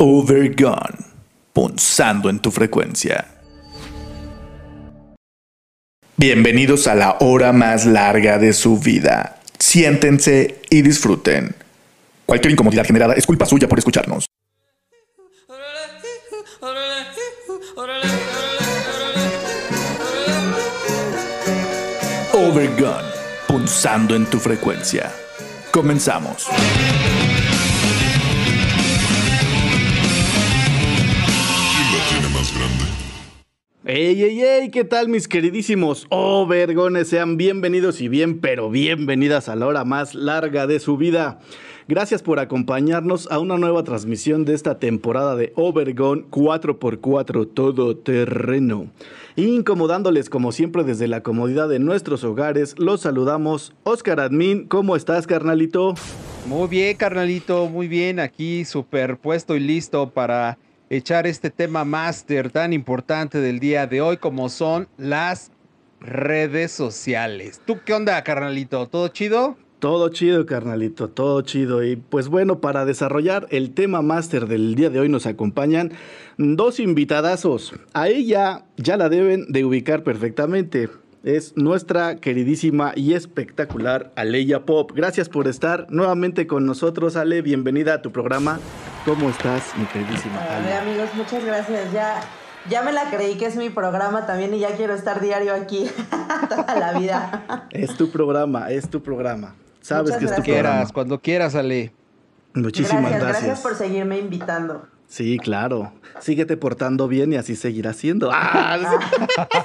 Overgone, 0.00 0.96
punzando 1.52 2.30
en 2.30 2.38
tu 2.38 2.52
frecuencia. 2.52 3.26
Bienvenidos 6.16 6.86
a 6.86 6.94
la 6.94 7.16
hora 7.18 7.52
más 7.52 7.84
larga 7.84 8.38
de 8.38 8.52
su 8.52 8.78
vida. 8.78 9.40
Siéntense 9.58 10.60
y 10.70 10.82
disfruten. 10.82 11.52
Cualquier 12.26 12.52
incomodidad 12.52 12.84
generada 12.86 13.14
es 13.14 13.26
culpa 13.26 13.44
suya 13.44 13.66
por 13.66 13.80
escucharnos. 13.80 14.26
Overgone, 22.34 23.08
punzando 23.48 24.14
en 24.14 24.26
tu 24.26 24.38
frecuencia. 24.38 25.10
Comenzamos. 25.72 26.46
¡Ey, 33.90 34.22
ey, 34.22 34.42
ey! 34.42 34.68
¿Qué 34.68 34.84
tal, 34.84 35.08
mis 35.08 35.28
queridísimos 35.28 36.06
Oh? 36.10 36.46
Sean 37.04 37.38
bienvenidos 37.38 38.02
y 38.02 38.08
bien, 38.08 38.38
pero 38.38 38.68
bienvenidas 38.68 39.48
a 39.48 39.56
la 39.56 39.66
hora 39.66 39.86
más 39.86 40.14
larga 40.14 40.66
de 40.66 40.78
su 40.78 40.98
vida. 40.98 41.40
Gracias 41.88 42.22
por 42.22 42.38
acompañarnos 42.38 43.32
a 43.32 43.38
una 43.38 43.56
nueva 43.56 43.84
transmisión 43.84 44.44
de 44.44 44.52
esta 44.52 44.78
temporada 44.78 45.36
de 45.36 45.54
Overgone 45.56 46.26
4x4 46.30 47.54
Todoterreno. 47.54 48.88
Incomodándoles 49.36 50.28
como 50.28 50.52
siempre 50.52 50.84
desde 50.84 51.08
la 51.08 51.22
comodidad 51.22 51.70
de 51.70 51.78
nuestros 51.78 52.24
hogares, 52.24 52.74
los 52.78 53.00
saludamos. 53.00 53.72
Oscar 53.84 54.20
Admin, 54.20 54.68
¿cómo 54.68 54.96
estás, 54.96 55.26
carnalito? 55.26 55.94
Muy 56.46 56.68
bien, 56.68 56.94
carnalito, 56.94 57.66
muy 57.68 57.88
bien. 57.88 58.20
Aquí 58.20 58.66
superpuesto 58.66 59.56
y 59.56 59.60
listo 59.60 60.10
para 60.10 60.58
echar 60.90 61.26
este 61.26 61.50
tema 61.50 61.84
máster 61.84 62.50
tan 62.50 62.72
importante 62.72 63.40
del 63.40 63.60
día 63.60 63.86
de 63.86 64.00
hoy 64.00 64.16
como 64.16 64.48
son 64.48 64.88
las 64.96 65.50
redes 66.00 66.72
sociales. 66.72 67.60
¿Tú 67.64 67.78
qué 67.84 67.94
onda, 67.94 68.22
carnalito? 68.24 68.86
¿Todo 68.88 69.08
chido? 69.08 69.56
Todo 69.78 70.08
chido, 70.08 70.44
carnalito, 70.44 71.08
todo 71.08 71.40
chido. 71.42 71.84
Y 71.84 71.96
pues 71.96 72.28
bueno, 72.28 72.60
para 72.60 72.84
desarrollar 72.84 73.46
el 73.50 73.74
tema 73.74 74.02
máster 74.02 74.46
del 74.46 74.74
día 74.74 74.90
de 74.90 74.98
hoy 74.98 75.08
nos 75.08 75.26
acompañan 75.26 75.92
dos 76.36 76.80
invitadazos. 76.80 77.74
A 77.92 78.08
ella 78.08 78.64
ya 78.76 78.96
la 78.96 79.08
deben 79.08 79.52
de 79.52 79.64
ubicar 79.64 80.02
perfectamente. 80.02 80.88
Es 81.22 81.56
nuestra 81.56 82.16
queridísima 82.16 82.92
y 82.96 83.12
espectacular 83.14 84.12
Aleya 84.16 84.64
Pop. 84.64 84.92
Gracias 84.94 85.28
por 85.28 85.46
estar 85.46 85.86
nuevamente 85.90 86.46
con 86.46 86.66
nosotros, 86.66 87.16
Ale. 87.16 87.42
Bienvenida 87.42 87.94
a 87.94 88.02
tu 88.02 88.10
programa. 88.10 88.58
¿Cómo 89.04 89.30
estás, 89.30 89.74
mi 89.76 89.84
queridísima 89.86 90.42
Ale? 90.42 90.66
Hola, 90.66 90.80
amigos, 90.82 91.08
muchas 91.14 91.44
gracias. 91.44 91.92
Ya, 91.92 92.20
ya 92.68 92.82
me 92.82 92.92
la 92.92 93.04
creí 93.10 93.36
que 93.36 93.46
es 93.46 93.56
mi 93.56 93.70
programa 93.70 94.26
también 94.26 94.52
y 94.54 94.58
ya 94.60 94.76
quiero 94.76 94.94
estar 94.94 95.20
diario 95.20 95.54
aquí 95.54 95.88
toda 96.48 96.74
la 96.76 96.98
vida. 96.98 97.66
Es 97.70 97.96
tu 97.96 98.10
programa, 98.10 98.70
es 98.70 98.88
tu 98.90 99.02
programa. 99.02 99.54
Sabes 99.80 100.14
Muchas 100.14 100.18
que 100.18 100.24
es 100.26 100.30
tu 100.36 100.42
programa. 100.42 100.68
Quieras, 100.70 100.92
cuando 100.92 101.20
quieras, 101.20 101.54
Ale. 101.54 101.92
Muchísimas 102.54 103.02
gracias, 103.02 103.20
gracias. 103.22 103.44
gracias 103.44 103.60
por 103.60 103.74
seguirme 103.76 104.18
invitando. 104.18 104.86
Sí, 105.06 105.38
claro. 105.38 105.92
Síguete 106.20 106.58
portando 106.58 107.08
bien 107.08 107.32
y 107.32 107.36
así 107.36 107.56
seguirá 107.56 107.94
siendo. 107.94 108.30
¡Ah! 108.30 108.76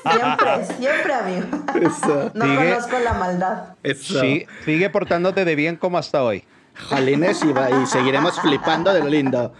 Siempre, 0.09 0.75
siempre, 0.77 1.13
amigo. 1.13 1.47
Eso. 1.81 2.31
No 2.33 2.45
Sigue. 2.45 2.69
conozco 2.69 2.99
la 2.99 3.13
maldad. 3.15 3.63
Eso. 3.83 4.21
Sí, 4.21 4.45
sigue 4.63 4.89
portándote 4.89 5.43
de 5.43 5.55
bien 5.55 5.75
como 5.75 5.97
hasta 5.97 6.23
hoy. 6.23 6.45
Jolines 6.89 7.41
y, 7.43 7.49
y 7.49 7.85
seguiremos 7.85 8.39
flipando 8.41 8.93
de 8.93 8.99
lo 9.01 9.07
lindo. 9.07 9.53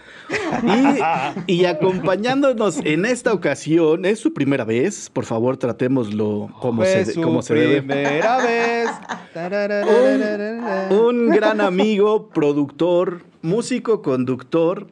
Y, 1.46 1.52
y 1.60 1.64
acompañándonos 1.64 2.78
en 2.84 3.04
esta 3.04 3.32
ocasión, 3.32 4.04
es 4.04 4.18
su 4.18 4.34
primera 4.34 4.64
vez, 4.64 5.10
por 5.10 5.24
favor 5.24 5.56
tratémoslo 5.56 6.48
como, 6.60 6.82
Fue 6.82 7.04
se, 7.04 7.12
su 7.12 7.22
como 7.22 7.42
se 7.42 7.54
debe. 7.54 7.82
primera 7.82 8.38
vez. 8.38 8.90
Tarararararara. 9.32 10.88
Un 10.94 11.28
gran 11.28 11.60
amigo, 11.60 12.28
productor, 12.30 13.22
músico, 13.42 14.02
conductor, 14.02 14.86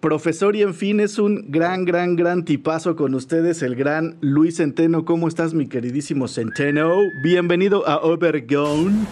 profesor 0.00 0.56
y 0.56 0.62
en 0.62 0.74
fin 0.74 1.00
es 1.00 1.18
un 1.18 1.46
gran, 1.48 1.84
gran, 1.84 2.16
gran 2.16 2.44
tipazo 2.44 2.96
con 2.96 3.14
ustedes, 3.14 3.62
el 3.62 3.74
gran 3.76 4.16
Luis 4.20 4.56
Centeno. 4.56 5.04
¿Cómo 5.04 5.28
estás, 5.28 5.54
mi 5.54 5.66
queridísimo 5.68 6.28
Centeno? 6.28 6.96
Bienvenido 7.22 7.86
a 7.88 7.98
Overgone. 7.98 9.06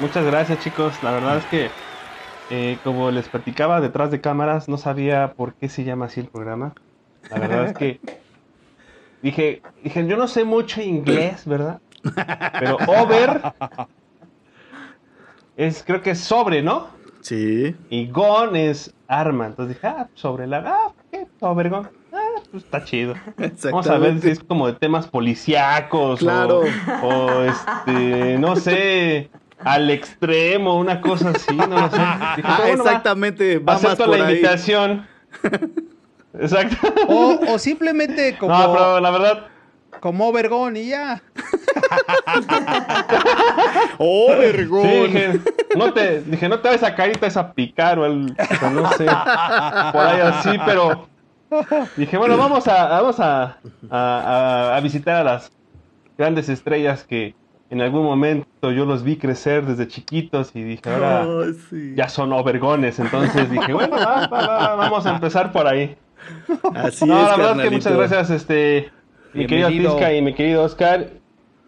Muchas 0.00 0.24
gracias 0.24 0.58
chicos, 0.60 1.02
la 1.02 1.10
verdad 1.12 1.38
es 1.38 1.44
que 1.46 1.70
eh, 2.50 2.78
como 2.84 3.10
les 3.10 3.28
platicaba 3.28 3.80
detrás 3.80 4.10
de 4.10 4.20
cámaras, 4.20 4.68
no 4.68 4.78
sabía 4.78 5.34
por 5.34 5.54
qué 5.54 5.68
se 5.68 5.84
llama 5.84 6.06
así 6.06 6.20
el 6.20 6.28
programa. 6.28 6.72
La 7.30 7.38
verdad 7.38 7.66
es 7.66 7.74
que 7.76 8.00
dije, 9.22 9.62
dije, 9.82 10.06
yo 10.06 10.16
no 10.16 10.28
sé 10.28 10.44
mucho 10.44 10.80
inglés, 10.80 11.44
¿verdad? 11.46 11.80
Pero 12.58 12.76
over 12.86 13.42
es, 15.56 15.82
creo 15.84 16.00
que 16.00 16.10
es 16.10 16.20
sobre, 16.20 16.62
¿no? 16.62 16.88
Sí. 17.20 17.74
Y 17.90 18.06
gone 18.06 18.70
es 18.70 18.94
arma. 19.08 19.46
Entonces 19.46 19.76
dije, 19.76 19.86
ah, 19.88 20.08
sobre 20.14 20.46
la, 20.46 20.58
ah, 20.64 20.92
¿qué? 21.10 21.26
Over 21.40 21.68
gone. 21.68 21.88
Ah, 22.12 22.40
pues 22.50 22.64
está 22.64 22.84
chido. 22.84 23.14
Vamos 23.64 23.88
a 23.88 23.98
ver 23.98 24.20
si 24.20 24.30
es 24.30 24.40
como 24.40 24.68
de 24.68 24.74
temas 24.74 25.08
policíacos 25.08 26.20
Claro. 26.20 26.62
o, 27.02 27.06
o, 27.06 27.42
este, 27.42 28.38
no 28.38 28.56
sé, 28.56 29.28
al 29.64 29.90
extremo, 29.90 30.76
una 30.76 31.00
cosa 31.00 31.30
así, 31.30 31.54
no 31.56 31.66
lo 31.66 31.90
sé. 31.90 31.96
Dije, 32.36 32.42
Ah, 32.44 32.58
bueno, 32.62 32.84
va, 32.84 32.90
exactamente. 32.90 33.58
Va 33.58 33.74
más 33.74 33.84
acepto 33.84 34.04
por 34.06 34.18
la 34.18 34.26
ahí. 34.26 34.34
invitación. 34.34 35.06
Exacto. 36.40 36.76
O, 37.08 37.38
o 37.54 37.58
simplemente 37.58 38.36
como, 38.38 38.56
No, 38.56 38.72
pero 38.72 39.00
la 39.00 39.10
verdad, 39.10 39.46
como 40.00 40.30
Vergón 40.32 40.76
y 40.76 40.88
ya. 40.88 41.20
¡Oh, 43.98 44.28
sí, 44.32 44.38
vergón! 44.38 44.82
dije, 44.88 45.40
no 45.76 45.92
te, 45.92 46.20
dije, 46.22 46.48
no 46.48 46.60
te 46.60 46.68
vayas 46.68 46.82
a 46.84 46.94
caer 46.94 47.10
y 47.10 47.14
te 47.14 47.26
vas 47.26 47.36
a 47.36 47.52
picar 47.52 47.98
o, 47.98 48.06
el, 48.06 48.36
o 48.62 48.70
no 48.70 48.88
sé, 48.92 49.04
por 49.06 50.06
ahí 50.06 50.20
así, 50.20 50.50
pero 50.64 51.08
dije, 51.96 52.16
bueno, 52.18 52.36
vamos 52.36 52.68
a, 52.68 52.86
vamos 52.88 53.18
a, 53.20 53.42
a, 53.90 54.68
a- 54.70 54.76
a 54.76 54.80
visitar 54.80 55.16
a 55.16 55.24
las 55.24 55.50
grandes 56.16 56.48
estrellas 56.48 57.04
que 57.04 57.34
en 57.70 57.80
algún 57.82 58.02
momento 58.04 58.72
yo 58.72 58.84
los 58.84 59.02
vi 59.02 59.16
crecer 59.16 59.66
desde 59.66 59.88
chiquitos 59.88 60.50
y 60.54 60.62
dije, 60.62 60.88
ahora 60.90 61.26
sí. 61.70 61.94
ya 61.94 62.08
son 62.08 62.32
overgones, 62.32 62.98
entonces 62.98 63.50
dije, 63.50 63.72
bueno, 63.72 63.96
va, 63.96 64.26
va, 64.26 64.46
va, 64.46 64.74
vamos 64.76 65.06
a 65.06 65.14
empezar 65.14 65.52
por 65.52 65.66
ahí. 65.66 65.96
Así 66.74 67.04
no, 67.04 67.20
es, 67.20 67.28
la 67.28 67.36
verdad 67.36 67.60
es 67.60 67.68
que 67.68 67.70
muchas 67.70 67.96
gracias, 67.96 68.30
este, 68.30 68.90
mi 69.34 69.46
querido. 69.46 69.68
Tisca 69.68 70.12
y 70.12 70.22
mi 70.22 70.34
querido 70.34 70.62
Oscar. 70.62 71.10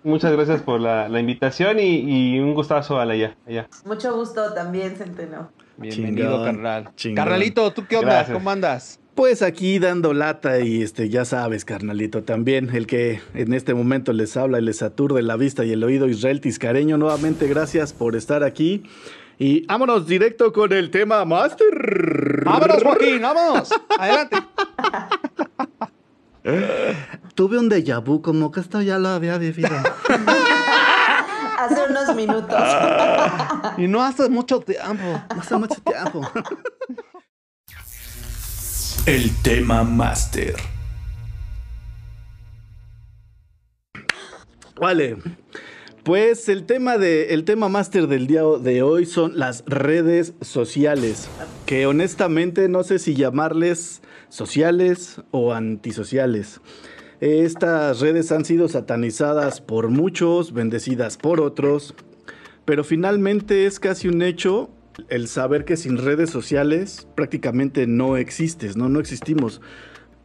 Muchas 0.02 0.32
gracias 0.32 0.62
por 0.62 0.80
la, 0.80 1.08
la 1.10 1.20
invitación 1.20 1.78
y, 1.78 2.36
y 2.36 2.40
un 2.40 2.54
gustazo 2.54 2.98
a 2.98 3.04
la 3.04 3.12
allá. 3.12 3.36
allá. 3.46 3.68
Mucho 3.84 4.14
gusto 4.16 4.54
también, 4.54 4.96
Centeno. 4.96 5.50
Bienvenido, 5.76 6.30
Chingón, 6.30 6.44
carnal. 6.44 6.94
chingón. 6.94 7.16
Carnalito, 7.16 7.70
¿tú 7.72 7.86
qué 7.86 7.96
onda? 7.96 8.12
Gracias. 8.14 8.34
¿Cómo 8.36 8.50
andas? 8.50 8.99
Pues 9.20 9.42
aquí 9.42 9.78
dando 9.78 10.14
lata 10.14 10.60
y 10.60 10.80
este, 10.80 11.10
ya 11.10 11.26
sabes, 11.26 11.66
carnalito, 11.66 12.22
también 12.22 12.74
el 12.74 12.86
que 12.86 13.20
en 13.34 13.52
este 13.52 13.74
momento 13.74 14.14
les 14.14 14.34
habla 14.38 14.60
y 14.60 14.62
les 14.62 14.80
aturde 14.80 15.20
la 15.20 15.36
vista 15.36 15.62
y 15.62 15.72
el 15.72 15.84
oído 15.84 16.08
Israel 16.08 16.40
Tiscareño. 16.40 16.96
Nuevamente, 16.96 17.46
gracias 17.46 17.92
por 17.92 18.16
estar 18.16 18.42
aquí. 18.42 18.82
Y 19.38 19.66
vámonos 19.66 20.06
directo 20.06 20.54
con 20.54 20.72
el 20.72 20.90
tema 20.90 21.22
Master. 21.26 22.44
¡Vámonos, 22.46 22.82
Joaquín! 22.82 23.20
¡Vámonos! 23.20 23.74
¡Adelante! 23.98 24.38
Tuve 27.34 27.58
un 27.58 27.68
déjà 27.68 28.02
vu, 28.02 28.22
como 28.22 28.50
que 28.50 28.60
esto 28.60 28.80
ya 28.80 28.98
lo 28.98 29.08
había 29.08 29.36
vivido. 29.36 29.68
Hace 31.58 31.78
unos 31.90 32.16
minutos. 32.16 32.58
Y 33.76 33.86
no 33.86 34.02
hace 34.02 34.30
mucho 34.30 34.60
tiempo. 34.60 35.22
Hace 35.28 35.56
mucho 35.56 35.76
tiempo. 35.82 36.22
El 39.10 39.28
tema 39.42 39.82
máster. 39.82 40.54
Vale. 44.80 45.16
Pues 46.04 46.48
el 46.48 46.64
tema 46.64 46.96
de 46.96 47.34
el 47.34 47.44
tema 47.44 47.68
máster 47.68 48.06
del 48.06 48.28
día 48.28 48.42
de 48.62 48.82
hoy 48.82 49.06
son 49.06 49.36
las 49.36 49.64
redes 49.66 50.34
sociales, 50.42 51.28
que 51.66 51.88
honestamente 51.88 52.68
no 52.68 52.84
sé 52.84 53.00
si 53.00 53.16
llamarles 53.16 54.00
sociales 54.28 55.20
o 55.32 55.54
antisociales. 55.54 56.60
Estas 57.18 57.98
redes 57.98 58.30
han 58.30 58.44
sido 58.44 58.68
satanizadas 58.68 59.60
por 59.60 59.88
muchos, 59.88 60.52
bendecidas 60.52 61.16
por 61.16 61.40
otros, 61.40 61.96
pero 62.64 62.84
finalmente 62.84 63.66
es 63.66 63.80
casi 63.80 64.06
un 64.06 64.22
hecho 64.22 64.70
el 65.08 65.28
saber 65.28 65.64
que 65.64 65.76
sin 65.76 65.96
redes 65.98 66.30
sociales 66.30 67.08
prácticamente 67.14 67.86
no 67.86 68.16
existes, 68.16 68.76
no 68.76 68.88
no 68.88 69.00
existimos. 69.00 69.60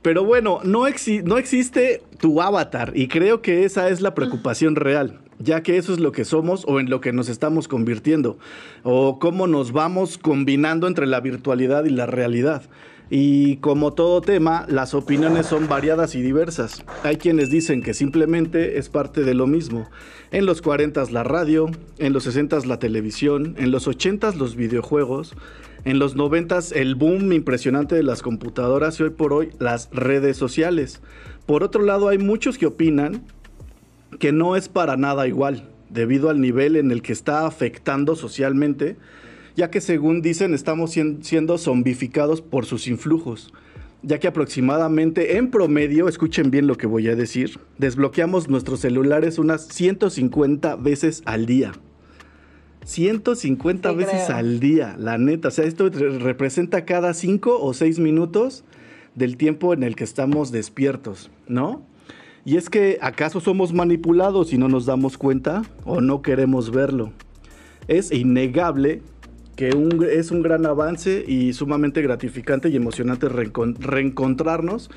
Pero 0.02 0.24
bueno, 0.24 0.60
no, 0.64 0.88
exi- 0.88 1.24
no 1.24 1.38
existe 1.38 2.04
tu 2.20 2.42
avatar 2.42 2.92
y 2.96 3.08
creo 3.08 3.42
que 3.42 3.64
esa 3.66 3.90
es 3.90 4.02
la 4.02 4.14
preocupación 4.14 4.76
real, 4.76 5.20
ya 5.40 5.64
que 5.64 5.78
eso 5.78 5.94
es 5.94 6.00
lo 6.00 6.12
que 6.12 6.26
somos 6.26 6.64
o 6.68 6.80
en 6.80 6.90
lo 6.92 7.02
que 7.02 7.12
nos 7.12 7.28
estamos 7.28 7.68
convirtiendo, 7.68 8.38
o 8.84 9.18
cómo 9.18 9.48
nos 9.48 9.72
vamos 9.72 10.20
combinando 10.20 10.88
entre 10.88 11.08
la 11.08 11.22
virtualidad 11.22 11.86
y 11.86 11.90
la 11.90 12.06
realidad. 12.06 12.64
Y 13.10 13.58
como 13.58 13.94
todo 13.94 14.22
tema, 14.22 14.66
las 14.68 14.94
opiniones 14.94 15.46
son 15.46 15.68
variadas 15.68 16.16
y 16.16 16.22
diversas. 16.22 16.84
Hay 17.04 17.18
quienes 17.18 17.50
dicen 17.50 17.84
que 17.84 17.94
simplemente 17.94 18.80
es 18.80 18.90
parte 18.90 19.24
de 19.24 19.36
lo 19.36 19.46
mismo. 19.46 19.88
En 20.32 20.46
los 20.46 20.62
40 20.62 21.04
la 21.12 21.24
radio, 21.24 21.70
en 22.00 22.14
los 22.14 22.24
60 22.24 22.60
la 22.66 22.80
televisión, 22.80 23.56
en 23.60 23.72
los 23.72 23.88
80 23.88 24.32
los 24.36 24.56
videojuegos, 24.56 25.36
en 25.84 26.00
los 26.00 26.16
90 26.16 26.60
el 26.74 26.96
boom 26.96 27.32
impresionante 27.32 27.96
de 27.96 28.04
las 28.04 28.24
computadoras 28.24 29.00
y 29.00 29.04
hoy 29.04 29.12
por 29.12 29.34
hoy 29.34 29.50
las 29.60 29.90
redes 29.92 30.36
sociales. 30.36 31.02
Por 31.46 31.64
otro 31.64 31.84
lado, 31.84 32.08
hay 32.08 32.18
muchos 32.18 32.58
que 32.58 32.66
opinan 32.66 33.22
que 34.20 34.32
no 34.32 34.56
es 34.56 34.68
para 34.68 34.98
nada 34.98 35.28
igual, 35.28 35.70
debido 35.90 36.32
al 36.32 36.42
nivel 36.42 36.76
en 36.76 36.92
el 36.92 37.04
que 37.04 37.14
está 37.14 37.46
afectando 37.46 38.16
socialmente 38.16 38.98
ya 39.56 39.72
que 39.72 39.82
según 39.82 40.22
dicen 40.22 40.54
estamos 40.54 40.92
siendo 40.92 41.58
zombificados 41.58 42.42
por 42.42 42.66
sus 42.66 42.88
influjos, 42.88 43.54
ya 44.02 44.20
que 44.20 44.28
aproximadamente 44.28 45.38
en 45.38 45.50
promedio, 45.50 46.08
escuchen 46.08 46.52
bien 46.52 46.68
lo 46.68 46.76
que 46.76 46.88
voy 46.88 47.08
a 47.08 47.16
decir, 47.16 47.60
desbloqueamos 47.78 48.50
nuestros 48.50 48.82
celulares 48.82 49.40
unas 49.40 49.68
150 49.68 50.76
veces 50.76 51.24
al 51.26 51.46
día. 51.46 51.74
150 52.84 53.92
veces 53.94 54.30
al 54.30 54.60
día, 54.60 54.96
la 55.00 55.18
neta. 55.18 55.48
O 55.48 55.52
sea, 55.52 55.66
esto 55.66 55.90
representa 55.90 56.86
cada 56.86 57.16
5 57.16 57.60
o 57.60 57.74
6 57.74 57.98
minutos 57.98 58.64
del 59.16 59.38
tiempo 59.38 59.74
en 59.74 59.82
el 59.82 59.96
que 59.96 60.04
estamos 60.04 60.52
despiertos, 60.52 61.32
¿no? 61.48 61.82
Y 62.44 62.58
es 62.58 62.70
que, 62.70 63.00
¿acaso 63.02 63.40
somos 63.40 63.74
manipulados 63.74 64.54
y 64.54 64.60
no 64.60 64.70
nos 64.70 64.86
damos 64.86 65.18
cuenta 65.18 65.64
o 65.84 66.00
no 66.00 66.22
queremos 66.22 66.70
verlo? 66.70 67.12
Es 67.88 68.12
innegable 68.12 69.02
que 69.56 69.70
es 70.12 70.32
un 70.32 70.42
gran 70.42 70.66
avance 70.66 71.24
y 71.28 71.54
sumamente 71.54 72.02
gratificante 72.02 72.70
y 72.70 72.76
emocionante 72.76 73.28
reencontrarnos 73.30 74.90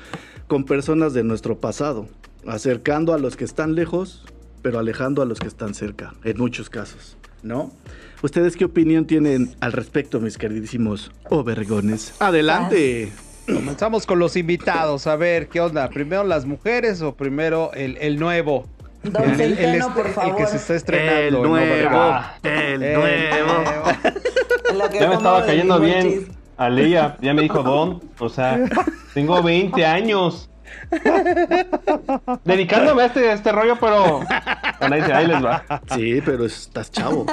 con 0.47 0.65
personas 0.65 1.13
de 1.13 1.23
nuestro 1.23 1.59
pasado, 1.59 2.07
acercando 2.45 3.13
a 3.13 3.19
los 3.19 3.37
que 3.37 3.45
están 3.45 3.75
lejos, 3.75 4.25
pero 4.61 4.79
alejando 4.79 5.21
a 5.21 5.25
los 5.25 5.39
que 5.39 5.47
están 5.47 5.73
cerca, 5.73 6.13
en 6.23 6.37
muchos 6.37 6.69
casos, 6.69 7.17
¿no? 7.43 7.71
¿Ustedes 8.21 8.57
qué 8.57 8.65
opinión 8.65 9.05
tienen 9.05 9.55
al 9.61 9.71
respecto, 9.71 10.19
mis 10.19 10.37
queridísimos 10.37 11.11
obergones? 11.29 12.13
Adelante. 12.19 13.13
Comenzamos 13.45 14.05
con 14.05 14.19
los 14.19 14.35
invitados, 14.35 15.07
a 15.07 15.15
ver, 15.15 15.47
¿qué 15.47 15.61
onda? 15.61 15.89
¿Primero 15.89 16.23
las 16.23 16.45
mujeres 16.45 17.01
o 17.01 17.15
primero 17.15 17.71
el, 17.73 17.97
el 17.97 18.19
nuevo? 18.19 18.67
Don 19.03 19.39
el, 19.39 19.57
el, 19.57 19.81
por 19.95 20.09
favor. 20.09 20.31
el 20.31 20.45
que 20.45 20.51
se 20.51 20.57
está 20.57 20.75
estrenando. 20.75 21.43
El 21.43 21.49
nuevo. 21.49 22.21
El, 22.43 22.79
nuevo. 22.79 23.63
Ya 24.93 25.07
me 25.07 25.15
estaba 25.15 25.45
cayendo 25.45 25.79
bien. 25.79 26.27
A 26.57 26.69
Leia, 26.69 27.15
ya 27.21 27.33
me 27.33 27.41
dijo 27.43 27.63
Don. 27.63 28.01
O 28.19 28.29
sea, 28.29 28.59
tengo 29.13 29.41
20 29.41 29.85
años. 29.85 30.49
Dedicándome 32.43 33.03
a 33.03 33.05
este, 33.05 33.31
este 33.31 33.51
rollo, 33.51 33.77
pero. 33.79 34.21
ahí 34.79 35.27
les 35.27 35.43
va. 35.43 35.63
Sí, 35.95 36.21
pero 36.23 36.45
estás 36.45 36.91
chavo. 36.91 37.25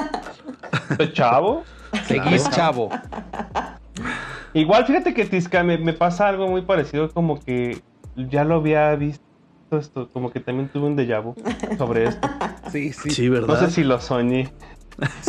¿Estás 0.89 1.13
chavo? 1.13 1.63
Seguís 2.05 2.49
chavo. 2.49 2.89
Igual, 4.53 4.85
fíjate 4.85 5.13
que 5.13 5.25
Tisca 5.25 5.63
me, 5.63 5.77
me 5.77 5.93
pasa 5.93 6.27
algo 6.27 6.47
muy 6.47 6.61
parecido, 6.61 7.11
como 7.11 7.39
que 7.39 7.81
ya 8.15 8.43
lo 8.43 8.55
había 8.55 8.95
visto 8.95 9.23
esto, 9.71 10.09
como 10.13 10.31
que 10.31 10.39
también 10.39 10.69
tuve 10.69 10.87
un 10.87 10.95
déjà 10.95 11.21
vu 11.21 11.35
sobre 11.77 12.05
esto. 12.05 12.29
Sí, 12.71 12.93
sí. 12.93 13.09
Sí, 13.11 13.29
¿verdad? 13.29 13.47
No 13.47 13.55
sé 13.57 13.69
si 13.69 13.83
lo 13.83 13.99
soñé. 13.99 14.49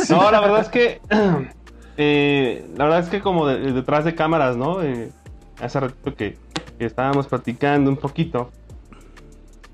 No, 0.09 0.31
la 0.31 0.39
verdad 0.39 0.61
es 0.61 0.69
que. 0.69 1.01
Eh, 2.01 2.65
la 2.77 2.85
verdad 2.85 2.99
es 3.01 3.09
que, 3.09 3.19
como 3.19 3.45
detrás 3.45 4.05
de 4.05 4.15
cámaras, 4.15 4.55
¿no? 4.55 4.81
Eh, 4.81 5.11
hace 5.59 5.81
ratito 5.81 6.15
que, 6.15 6.37
estábamos 6.79 7.27
platicando 7.27 7.89
un 7.89 7.97
poquito. 7.97 8.51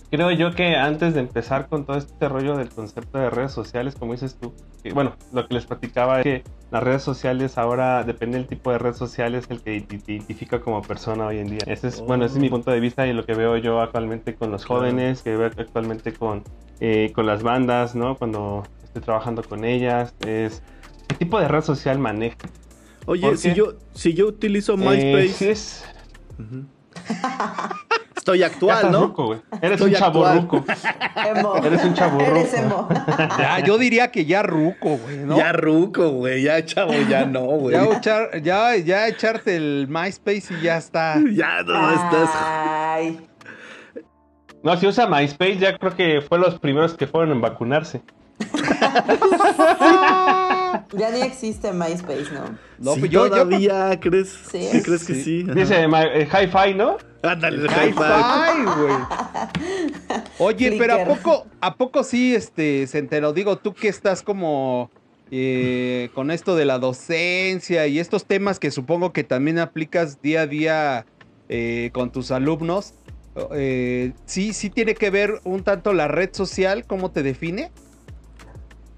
Creo 0.09 0.31
yo 0.31 0.55
que 0.55 0.75
antes 0.75 1.13
de 1.13 1.19
empezar 1.19 1.67
con 1.67 1.85
todo 1.85 1.97
este 1.97 2.27
rollo 2.27 2.57
del 2.57 2.69
concepto 2.69 3.19
de 3.19 3.29
redes 3.29 3.51
sociales, 3.51 3.93
como 3.93 4.13
dices 4.13 4.37
tú, 4.41 4.53
bueno, 4.91 5.13
lo 5.33 5.47
que 5.47 5.53
les 5.53 5.67
platicaba 5.67 6.21
es 6.21 6.23
que 6.23 6.43
las 6.71 6.81
redes 6.81 7.03
sociales 7.03 7.59
ahora, 7.59 8.03
depende 8.03 8.39
del 8.39 8.47
tipo 8.47 8.71
de 8.71 8.79
red 8.79 8.93
social, 8.93 9.35
es 9.35 9.47
el 9.51 9.61
que 9.61 9.81
te 9.81 10.13
identifica 10.13 10.61
como 10.61 10.81
persona 10.81 11.27
hoy 11.27 11.37
en 11.37 11.47
día. 11.47 11.61
Ese 11.67 11.89
es, 11.89 12.01
bueno, 12.01 12.25
ese 12.25 12.35
es 12.35 12.41
mi 12.41 12.49
punto 12.49 12.71
de 12.71 12.79
vista 12.79 13.05
y 13.05 13.13
lo 13.13 13.23
que 13.23 13.35
veo 13.35 13.55
yo 13.57 13.81
actualmente 13.81 14.33
con 14.33 14.49
los 14.49 14.65
jóvenes, 14.65 15.21
que 15.21 15.37
veo 15.37 15.45
actualmente 15.45 16.11
con, 16.11 16.43
eh, 16.79 17.11
con 17.13 17.27
las 17.27 17.43
bandas, 17.43 17.93
¿no? 17.93 18.15
Cuando 18.15 18.63
estoy 18.83 19.03
trabajando 19.03 19.43
con 19.43 19.63
ellas, 19.63 20.15
es 20.25 20.63
qué 21.07 21.15
tipo 21.15 21.39
de 21.39 21.47
red 21.47 21.61
social 21.61 21.99
maneja. 21.99 22.37
Oye, 23.05 23.37
si 23.37 23.53
yo, 23.53 23.75
si 23.93 24.13
yo 24.13 24.27
utilizo 24.27 24.73
eh, 24.73 24.77
MySpace. 24.77 25.51
es... 25.51 25.85
Estoy 28.15 28.41
actual, 28.41 28.91
¿no? 28.91 29.01
Ruco, 29.01 29.39
Eres 29.61 29.79
un 29.81 29.93
chavo 29.93 30.27
ruco. 30.27 30.65
Eres 31.63 31.83
un 31.83 31.93
chavo 31.93 32.19
ruco. 32.19 32.87
ya, 33.37 33.59
yo 33.59 33.77
diría 33.77 34.09
que 34.09 34.25
ya 34.25 34.41
ruco, 34.41 34.97
güey, 34.97 35.17
¿no? 35.17 35.37
Ya 35.37 35.53
ruco, 35.53 36.09
güey. 36.09 36.41
Ya 36.41 36.65
chavo, 36.65 36.93
ya 37.07 37.25
no, 37.25 37.41
güey. 37.41 37.77
Ya, 38.01 38.31
ya, 38.41 38.75
ya, 38.77 39.07
echarte 39.07 39.55
el 39.55 39.87
MySpace 39.87 40.55
y 40.59 40.63
ya 40.63 40.77
está. 40.77 41.19
Ya 41.35 41.61
no 41.61 41.91
estás. 41.91 42.29
No, 44.63 44.75
si 44.77 44.87
usa 44.87 45.05
MySpace, 45.05 45.57
ya 45.57 45.77
creo 45.77 45.95
que 45.95 46.23
fue 46.27 46.39
los 46.39 46.57
primeros 46.57 46.95
que 46.95 47.05
fueron 47.05 47.31
en 47.31 47.41
vacunarse. 47.41 48.01
ya 50.97 51.11
ni 51.11 51.21
existe 51.21 51.71
MySpace, 51.71 52.31
¿no? 52.33 52.57
No, 52.77 52.93
sí, 52.93 52.99
pues 53.01 53.11
yo, 53.11 53.29
todavía 53.29 53.99
crees. 53.99 54.29
¿Sí? 54.51 54.69
crees 54.83 55.05
que 55.05 55.15
sí? 55.15 55.43
Dice 55.43 55.83
eh, 55.83 56.27
Hi-Fi, 56.31 56.73
¿no? 56.75 56.97
Ándale, 57.23 57.67
Hi-Fi, 57.67 58.63
güey. 58.77 58.95
Oye, 60.39 60.75
pero 60.77 60.95
¿a 60.95 61.05
poco, 61.05 61.47
¿a 61.61 61.75
poco 61.75 62.03
sí 62.03 62.35
este, 62.35 62.85
se 62.87 62.99
enteró? 62.99 63.33
Digo, 63.33 63.57
tú 63.57 63.73
que 63.73 63.87
estás 63.87 64.21
como 64.21 64.91
eh, 65.31 66.09
con 66.13 66.29
esto 66.29 66.55
de 66.55 66.65
la 66.65 66.77
docencia 66.77 67.87
y 67.87 67.99
estos 67.99 68.25
temas 68.25 68.59
que 68.59 68.69
supongo 68.69 69.11
que 69.11 69.23
también 69.23 69.59
aplicas 69.59 70.21
día 70.21 70.41
a 70.41 70.47
día 70.47 71.05
eh, 71.49 71.89
con 71.93 72.11
tus 72.11 72.31
alumnos. 72.31 72.93
sí, 74.25 74.53
sí 74.53 74.69
tiene 74.69 74.93
que 74.93 75.09
ver 75.09 75.39
un 75.43 75.63
tanto 75.63 75.93
la 75.93 76.07
red 76.07 76.29
social, 76.33 76.85
cómo 76.85 77.11
te 77.11 77.23
define. 77.23 77.71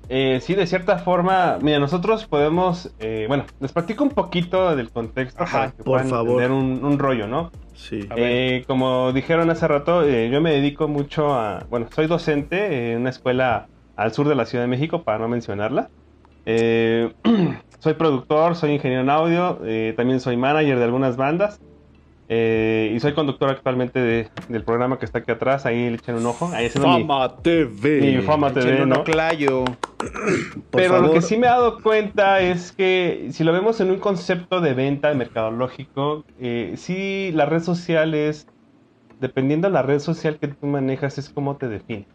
Eh, 0.09 0.39
sí, 0.41 0.55
de 0.55 0.65
cierta 0.67 0.99
forma, 0.99 1.57
mira, 1.61 1.79
nosotros 1.79 2.25
podemos, 2.25 2.93
eh, 2.99 3.25
bueno, 3.27 3.45
les 3.59 3.73
platico 3.73 4.03
un 4.03 4.11
poquito 4.11 4.75
del 4.75 4.89
contexto 4.89 5.43
para 5.51 5.71
que 5.71 5.77
por 5.77 5.85
puedan 5.85 6.09
favor. 6.09 6.41
entender 6.41 6.51
un, 6.51 6.99
rollo, 6.99 7.27
¿no? 7.27 7.51
Sí. 7.73 8.07
Eh, 8.15 8.63
como 8.67 9.11
dijeron 9.11 9.49
hace 9.49 9.67
rato, 9.67 10.03
eh, 10.03 10.29
yo 10.29 10.39
me 10.39 10.51
dedico 10.51 10.87
mucho 10.87 11.33
a, 11.33 11.65
bueno, 11.69 11.87
soy 11.93 12.07
docente 12.07 12.93
en 12.93 13.01
una 13.01 13.09
escuela 13.09 13.67
al 13.97 14.13
sur 14.13 14.29
de 14.29 14.35
la 14.35 14.45
Ciudad 14.45 14.63
de 14.63 14.69
México, 14.69 15.03
para 15.03 15.19
no 15.19 15.27
mencionarla. 15.27 15.89
soy 16.45 17.93
productor, 17.95 18.55
soy 18.55 18.71
ingeniero 18.71 19.03
en 19.03 19.09
audio, 19.09 19.59
también 19.97 20.21
soy 20.21 20.37
manager 20.37 20.77
de 20.77 20.85
algunas 20.85 21.17
bandas. 21.17 21.59
Eh, 22.29 22.91
y 22.93 22.99
soy 22.99 23.13
conductor 23.13 23.49
actualmente 23.49 24.29
del 24.49 24.63
programa 24.63 24.99
que 24.99 25.05
está 25.05 25.19
aquí 25.19 25.31
atrás. 25.31 25.65
Ahí 25.65 25.89
le 25.89 25.95
echen 25.95 26.15
un 26.15 26.25
ojo. 26.25 26.49
Ahí 26.53 26.69
Fama 26.69 27.37
TV. 27.37 28.01
Mi 28.01 28.21
Fama 28.21 28.53
TV, 28.53 28.85
¿no? 28.85 29.03
Clayo. 29.03 29.63
Pero 30.71 31.01
lo 31.01 31.11
que 31.13 31.21
sí 31.21 31.37
me 31.37 31.47
he 31.47 31.49
dado 31.49 31.81
cuenta 31.81 32.41
es 32.41 32.71
que 32.71 33.29
si 33.31 33.43
lo 33.43 33.53
vemos 33.53 33.79
en 33.79 33.91
un 33.91 33.99
concepto 33.99 34.59
de 34.61 34.73
venta 34.73 35.13
mercadológico, 35.13 36.25
eh, 36.39 36.73
sí, 36.75 37.31
la 37.33 37.45
red 37.45 37.61
social 37.61 38.13
es, 38.13 38.47
dependiendo 39.19 39.69
de 39.69 39.73
la 39.73 39.81
red 39.81 39.99
social 39.99 40.37
que 40.37 40.49
tú 40.49 40.67
manejas, 40.67 41.17
es 41.17 41.29
como 41.29 41.55
te 41.55 41.67
define. 41.67 42.05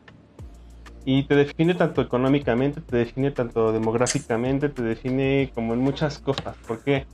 Y 1.05 1.25
te 1.25 1.35
define 1.35 1.75
tanto 1.75 2.01
económicamente, 2.01 2.81
te 2.81 2.97
define 2.99 3.31
tanto 3.31 3.73
demográficamente, 3.73 4.69
te 4.69 4.83
define 4.83 5.51
como 5.55 5.75
en 5.75 5.81
muchas 5.81 6.19
cosas. 6.19 6.57
Porque 6.67 7.07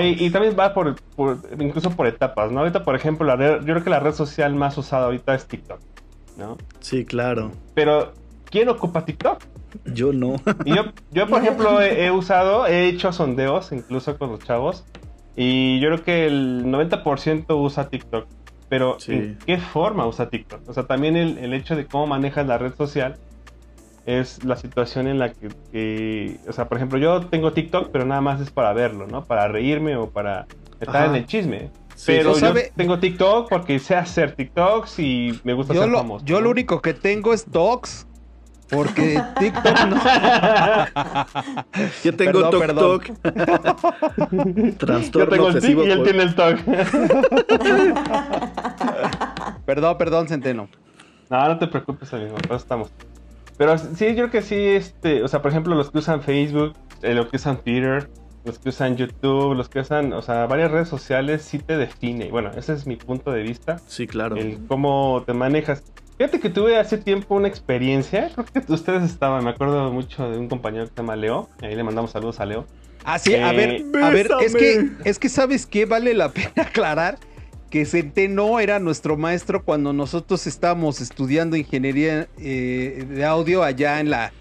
y 0.00 0.30
también 0.30 0.56
va 0.58 0.72
por, 0.72 0.94
incluso 1.58 1.90
por 1.90 2.06
etapas, 2.06 2.52
¿no? 2.52 2.60
Ahorita, 2.60 2.84
por 2.84 2.94
ejemplo, 2.94 3.26
la 3.26 3.36
yo 3.58 3.64
creo 3.64 3.84
que 3.84 3.90
la 3.90 4.00
red 4.00 4.12
social 4.12 4.54
más 4.54 4.78
usada 4.78 5.06
ahorita 5.06 5.34
es 5.34 5.46
TikTok, 5.46 5.80
¿no? 6.36 6.56
Sí, 6.80 7.04
claro. 7.04 7.50
Pero, 7.74 8.12
¿quién 8.44 8.68
ocupa 8.68 9.04
TikTok? 9.04 9.42
Yo 9.86 10.12
no. 10.12 10.36
Y 10.64 10.74
yo, 10.74 10.84
yo 11.10 11.26
por 11.26 11.42
ejemplo, 11.42 11.82
he, 11.82 12.10
usado, 12.10 12.66
he 12.66 12.88
hecho 12.88 13.12
sondeos 13.12 13.72
incluso 13.72 14.16
con 14.18 14.30
los 14.30 14.40
chavos. 14.40 14.84
Y 15.34 15.80
yo 15.80 15.88
creo 15.88 16.04
que 16.04 16.26
el 16.26 16.64
90% 16.64 17.44
usa 17.60 17.88
TikTok. 17.90 18.26
Pero, 18.68 18.96
¿en 19.06 19.38
qué 19.46 19.58
forma 19.58 20.06
usa 20.06 20.28
TikTok? 20.28 20.68
O 20.68 20.72
sea, 20.72 20.86
también 20.86 21.16
el, 21.16 21.38
el 21.38 21.54
hecho 21.54 21.76
de 21.76 21.86
cómo 21.86 22.06
manejas 22.06 22.46
la 22.46 22.58
red 22.58 22.74
social 22.74 23.16
es 24.06 24.44
la 24.44 24.56
situación 24.56 25.08
en 25.08 25.18
la 25.18 25.32
que, 25.32 26.38
o 26.48 26.52
sea, 26.52 26.68
por 26.68 26.78
ejemplo, 26.78 26.98
yo 26.98 27.26
tengo 27.26 27.52
TikTok, 27.52 27.90
pero 27.90 28.04
nada 28.06 28.20
más 28.20 28.40
es 28.40 28.50
para 28.50 28.72
verlo, 28.72 29.06
¿no? 29.08 29.24
Para 29.24 29.48
reírme 29.48 29.96
o 29.96 30.08
para 30.08 30.46
estar 30.80 31.08
en 31.08 31.16
el 31.16 31.26
chisme. 31.26 31.70
pero 32.06 32.38
yo 32.38 32.54
tengo 32.76 32.98
TikTok 33.00 33.48
porque 33.48 33.78
sé 33.80 33.96
hacer 33.96 34.32
TikToks 34.32 35.00
y 35.00 35.40
me 35.42 35.54
gusta 35.54 35.74
yo 35.74 35.82
ser 35.82 35.90
lo, 35.90 35.98
famoso. 35.98 36.24
Yo 36.24 36.40
lo 36.40 36.50
único 36.50 36.80
que 36.80 36.94
tengo 36.94 37.34
es 37.34 37.50
Docs 37.50 38.06
Porque 38.68 39.22
TikTok 39.38 39.86
no. 39.86 39.96
Yo 42.04 42.16
tengo 42.16 42.50
Perdón, 42.50 42.50
Tok 42.50 42.60
perdón. 42.60 43.00
Tok. 43.00 43.04
Yo 44.56 44.74
Trastorno 44.76 45.28
tengo 45.28 45.48
el 45.48 45.54
tic 45.54 45.62
obsesivo. 45.78 45.86
y 45.86 45.90
él 45.90 45.98
por- 45.98 46.06
tiene 46.08 46.22
el 46.24 46.34
TOC. 46.34 46.58
Perdón, 49.66 49.98
perdón, 49.98 50.28
Centeno. 50.28 50.68
No, 51.30 51.48
no 51.48 51.58
te 51.58 51.66
preocupes, 51.66 52.12
amigo, 52.14 52.36
estamos. 52.54 52.90
Pero 53.58 53.76
sí, 53.78 54.06
yo 54.08 54.14
creo 54.14 54.30
que 54.30 54.42
sí, 54.42 54.54
este, 54.56 55.22
o 55.22 55.28
sea, 55.28 55.42
por 55.42 55.50
ejemplo, 55.50 55.74
los 55.74 55.90
que 55.90 55.98
usan 55.98 56.22
Facebook, 56.22 56.74
eh, 57.02 57.14
los 57.14 57.26
que 57.26 57.36
usan 57.36 57.58
Twitter, 57.58 58.08
los 58.44 58.58
que 58.58 58.68
usan 58.68 58.96
YouTube, 58.96 59.54
los 59.54 59.68
que 59.68 59.80
usan, 59.80 60.12
o 60.12 60.22
sea, 60.22 60.46
varias 60.46 60.70
redes 60.70 60.88
sociales 60.88 61.42
sí 61.42 61.58
te 61.58 61.76
define. 61.76 62.30
Bueno, 62.30 62.50
ese 62.56 62.74
es 62.74 62.86
mi 62.86 62.96
punto 62.96 63.32
de 63.32 63.42
vista, 63.42 63.78
Sí, 63.86 64.06
claro. 64.06 64.36
el 64.36 64.58
cómo 64.68 65.22
te 65.26 65.32
manejas. 65.32 65.82
Fíjate 66.18 66.40
que 66.40 66.48
tuve 66.48 66.78
hace 66.78 66.96
tiempo 66.96 67.34
una 67.34 67.48
experiencia, 67.48 68.30
creo 68.34 68.64
que 68.64 68.72
ustedes 68.72 69.02
estaban, 69.02 69.44
me 69.44 69.50
acuerdo 69.50 69.92
mucho 69.92 70.30
de 70.30 70.38
un 70.38 70.48
compañero 70.48 70.84
que 70.84 70.90
se 70.90 70.96
llama 70.96 71.14
Leo, 71.14 71.50
ahí 71.60 71.74
le 71.74 71.84
mandamos 71.84 72.10
saludos 72.10 72.40
a 72.40 72.46
Leo. 72.46 72.66
Ah, 73.04 73.18
sí, 73.18 73.34
a 73.34 73.52
ver, 73.52 73.84
a 74.02 74.10
ver, 74.10 74.28
es 74.42 74.54
que, 74.54 74.90
es 75.04 75.18
que 75.18 75.28
sabes 75.28 75.66
qué 75.66 75.84
vale 75.84 76.14
la 76.14 76.30
pena 76.30 76.50
aclarar 76.56 77.18
que 77.70 77.84
Centeno 77.84 78.58
era 78.60 78.78
nuestro 78.78 79.16
maestro 79.16 79.62
cuando 79.64 79.92
nosotros 79.92 80.46
estábamos 80.46 81.00
estudiando 81.00 81.56
ingeniería 81.56 82.28
eh, 82.38 83.04
de 83.08 83.24
audio 83.24 83.62
allá 83.62 84.00
en 84.00 84.10
la, 84.10 84.32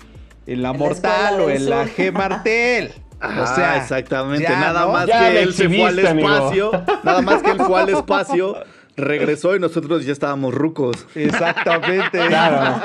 en 0.47 0.61
la 0.61 0.69
En 0.71 0.77
Mortal 0.77 1.41
o 1.41 1.49
en 1.49 1.69
la. 1.69 1.85
G 1.87 2.11
Martel. 2.11 2.93
Ah, 3.19 3.41
o 3.43 3.55
sea, 3.55 3.77
exactamente. 3.77 4.43
ya, 4.43 4.59
nada 4.59 4.85
¿no? 4.85 4.91
más 4.91 5.07
Ya 5.07 5.29
que 5.31 5.41
él 5.41 5.53
se 5.53 5.69
fue 5.69 5.83
al 5.87 6.05
amigo. 6.05 6.29
espacio. 6.29 6.71
Nada 7.03 7.21
más 7.21 7.41
que 7.41 7.51
él 7.51 7.57
fue 7.59 7.81
al 7.81 7.89
espacio, 7.97 8.55
regresó 8.97 9.55
y 9.55 9.59
nosotros 9.59 10.05
ya 10.05 10.11
estábamos 10.11 10.53
rucos. 10.53 11.07
Exactamente. 11.15 12.19
Claro. 12.25 12.81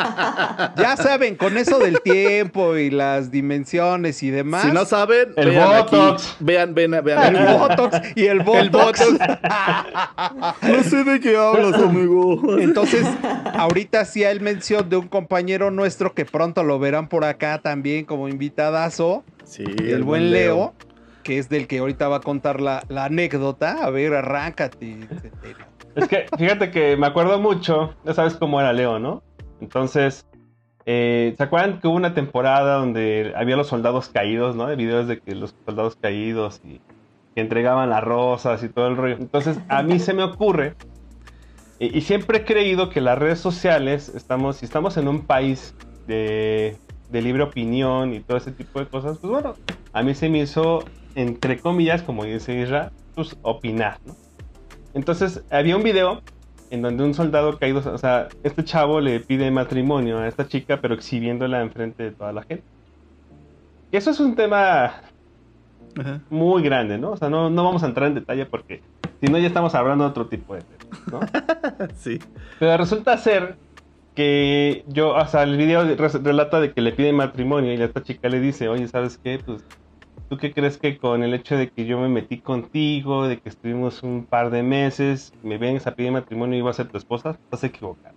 Ya 0.76 0.96
saben, 0.96 1.36
con 1.36 1.56
eso 1.56 1.78
del 1.78 2.00
tiempo 2.02 2.76
y 2.76 2.90
las 2.90 3.30
dimensiones 3.30 4.22
y 4.22 4.30
demás. 4.30 4.62
Si 4.62 4.70
no 4.70 4.84
saben, 4.84 5.32
El 5.36 5.50
vean 5.50 5.82
aquí. 5.82 5.96
Botox. 5.96 6.36
Vean, 6.40 6.74
vean, 6.74 6.90
vean 7.02 7.36
el 7.36 7.42
aquí. 7.42 7.58
Botox 7.58 7.98
y 8.16 8.26
el 8.26 8.40
Botox. 8.40 9.00
El 9.00 9.10
Botox. 9.10 9.40
No 10.62 10.82
sé 10.82 11.04
de 11.04 11.20
qué 11.20 11.36
hablas, 11.36 11.74
amigo. 11.74 12.58
Entonces, 12.58 13.06
ahorita 13.54 14.00
hacía 14.00 14.30
el 14.30 14.40
mención 14.40 14.88
de 14.88 14.96
un 14.96 15.08
compañero 15.08 15.70
nuestro 15.70 16.14
que 16.14 16.24
pronto 16.24 16.62
lo 16.64 16.78
verán 16.78 17.08
por 17.08 17.24
acá 17.24 17.60
también 17.62 18.04
como 18.04 18.28
invitadazo, 18.28 19.24
Sí, 19.44 19.64
el, 19.64 20.04
buen 20.04 20.30
Leo, 20.30 20.74
que 21.22 21.38
es 21.38 21.48
del 21.48 21.66
que 21.66 21.78
ahorita 21.78 22.08
va 22.08 22.16
a 22.18 22.20
contar 22.20 22.60
la, 22.60 22.84
la 22.88 23.06
anécdota. 23.06 23.78
A 23.82 23.90
ver, 23.90 24.14
arráncate. 24.14 24.98
Es 26.00 26.08
que 26.08 26.26
fíjate 26.38 26.70
que 26.70 26.96
me 26.96 27.06
acuerdo 27.06 27.38
mucho, 27.38 27.94
ya 28.04 28.14
sabes 28.14 28.34
cómo 28.34 28.60
era 28.60 28.72
Leo, 28.72 28.98
¿no? 28.98 29.22
Entonces, 29.60 30.26
eh, 30.86 31.34
¿se 31.36 31.42
acuerdan 31.42 31.80
que 31.80 31.88
hubo 31.88 31.96
una 31.96 32.14
temporada 32.14 32.76
donde 32.76 33.32
había 33.36 33.56
los 33.56 33.66
soldados 33.66 34.08
caídos, 34.08 34.56
¿no? 34.56 34.66
De 34.66 34.76
videos 34.76 35.06
de 35.06 35.20
que 35.20 35.34
los 35.34 35.54
soldados 35.66 35.96
caídos 35.96 36.60
y 36.64 36.80
que 37.34 37.40
entregaban 37.40 37.90
las 37.90 38.02
rosas 38.02 38.62
y 38.62 38.68
todo 38.68 38.88
el 38.88 38.96
rollo. 38.96 39.16
Entonces, 39.18 39.60
a 39.68 39.82
mí 39.82 39.98
se 39.98 40.14
me 40.14 40.22
ocurre, 40.22 40.74
y, 41.78 41.96
y 41.96 42.00
siempre 42.00 42.38
he 42.38 42.44
creído 42.44 42.88
que 42.88 43.00
las 43.00 43.18
redes 43.18 43.40
sociales, 43.40 44.08
estamos, 44.14 44.56
si 44.56 44.64
estamos 44.64 44.96
en 44.96 45.06
un 45.06 45.26
país 45.26 45.74
de, 46.06 46.76
de 47.10 47.22
libre 47.22 47.42
opinión 47.42 48.14
y 48.14 48.20
todo 48.20 48.38
ese 48.38 48.52
tipo 48.52 48.80
de 48.80 48.86
cosas, 48.86 49.18
pues 49.18 49.30
bueno, 49.30 49.54
a 49.92 50.02
mí 50.02 50.14
se 50.14 50.28
me 50.28 50.38
hizo, 50.38 50.84
entre 51.14 51.58
comillas, 51.58 52.02
como 52.02 52.24
dice 52.24 52.58
Isra, 52.58 52.90
pues 53.14 53.36
opinar, 53.42 53.98
¿no? 54.06 54.16
Entonces, 54.94 55.44
había 55.50 55.76
un 55.76 55.82
video 55.82 56.20
en 56.70 56.82
donde 56.82 57.04
un 57.04 57.14
soldado 57.14 57.58
caído, 57.58 57.82
o 57.92 57.98
sea, 57.98 58.28
este 58.42 58.64
chavo 58.64 59.00
le 59.00 59.20
pide 59.20 59.50
matrimonio 59.50 60.18
a 60.18 60.28
esta 60.28 60.46
chica, 60.46 60.80
pero 60.80 60.94
exhibiéndola 60.94 61.60
enfrente 61.62 62.04
de 62.04 62.10
toda 62.12 62.32
la 62.32 62.42
gente. 62.42 62.64
Eso 63.92 64.10
es 64.12 64.20
un 64.20 64.36
tema 64.36 65.02
Ajá. 65.98 66.20
muy 66.30 66.62
grande, 66.62 66.96
¿no? 66.96 67.10
O 67.12 67.16
sea, 67.16 67.28
no, 67.28 67.50
no 67.50 67.64
vamos 67.64 67.82
a 67.82 67.86
entrar 67.86 68.06
en 68.08 68.14
detalle 68.14 68.46
porque 68.46 68.82
si 69.20 69.26
no 69.30 69.38
ya 69.38 69.48
estamos 69.48 69.74
hablando 69.74 70.04
de 70.04 70.10
otro 70.10 70.26
tipo 70.28 70.54
de 70.54 70.62
temas, 70.62 71.00
¿no? 71.12 71.20
Sí. 71.96 72.18
Pero 72.58 72.76
resulta 72.76 73.16
ser 73.18 73.56
que 74.14 74.84
yo, 74.86 75.10
o 75.14 75.26
sea, 75.26 75.42
el 75.42 75.56
video 75.56 75.82
re- 75.84 76.08
relata 76.22 76.60
de 76.60 76.72
que 76.72 76.80
le 76.82 76.92
pide 76.92 77.12
matrimonio 77.12 77.72
y 77.74 77.82
esta 77.82 78.02
chica 78.02 78.28
le 78.28 78.40
dice, 78.40 78.68
oye, 78.68 78.86
¿sabes 78.86 79.18
qué? 79.18 79.40
Pues, 79.44 79.64
¿tú 80.30 80.36
qué 80.36 80.52
crees 80.52 80.78
que 80.78 80.96
con 80.96 81.24
el 81.24 81.34
hecho 81.34 81.56
de 81.56 81.68
que 81.70 81.84
yo 81.86 81.98
me 81.98 82.08
metí 82.08 82.40
contigo, 82.40 83.26
de 83.26 83.40
que 83.40 83.48
estuvimos 83.48 84.04
un 84.04 84.24
par 84.24 84.50
de 84.50 84.62
meses, 84.62 85.32
me 85.42 85.58
vengas 85.58 85.88
a 85.88 85.94
pedir 85.96 86.12
matrimonio 86.12 86.54
y 86.54 86.58
iba 86.60 86.70
a 86.70 86.72
ser 86.72 86.86
tu 86.86 86.96
esposa? 86.96 87.30
Estás 87.30 87.64
equivocado. 87.64 88.14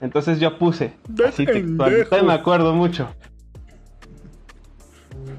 Entonces 0.00 0.38
yo 0.38 0.58
puse, 0.58 0.94
así 1.26 1.44
textual, 1.44 2.06
me 2.24 2.32
acuerdo 2.32 2.72
mucho. 2.72 3.08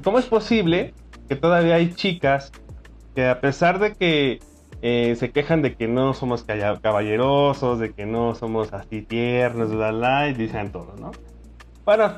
¿Cómo 0.03 0.20
es 0.20 0.25
posible 0.25 0.93
que 1.29 1.38
todavía 1.38 1.75
hay 1.75 1.93
chicas 1.93 2.51
que 3.15 3.25
a 3.25 3.39
pesar 3.39 3.79
de 3.79 3.93
que 3.93 4.39
eh, 4.82 5.15
se 5.17 5.32
quejan 5.32 5.62
de 5.62 5.75
que 5.75 5.88
no 5.88 6.13
somos 6.13 6.43
caballerosos, 6.43 7.79
de 7.79 7.93
que 7.93 8.05
no 8.05 8.36
somos 8.36 8.74
así 8.74 9.01
tiernos, 9.01 9.74
bla, 9.74 9.91
bla, 9.91 10.27
y 10.27 10.34
dicen 10.34 10.74
todo, 10.74 10.93
¿no? 11.00 11.12
Bueno, 11.86 12.15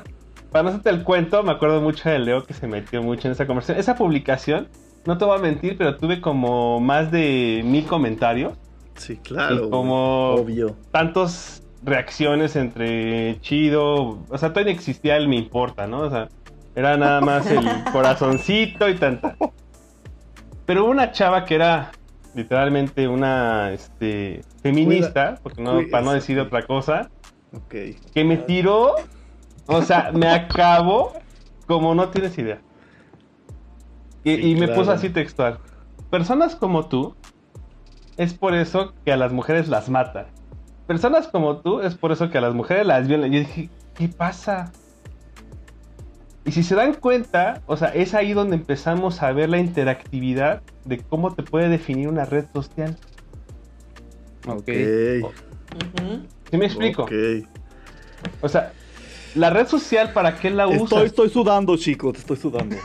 para 0.56 0.62
no 0.62 0.68
hacerte 0.70 0.88
el 0.88 1.04
cuento, 1.04 1.42
me 1.42 1.52
acuerdo 1.52 1.82
mucho 1.82 2.08
de 2.08 2.18
Leo 2.18 2.42
que 2.44 2.54
se 2.54 2.66
metió 2.66 3.02
mucho 3.02 3.28
en 3.28 3.32
esa 3.32 3.46
conversación. 3.46 3.78
Esa 3.78 3.94
publicación, 3.94 4.68
no 5.04 5.18
te 5.18 5.26
voy 5.26 5.38
a 5.38 5.42
mentir, 5.42 5.76
pero 5.76 5.98
tuve 5.98 6.22
como 6.22 6.80
más 6.80 7.10
de 7.10 7.60
mil 7.62 7.84
comentarios, 7.84 8.54
Sí, 8.94 9.18
claro. 9.18 9.66
Y 9.66 9.68
como-. 9.68 10.30
Obvio. 10.36 10.74
tantos 10.92 11.62
reacciones 11.82 12.56
entre 12.56 13.38
chido, 13.42 14.20
o 14.30 14.38
sea, 14.38 14.48
todavía 14.54 14.72
no 14.72 14.78
existía 14.78 15.18
el 15.18 15.28
me 15.28 15.36
importa, 15.36 15.86
¿no? 15.86 15.98
O 16.00 16.08
sea, 16.08 16.28
era 16.74 16.96
nada 16.96 17.20
más 17.20 17.46
el 17.50 17.62
corazoncito 17.92 18.88
y 18.88 18.94
tanta. 18.94 19.36
Pero 20.64 20.84
hubo 20.84 20.90
una 20.90 21.12
chava 21.12 21.44
que 21.44 21.56
era 21.56 21.92
literalmente 22.34 23.06
una 23.08 23.72
este, 23.74 24.40
feminista, 24.62 25.38
porque 25.42 25.60
no, 25.60 25.82
para 25.90 26.02
no 26.02 26.12
decir 26.12 26.40
otra 26.40 26.62
cosa, 26.62 27.10
Ok. 27.54 27.74
que 28.14 28.24
me 28.24 28.38
tiró, 28.38 28.94
o 29.66 29.82
sea, 29.82 30.10
me 30.12 30.28
acabó 30.28 31.12
como 31.66 31.94
no 31.94 32.08
tienes 32.08 32.36
idea. 32.38 32.60
Y, 34.24 34.36
Sí, 34.36 34.50
y 34.50 34.54
me 34.54 34.66
claro. 34.66 34.80
puso 34.80 34.92
así 34.92 35.10
textual. 35.10 35.58
Personas 36.10 36.56
como 36.56 36.86
tú, 36.86 37.14
es 38.16 38.34
por 38.34 38.54
eso 38.54 38.94
que 39.04 39.12
a 39.12 39.16
las 39.16 39.32
mujeres 39.32 39.68
las 39.68 39.88
matan. 39.88 40.26
Personas 40.86 41.28
como 41.28 41.58
tú, 41.58 41.80
es 41.80 41.94
por 41.96 42.12
eso 42.12 42.30
que 42.30 42.38
a 42.38 42.40
las 42.40 42.54
mujeres 42.54 42.86
las 42.86 43.08
violan. 43.08 43.32
Yo 43.32 43.40
dije, 43.40 43.68
¿qué 43.94 44.08
pasa? 44.08 44.72
Y 46.44 46.52
si 46.52 46.62
se 46.62 46.76
dan 46.76 46.94
cuenta, 46.94 47.60
o 47.66 47.76
sea, 47.76 47.88
es 47.88 48.14
ahí 48.14 48.32
donde 48.32 48.54
empezamos 48.54 49.20
a 49.22 49.32
ver 49.32 49.48
la 49.48 49.58
interactividad 49.58 50.62
de 50.84 50.98
cómo 50.98 51.34
te 51.34 51.42
puede 51.42 51.68
definir 51.68 52.08
una 52.08 52.24
red 52.24 52.44
social. 52.52 52.96
Ok. 54.46 54.68
¿Sí 56.50 56.56
me 56.56 56.66
explico? 56.66 57.02
Ok. 57.02 57.12
O 58.42 58.48
sea, 58.48 58.72
la 59.36 59.50
red 59.50 59.66
social, 59.68 60.12
¿para 60.12 60.36
qué 60.36 60.50
la 60.50 60.66
usas? 60.66 60.82
Estoy, 60.82 61.06
estoy 61.06 61.30
sudando, 61.30 61.76
chico. 61.76 62.12
Te 62.12 62.18
estoy 62.18 62.36
sudando. 62.36 62.76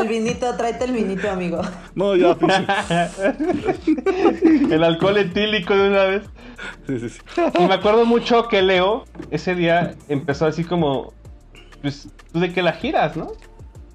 El 0.00 0.08
vinito, 0.08 0.54
tráete 0.56 0.84
el 0.84 0.92
vinito, 0.92 1.30
amigo. 1.30 1.62
No, 1.94 2.14
ya. 2.14 2.36
El 4.70 4.84
alcohol 4.84 5.16
etílico 5.16 5.74
de 5.74 5.88
una 5.88 6.04
vez. 6.04 6.22
Sí, 6.86 6.98
sí, 6.98 7.08
sí. 7.08 7.20
Y 7.58 7.66
me 7.66 7.74
acuerdo 7.74 8.04
mucho 8.04 8.48
que 8.48 8.62
Leo 8.62 9.04
ese 9.30 9.54
día 9.54 9.94
empezó 10.08 10.46
así 10.46 10.64
como, 10.64 11.12
pues, 11.80 12.08
¿tú 12.32 12.40
de 12.40 12.52
qué 12.52 12.62
la 12.62 12.72
giras, 12.72 13.16
no? 13.16 13.32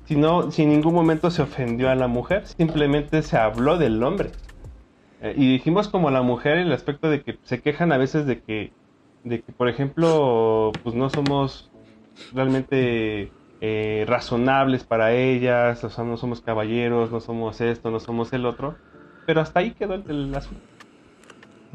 Si 0.06 0.16
no, 0.16 0.52
si 0.52 0.64
en 0.64 0.70
ningún 0.70 0.94
momento 0.94 1.30
se 1.32 1.42
ofendió 1.42 1.90
a 1.90 1.96
la 1.96 2.08
mujer, 2.08 2.48
simplemente 2.48 3.22
se 3.22 3.38
habló 3.38 3.78
del 3.78 4.02
hombre. 4.04 4.32
Eh, 5.22 5.34
y 5.36 5.52
dijimos 5.52 5.88
como 5.90 6.10
la 6.12 6.22
mujer 6.22 6.58
el 6.58 6.72
aspecto 6.72 7.10
de 7.10 7.22
que 7.22 7.38
se 7.44 7.62
quejan 7.62 7.92
a 7.92 7.98
veces 7.98 8.26
de 8.26 8.40
que, 8.42 8.72
de 9.30 9.42
que 9.42 9.52
por 9.54 9.70
ejemplo, 9.70 10.72
pues 10.84 10.96
no 10.96 11.10
somos 11.10 11.72
realmente 12.34 13.32
eh, 13.62 14.06
razonables 14.08 14.84
para 14.86 15.14
ellas, 15.14 15.84
o 15.84 15.90
sea, 15.90 16.04
no 16.04 16.18
somos 16.18 16.42
caballeros, 16.42 17.12
no 17.12 17.20
somos 17.20 17.60
esto, 17.62 17.90
no 17.92 18.00
somos 18.00 18.32
el 18.34 18.46
otro. 18.46 18.78
Pero 19.26 19.42
hasta 19.42 19.60
ahí 19.60 19.72
quedó 19.72 19.96
el, 19.96 20.04
el 20.10 20.36
asunto. 20.36 20.62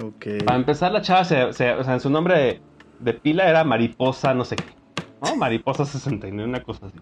Ok. 0.02 0.44
Para 0.44 0.56
empezar, 0.58 0.92
la 0.92 1.02
chava, 1.02 1.24
se, 1.24 1.52
se- 1.52 1.72
o 1.74 1.84
sea, 1.84 1.94
en 1.94 2.00
su 2.00 2.08
nombre 2.10 2.38
de, 2.38 2.62
de 2.98 3.14
pila 3.14 3.48
era 3.48 3.62
Mariposa, 3.64 4.32
no 4.34 4.44
sé 4.44 4.56
qué. 4.56 4.64
¿No? 5.20 5.36
Mariposa 5.36 5.84
69, 5.84 6.48
una 6.48 6.62
cosa 6.62 6.86
así. 6.86 6.98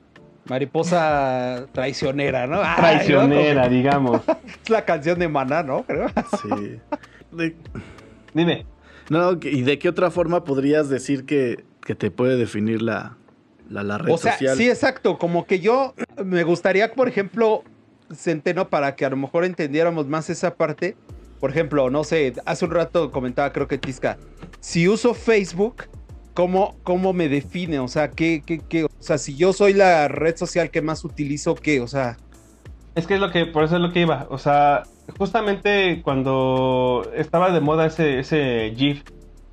Mariposa 0.48 1.66
traicionera, 1.72 2.46
¿no? 2.46 2.60
Ay, 2.62 2.74
Traicionera, 2.76 3.68
digamos. 3.68 4.22
Es 4.64 4.68
la 4.70 4.84
canción 4.84 5.18
de 5.18 5.28
Maná, 5.28 5.62
¿no? 5.62 5.84
Creo. 5.84 6.08
Sí. 6.42 6.48
De- 7.30 7.56
Dime. 8.34 8.66
No, 9.10 9.38
¿y 9.42 9.62
de 9.62 9.78
qué 9.78 9.88
otra 9.90 10.10
forma 10.10 10.44
podrías 10.44 10.88
decir 10.88 11.26
que, 11.26 11.64
que 11.84 11.94
te 11.94 12.10
puede 12.10 12.36
definir 12.36 12.80
la, 12.80 13.16
la, 13.68 13.82
la 13.82 13.98
red 13.98 14.14
O 14.14 14.16
sea, 14.16 14.32
social? 14.32 14.56
sí, 14.56 14.68
exacto. 14.70 15.18
Como 15.18 15.46
que 15.46 15.60
yo 15.60 15.94
me 16.24 16.44
gustaría, 16.44 16.92
por 16.94 17.08
ejemplo, 17.08 17.64
Centeno, 18.14 18.70
para 18.70 18.96
que 18.96 19.04
a 19.04 19.10
lo 19.10 19.16
mejor 19.16 19.44
entendiéramos 19.44 20.06
más 20.06 20.30
esa 20.30 20.54
parte. 20.54 20.96
Por 21.40 21.50
ejemplo, 21.50 21.90
no 21.90 22.04
sé, 22.04 22.34
hace 22.44 22.64
un 22.64 22.70
rato 22.70 23.10
comentaba, 23.10 23.52
creo 23.52 23.66
que 23.66 23.78
Tisca, 23.78 24.18
si 24.60 24.88
uso 24.88 25.14
Facebook, 25.14 25.84
¿cómo, 26.34 26.76
¿cómo 26.84 27.12
me 27.12 27.28
define? 27.28 27.78
O 27.80 27.88
sea, 27.88 28.10
¿qué, 28.10 28.42
qué, 28.46 28.60
qué? 28.68 28.84
O 28.84 28.90
sea, 28.98 29.18
si 29.18 29.34
yo 29.36 29.52
soy 29.52 29.72
la 29.72 30.06
red 30.08 30.36
social 30.36 30.70
que 30.70 30.82
más 30.82 31.04
utilizo, 31.04 31.54
¿qué? 31.54 31.80
O 31.80 31.88
sea, 31.88 32.16
Es 32.94 33.06
que 33.06 33.14
es 33.14 33.20
lo 33.20 33.30
que, 33.30 33.46
por 33.46 33.64
eso 33.64 33.76
es 33.76 33.82
lo 33.82 33.92
que 33.92 34.00
iba. 34.00 34.26
O 34.30 34.38
sea, 34.38 34.82
justamente 35.18 36.00
cuando 36.02 37.08
estaba 37.14 37.50
de 37.52 37.60
moda 37.60 37.86
ese, 37.86 38.18
ese 38.18 38.72
GIF 38.76 39.02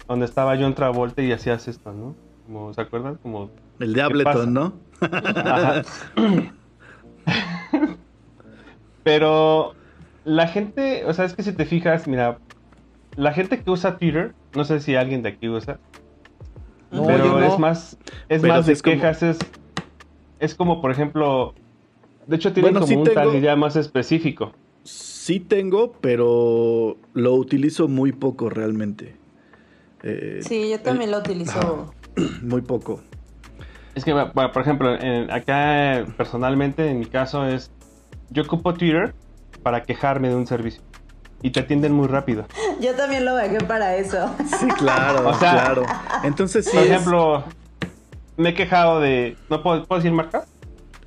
donde 0.08 0.26
estaba 0.26 0.56
John 0.58 0.74
Travolta 0.74 1.22
y 1.22 1.32
hacías 1.32 1.68
esto, 1.68 1.94
¿no? 1.94 2.16
Como, 2.46 2.74
¿se 2.74 2.82
acuerdan? 2.82 3.16
Como, 3.16 3.50
El 3.80 3.94
de? 3.94 4.02
Ableton, 4.02 4.54
¿no? 4.54 4.74
Ajá. 5.02 5.82
Pero 9.04 9.74
la 10.26 10.48
gente, 10.48 11.06
o 11.06 11.14
sea, 11.14 11.26
es 11.26 11.34
que 11.34 11.44
si 11.44 11.54
te 11.54 11.66
fijas, 11.66 12.08
mira, 12.08 12.40
la 13.16 13.34
gente 13.34 13.62
que 13.64 13.70
usa 13.72 13.98
Twitter, 13.98 14.34
no 14.56 14.64
sé 14.66 14.80
si 14.80 14.96
alguien 14.96 15.22
de 15.24 15.30
aquí 15.30 15.48
usa, 15.48 15.80
No, 16.92 17.06
pero 17.06 17.26
no. 17.40 17.40
es 17.44 17.58
más, 17.60 17.98
es 18.30 18.42
Pero 18.42 18.54
más 18.54 18.66
de 18.66 18.74
es 18.74 18.82
como- 18.82 18.96
quejas, 18.96 19.24
es, 19.24 19.38
es 20.40 20.56
como, 20.56 20.82
por 20.82 20.92
ejemplo, 20.92 21.54
de 22.28 22.36
hecho 22.36 22.54
tienen 22.54 22.74
Bueno, 22.74 22.80
como 22.82 22.88
sí 22.88 22.96
un 22.96 23.04
tengo- 23.16 23.32
tag 23.32 23.42
ya 23.42 23.56
más 23.56 23.76
específico. 23.76 24.54
Sí 24.84 25.40
tengo, 25.40 25.94
pero 26.00 26.98
lo 27.14 27.34
utilizo 27.34 27.88
muy 27.88 28.12
poco 28.14 28.50
realmente. 28.50 29.16
Eh, 30.04 30.40
Sí, 30.42 30.70
yo 30.70 30.80
también 30.80 31.12
lo 31.12 31.18
utilizo. 31.20 31.94
Muy 32.42 32.62
poco. 32.62 33.02
Es 33.96 34.04
que, 34.06 34.14
bueno, 34.14 34.32
por 34.52 34.62
ejemplo, 34.62 34.96
en- 35.00 35.30
acá 35.32 36.06
personalmente, 36.18 36.88
en 36.90 37.00
mi 37.00 37.06
caso, 37.06 37.46
es, 37.46 37.72
yo 38.30 38.44
ocupo 38.44 38.74
Twitter 38.74 39.14
para 39.64 39.84
quejarme 39.84 40.30
de 40.30 40.36
un 40.36 40.48
servicio 40.48 40.82
y 41.42 41.52
te 41.52 41.60
atienden 41.60 41.94
muy 41.94 42.08
rápido. 42.08 42.46
Yo 42.82 42.96
también 42.96 43.26
lo 43.26 43.34
bajé 43.34 43.58
para 43.60 43.96
eso. 43.98 44.30
Sí, 44.60 44.68
claro, 44.78 45.28
O 45.30 45.34
sea- 45.34 45.52
claro. 45.52 45.84
Entonces 46.24 46.66
sí 46.66 46.72
Por 46.76 46.84
es- 46.86 46.92
ejemplo, 46.92 47.44
me 48.38 48.50
he 48.50 48.54
quejado 48.54 49.00
de, 49.00 49.36
¿no 49.50 49.62
puedo, 49.62 49.84
¿puedo 49.86 50.00
decir 50.02 50.14
marcas? 50.16 50.48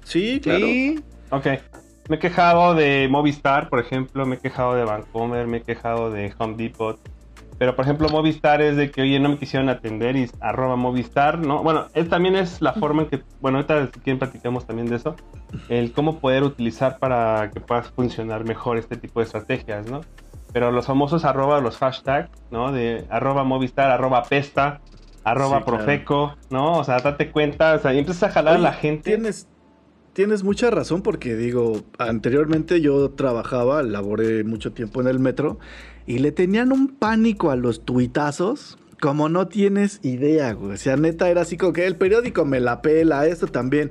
Sí, 0.05 0.41
claro. 0.43 0.67
Sí, 0.67 1.00
Ok. 1.30 1.46
Me 2.08 2.16
he 2.16 2.18
quejado 2.18 2.75
de 2.75 3.08
Movistar, 3.08 3.68
por 3.68 3.78
ejemplo, 3.78 4.26
me 4.26 4.37
he 4.37 4.38
quejado 4.38 4.75
de 4.75 4.84
Vancomer, 4.84 5.46
me 5.46 5.58
he 5.58 5.62
quejado 5.62 6.10
de 6.10 6.34
Home 6.38 6.56
Depot. 6.56 6.99
Pero, 7.60 7.76
por 7.76 7.84
ejemplo, 7.84 8.08
Movistar 8.08 8.62
es 8.62 8.76
de 8.76 8.90
que, 8.90 9.02
oye, 9.02 9.20
no 9.20 9.28
me 9.28 9.37
quisieron 9.37 9.68
atender 9.68 10.16
y 10.16 10.28
arroba 10.40 10.76
Movistar, 10.76 11.38
¿no? 11.38 11.62
Bueno, 11.62 11.88
es, 11.94 12.08
también 12.08 12.34
es 12.34 12.62
la 12.62 12.72
forma 12.72 13.02
en 13.02 13.08
que, 13.10 13.22
bueno, 13.40 13.58
ahorita 13.58 13.90
si 13.92 14.00
quieren 14.00 14.18
platicamos 14.18 14.66
también 14.66 14.88
de 14.88 14.96
eso, 14.96 15.14
el 15.68 15.92
cómo 15.92 16.20
poder 16.20 16.42
utilizar 16.42 16.99
para 16.99 17.50
que 17.52 17.60
puedas 17.60 17.90
funcionar 17.90 18.44
mejor 18.44 18.78
este 18.78 18.96
tipo 18.96 19.20
de 19.20 19.26
estrategias, 19.26 19.90
¿no? 19.90 20.00
Pero 20.54 20.72
los 20.72 20.87
famosos 20.87 21.25
arroba, 21.26 21.60
los 21.60 21.76
hashtags, 21.76 22.30
¿no? 22.50 22.72
De 22.72 23.04
arroba 23.10 23.44
Movistar, 23.44 23.90
arroba 23.90 24.22
Pesta, 24.25 24.80
arroba 25.22 25.58
Sí, 25.58 25.64
claro. 25.64 25.76
Profeco, 25.76 26.37
¿no? 26.49 26.78
O 26.78 26.84
sea, 26.84 26.96
date 26.99 27.30
cuenta, 27.30 27.75
o 27.75 27.78
sea, 27.78 27.92
y 27.92 27.99
empiezas 27.99 28.30
a 28.30 28.32
jalar 28.32 28.54
a 28.54 28.58
la 28.58 28.72
gente. 28.72 29.10
Tienes, 29.10 29.46
tienes 30.12 30.43
mucha 30.45 30.71
razón 30.71 31.02
porque 31.02 31.37
digo, 31.37 31.83
anteriormente 31.99 32.81
yo 32.81 33.11
trabajaba, 33.11 33.83
laboré 33.83 34.45
mucho 34.45 34.73
tiempo 34.73 35.00
en 35.00 35.09
el 35.09 35.19
metro 35.19 35.59
y 36.07 36.19
le 36.19 36.33
tenían 36.33 36.73
un 36.73 36.88
pánico 36.88 37.50
a 37.50 37.57
los 37.57 37.85
tuitazos. 37.85 38.76
Como 39.00 39.31
no 39.31 39.49
tienes 39.49 39.99
idea, 40.02 40.52
güey. 40.52 40.73
O 40.75 40.76
sea, 40.76 40.95
neta 40.97 41.31
era 41.31 41.40
así 41.40 41.57
como 41.57 41.73
que 41.73 41.87
el 41.87 41.97
periódico 41.97 42.45
me 42.45 42.61
la 42.61 42.83
pela, 42.83 43.26
esto 43.26 43.47
también. 43.47 43.90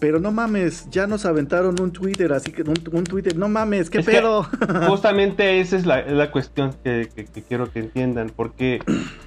Pero 0.00 0.18
no 0.20 0.32
mames, 0.32 0.86
ya 0.90 1.06
nos 1.06 1.24
aventaron 1.24 1.80
un 1.80 1.92
Twitter, 1.92 2.30
así 2.34 2.52
que 2.52 2.60
un, 2.62 2.74
un 2.92 3.04
Twitter, 3.04 3.36
no 3.36 3.48
mames, 3.48 3.88
¿qué 3.88 3.98
Es 4.00 4.06
pedo? 4.06 4.42
Justamente 4.88 5.60
esa 5.60 5.76
es 5.76 5.86
la, 5.86 6.00
es 6.00 6.12
la 6.12 6.30
cuestión 6.30 6.74
que, 6.84 7.08
que- 7.14 7.24
que 7.24 7.42
quiero 7.42 7.70
que 7.72 7.80
entiendan, 7.80 8.30
porque 8.34 8.80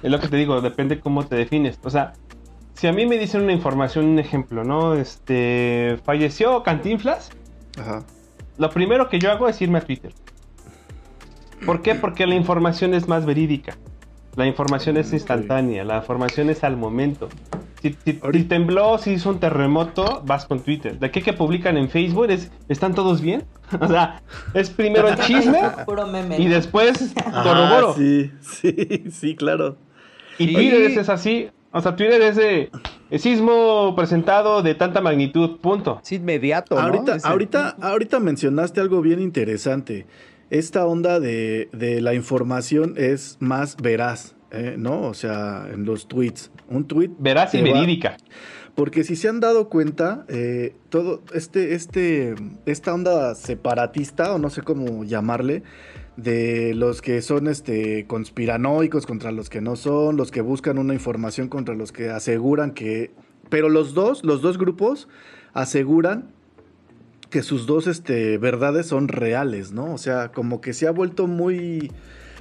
es 0.04 0.10
lo 0.10 0.20
que 0.20 0.28
te 0.28 0.36
digo, 0.36 0.60
depende 0.60 1.00
cómo 1.00 1.26
te 1.26 1.34
defines. 1.34 1.78
O 1.82 1.90
sea, 1.90 2.12
si 2.74 2.86
a 2.86 2.92
mí 2.92 3.06
me 3.06 3.18
dicen 3.18 3.42
una 3.42 3.52
información, 3.52 4.04
un 4.06 4.18
ejemplo, 4.18 4.64
¿no? 4.64 4.94
Este, 4.94 5.98
falleció 6.04 6.62
Cantinflas, 6.62 7.30
Ajá. 7.78 8.04
lo 8.58 8.70
primero 8.70 9.08
que 9.08 9.18
yo 9.18 9.30
hago 9.30 9.48
es 9.48 9.60
irme 9.62 9.78
a 9.78 9.82
Twitter. 9.82 10.12
¿Por 11.64 11.82
qué? 11.82 11.94
Porque 11.94 12.26
la 12.26 12.34
información 12.34 12.94
es 12.94 13.08
más 13.08 13.24
verídica. 13.24 13.76
La 14.36 14.46
información 14.46 14.96
es 14.96 15.08
Ok. 15.08 15.12
instantánea, 15.14 15.84
la 15.84 15.98
información 15.98 16.50
es 16.50 16.64
al 16.64 16.76
momento. 16.76 17.28
Si, 17.80 17.92
si- 17.92 18.12
si 18.12 18.18
Ahorita- 18.22 18.48
tembló, 18.48 18.98
si 18.98 19.12
hizo 19.12 19.30
un 19.30 19.38
terremoto, 19.38 20.22
vas 20.26 20.44
con 20.46 20.60
Twitter. 20.60 20.98
De 20.98 21.06
aquí 21.06 21.22
que 21.22 21.32
publican 21.32 21.76
en 21.76 21.88
Facebook 21.88 22.26
es, 22.30 22.50
¿están 22.68 22.94
todos 22.94 23.20
bien? 23.20 23.44
O 23.80 23.86
sea, 23.88 24.22
es 24.52 24.70
primero 24.70 25.08
el 25.08 25.18
chisme 25.20 25.58
Puro 25.86 26.06
meme. 26.06 26.38
y 26.38 26.48
después 26.48 27.14
corroboro. 27.42 27.94
sí, 27.94 28.30
sí, 28.40 29.04
sí, 29.10 29.36
claro. 29.36 29.76
Y. 30.38 30.52
Twitter 30.52 30.98
es 30.98 31.08
así. 31.08 31.48
O 31.74 31.80
sea, 31.82 31.96
Twitter 31.96 32.22
es 32.22 32.36
de 32.36 32.70
el 33.10 33.18
sismo 33.20 33.94
presentado 33.96 34.62
de 34.62 34.74
tanta 34.74 35.00
magnitud, 35.00 35.58
punto. 35.60 36.00
es 36.02 36.12
inmediato, 36.12 36.76
¿no? 36.76 36.80
Ahorita, 36.80 37.18
ahorita, 37.24 37.76
ahorita 37.80 38.20
mencionaste 38.20 38.80
algo 38.80 39.00
bien 39.02 39.20
interesante. 39.20 40.06
Esta 40.50 40.86
onda 40.86 41.18
de, 41.20 41.68
de 41.72 42.00
la 42.00 42.14
información 42.14 42.94
es 42.96 43.36
más 43.40 43.76
veraz, 43.76 44.36
¿eh? 44.52 44.76
¿no? 44.78 45.02
O 45.02 45.14
sea, 45.14 45.66
en 45.72 45.84
los 45.84 46.06
tweets. 46.06 46.50
Un 46.68 46.86
tweet. 46.86 47.10
Verás 47.18 47.52
y 47.54 47.58
va- 47.58 47.64
verídica. 47.72 48.16
Porque 48.76 49.04
si 49.04 49.14
se 49.16 49.28
han 49.28 49.40
dado 49.40 49.68
cuenta, 49.68 50.24
eh, 50.28 50.74
todo 50.90 51.22
este, 51.32 51.74
este, 51.74 52.34
esta 52.66 52.92
onda 52.94 53.34
separatista, 53.36 54.32
o 54.34 54.38
no 54.38 54.50
sé 54.50 54.62
cómo 54.62 55.04
llamarle, 55.04 55.62
de 56.16 56.74
los 56.74 57.02
que 57.02 57.22
son 57.22 57.48
este 57.48 58.06
conspiranoicos 58.06 59.06
contra 59.06 59.32
los 59.32 59.50
que 59.50 59.60
no 59.60 59.76
son, 59.76 60.16
los 60.16 60.30
que 60.30 60.40
buscan 60.40 60.78
una 60.78 60.94
información 60.94 61.48
contra 61.48 61.74
los 61.74 61.92
que 61.92 62.10
aseguran 62.10 62.72
que. 62.72 63.12
Pero 63.50 63.68
los 63.68 63.94
dos, 63.94 64.24
los 64.24 64.40
dos 64.40 64.58
grupos 64.58 65.08
aseguran 65.52 66.32
que 67.30 67.42
sus 67.42 67.66
dos 67.66 67.86
este, 67.86 68.38
verdades 68.38 68.86
son 68.86 69.08
reales, 69.08 69.72
¿no? 69.72 69.92
O 69.92 69.98
sea, 69.98 70.30
como 70.32 70.60
que 70.60 70.72
se 70.72 70.86
ha 70.86 70.92
vuelto 70.92 71.26
muy, 71.26 71.90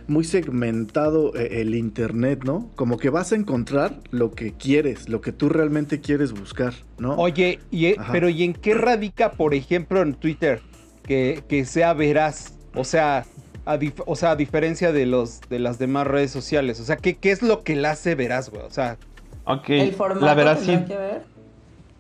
muy 0.08 0.24
segmentado 0.24 1.36
eh, 1.36 1.62
el 1.62 1.76
Internet, 1.76 2.44
¿no? 2.46 2.70
Como 2.76 2.98
que 2.98 3.10
vas 3.10 3.32
a 3.32 3.36
encontrar 3.36 4.00
lo 4.12 4.32
que 4.32 4.54
quieres, 4.54 5.10
lo 5.10 5.20
que 5.20 5.32
tú 5.32 5.50
realmente 5.50 6.00
quieres 6.00 6.32
buscar, 6.32 6.74
¿no? 7.00 7.16
Oye, 7.16 7.60
y, 7.72 7.88
eh, 7.88 7.98
pero 8.12 8.30
¿y 8.30 8.44
en 8.44 8.54
qué 8.54 8.76
radica, 8.76 9.32
por 9.32 9.54
ejemplo, 9.54 10.02
en 10.02 10.14
Twitter 10.14 10.62
que, 11.04 11.44
que 11.48 11.66
sea 11.66 11.94
veraz? 11.94 12.54
O 12.76 12.84
sea, 12.84 13.26
a 13.66 13.78
dif- 13.78 14.04
o 14.06 14.16
sea, 14.16 14.32
a 14.32 14.36
diferencia 14.36 14.92
de 14.92 15.06
los 15.06 15.42
de 15.50 15.60
las 15.60 15.80
demás 15.80 16.08
redes 16.08 16.32
sociales. 16.32 16.80
O 16.80 16.84
sea, 16.84 16.98
¿qué, 16.98 17.16
qué 17.18 17.32
es 17.32 17.42
lo 17.42 17.64
que 17.64 17.76
la 17.76 17.92
hace 17.92 18.16
veraz, 18.16 18.50
güey? 18.50 18.64
O 18.64 18.70
sea, 18.72 18.98
Ok. 19.46 19.70
El 19.70 19.94
formato 19.94 20.26
La 20.26 20.36
veracidad. 20.36 20.86
que 20.88 20.96
ver. 20.96 21.26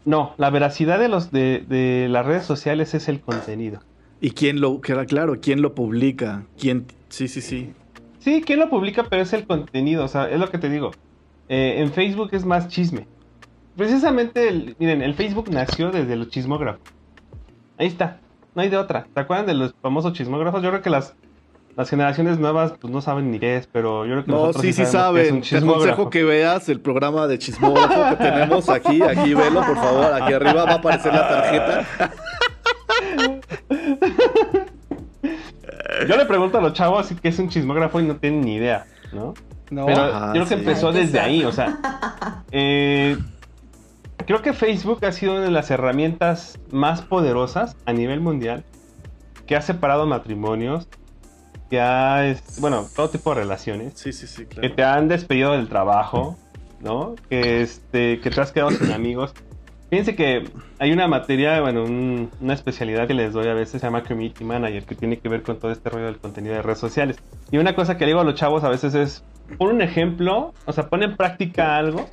No, 0.06 0.34
la 0.38 0.49
veracidad 0.49 0.99
de 0.99 1.08
los 1.10 1.32
de, 1.32 1.63
de 1.67 2.08
las 2.10 2.26
redes 2.26 2.45
sociales 2.45 2.93
es 2.93 3.08
el 3.10 3.21
contenido. 3.21 3.82
Y 4.21 4.32
quién 4.32 4.62
lo, 4.62 4.80
queda 4.82 5.06
claro, 5.06 5.36
quién 5.41 5.62
lo 5.62 5.73
publica, 5.76 6.43
quién, 6.58 6.86
sí, 7.10 7.28
sí, 7.28 7.41
sí. 7.41 7.73
Sí, 8.19 8.41
¿quién 8.45 8.60
lo 8.60 8.69
publica? 8.69 9.06
Pero 9.10 9.21
es 9.23 9.34
el 9.34 9.45
contenido, 9.45 10.06
o 10.06 10.08
sea, 10.08 10.30
es 10.30 10.39
lo 10.39 10.49
que 10.49 10.58
te 10.58 10.69
digo. 10.69 10.91
Eh, 11.49 11.76
en 11.80 11.91
Facebook 11.91 12.30
es 12.32 12.45
más 12.45 12.69
chisme. 12.69 13.08
Precisamente, 13.76 14.47
el- 14.47 14.76
miren, 14.80 15.02
el 15.02 15.13
Facebook 15.15 15.49
nació 15.49 15.91
desde 15.91 16.15
los 16.15 16.30
chismógrafos. 16.30 16.82
Ahí 17.78 17.88
está, 17.88 18.19
no 18.56 18.62
hay 18.62 18.69
de 18.69 18.78
otra. 18.78 19.08
¿Se 19.13 19.19
acuerdan 19.19 19.47
de 19.47 19.56
los 19.56 19.73
famosos 19.82 20.13
chismógrafos? 20.13 20.62
Yo 20.63 20.69
creo 20.69 20.82
que 20.82 20.89
las, 20.89 21.15
las 21.75 21.89
generaciones 21.89 22.39
nuevas 22.39 22.73
pues 22.79 22.93
no 22.93 23.01
saben 23.01 23.31
ni 23.31 23.39
qué 23.39 23.57
es, 23.57 23.67
pero 23.67 24.05
yo 24.05 24.12
creo 24.13 24.25
que 24.25 24.31
No, 24.31 24.38
nosotros 24.38 24.62
sí, 24.62 24.73
sí 24.73 24.86
sabemos 24.86 25.47
que 25.47 25.55
es 25.55 25.62
saben. 25.62 25.69
un 25.69 25.73
Te 25.73 25.73
aconsejo 25.73 26.09
que 26.09 26.23
veas 26.23 26.69
el 26.69 26.79
programa 26.79 27.27
de 27.27 27.39
chismógrafo 27.39 28.09
que 28.17 28.23
tenemos 28.23 28.69
aquí, 28.69 29.01
aquí 29.01 29.33
velo, 29.33 29.62
por 29.65 29.75
favor, 29.75 30.13
aquí 30.13 30.33
arriba 30.33 30.65
va 30.65 30.71
a 30.71 30.75
aparecer 30.75 31.13
la 31.13 31.27
tarjeta. 31.27 32.09
Yo 36.07 36.17
le 36.17 36.25
pregunto 36.25 36.57
a 36.57 36.62
los 36.62 36.73
chavos 36.73 37.13
qué 37.21 37.29
es 37.29 37.39
un 37.39 37.49
chismógrafo 37.49 37.99
y 37.99 38.03
no 38.03 38.15
tienen 38.17 38.41
ni 38.41 38.55
idea, 38.55 38.86
¿no? 39.13 39.33
no. 39.69 39.86
Pero 39.86 40.01
Ajá, 40.01 40.27
yo 40.27 40.31
creo 40.33 40.43
que 40.43 40.49
sí. 40.49 40.53
empezó 40.55 40.91
desde 40.91 41.19
ahí, 41.19 41.43
o 41.45 41.51
sea. 41.51 41.77
eh, 42.51 43.17
creo 44.25 44.41
que 44.41 44.53
Facebook 44.53 45.05
ha 45.05 45.12
sido 45.12 45.33
una 45.33 45.41
de 45.43 45.51
las 45.51 45.71
herramientas 45.71 46.59
más 46.71 47.01
poderosas 47.01 47.75
a 47.86 47.93
nivel 47.93 48.21
mundial 48.21 48.63
que 49.45 49.55
ha 49.55 49.62
separado 49.62 50.05
matrimonios, 50.07 50.88
que 51.73 51.81
ha, 51.81 52.27
es- 52.27 52.59
bueno, 52.62 52.86
todo 52.95 53.09
tipo 53.09 53.31
de 53.33 53.41
relaciones, 53.41 53.93
Sí, 53.95 54.13
sí, 54.13 54.27
sí, 54.27 54.43
que 54.45 54.57
claro. 54.59 54.75
te 54.75 54.83
han 54.83 55.07
despedido 55.07 55.53
del 55.53 55.67
trabajo, 55.69 56.38
¿no? 56.81 57.15
Que, 57.31 57.63
este, 57.63 58.19
que 58.19 58.29
te 58.29 58.39
has 58.41 58.51
quedado 58.51 58.69
sin 58.69 58.91
amigos. 58.91 59.33
Fíjense 59.89 60.15
que 60.15 60.43
hay 60.77 60.91
una 60.91 61.07
materia, 61.07 61.59
bueno, 61.62 61.83
un- 61.83 62.29
una 62.41 62.53
especialidad 62.53 63.07
que 63.07 63.15
les 63.15 63.33
doy 63.33 63.47
a 63.47 63.55
veces, 63.55 63.81
se 63.81 63.88
llama 63.88 64.03
Community 64.03 64.43
Manager, 64.43 64.83
que 64.86 64.93
tiene 64.93 65.17
que 65.17 65.29
ver 65.29 65.41
con 65.41 65.57
todo 65.57 65.71
este 65.71 65.89
rollo 65.89 66.05
del 66.05 66.17
contenido 66.19 66.53
de 66.53 66.62
redes 66.62 66.77
sociales. 66.77 67.17
Y 67.51 67.57
una 67.57 67.73
cosa 67.73 67.97
que 67.97 68.05
le 68.05 68.12
digo 68.12 68.21
a 68.21 68.23
los 68.23 68.36
chavos 68.36 68.63
a 68.63 68.69
veces 68.69 68.93
es, 68.93 69.23
pon 69.57 69.69
un 69.73 69.81
ejemplo, 69.81 70.53
o 70.65 70.73
sea, 70.73 70.89
pon 70.89 71.01
en 71.01 71.15
práctica 71.15 71.75
algo 71.75 72.07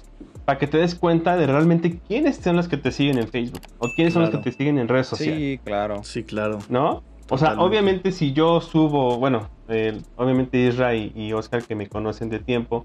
para 0.46 0.58
que 0.58 0.66
te 0.68 0.78
des 0.78 0.94
cuenta 0.94 1.36
de 1.36 1.46
realmente 1.46 1.98
quiénes 2.08 2.36
son 2.36 2.56
los 2.56 2.66
que 2.66 2.78
te 2.78 2.92
siguen 2.92 3.18
en 3.18 3.28
Facebook 3.28 3.60
o 3.78 3.88
quiénes 3.94 4.14
son 4.14 4.22
los 4.22 4.30
Claro. 4.30 4.42
que 4.42 4.50
te 4.52 4.56
siguen 4.56 4.78
en 4.78 4.88
redes 4.88 5.06
sociales. 5.08 5.38
Sí, 5.38 5.60
claro. 5.62 6.02
Sí, 6.02 6.24
claro. 6.24 6.58
¿No? 6.70 7.02
O 7.30 7.38
sea, 7.38 7.54
obviamente 7.60 8.10
si 8.12 8.32
yo 8.32 8.60
subo, 8.60 9.18
bueno, 9.18 9.48
eh, 9.68 10.00
obviamente 10.16 10.58
Isra 10.58 10.94
y, 10.96 11.12
y 11.14 11.32
Oscar 11.32 11.62
que 11.62 11.74
me 11.76 11.88
conocen 11.88 12.28
de 12.28 12.40
tiempo, 12.40 12.84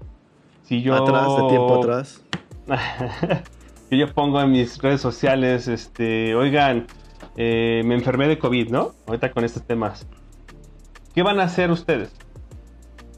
si 0.62 0.82
yo... 0.82 0.94
Atrás, 0.94 1.36
de 1.36 1.48
tiempo 1.48 1.74
atrás. 1.74 2.22
que 3.90 3.98
yo 3.98 4.12
pongo 4.12 4.40
en 4.40 4.52
mis 4.52 4.78
redes 4.78 5.00
sociales, 5.00 5.66
este, 5.68 6.34
oigan, 6.34 6.86
eh, 7.36 7.82
me 7.84 7.94
enfermé 7.94 8.28
de 8.28 8.38
COVID, 8.38 8.70
¿no? 8.70 8.92
Ahorita 9.06 9.32
con 9.32 9.44
estos 9.44 9.62
temas. 9.64 10.06
¿Qué 11.14 11.22
van 11.22 11.40
a 11.40 11.44
hacer 11.44 11.70
ustedes? 11.70 12.12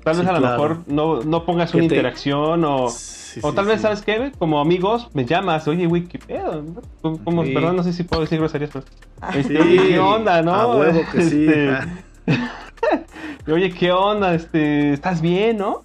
Tal 0.05 0.15
Sí, 0.15 0.21
vez 0.21 0.29
a 0.31 0.33
lo 0.33 0.39
claro. 0.39 0.63
mejor 0.63 0.85
no, 0.87 1.23
no 1.23 1.45
pongas 1.45 1.75
una 1.75 1.81
te- 1.81 1.95
interacción 1.95 2.65
o, 2.65 2.89
Sí, 2.89 3.18
o 3.43 3.51
sí, 3.51 3.57
tal 3.57 3.67
vez, 3.67 3.77
sí. 3.77 3.83
¿sabes 3.83 4.03
qué? 4.03 4.33
Como 4.39 4.61
amigos, 4.61 5.09
me 5.15 5.25
llamas, 5.25 5.67
oye, 5.69 5.87
güey, 5.87 6.05
¿qué 6.07 6.19
pedo? 6.19 6.65
¿Cómo- 7.03 7.23
cómo- 7.25 7.45
Sí. 7.45 7.53
Perdón, 7.55 7.77
no 7.77 7.83
sé 7.83 7.93
si 7.93 8.03
puedo 8.05 8.23
decir 8.23 8.39
groserías, 8.39 8.71
pero... 8.73 8.85
Ay, 9.21 9.41
Este, 9.41 9.55
¿qué 9.55 9.99
onda, 9.99 10.43
no? 10.43 10.55
A 10.55 10.77
huevo 10.77 11.01
que 11.13 11.23
sí. 11.23 11.47
Este, 11.47 11.79
oye, 13.53 13.71
¿qué 13.73 13.93
onda? 13.93 14.35
Este, 14.35 14.93
¿Estás 14.93 15.21
bien, 15.21 15.59
no? 15.59 15.85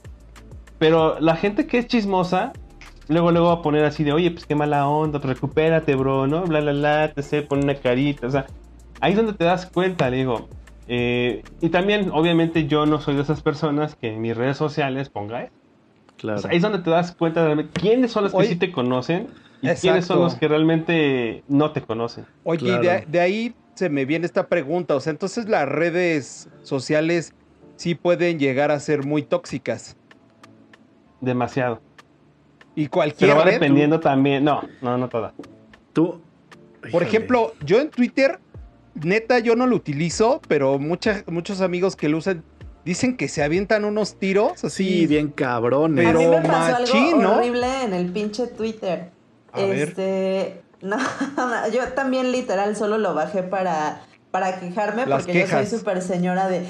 Pero 0.79 1.19
la 1.19 1.35
gente 1.35 1.65
que 1.65 1.77
es 1.77 1.87
chismosa, 1.87 2.51
luego 3.07 3.31
luego 3.31 3.47
va 3.47 3.53
a 3.55 3.61
poner 3.61 3.85
así 3.85 4.03
de, 4.03 4.11
oye, 4.13 4.31
pues 4.31 4.45
qué 4.45 4.55
mala 4.55 4.87
onda, 4.87 5.19
pues 5.19 5.33
recupérate, 5.35 5.95
bro, 5.95 6.27
¿no? 6.27 6.43
Bla, 6.43 6.61
bla, 6.61 6.71
bla, 6.73 7.11
te 7.13 7.23
sé, 7.23 7.41
pone 7.41 7.63
una 7.63 7.75
carita, 7.75 8.27
o 8.27 8.31
sea, 8.31 8.45
ahí 8.99 9.11
es 9.11 9.17
donde 9.17 9.33
te 9.33 9.45
das 9.45 9.65
cuenta, 9.67 10.09
le 10.09 10.17
digo. 10.17 10.49
Eh, 10.87 11.41
y 11.61 11.69
también, 11.69 12.09
obviamente, 12.11 12.67
yo 12.67 12.85
no 12.85 12.99
soy 12.99 13.15
de 13.15 13.21
esas 13.21 13.41
personas 13.41 13.95
que 13.95 14.09
en 14.13 14.21
mis 14.21 14.35
redes 14.35 14.57
sociales 14.57 15.09
ponga 15.09 15.43
eso. 15.43 15.53
Claro. 16.17 16.39
O 16.39 16.41
sea, 16.41 16.51
ahí 16.51 16.57
es 16.57 16.63
donde 16.63 16.79
te 16.79 16.89
das 16.89 17.13
cuenta 17.15 17.41
de 17.41 17.45
realmente 17.47 17.79
quiénes 17.79 18.11
son 18.11 18.23
los 18.23 18.33
que 18.33 18.45
sí 18.45 18.55
te 18.55 18.71
conocen 18.71 19.27
y 19.61 19.67
quiénes 19.69 20.05
son 20.05 20.19
los 20.19 20.35
que 20.35 20.47
realmente 20.47 21.43
no 21.47 21.71
te 21.71 21.81
conocen. 21.81 22.25
Oye, 22.43 22.59
Claro. 22.65 22.81
de, 22.83 23.05
de 23.07 23.19
ahí 23.19 23.55
se 23.75 23.89
me 23.89 24.05
viene 24.05 24.25
esta 24.25 24.47
pregunta. 24.47 24.95
O 24.95 24.99
sea, 24.99 25.11
entonces 25.11 25.49
las 25.49 25.67
redes 25.67 26.49
sociales 26.61 27.33
sí 27.75 27.95
pueden 27.95 28.39
llegar 28.39 28.71
a 28.71 28.79
ser 28.79 29.03
muy 29.05 29.23
tóxicas. 29.23 29.97
Demasiado. 31.21 31.81
Y 32.75 32.87
cualquier 32.87 33.29
Pero 33.29 33.39
va 33.39 33.45
red, 33.45 33.53
dependiendo 33.53 33.99
también. 33.99 34.43
No, 34.43 34.61
no, 34.81 34.97
no 34.97 35.09
toda. 35.09 35.33
Tú. 35.93 36.21
Por 36.91 37.03
ejemplo, 37.03 37.53
yo 37.65 37.79
en 37.79 37.89
Twitter, 37.89 38.39
neta, 38.95 39.39
yo 39.39 39.55
no 39.55 39.67
lo 39.67 39.75
utilizo, 39.75 40.41
pero 40.47 40.77
mucha- 40.79 41.23
muchos 41.27 41.61
amigos 41.61 41.95
que 41.95 42.09
lo 42.09 42.17
usan 42.17 42.43
dicen 42.85 43.17
que 43.17 43.27
se 43.27 43.43
avientan 43.43 43.85
unos 43.85 44.15
tiros 44.15 44.63
así. 44.63 44.83
Sí, 44.83 45.07
bien 45.07 45.29
cabrones. 45.29 46.05
Pero 46.05 46.19
a 46.19 46.21
mí 46.21 46.27
me 46.27 46.47
pasó 46.47 46.79
machín, 46.79 47.07
algo 47.07 47.21
¿no? 47.21 47.35
horrible 47.37 47.83
en 47.83 47.93
el 47.93 48.11
pinche 48.11 48.47
Twitter. 48.47 49.09
A 49.51 49.61
ver. 49.61 49.89
este, 49.89 50.61
no, 50.81 50.97
yo 51.73 51.87
también 51.93 52.31
literal 52.31 52.75
solo 52.75 52.97
lo 52.97 53.13
bajé 53.13 53.43
para 53.43 54.01
para 54.31 54.59
quejarme 54.59 55.05
Las 55.05 55.25
porque 55.25 55.41
yo 55.41 55.47
soy 55.47 55.67
súper 55.67 56.01
señora 56.01 56.47
de 56.47 56.65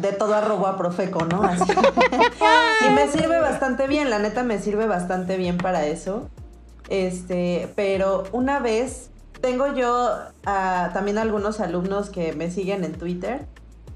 de 0.00 0.12
todo 0.12 0.34
arrobo 0.34 0.66
a 0.66 0.76
profeco, 0.76 1.24
¿no? 1.24 1.42
Así. 1.42 1.64
y 2.86 2.90
me 2.90 3.08
sirve 3.08 3.40
bastante 3.40 3.86
bien, 3.86 4.10
la 4.10 4.18
neta 4.18 4.42
me 4.42 4.58
sirve 4.58 4.86
bastante 4.86 5.38
bien 5.38 5.56
para 5.56 5.86
eso. 5.86 6.28
Este, 6.90 7.72
pero 7.74 8.24
una 8.32 8.60
vez 8.60 9.10
tengo 9.40 9.74
yo 9.74 10.10
también 10.42 11.18
algunos 11.18 11.60
alumnos 11.60 12.10
que 12.10 12.34
me 12.34 12.50
siguen 12.50 12.84
en 12.84 12.92
Twitter 12.92 13.46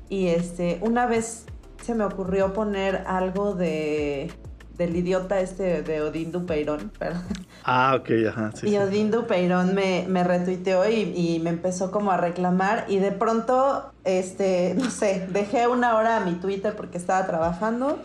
y 0.09 0.29
este, 0.29 0.79
una 0.81 1.07
vez 1.07 1.45
se 1.83 1.95
me 1.95 2.05
ocurrió 2.05 2.53
poner 2.53 3.05
algo 3.07 3.55
de 3.55 4.33
del 4.77 4.97
idiota 4.97 5.41
este 5.41 5.83
de 5.83 6.01
Odín 6.01 6.33
Dupeirón, 6.33 6.91
perdón. 6.99 7.23
Ah, 7.65 7.95
ok, 8.01 8.09
ajá. 8.31 8.51
Sí, 8.55 8.69
y. 8.69 8.77
Odín 8.79 9.11
Dupeirón 9.11 9.75
me, 9.75 10.07
me 10.09 10.25
retuiteó 10.25 10.89
y, 10.89 11.13
y 11.15 11.39
me 11.41 11.51
empezó 11.51 11.91
como 11.91 12.13
a 12.13 12.17
reclamar 12.17 12.87
y 12.89 12.97
de 12.99 13.13
pronto, 13.13 13.93
este, 14.05 14.75
no 14.79 14.89
sé, 14.89 15.27
dejé 15.31 15.67
una 15.69 15.97
hora 15.97 16.17
a 16.17 16.21
mi 16.21 16.33
Twitter 16.33 16.75
porque 16.77 16.97
estaba 16.97 17.27
trabajando 17.27 17.99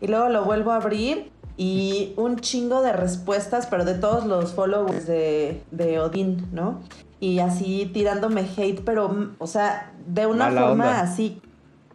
y 0.00 0.06
luego 0.06 0.30
lo 0.30 0.44
vuelvo 0.46 0.70
a 0.70 0.76
abrir 0.76 1.30
y 1.58 2.14
un 2.16 2.38
chingo 2.40 2.80
de 2.80 2.94
respuestas, 2.94 3.66
pero 3.66 3.84
de 3.84 3.94
todos 3.94 4.24
los 4.24 4.54
followers 4.54 5.06
de, 5.06 5.62
de 5.70 6.00
Odín, 6.00 6.48
¿no? 6.52 6.80
Y 7.20 7.40
así 7.40 7.90
tirándome 7.92 8.48
hate, 8.56 8.80
pero, 8.84 9.32
o 9.38 9.46
sea, 9.46 9.92
de 10.06 10.26
una 10.26 10.46
Mala 10.46 10.60
forma 10.62 10.84
onda. 10.86 11.00
así, 11.02 11.42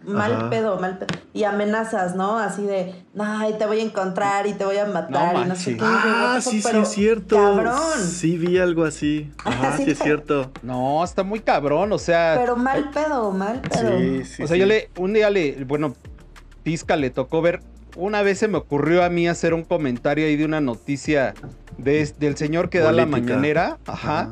mal 0.07 0.33
Ajá. 0.33 0.49
pedo, 0.49 0.79
mal 0.79 0.97
pedo. 0.97 1.19
Y 1.33 1.43
amenazas, 1.43 2.15
¿no? 2.15 2.39
Así 2.39 2.63
de, 2.63 2.95
ay, 3.19 3.55
te 3.59 3.65
voy 3.65 3.79
a 3.81 3.83
encontrar 3.83 4.47
y 4.47 4.53
te 4.53 4.65
voy 4.65 4.77
a 4.77 4.85
matar 4.85 5.35
y 5.35 5.49
no 5.49 5.55
sé 5.55 5.71
manches. 5.71 5.77
qué. 5.77 5.79
Ah, 5.83 6.39
sí, 6.41 6.61
sí, 6.61 6.77
es 6.77 6.87
cierto. 6.89 7.35
Cabrón. 7.35 8.01
Sí, 8.03 8.37
vi 8.37 8.57
algo 8.57 8.85
así. 8.85 9.31
Ajá, 9.45 9.77
Sí. 9.77 9.83
sí, 9.85 9.91
es 9.91 9.99
cierto. 9.99 10.51
No, 10.63 11.03
está 11.03 11.23
muy 11.23 11.41
cabrón, 11.41 11.91
o 11.91 11.97
sea. 11.99 12.35
Pero 12.39 12.55
mal 12.55 12.89
pedo, 12.91 13.31
mal 13.31 13.61
pedo. 13.61 13.97
Sí, 13.99 14.23
sí. 14.25 14.43
o 14.43 14.47
sea, 14.47 14.55
sí. 14.55 14.59
yo 14.61 14.65
le, 14.65 14.89
un 14.97 15.13
día 15.13 15.29
le, 15.29 15.63
bueno, 15.65 15.93
Pizca 16.63 16.95
le 16.95 17.09
tocó 17.09 17.41
ver, 17.41 17.61
una 17.95 18.21
vez 18.21 18.39
se 18.39 18.47
me 18.47 18.57
ocurrió 18.57 19.03
a 19.03 19.09
mí 19.09 19.27
hacer 19.27 19.53
un 19.53 19.63
comentario 19.63 20.25
ahí 20.25 20.35
de 20.35 20.45
una 20.45 20.61
noticia 20.61 21.33
de, 21.77 22.11
del 22.19 22.35
señor 22.37 22.69
que 22.69 22.79
da 22.79 22.91
la 22.91 23.05
mañanera, 23.05 23.77
ajá, 23.85 24.31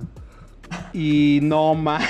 y 0.94 1.40
no 1.44 1.76
más, 1.76 2.04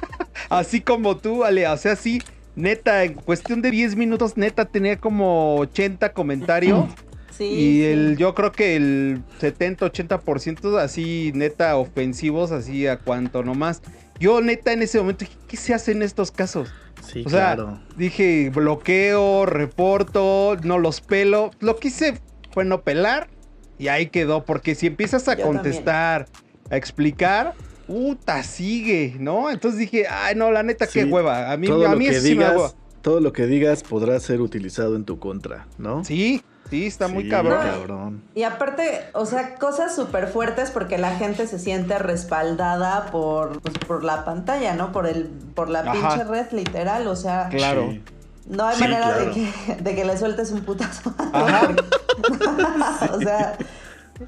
así 0.50 0.80
como 0.80 1.16
tú, 1.16 1.44
Ale, 1.44 1.66
o 1.68 1.76
sea, 1.76 1.94
sí, 1.96 2.22
neta, 2.58 3.04
en 3.04 3.14
cuestión 3.14 3.62
de 3.62 3.70
10 3.70 3.96
minutos, 3.96 4.36
neta, 4.36 4.66
tenía 4.66 4.98
como 4.98 5.56
80 5.56 6.12
comentarios. 6.12 6.86
Sí, 7.30 7.44
Y 7.44 7.72
sí. 7.76 7.84
el, 7.84 8.16
yo 8.16 8.34
creo 8.34 8.50
que 8.50 8.74
el 8.74 9.22
70-80% 9.40 10.76
así, 10.80 11.30
neta, 11.36 11.76
ofensivos, 11.76 12.50
así 12.50 12.88
a 12.88 12.98
cuanto 12.98 13.44
nomás. 13.44 13.80
Yo, 14.18 14.40
neta, 14.40 14.72
en 14.72 14.82
ese 14.82 14.98
momento 14.98 15.24
dije, 15.24 15.36
¿qué 15.46 15.56
se 15.56 15.72
hace 15.72 15.92
en 15.92 16.02
estos 16.02 16.32
casos? 16.32 16.68
Sí, 17.06 17.22
o 17.24 17.30
sea, 17.30 17.54
claro. 17.54 17.80
dije, 17.96 18.50
bloqueo, 18.52 19.46
reporto, 19.46 20.56
no 20.64 20.78
los 20.78 21.00
pelo. 21.00 21.52
Lo 21.60 21.76
que 21.76 21.88
hice 21.88 22.18
fue 22.50 22.64
no 22.64 22.80
pelar 22.82 23.28
y 23.78 23.86
ahí 23.86 24.06
quedó. 24.06 24.44
Porque 24.44 24.74
si 24.74 24.88
empiezas 24.88 25.28
a 25.28 25.36
Yo 25.36 25.44
contestar, 25.46 26.26
a 26.70 26.76
explicar, 26.76 27.54
puta, 27.88 28.42
sigue, 28.44 29.16
¿no? 29.18 29.50
Entonces 29.50 29.80
dije, 29.80 30.06
ay, 30.08 30.36
no, 30.36 30.52
la 30.52 30.62
neta, 30.62 30.86
qué 30.86 31.04
hueva. 31.04 31.50
A 31.50 31.56
mí, 31.56 31.66
todo 31.66 31.86
a 31.86 31.90
lo 31.92 31.96
mí 31.96 32.04
que 32.04 32.10
me 32.12 32.16
da 32.18 32.22
digas, 32.22 32.54
hueva. 32.56 32.70
todo 33.02 33.18
lo 33.20 33.32
que 33.32 33.46
digas 33.46 33.82
podrá 33.82 34.20
ser 34.20 34.40
utilizado 34.42 34.94
en 34.94 35.04
tu 35.04 35.18
contra, 35.18 35.66
¿no? 35.78 36.04
Sí, 36.04 36.42
sí, 36.68 36.86
está 36.86 37.08
muy 37.08 37.24
Sí, 37.24 37.28
cabrón. 37.30 37.58
cabrón. 37.62 38.22
Y 38.34 38.42
aparte, 38.42 39.04
o 39.14 39.24
sea, 39.26 39.54
cosas 39.56 39.96
súper 39.96 40.28
fuertes 40.28 40.70
porque 40.70 40.98
la 40.98 41.16
gente 41.16 41.46
se 41.46 41.58
siente 41.58 41.98
respaldada 41.98 43.06
por, 43.10 43.60
pues, 43.62 43.74
por 43.78 44.04
la 44.04 44.24
pantalla, 44.24 44.74
¿no? 44.74 44.92
Por 44.92 45.06
el, 45.06 45.24
por 45.54 45.70
la 45.70 45.80
Ajá. 45.80 45.92
pinche 45.92 46.24
red, 46.24 46.46
literal. 46.52 47.06
O 47.08 47.16
sea, 47.16 47.48
Claro. 47.48 47.88
Sí. 47.90 48.02
no 48.50 48.66
hay 48.66 48.76
Sí, 48.76 48.82
manera 48.82 49.14
claro. 49.14 49.24
de, 49.24 49.30
que, 49.32 49.74
de 49.82 49.94
que 49.94 50.04
le 50.04 50.16
sueltes 50.18 50.50
un 50.52 50.60
putazo. 50.60 51.14
Ajá. 51.32 51.70
o 53.14 53.18
sea, 53.20 53.56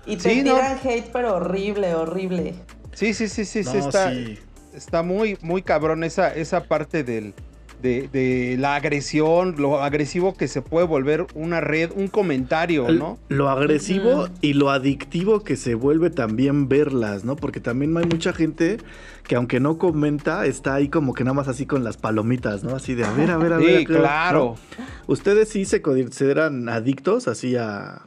y 0.07 0.17
te 0.17 0.31
Sí, 0.31 0.43
no. 0.43 0.55
tiran 0.55 0.79
hate, 0.83 1.11
pero 1.13 1.37
horrible, 1.37 1.95
horrible. 1.95 2.55
Sí, 2.93 3.15
sí, 3.15 3.29
sí, 3.29 3.45
sí, 3.45 3.65
sí, 3.65 3.77
está, 3.77 4.13
sí. 4.13 4.39
está 4.75 5.03
muy, 5.03 5.39
muy 5.43 5.63
cabrón 5.63 6.05
esa, 6.05 6.35
esa 6.35 6.65
parte 6.65 7.05
del, 7.05 7.35
de, 7.83 8.09
de 8.13 8.57
la 8.59 8.77
agresión, 8.77 9.55
lo 9.59 9.83
agresivo 9.83 10.35
que 10.35 10.49
se 10.49 10.63
puede 10.63 10.87
volver 10.87 11.27
una 11.35 11.61
red, 11.61 11.91
un 11.95 12.09
comentario, 12.09 12.91
¿no? 12.91 13.19
Lo 13.29 13.49
agresivo 13.49 14.29
y 14.41 14.55
lo 14.55 14.71
adictivo 14.71 15.43
que 15.43 15.57
se 15.57 15.75
vuelve 15.75 16.11
también 16.11 16.69
verlas, 16.69 17.25
¿no? 17.25 17.37
Porque 17.37 17.61
también 17.61 17.97
hay 17.97 18.05
mucha 18.05 18.33
gente 18.33 18.79
que 19.27 19.37
aunque 19.37 19.61
no 19.61 19.79
comenta, 19.79 20.45
está 20.47 20.75
ahí 20.75 20.89
como 20.89 21.15
que 21.15 21.25
nada 21.25 21.35
más 21.35 21.49
así 21.49 21.67
con 21.67 21.85
las 21.85 21.97
palomitas, 21.97 22.65
¿no? 22.65 22.75
Así 22.77 22.95
de, 22.95 23.05
a 23.05 23.13
ver, 23.13 23.31
a 23.31 23.37
ver, 23.39 23.53
a 23.53 23.57
ver. 23.59 23.67
Sí, 23.67 23.75
a 23.75 23.79
ver, 23.79 23.87
claro. 23.87 24.57
¿no? 24.79 24.85
¿Ustedes 25.07 25.49
sí 25.49 25.65
se 25.65 25.81
consideran 25.83 26.69
adictos 26.69 27.29
así 27.29 27.57
a, 27.57 28.03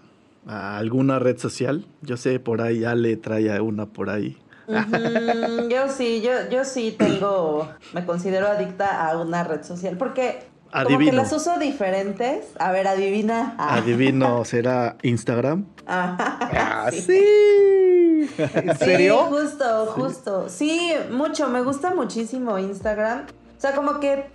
a 0.45 0.77
alguna 0.77 1.19
red 1.19 1.37
social? 1.37 1.85
Yo 2.01 2.17
sé, 2.17 2.39
por 2.39 2.61
ahí 2.61 2.83
Ale 2.83 3.17
trae 3.17 3.59
una 3.61 3.85
por 3.87 4.09
ahí. 4.09 4.37
Yo 5.69 5.89
sí, 5.89 6.21
yo, 6.21 6.49
yo 6.49 6.63
sí 6.65 6.95
tengo, 6.97 7.69
me 7.93 8.05
considero 8.05 8.47
adicta 8.47 9.07
a 9.09 9.17
una 9.17 9.43
red 9.43 9.63
social 9.63 9.97
porque 9.97 10.43
como 10.71 10.97
que 10.99 11.11
las 11.11 11.31
uso 11.33 11.59
diferentes. 11.59 12.47
A 12.59 12.71
ver, 12.71 12.87
adivina. 12.87 13.55
Ah, 13.59 13.75
Adivino, 13.75 14.43
¿será 14.45 14.97
Instagram? 15.03 15.65
ah, 15.85 16.89
sí. 16.91 18.29
¿En 18.37 18.77
Sí, 18.77 18.85
serio? 18.85 19.17
justo, 19.25 19.85
justo. 19.95 20.49
Sí, 20.49 20.91
mucho, 21.11 21.47
me 21.49 21.61
gusta 21.61 21.93
muchísimo 21.93 22.57
Instagram. 22.57 23.25
O 23.57 23.61
sea, 23.61 23.75
como 23.75 23.99
que 23.99 24.25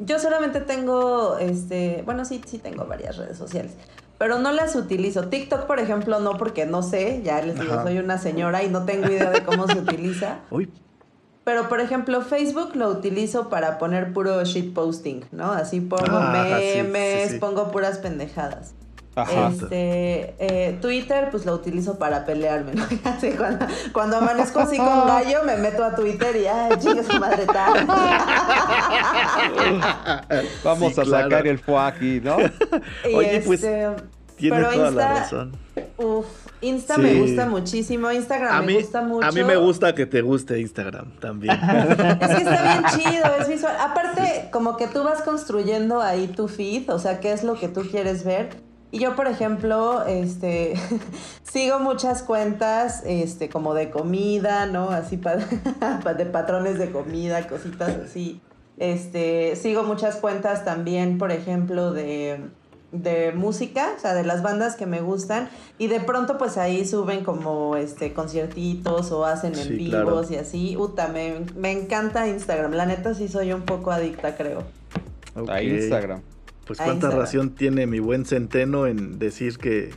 yo 0.00 0.18
solamente 0.18 0.60
tengo, 0.60 1.38
este, 1.38 2.02
bueno, 2.04 2.24
sí, 2.24 2.42
sí 2.44 2.58
tengo 2.58 2.84
varias 2.84 3.16
redes 3.16 3.38
sociales, 3.38 3.72
pero 4.18 4.38
no 4.38 4.52
las 4.52 4.74
utilizo. 4.76 5.28
TikTok, 5.28 5.66
por 5.66 5.78
ejemplo, 5.80 6.20
no, 6.20 6.36
porque 6.36 6.66
no 6.66 6.82
sé, 6.82 7.22
ya 7.22 7.40
les 7.42 7.58
digo, 7.58 7.74
Ajá. 7.74 7.82
soy 7.84 7.98
una 7.98 8.18
señora 8.18 8.62
y 8.62 8.68
no 8.68 8.84
tengo 8.84 9.06
idea 9.08 9.30
de 9.30 9.42
cómo 9.44 9.66
se 9.68 9.78
utiliza. 9.78 10.38
Uy, 10.50 10.70
Pero, 11.44 11.68
por 11.68 11.80
ejemplo, 11.80 12.22
Facebook 12.22 12.74
lo 12.74 12.88
utilizo 12.88 13.48
para 13.48 13.78
poner 13.78 14.12
puro 14.12 14.42
shitposting, 14.44 15.26
¿no? 15.32 15.52
Así 15.52 15.80
pongo 15.80 16.04
Ah, 16.16 16.32
ajá, 16.42 16.58
sí, 16.58 16.64
sí, 16.72 16.82
memes, 16.82 17.30
sí. 17.32 17.38
pongo 17.38 17.70
puras 17.70 17.98
pendejadas. 17.98 18.74
Ajá. 19.16 19.48
Este, 19.50 20.34
eh, 20.38 20.78
Twitter, 20.80 21.28
pues 21.30 21.46
lo 21.46 21.54
utilizo 21.54 21.98
para 21.98 22.24
pelearme, 22.26 22.74
¿no? 22.74 22.84
Así 23.04 23.30
cuando, 23.32 23.66
cuando 23.92 24.18
amanezco 24.18 24.60
así 24.60 24.76
con 24.76 24.86
gallo, 25.08 25.42
me 25.44 25.56
meto 25.56 25.82
a 25.84 25.94
Twitter 25.94 26.36
y, 26.36 26.46
ay, 26.46 26.72
chingue 26.78 27.02
su 27.02 27.18
madre 27.18 27.46
tal. 27.46 27.86
Vamos 30.64 30.94
Sí, 30.94 31.00
a 31.00 31.04
claro. 31.04 31.24
sacar 31.30 31.46
el 31.46 31.58
fue 31.58 31.78
aquí, 31.80 32.20
¿no? 32.22 32.36
Y 33.08 33.14
Oye, 33.14 33.42
pues, 33.44 33.62
este, 33.62 33.86
Tiene 34.36 34.56
pero 34.56 34.70
toda 34.70 34.90
la 34.90 34.92
Insta, 35.02 35.14
razón. 35.20 35.52
Uf, 35.98 36.26
Insta 36.60 36.94
Sí. 36.96 37.00
me 37.02 37.14
gusta 37.14 37.46
muchísimo, 37.46 38.10
Instagram 38.12 38.54
A 38.54 38.60
me 38.60 38.66
mí, 38.66 38.74
gusta 38.74 39.00
mucho. 39.02 39.26
a 39.26 39.32
mí 39.32 39.44
me 39.44 39.56
gusta 39.56 39.94
que 39.94 40.04
te 40.06 40.20
guste 40.22 40.58
Instagram 40.60 41.12
también. 41.20 41.54
Es 41.58 42.28
que 42.28 42.42
está 42.42 42.62
bien 42.62 42.84
chido, 42.96 43.24
es 43.40 43.48
visual. 43.48 43.76
Aparte, 43.80 44.48
como 44.52 44.76
que 44.76 44.86
tú 44.88 45.02
vas 45.04 45.22
construyendo 45.22 46.00
ahí 46.02 46.26
tu 46.28 46.48
feed, 46.48 46.90
o 46.90 46.98
sea, 46.98 47.20
qué 47.20 47.32
es 47.32 47.44
lo 47.44 47.54
que 47.54 47.68
tú 47.68 47.82
quieres 47.90 48.24
ver. 48.24 48.65
Y 48.96 48.98
yo, 48.98 49.14
por 49.14 49.26
ejemplo, 49.26 50.06
este, 50.06 50.72
sigo 51.42 51.78
muchas 51.80 52.22
cuentas, 52.22 53.02
este, 53.04 53.50
como 53.50 53.74
de 53.74 53.90
comida, 53.90 54.64
¿no? 54.64 54.88
Así 54.88 55.16
pa- 55.18 55.36
de 55.36 56.24
patrones 56.24 56.78
de 56.78 56.90
comida, 56.90 57.46
cositas 57.46 57.94
así. 58.06 58.40
Este, 58.78 59.54
sigo 59.56 59.82
muchas 59.82 60.16
cuentas 60.16 60.64
también, 60.64 61.18
por 61.18 61.30
ejemplo, 61.30 61.92
de, 61.92 62.40
de 62.90 63.32
música, 63.32 63.90
o 63.94 64.00
sea, 64.00 64.14
de 64.14 64.24
las 64.24 64.42
bandas 64.42 64.76
que 64.76 64.86
me 64.86 65.02
gustan. 65.02 65.50
Y 65.76 65.88
de 65.88 66.00
pronto, 66.00 66.38
pues 66.38 66.56
ahí 66.56 66.86
suben 66.86 67.22
como 67.22 67.76
este 67.76 68.14
conciertitos 68.14 69.12
o 69.12 69.26
hacen 69.26 69.54
en 69.56 69.64
Sí, 69.64 69.74
vivos 69.74 69.90
claro. 69.90 70.26
y 70.30 70.36
así. 70.36 70.74
Uta, 70.78 71.08
me, 71.08 71.40
me 71.54 71.70
encanta 71.70 72.26
Instagram. 72.28 72.72
La 72.72 72.86
neta 72.86 73.12
sí 73.12 73.28
soy 73.28 73.52
un 73.52 73.62
poco 73.62 73.90
adicta, 73.90 74.36
creo. 74.36 74.62
Ok. 75.34 75.50
A 75.50 75.60
Instagram. 75.62 76.22
Pues 76.66 76.80
A 76.80 76.84
cuánta 76.84 77.10
razón 77.10 77.50
tiene 77.54 77.86
mi 77.86 78.00
buen 78.00 78.24
centeno 78.26 78.86
en 78.86 79.18
decir 79.18 79.58
que 79.58 79.94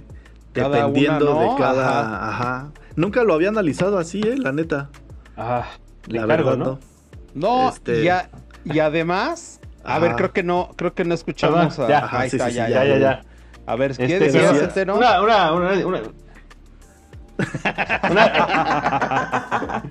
Cada 0.54 0.78
dependiendo 0.78 1.36
una, 1.36 1.46
¿no? 1.46 1.54
de 1.54 1.60
cada, 1.60 2.30
ajá. 2.30 2.72
Nunca 2.96 3.24
lo 3.24 3.34
había 3.34 3.50
analizado 3.50 3.98
así, 3.98 4.22
eh, 4.22 4.38
la 4.38 4.52
neta. 4.52 4.90
Ah, 5.36 5.66
La 6.08 6.26
verdad, 6.26 6.58
¿no? 6.58 6.66
¿no? 6.66 6.80
No, 7.34 7.70
Este- 7.70 8.04
y, 8.04 8.10
a- 8.10 8.30
y 8.66 8.80
además, 8.80 9.60
a 9.84 10.00
ver, 10.00 10.16
creo 10.16 10.32
que 10.34 10.44
no, 10.44 10.72
creo 10.76 10.94
que 10.94 11.06
no 11.06 11.14
escuchamos 11.16 11.76
Perdón, 11.76 11.86
a, 11.86 11.90
ya. 11.90 11.98
Ajá, 12.06 12.20
ahí 12.20 12.28
Ajá, 12.28 12.30
sí, 12.30 12.36
está, 12.38 12.50
sí, 12.50 12.56
ya, 12.56 12.70
ya, 12.70 12.86
Ya, 12.86 12.98
ya. 12.98 13.22
A 13.66 13.76
ver, 13.76 13.96
¿qué 13.96 14.04
Este, 14.04 14.20
decías, 14.20 14.52
pero- 14.52 14.66
Centeno? 14.66 14.96
Una, 14.98 15.22
una, 15.22 15.54
una, 15.54 15.88
una, 15.88 16.02
una, 18.10 19.84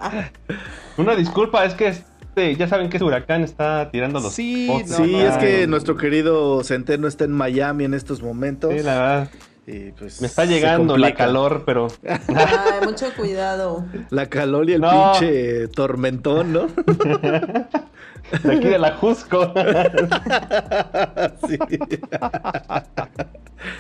una 0.97 1.15
disculpa, 1.17 1.65
es 1.65 1.75
que 1.75 1.95
este, 2.39 2.57
ya 2.57 2.69
saben 2.69 2.89
que 2.89 2.97
ese 2.97 3.05
huracán 3.05 3.43
está 3.43 3.91
tirando 3.91 4.21
los 4.21 4.33
Sí, 4.33 4.67
no, 4.69 4.97
sí, 4.97 5.13
no, 5.13 5.21
es 5.21 5.37
que 5.39 5.67
nuestro 5.67 5.97
querido 5.97 6.63
centeno 6.65 7.07
está 7.09 7.25
en 7.25 7.33
Miami 7.33 7.85
en 7.85 7.95
estos 7.95 8.23
momentos. 8.23 8.73
Sí, 8.73 8.83
la 8.83 8.95
verdad. 8.99 9.31
y 9.67 9.91
pues 9.93 10.21
Me 10.21 10.27
está 10.27 10.45
llegando 10.45 10.97
la 10.97 11.15
calor, 11.15 11.63
pero 11.67 11.89
Ay, 12.09 12.87
mucho 12.87 13.07
cuidado. 13.17 13.85
La 14.11 14.27
calor 14.27 14.69
y 14.71 14.75
el 14.75 14.81
No. 14.81 15.13
pinche 15.13 15.69
tormentón, 15.69 16.53
¿no? 16.53 16.67
de 18.43 18.53
aquí 18.53 18.69
de 18.69 18.79
la 18.79 18.93
Jusco. 18.97 19.53
sí. 21.49 21.59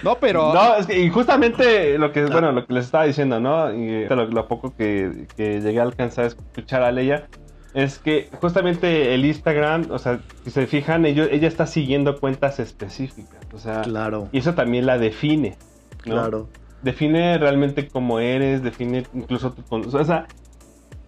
No, 0.02 0.18
pero 0.18 0.52
No, 0.52 0.74
es 0.76 0.86
que 0.86 0.98
y 1.00 1.08
justamente 1.10 1.98
lo 1.98 2.12
que, 2.12 2.24
bueno, 2.26 2.52
lo 2.52 2.66
que 2.66 2.72
les 2.74 2.86
estaba 2.86 3.04
diciendo, 3.04 3.38
¿no? 3.40 3.72
Y 3.72 4.06
lo, 4.06 4.26
lo 4.26 4.48
poco 4.48 4.74
que, 4.76 5.26
que 5.36 5.60
llegué 5.60 5.78
a 5.80 5.82
alcanzar 5.82 6.24
a 6.24 6.28
escuchar 6.28 6.82
a 6.82 6.90
Leia, 6.90 7.28
es 7.78 7.98
que 7.98 8.28
justamente 8.40 9.14
el 9.14 9.24
Instagram, 9.24 9.86
o 9.90 9.98
sea, 9.98 10.20
si 10.44 10.50
se 10.50 10.66
fijan, 10.66 11.04
ello- 11.06 11.28
ella 11.30 11.46
está 11.48 11.66
siguiendo 11.66 12.18
cuentas 12.18 12.58
específicas, 12.58 13.38
o 13.54 13.58
sea, 13.58 13.82
Claro, 13.82 14.28
y 14.32 14.38
eso 14.38 14.54
también 14.54 14.84
la 14.86 14.98
define, 14.98 15.56
¿no? 16.04 16.14
claro. 16.14 16.48
Define 16.82 17.38
realmente 17.38 17.88
cómo 17.88 18.20
eres, 18.20 18.62
define 18.62 19.04
incluso 19.12 19.52
tu... 19.52 19.62
O 19.76 20.04
sea, 20.04 20.26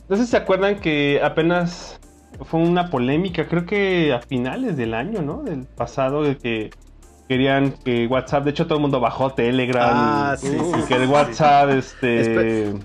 no 0.08 0.16
sé 0.16 0.24
si 0.24 0.30
se 0.32 0.36
acuerdan 0.36 0.80
que 0.80 1.20
apenas 1.22 2.00
fue 2.44 2.60
una 2.60 2.90
polémica, 2.90 3.46
creo 3.48 3.66
que 3.66 4.12
a 4.12 4.20
finales 4.20 4.76
del 4.76 4.94
año, 4.94 5.22
¿no? 5.22 5.42
Del 5.42 5.66
pasado, 5.76 6.22
de 6.22 6.36
que 6.38 6.70
querían 7.28 7.72
que 7.84 8.06
WhatsApp, 8.08 8.44
de 8.44 8.50
hecho 8.50 8.66
todo 8.66 8.78
el 8.78 8.82
mundo 8.82 8.98
bajó 8.98 9.30
Telegram 9.32 9.96
Ah, 9.96 10.34
y, 10.36 10.46
sí, 10.46 10.56
y 10.56 10.58
sí, 10.82 10.88
que 10.88 10.94
el 10.96 11.08
WhatsApp, 11.08 11.70
este... 11.70 12.70
Espe- 12.72 12.80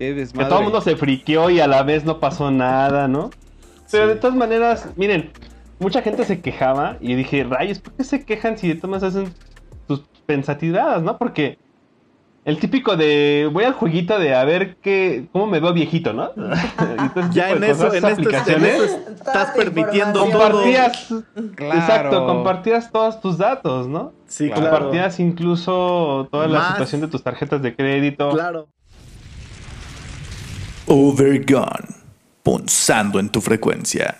qué 0.00 0.26
Que 0.36 0.44
todo 0.46 0.58
el 0.58 0.64
mundo 0.64 0.80
se 0.80 0.96
friqueó 0.96 1.50
y 1.50 1.60
a 1.60 1.66
la 1.68 1.82
vez 1.82 2.04
no 2.04 2.18
pasó 2.20 2.50
nada, 2.50 3.06
¿no? 3.06 3.30
Pero 3.90 4.04
Sí. 4.04 4.08
de 4.14 4.16
todas 4.16 4.36
maneras, 4.36 4.88
miren, 4.96 5.30
mucha 5.78 6.00
gente 6.02 6.24
se 6.24 6.40
quejaba 6.40 6.96
y 7.00 7.14
dije, 7.14 7.44
rayos, 7.44 7.78
¿por 7.80 7.92
qué 7.94 8.04
se 8.04 8.24
quejan 8.24 8.56
si 8.58 8.68
de 8.68 8.74
todas 8.76 8.90
maneras 9.02 9.14
hacen 9.16 9.34
sus 9.86 10.02
pensativadas, 10.26 11.02
no? 11.02 11.18
Porque 11.18 11.58
el 12.46 12.58
típico 12.58 12.96
de 12.96 13.50
voy 13.52 13.64
al 13.64 13.74
jueguito 13.74 14.18
de 14.18 14.34
a 14.34 14.44
ver 14.44 14.76
qué, 14.76 15.26
cómo 15.32 15.46
me 15.46 15.60
veo 15.60 15.74
viejito, 15.74 16.12
¿no? 16.14 16.30
Ya 17.32 17.50
en 17.50 17.62
eso, 17.64 17.88
en 17.92 17.96
esas 17.96 18.12
esto, 18.12 18.30
en 18.30 18.36
aplicaciones, 18.36 18.74
eso 18.80 18.98
estás 19.10 19.50
permitiendo 19.50 20.24
información. 20.24 20.32
todo. 20.32 20.52
compartías, 20.62 21.14
Claro. 21.56 21.78
exacto, 21.80 22.26
compartías 22.26 22.90
todos 22.90 23.20
tus 23.20 23.36
datos, 23.36 23.86
¿no? 23.88 24.12
Sí, 24.26 24.46
Claro. 24.48 24.62
Compartías 24.70 25.20
incluso 25.20 26.28
toda 26.30 26.46
la 26.46 26.68
situación 26.68 27.02
de 27.02 27.08
tus 27.08 27.22
tarjetas 27.22 27.60
de 27.60 27.76
crédito. 27.76 28.30
Claro. 28.30 28.68
Overgone. 30.92 31.86
Punzando 32.42 33.20
en 33.20 33.28
tu 33.28 33.40
frecuencia. 33.40 34.16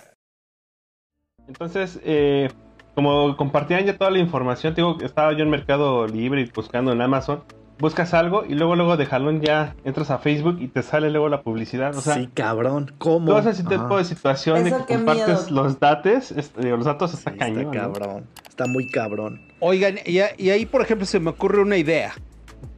Entonces, 1.48 1.98
eh, 2.04 2.48
como 2.94 3.36
compartían 3.36 3.84
ya 3.86 3.98
toda 3.98 4.12
la 4.12 4.20
información, 4.20 4.72
digo, 4.76 4.98
estaba 5.02 5.32
yo 5.32 5.42
en 5.42 5.50
Mercado 5.50 6.06
Libre 6.06 6.42
y 6.42 6.44
buscando 6.44 6.92
en 6.92 7.00
Amazon, 7.00 7.42
buscas 7.80 8.14
algo 8.14 8.44
y 8.44 8.54
luego 8.54 8.76
luego 8.76 8.96
de 8.96 9.04
jalón 9.06 9.40
ya 9.40 9.74
entras 9.82 10.12
a 10.12 10.18
Facebook 10.18 10.58
y 10.60 10.68
te 10.68 10.84
sale 10.84 11.10
luego 11.10 11.28
la 11.28 11.42
publicidad. 11.42 11.92
O 11.96 12.00
sea, 12.00 12.14
sí, 12.14 12.28
cabrón. 12.32 12.94
¿Cómo? 12.98 13.26
todo 13.26 13.50
ese 13.50 13.64
tipo 13.64 13.98
de 13.98 14.04
situación 14.04 14.62
de 14.62 14.70
que 14.70 14.94
compartes 14.94 15.50
miedo. 15.50 15.62
los 15.64 15.80
datos, 15.80 16.30
este, 16.30 16.68
los 16.68 16.84
datos 16.84 17.14
está 17.14 17.32
Sí, 17.32 17.38
cañón. 17.38 17.58
está 17.74 17.82
¿no? 17.88 17.92
cabrón. 17.92 18.26
Está 18.48 18.66
muy 18.68 18.86
cabrón. 18.86 19.42
Oigan, 19.58 19.96
y 20.06 20.20
ahí, 20.20 20.66
por 20.66 20.82
ejemplo, 20.82 21.04
se 21.04 21.18
me 21.18 21.30
ocurre 21.30 21.62
una 21.62 21.78
idea. 21.78 22.12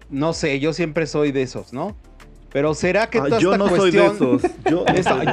No 0.08 0.32
sé, 0.32 0.60
yo 0.60 0.72
siempre 0.72 1.06
soy 1.06 1.30
de 1.30 1.42
esos, 1.42 1.74
¿no? 1.74 1.94
Pero 2.52 2.74
será 2.74 3.06
que 3.08 3.18
Ah, 3.18 3.24
toda 3.24 3.38
yo 3.40 3.52
esta 3.54 3.58
no 3.58 3.76
soy 3.76 3.90
de 3.90 3.98
cuestión. 3.98 4.38
esos. 4.38 4.52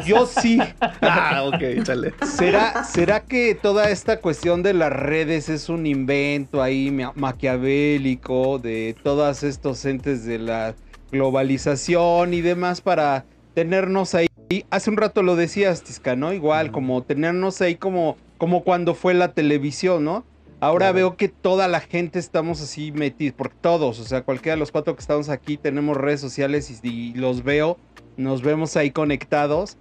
Yo, 0.06 0.26
sí. 0.26 0.58
ah, 1.02 1.44
ok, 1.46 1.84
chale. 1.84 2.14
¿Será, 2.26 2.84
¿Será 2.86 3.20
que 3.22 3.56
toda 3.56 3.90
esta 3.90 4.22
cuestión 4.22 4.64
de 4.64 4.74
las 4.74 4.92
redes 4.94 5.50
es 5.50 5.68
un 5.68 5.86
invento 5.86 6.62
ahí 6.64 6.92
ma- 6.92 7.12
maquiavélico 7.16 8.60
de 8.60 8.96
todos 9.04 9.44
estos 9.44 9.84
entes 9.86 10.26
de 10.26 10.40
la 10.40 10.76
globalización 11.12 12.34
y 12.34 12.42
demás 12.42 12.82
para 12.82 13.26
tenernos 13.54 14.16
ahí? 14.16 14.28
Hace 14.72 14.90
un 14.90 14.98
rato 14.98 15.22
lo 15.22 15.36
decías, 15.36 15.84
Tisca, 15.84 16.16
¿no? 16.16 16.34
Igual, 16.34 16.72
como 16.72 17.04
tenernos 17.04 17.62
ahí 17.62 17.76
como, 17.76 18.18
como 18.38 18.64
cuando 18.64 18.96
fue 18.96 19.14
la 19.14 19.34
televisión, 19.34 20.04
¿no? 20.06 20.26
Ahora 20.62 20.88
Claro. 20.88 20.96
veo 20.96 21.18
que 21.18 21.30
toda 21.30 21.68
la 21.68 21.80
gente 21.80 22.20
estamos 22.20 22.62
así 22.62 22.92
metidos, 22.92 23.34
porque 23.38 23.56
todos, 23.62 24.00
o 24.00 24.04
sea, 24.04 24.24
cualquiera 24.24 24.56
de 24.56 24.60
los 24.60 24.72
cuatro 24.72 24.94
que 24.96 25.00
estamos 25.02 25.30
aquí 25.30 25.58
tenemos 25.58 25.96
redes 25.96 26.20
sociales 26.20 26.70
y, 26.84 26.88
y 26.90 27.14
los 27.14 27.44
veo, 27.44 27.78
nos 28.18 28.42
vemos 28.42 28.76
ahí 28.76 28.92
conectados 28.92 29.78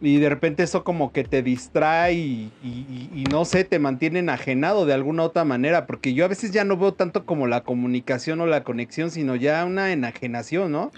y 0.00 0.18
de 0.18 0.28
repente 0.28 0.62
eso 0.62 0.84
como 0.84 1.12
que 1.12 1.24
te 1.24 1.42
distrae 1.42 2.12
y, 2.12 2.52
y- 2.62 2.68
y- 2.68 3.10
y 3.22 3.24
no 3.24 3.44
sé, 3.46 3.64
te 3.64 3.78
mantiene 3.78 4.18
enajenado 4.20 4.84
de 4.86 4.92
alguna 4.92 5.22
otra 5.24 5.44
manera, 5.44 5.86
porque 5.86 6.12
yo 6.14 6.24
a 6.24 6.28
veces 6.28 6.50
ya 6.52 6.62
no 6.64 6.76
veo 6.76 6.92
tanto 6.92 7.24
como 7.24 7.46
la 7.46 7.62
comunicación 7.62 8.40
o 8.42 8.46
la 8.46 8.62
conexión, 8.64 9.10
sino 9.10 9.34
ya 9.34 9.64
una 9.64 9.92
enajenación, 9.92 10.70
¿no? 10.72 10.92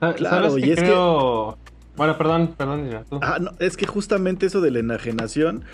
Sa- 0.00 0.14
Claro, 0.14 0.50
¿Sabes 0.50 0.64
y 0.64 0.66
qué 0.66 0.72
es 0.72 0.82
que-? 0.82 1.54
Bueno, 1.96 2.18
perdón, 2.18 2.54
perdón. 2.56 2.90
Ah, 3.20 3.38
no, 3.40 3.52
es 3.60 3.76
que 3.76 3.86
justamente 3.86 4.46
eso 4.46 4.60
de 4.60 4.70
la 4.72 4.80
enajenación. 4.80 5.64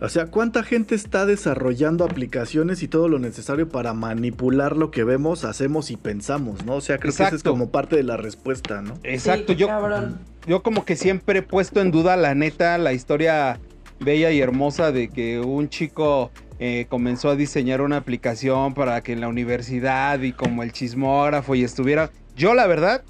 O 0.00 0.08
sea, 0.08 0.26
¿cuánta 0.26 0.62
gente 0.62 0.94
está 0.94 1.26
desarrollando 1.26 2.04
aplicaciones 2.04 2.82
y 2.84 2.88
todo 2.88 3.08
lo 3.08 3.18
necesario 3.18 3.68
para 3.68 3.94
manipular 3.94 4.76
lo 4.76 4.90
que 4.92 5.02
vemos, 5.02 5.44
hacemos 5.44 5.90
y 5.90 5.96
pensamos, 5.96 6.64
¿no? 6.64 6.74
O 6.76 6.80
sea, 6.80 6.98
creo 6.98 7.12
que 7.12 7.22
esa 7.24 7.34
es 7.34 7.42
como 7.42 7.70
parte 7.70 7.96
de 7.96 8.04
la 8.04 8.16
respuesta, 8.16 8.80
¿no? 8.80 8.94
Exacto, 9.02 9.54
Sí, 9.54 9.58
yo, 9.58 9.66
cabrón. 9.66 10.20
yo 10.46 10.62
como 10.62 10.84
que 10.84 10.94
siempre 10.94 11.40
he 11.40 11.42
puesto 11.42 11.80
en 11.80 11.90
duda 11.90 12.16
la 12.16 12.34
neta, 12.36 12.78
la 12.78 12.92
historia 12.92 13.58
bella 13.98 14.30
y 14.30 14.40
hermosa 14.40 14.92
de 14.92 15.08
que 15.08 15.40
un 15.40 15.68
chico 15.68 16.30
eh, 16.60 16.86
comenzó 16.88 17.30
a 17.30 17.34
diseñar 17.34 17.80
una 17.80 17.96
aplicación 17.96 18.74
para 18.74 19.02
que 19.02 19.12
en 19.12 19.20
la 19.20 19.26
universidad 19.26 20.20
y 20.20 20.32
como 20.32 20.62
el 20.62 20.70
chismógrafo 20.72 21.56
y 21.56 21.64
estuviera... 21.64 22.10
Yo 22.36 22.54
la 22.54 22.68
verdad, 22.68 23.02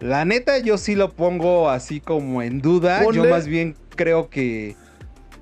la 0.00 0.26
neta 0.26 0.58
yo 0.58 0.76
sí 0.76 0.94
lo 0.94 1.10
pongo 1.12 1.70
así 1.70 2.00
como 2.00 2.42
en 2.42 2.60
duda, 2.60 3.02
yo 3.12 3.24
más 3.24 3.46
bien 3.46 3.76
creo 3.96 4.28
que... 4.28 4.76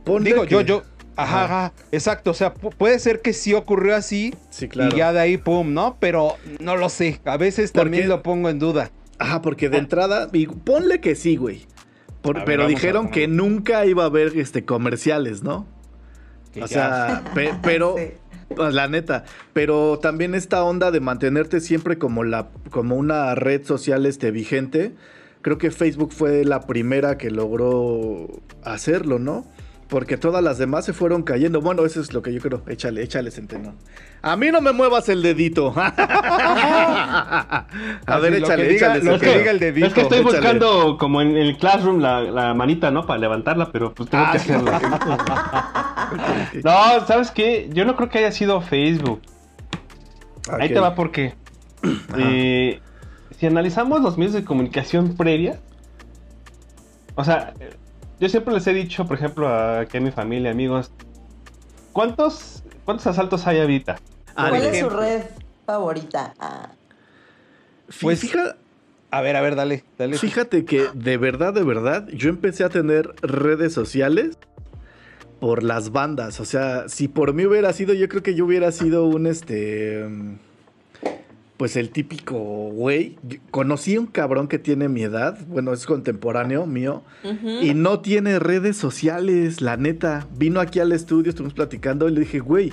Ponle 0.04 0.30
Digo, 0.30 0.42
que- 0.42 0.48
yo, 0.50 0.60
yo... 0.62 0.82
Ajá, 1.16 1.72
exacto, 1.92 2.30
o 2.30 2.34
sea, 2.34 2.54
pu- 2.54 2.74
puede 2.74 2.98
ser 2.98 3.20
que 3.20 3.32
sí 3.32 3.52
ocurrió 3.54 3.94
así 3.96 4.34
Sí, 4.50 4.68
claro. 4.68 4.94
y 4.94 4.98
ya 4.98 5.12
de 5.12 5.20
ahí, 5.20 5.36
pum, 5.36 5.72
¿no? 5.74 5.96
Pero 6.00 6.36
no 6.60 6.76
lo 6.76 6.88
sé, 6.88 7.20
a 7.24 7.36
veces 7.36 7.72
también 7.72 8.08
lo 8.08 8.22
pongo 8.22 8.48
en 8.48 8.58
duda. 8.58 8.90
Ajá, 9.18 9.42
porque 9.42 9.68
de 9.68 9.78
entrada, 9.78 10.28
y 10.32 10.46
ponle 10.46 11.00
que 11.00 11.14
sí, 11.14 11.36
güey. 11.36 11.66
Por- 12.22 12.36
A 12.36 12.40
ver, 12.40 12.46
pero 12.46 12.66
dijeron 12.66 13.10
que 13.10 13.28
nunca 13.28 13.84
iba 13.86 14.04
a 14.04 14.06
haber 14.06 14.36
este 14.38 14.64
comerciales, 14.64 15.42
¿no? 15.42 15.66
Que 16.52 16.62
O 16.62 16.66
ya- 16.66 16.68
sea, 16.68 17.24
pe- 17.34 17.52
pero 17.62 17.94
Sí. 17.98 18.04
pues, 18.56 18.74
la 18.74 18.88
neta, 18.88 19.24
pero 19.52 19.98
también 20.00 20.34
esta 20.34 20.62
onda 20.64 20.90
de 20.90 21.00
mantenerte 21.00 21.60
siempre 21.60 21.98
como 21.98 22.24
la 22.24 22.48
como 22.70 22.96
una 22.96 23.34
red 23.34 23.64
social 23.64 24.06
este 24.06 24.30
vigente, 24.30 24.92
creo 25.42 25.58
que 25.58 25.70
Facebook 25.70 26.12
fue 26.12 26.44
la 26.44 26.60
primera 26.66 27.18
que 27.18 27.30
logró 27.30 28.28
hacerlo, 28.64 29.18
¿no? 29.18 29.44
Porque 29.92 30.16
todas 30.16 30.42
las 30.42 30.56
demás 30.56 30.86
se 30.86 30.94
fueron 30.94 31.22
cayendo. 31.22 31.60
Bueno, 31.60 31.84
eso 31.84 32.00
es 32.00 32.14
lo 32.14 32.22
que 32.22 32.32
yo 32.32 32.40
creo. 32.40 32.62
Échale, 32.66 33.02
échale, 33.02 33.30
Centeno. 33.30 33.74
A 34.22 34.36
mí 34.36 34.50
no 34.50 34.62
me 34.62 34.72
muevas 34.72 35.06
el 35.10 35.20
dedito. 35.20 35.74
a 35.76 37.66
ver, 38.22 38.32
Así, 38.32 38.42
échale, 38.42 38.62
que 38.68 38.74
diga- 38.74 38.96
échale. 38.96 39.04
lo 39.04 39.18
que 39.18 39.26
que, 39.26 39.38
diga 39.38 39.50
el 39.50 39.58
dedito. 39.58 39.86
es 39.88 39.92
que 39.92 40.00
estoy 40.00 40.20
échale. 40.20 40.36
buscando 40.38 40.96
como 40.96 41.20
en 41.20 41.36
el 41.36 41.58
classroom 41.58 42.00
la, 42.00 42.22
la 42.22 42.54
manita, 42.54 42.90
¿no? 42.90 43.04
Para 43.06 43.18
levantarla, 43.18 43.70
pero 43.70 43.92
pues 43.92 44.08
tengo 44.08 44.24
Ah, 44.26 44.32
que 44.32 44.38
sí. 44.38 44.50
hacerlo. 44.52 44.72
No, 46.64 47.06
¿sabes 47.06 47.30
qué? 47.30 47.68
Yo 47.74 47.84
no 47.84 47.94
creo 47.96 48.08
que 48.08 48.18
haya 48.18 48.32
sido 48.32 48.62
Facebook. 48.62 49.20
Ahí 50.58 50.68
te 50.70 50.80
va 50.80 50.94
porque 50.94 51.34
eh, 52.16 52.80
si 53.38 53.46
analizamos 53.46 54.00
los 54.00 54.16
medios 54.16 54.32
de 54.32 54.42
comunicación 54.44 55.16
previa, 55.18 55.60
o 57.14 57.24
sea, 57.24 57.52
yo 58.22 58.28
siempre 58.28 58.54
les 58.54 58.64
he 58.68 58.72
dicho, 58.72 59.04
por 59.04 59.16
ejemplo, 59.16 59.48
a, 59.48 59.80
a 59.80 60.00
mi 60.00 60.12
familia, 60.12 60.52
amigos, 60.52 60.92
¿cuántos, 61.92 62.62
cuántos 62.84 63.08
asaltos 63.08 63.44
hay 63.48 63.58
ahorita? 63.58 63.98
Ah, 64.36 64.46
¿Cuál 64.48 64.62
es 64.62 64.78
su 64.78 64.88
red 64.90 65.22
favorita? 65.66 66.32
Ah, 66.38 66.70
Pues- 68.00 68.20
fija- 68.20 68.54
A 69.10 69.20
ver, 69.22 69.34
a 69.34 69.40
ver, 69.40 69.56
dale, 69.56 69.82
dale. 69.98 70.16
fíjate 70.18 70.64
que 70.64 70.86
de 70.94 71.16
verdad, 71.16 71.52
de 71.52 71.64
verdad, 71.64 72.06
yo 72.10 72.28
empecé 72.30 72.62
a 72.62 72.68
tener 72.68 73.12
redes 73.22 73.72
sociales 73.72 74.38
por 75.40 75.64
las 75.64 75.90
bandas. 75.90 76.38
O 76.38 76.44
sea, 76.44 76.88
si 76.88 77.08
por 77.08 77.34
mí 77.34 77.44
hubiera 77.44 77.72
sido, 77.72 77.92
yo 77.92 78.08
creo 78.08 78.22
que 78.22 78.36
yo 78.36 78.44
hubiera 78.44 78.70
sido 78.70 79.04
un 79.06 79.26
este. 79.26 80.08
Pues 81.62 81.76
el 81.76 81.90
típico 81.90 82.40
güey. 82.40 83.20
Conocí 83.52 83.94
a 83.94 84.00
un 84.00 84.08
cabrón 84.08 84.48
que 84.48 84.58
tiene 84.58 84.88
mi 84.88 85.02
edad. 85.02 85.38
Bueno, 85.46 85.72
es 85.72 85.86
contemporáneo 85.86 86.66
mío. 86.66 87.04
Y 87.62 87.74
no 87.74 88.00
tiene 88.00 88.40
redes 88.40 88.76
sociales, 88.76 89.60
la 89.60 89.76
neta. 89.76 90.26
Vino 90.36 90.58
aquí 90.58 90.80
al 90.80 90.90
estudio, 90.90 91.30
estuvimos 91.30 91.54
platicando 91.54 92.08
y 92.08 92.14
le 92.14 92.18
dije, 92.22 92.40
güey, 92.40 92.72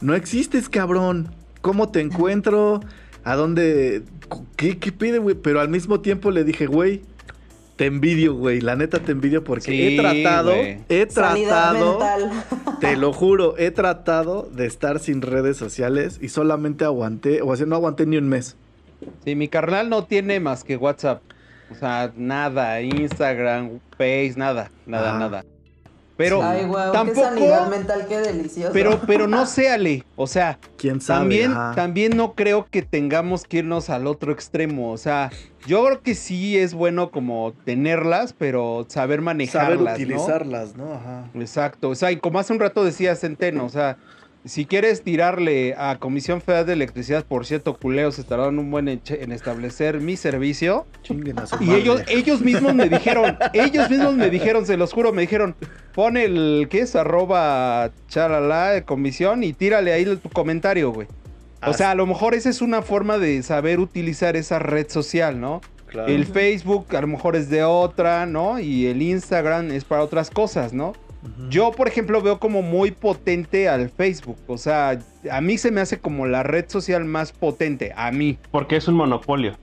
no 0.00 0.14
existes, 0.14 0.68
cabrón. 0.68 1.34
¿Cómo 1.60 1.88
te 1.88 2.02
encuentro? 2.02 2.78
¿A 3.24 3.34
dónde? 3.34 4.04
¿Qué, 4.54 4.78
qué 4.78 4.92
pide, 4.92 5.18
güey? 5.18 5.34
Pero 5.34 5.58
al 5.58 5.68
mismo 5.68 5.98
tiempo 5.98 6.30
le 6.30 6.44
dije, 6.44 6.66
güey, 6.66 7.02
te 7.76 7.86
envidio, 7.86 8.34
güey. 8.34 8.60
La 8.60 8.76
neta 8.76 9.00
te 9.00 9.12
envidio 9.12 9.42
porque 9.44 9.72
Sí, 9.72 9.82
he 9.82 9.96
tratado, 9.96 10.52
he 10.52 11.06
tratado, 11.06 11.98
te 12.80 12.96
lo 12.96 13.12
juro, 13.12 13.56
he 13.58 13.70
tratado 13.70 14.48
de 14.52 14.66
estar 14.66 15.00
sin 15.00 15.22
redes 15.22 15.56
sociales 15.56 16.18
y 16.22 16.28
solamente 16.28 16.84
aguanté, 16.84 17.42
o 17.42 17.54
sea, 17.56 17.66
no 17.66 17.76
aguanté 17.76 18.06
ni 18.06 18.16
un 18.16 18.28
mes. 18.28 18.56
Sí, 19.24 19.34
mi 19.34 19.48
carnal 19.48 19.88
no 19.90 20.04
tiene 20.04 20.40
más 20.40 20.64
que 20.64 20.76
WhatsApp. 20.76 21.22
O 21.70 21.74
sea, 21.74 22.12
nada, 22.16 22.80
Instagram, 22.82 23.80
Face, 23.98 24.34
nada, 24.36 24.70
nada, 24.86 25.16
Ah. 25.16 25.18
nada. 25.18 25.44
Pero 26.16 26.42
Ay, 26.42 26.64
guau, 26.66 26.92
tampoco, 26.92 27.20
qué 27.22 27.26
sanidad 27.26 27.68
mental, 27.68 28.06
qué 28.08 28.18
delicioso. 28.18 28.72
pero, 28.72 29.00
pero 29.06 29.26
no 29.26 29.46
sé, 29.46 29.68
Ale. 29.68 30.04
O 30.14 30.28
sea, 30.28 30.58
¿Quién 30.76 31.00
sabe? 31.00 31.20
también, 31.20 31.50
Ajá. 31.52 31.74
también 31.74 32.16
no 32.16 32.34
creo 32.34 32.66
que 32.70 32.82
tengamos 32.82 33.42
que 33.44 33.58
irnos 33.58 33.90
al 33.90 34.06
otro 34.06 34.30
extremo. 34.32 34.92
O 34.92 34.96
sea, 34.96 35.30
yo 35.66 35.84
creo 35.86 36.02
que 36.02 36.14
sí 36.14 36.56
es 36.56 36.72
bueno 36.72 37.10
como 37.10 37.52
tenerlas, 37.64 38.32
pero 38.32 38.86
saber 38.88 39.22
manejarlas, 39.22 39.78
Saber 39.78 39.80
¿no? 39.80 39.92
utilizarlas, 39.94 40.76
¿no? 40.76 40.92
Ajá. 40.94 41.24
Exacto, 41.34 41.88
o 41.90 41.94
sea, 41.96 42.12
y 42.12 42.16
como 42.18 42.38
hace 42.38 42.52
un 42.52 42.60
rato 42.60 42.84
decía 42.84 43.16
Centeno, 43.16 43.64
o 43.64 43.68
sea, 43.68 43.96
si 44.44 44.66
quieres 44.66 45.02
tirarle 45.02 45.74
a 45.78 45.96
Comisión 45.98 46.42
Federal 46.42 46.66
de 46.66 46.74
Electricidad, 46.74 47.24
por 47.24 47.46
cierto, 47.46 47.78
culeos 47.78 48.18
estarán 48.18 48.58
un 48.58 48.70
buen 48.70 48.88
en, 48.88 49.32
establecer 49.32 50.00
mi 50.00 50.16
servicio. 50.16 50.86
Chinguen 51.02 51.38
a 51.38 51.46
su 51.46 51.56
Y 51.62 51.66
madre. 51.66 51.80
ellos, 51.80 52.02
ellos 52.08 52.40
mismos 52.42 52.74
me 52.74 52.88
dijeron, 52.88 53.38
ellos 53.54 53.88
mismos 53.88 54.14
me 54.14 54.28
dijeron, 54.28 54.66
se 54.66 54.76
los 54.76 54.92
juro, 54.92 55.12
me 55.12 55.22
dijeron, 55.22 55.56
pon 55.94 56.18
el, 56.18 56.68
¿qué 56.70 56.80
es? 56.80 56.94
Arroba 56.94 57.90
charala 58.08 58.72
de 58.72 58.84
comisión 58.84 59.42
y 59.44 59.54
tírale 59.54 59.92
ahí 59.94 60.04
tu 60.04 60.28
comentario, 60.28 60.92
güey. 60.92 61.08
O 61.66 61.72
sea, 61.72 61.92
a 61.92 61.94
lo 61.94 62.04
mejor 62.04 62.34
esa 62.34 62.50
es 62.50 62.60
una 62.60 62.82
forma 62.82 63.16
de 63.16 63.42
saber 63.42 63.80
utilizar 63.80 64.36
esa 64.36 64.58
red 64.58 64.90
social, 64.90 65.40
¿no? 65.40 65.62
Claro. 65.86 66.08
El 66.08 66.26
Facebook 66.26 66.94
a 66.94 67.00
lo 67.00 67.06
mejor 67.06 67.36
es 67.36 67.48
de 67.48 67.62
otra, 67.62 68.26
¿no? 68.26 68.58
Y 68.58 68.86
el 68.86 69.00
Instagram 69.00 69.70
es 69.70 69.84
para 69.84 70.02
otras 70.02 70.28
cosas, 70.28 70.74
¿no? 70.74 70.92
Yo, 71.48 71.72
por 71.72 71.88
ejemplo, 71.88 72.20
veo 72.22 72.38
como 72.38 72.62
muy 72.62 72.90
potente 72.90 73.68
al 73.68 73.88
Facebook. 73.90 74.36
O 74.46 74.58
sea, 74.58 74.98
a 75.30 75.40
mí 75.40 75.56
se 75.58 75.70
me 75.70 75.80
hace 75.80 75.98
como 75.98 76.26
la 76.26 76.42
red 76.42 76.66
social 76.68 77.04
más 77.04 77.32
potente. 77.32 77.92
A 77.96 78.10
mí. 78.12 78.38
Porque 78.50 78.76
es 78.76 78.88
un 78.88 78.94
monopolio. 78.94 79.56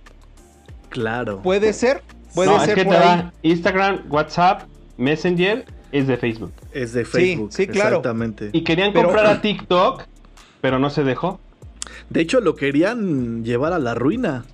Claro. 0.90 1.42
¿Puede 1.42 1.74
ser? 1.74 2.02
¿Puede 2.34 2.50
no, 2.50 2.60
ser 2.62 2.70
es 2.70 2.76
que 2.76 2.86
por 2.86 2.96
te 2.96 3.00
ahí? 3.00 3.06
da 3.18 3.34
Instagram, 3.44 4.02
WhatsApp, 4.10 4.64
Messenger, 4.98 5.66
es 5.92 6.08
de 6.08 6.18
Facebook. 6.18 6.54
Es 6.72 6.94
de 6.94 7.06
Facebook. 7.06 7.52
sí, 7.54 7.68
claro. 7.68 7.98
Exactamente. 7.98 8.50
Y 8.54 8.64
querían 8.64 8.94
Pero- 8.94 9.08
comprar 9.10 9.26
a 9.28 9.42
TikTok, 9.42 10.04
pero 10.62 10.80
no 10.80 10.90
se 10.90 11.04
dejó. 11.04 11.40
De 12.10 12.22
hecho, 12.22 12.40
lo 12.42 12.56
querían 12.56 13.44
llevar 13.44 13.74
a 13.74 13.80
la 13.80 13.94
ruina. 13.96 14.46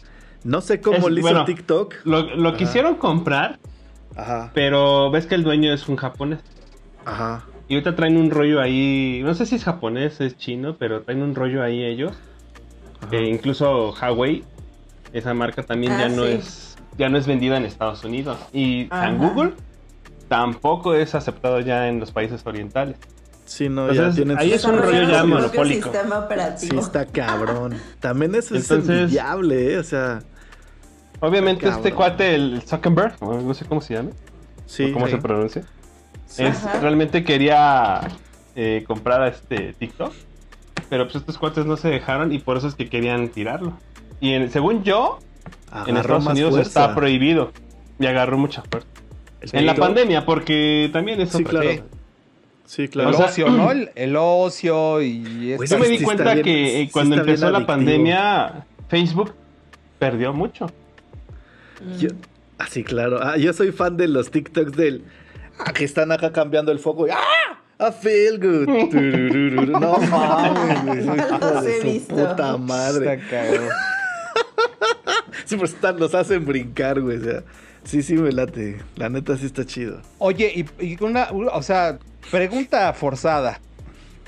No 0.44 0.62
sé 0.62 0.82
cómo 0.82 0.98
Es- 0.98 1.06
le 1.06 1.20
hizo 1.20 1.30
bueno. 1.30 1.46
TikTok. 1.46 1.96
Lo, 2.06 2.36
lo 2.36 2.56
quisieron 2.56 2.96
comprar, 2.96 3.60
Ajá, 4.16 4.52
pero 4.54 5.12
ves 5.12 5.26
que 5.26 5.36
el 5.36 5.44
dueño 5.44 5.74
es 5.74 5.88
un 5.88 5.96
japonés. 5.98 6.40
Ajá. 7.08 7.44
Y 7.70 7.74
ahorita 7.76 7.96
traen 7.96 8.18
un 8.18 8.30
rollo 8.32 8.62
ahí, 8.62 9.22
no 9.24 9.34
sé 9.34 9.46
si 9.46 9.56
es 9.56 9.64
japonés, 9.64 10.22
es 10.22 10.38
chino, 10.38 10.78
pero 10.78 11.02
traen 11.02 11.22
un 11.22 11.36
rollo 11.36 11.64
ahí 11.64 11.84
ellos. 11.84 12.14
Que 13.10 13.24
incluso 13.26 13.94
Huawei, 13.94 14.44
esa 15.14 15.34
marca 15.34 15.64
también 15.64 15.94
Ah, 15.94 16.02
ya 16.02 16.10
no 16.10 16.24
sí. 16.26 16.32
es 16.32 16.78
ya 16.98 17.10
no 17.10 17.18
es 17.18 17.28
vendida 17.28 17.58
en 17.58 17.66
Estados 17.66 18.04
Unidos. 18.04 18.38
Y 18.54 18.88
Ajá. 18.90 19.12
Google 19.12 19.54
tampoco 20.28 20.96
es 20.96 21.14
aceptado 21.14 21.60
ya 21.60 21.88
en 21.88 22.00
los 22.00 22.12
países 22.12 22.42
orientales. 22.46 22.98
Sí, 23.46 23.70
no, 23.70 23.90
Entonces, 23.90 24.16
ya 24.16 24.16
tienen 24.16 24.38
ahí 24.38 24.52
es 24.52 24.66
un 24.66 24.78
rollo 24.78 25.04
ya 25.04 25.24
monopólico. 25.24 25.90
sistema 25.92 26.28
Sí, 26.58 26.76
está 26.76 27.06
cabrón. 27.06 27.76
También 28.00 28.36
eso 28.36 28.56
es 28.56 28.70
envidiable, 28.72 29.74
¿eh? 29.74 29.78
O 29.78 29.84
sea, 29.84 30.20
Obviamente 31.20 31.68
este 31.68 31.94
cuate, 31.94 32.36
el 32.36 32.62
Zuckerberg, 32.62 33.16
no 33.22 33.54
sé 33.54 33.66
cómo 33.66 33.82
se 33.82 33.96
llama, 33.96 34.12
sí. 34.66 34.86
o 34.86 34.94
cómo 34.94 35.08
sí. 35.08 35.14
se 35.14 35.18
pronuncia, 35.18 35.62
Sí. 35.64 35.68
Es, 36.38 36.40
Ajá. 36.66 36.80
realmente 36.80 37.24
quería 37.24 38.02
eh, 38.56 38.84
comprar 38.88 39.22
a 39.22 39.28
este 39.30 39.74
TikTok, 39.74 40.12
pero 40.90 41.06
pues 41.06 41.16
estos 41.18 41.38
cuates 41.38 41.66
no 41.66 41.78
se 41.78 41.90
dejaron 41.90 42.32
y 42.34 42.40
por 42.40 42.58
eso 42.58 42.68
es 42.68 42.76
que 42.76 42.90
querían 42.90 43.30
tirarlo. 43.30 43.74
Y 44.20 44.34
en- 44.34 44.50
según 44.52 44.84
yo, 44.84 45.20
en 45.86 45.98
Estados 45.98 46.26
Unidos 46.26 46.52
fuerza. 46.52 46.68
está 46.86 46.96
prohibido 46.96 47.52
y 48.00 48.06
agarró 48.06 48.38
mucha 48.38 48.64
fuerza. 48.70 48.88
El 49.42 49.50
En 49.60 49.66
la 49.68 49.76
pandemia, 49.76 50.26
porque 50.26 50.90
también 50.92 51.22
es 51.22 51.30
Sí, 51.30 51.44
otra 51.44 51.50
claro. 51.62 51.70
cosa. 51.70 51.84
Sí, 52.66 52.82
El 52.84 52.90
claro. 52.90 53.10
O 53.12 53.14
sea, 53.14 53.26
ocio, 53.28 53.50
¿no? 53.50 53.72
El, 53.72 53.92
el 53.96 54.16
ocio 54.18 55.02
y 55.02 55.54
Pues 55.56 55.70
Yo 55.70 55.78
me 55.80 55.88
di 55.88 56.00
sí 56.00 56.04
cuenta 56.04 56.34
bien- 56.34 56.44
que 56.44 56.82
eh, 56.82 56.86
sí 56.86 56.92
cuando 56.92 57.16
empezó 57.16 57.46
la 57.50 57.58
adictivo. 57.60 57.68
pandemia, 57.68 58.66
Facebook 58.90 59.34
perdió 60.00 60.34
mucho. 60.34 60.68
Yo- 62.00 62.10
ah, 62.58 62.66
sí, 62.70 62.84
claro. 62.84 63.20
Ah, 63.22 63.38
yo 63.38 63.54
soy 63.54 63.72
fan 63.72 63.96
de 63.98 64.08
los 64.08 64.32
TikToks 64.32 64.72
del. 64.74 65.04
ah, 65.66 65.74
que 65.74 65.84
están 65.86 66.12
acá 66.12 66.32
cambiando 66.32 66.72
el 66.72 66.80
foco. 66.80 67.08
y, 67.08 67.12
¡Ah! 67.12 67.60
I 67.80 67.92
feel 67.92 68.40
good. 68.40 68.68
No 69.68 69.98
mames, 70.10 71.06
hijo 71.06 71.38
Los 71.40 71.64
de 71.64 71.78
he 71.78 71.84
visto. 71.84 72.16
puta 72.16 72.58
madre. 72.58 73.14
Está 73.14 73.30
cabrón. 73.30 73.70
Sí, 75.46 75.56
pues 75.56 75.74
están, 75.74 75.98
los 75.98 76.14
hacen 76.14 76.46
brincar, 76.46 77.00
güey. 77.00 77.18
O 77.18 77.24
sea, 77.24 77.44
sí, 77.86 78.02
sí 78.04 78.16
me 78.16 78.32
late. 78.34 78.80
La 78.98 79.08
neta 79.08 79.38
sí 79.38 79.46
está 79.46 79.66
chido. 79.66 80.02
Oye, 80.18 80.52
y, 80.80 80.86
y 80.86 81.02
una, 81.02 81.30
o 81.32 81.62
sea, 81.62 82.00
pregunta 82.32 82.92
forzada, 82.94 83.62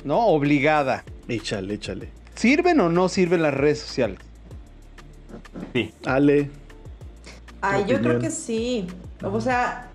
¿no? 0.06 0.28
Obligada. 0.28 1.04
Échale, 1.28 1.74
échale. 1.74 2.10
¿Sirven 2.36 2.80
o 2.80 2.88
no 2.90 3.10
sirven 3.10 3.42
las 3.42 3.54
redes 3.54 3.80
sociales? 3.80 4.20
Sí. 5.74 5.94
Ale. 6.06 6.50
Ay, 7.60 7.82
yo 7.82 7.96
opinión? 7.98 8.02
creo 8.04 8.20
que 8.20 8.32
sí. 8.32 8.88
O 9.22 9.42
sea, 9.42 9.89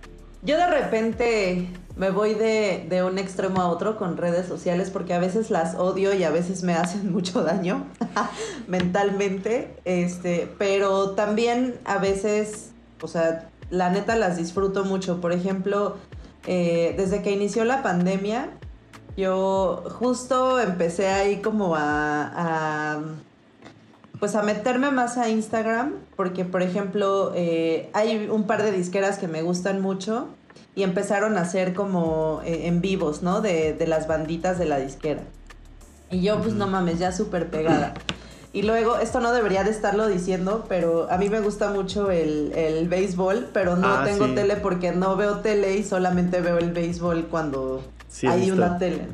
yo 0.45 0.57
de 0.57 0.67
repente 0.67 1.69
me 1.97 2.11
voy 2.11 2.35
de, 2.35 2.87
de 2.89 3.05
un 3.05 3.19
extremo 3.19 3.61
a 3.61 3.69
otro 3.69 3.97
con 3.97 4.17
redes 4.17 4.47
sociales 4.47 4.91
porque 4.91 5.15
a 5.15 5.19
veces 5.21 5.51
las 5.51 5.77
odio 5.77 6.13
y 6.15 6.25
a 6.25 6.31
veces 6.31 6.63
me 6.63 6.75
hacen 6.75 7.13
mucho 7.13 7.43
daño 7.45 7.87
mentalmente. 8.69 9.77
Este, 9.85 10.53
pero 10.59 11.11
también 11.11 11.77
a 11.85 11.99
veces, 11.99 12.71
o 13.01 13.09
sea, 13.09 13.49
la 13.71 13.91
neta 13.91 14.17
las 14.17 14.37
disfruto 14.37 14.85
mucho. 14.85 15.21
Por 15.21 15.33
ejemplo, 15.33 15.97
eh, 16.47 16.95
desde 16.97 17.23
que 17.23 17.31
inició 17.31 17.65
la 17.65 17.83
pandemia, 17.83 18.51
yo 19.17 19.85
justo 19.99 20.59
empecé 20.61 21.09
ahí 21.09 21.37
como 21.41 21.77
a- 21.77 22.33
a 22.35 23.01
pues 24.19 24.35
a 24.37 24.43
meterme 24.43 24.91
más 24.91 25.19
a 25.19 25.29
Instagram, 25.29 25.95
porque 26.17 26.45
por 26.45 26.63
ejemplo 26.63 27.33
eh, 27.35 27.91
hay 27.93 28.29
un 28.31 28.47
par 28.47 28.63
de 28.63 28.73
disqueras 28.73 29.19
que 29.19 29.29
me 29.29 29.43
gustan 29.43 29.81
mucho 29.81 30.29
y 30.75 30.83
empezaron 30.83 31.37
a 31.39 31.43
hacer 31.43 31.75
como 31.75 32.41
eh, 32.45 32.67
en 32.67 32.81
vivos, 32.81 33.23
¿no? 33.23 33.41
De, 33.41 33.73
de 33.75 33.87
las 33.87 34.07
banditas 34.07 34.59
de 34.59 34.67
la 34.67 34.79
disquera. 34.79 35.23
Y 36.11 36.21
yo 36.23 36.41
pues 36.41 36.55
no 36.55 36.67
mames, 36.67 36.99
ya 36.99 37.13
súper 37.13 37.49
pegada. 37.49 37.95
Y 38.53 38.63
luego, 38.63 38.99
esto 38.99 39.19
no 39.19 39.33
debería 39.33 39.65
de 39.65 39.71
estarlo 39.71 40.07
diciendo, 40.07 40.65
pero 40.69 41.11
a 41.11 41.19
mí 41.19 41.29
me 41.29 41.41
gusta 41.41 41.71
mucho 41.71 42.13
el, 42.13 42.53
el 42.55 42.89
béisbol, 42.89 43.49
pero 43.53 43.75
no 43.77 43.89
Ah, 43.89 44.03
tengo 44.05 44.27
sí. 44.27 44.35
tele 44.37 44.55
porque 44.55 44.93
no 44.93 45.17
veo 45.17 45.39
tele 45.41 45.77
y 45.77 45.83
solamente 45.83 46.41
veo 46.41 46.59
el 46.59 46.71
béisbol 46.71 47.25
cuando 47.27 47.83
Sí, 48.09 48.29
hay 48.29 48.43
visto. 48.43 48.55
una 48.55 48.79
tele. 48.79 49.09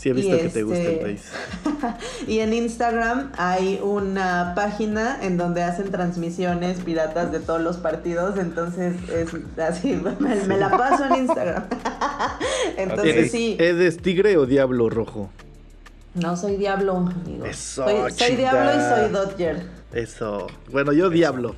Sí, 0.00 0.08
he 0.08 0.12
visto 0.14 0.34
Y 0.34 0.38
que 0.38 0.48
te 0.48 0.62
gusta 0.62 0.80
el 0.80 0.86
este- 0.86 1.02
país. 1.02 1.32
Y 2.26 2.38
en 2.38 2.54
Instagram 2.54 3.32
hay 3.36 3.78
una 3.82 4.54
página 4.56 5.18
en 5.20 5.36
donde 5.36 5.62
hacen 5.62 5.90
transmisiones 5.90 6.80
piratas 6.80 7.30
de 7.32 7.38
todos 7.38 7.60
los 7.60 7.76
partidos, 7.76 8.38
entonces 8.38 8.94
es 9.10 9.28
así, 9.58 9.92
me, 10.20 10.34
me 10.46 10.56
la 10.56 10.70
paso 10.70 11.04
en 11.04 11.16
Instagram. 11.16 11.64
entonces 12.78 13.14
¿Eres, 13.14 13.30
sí, 13.30 13.56
¿Eres 13.60 13.98
tigre 13.98 14.38
o 14.38 14.46
diablo 14.46 14.88
rojo? 14.88 15.28
no 16.14 16.34
soy 16.34 16.56
diablo, 16.56 16.96
amigo. 16.96 17.44
Eso, 17.44 17.84
soy, 17.86 18.10
soy 18.12 18.36
diablo 18.36 18.70
y 18.70 18.80
soy 18.80 19.12
Dodger. 19.12 19.62
Eso. 19.92 20.46
Bueno, 20.72 20.92
yo 20.94 21.10
diablo. 21.10 21.54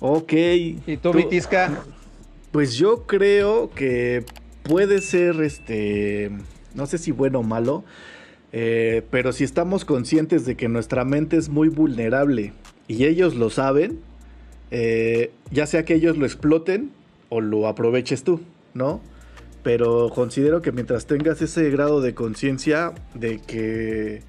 ok. 0.00 0.32
¿Y 0.32 0.96
tú, 0.96 1.12
Vitisca? 1.12 1.70
Pues 2.52 2.74
yo 2.74 3.06
creo 3.06 3.68
que 3.70 4.24
puede 4.68 5.00
ser, 5.00 5.40
este, 5.40 6.30
no 6.74 6.86
sé 6.86 6.98
si 6.98 7.10
bueno 7.10 7.40
o 7.40 7.42
malo, 7.42 7.84
eh, 8.52 9.02
pero 9.10 9.32
si 9.32 9.42
estamos 9.42 9.84
conscientes 9.84 10.44
de 10.44 10.56
que 10.56 10.68
nuestra 10.68 11.04
mente 11.04 11.36
es 11.36 11.48
muy 11.48 11.68
vulnerable 11.68 12.52
y 12.86 13.06
ellos 13.06 13.34
lo 13.34 13.50
saben, 13.50 14.00
eh, 14.70 15.32
ya 15.50 15.66
sea 15.66 15.84
que 15.84 15.94
ellos 15.94 16.18
lo 16.18 16.26
exploten 16.26 16.90
o 17.30 17.40
lo 17.40 17.66
aproveches 17.66 18.22
tú, 18.22 18.40
¿no? 18.74 19.00
Pero 19.62 20.10
considero 20.14 20.62
que 20.62 20.70
mientras 20.70 21.06
tengas 21.06 21.40
ese 21.42 21.70
grado 21.70 22.00
de 22.02 22.14
conciencia 22.14 22.92
de 23.14 23.38
que 23.38 24.22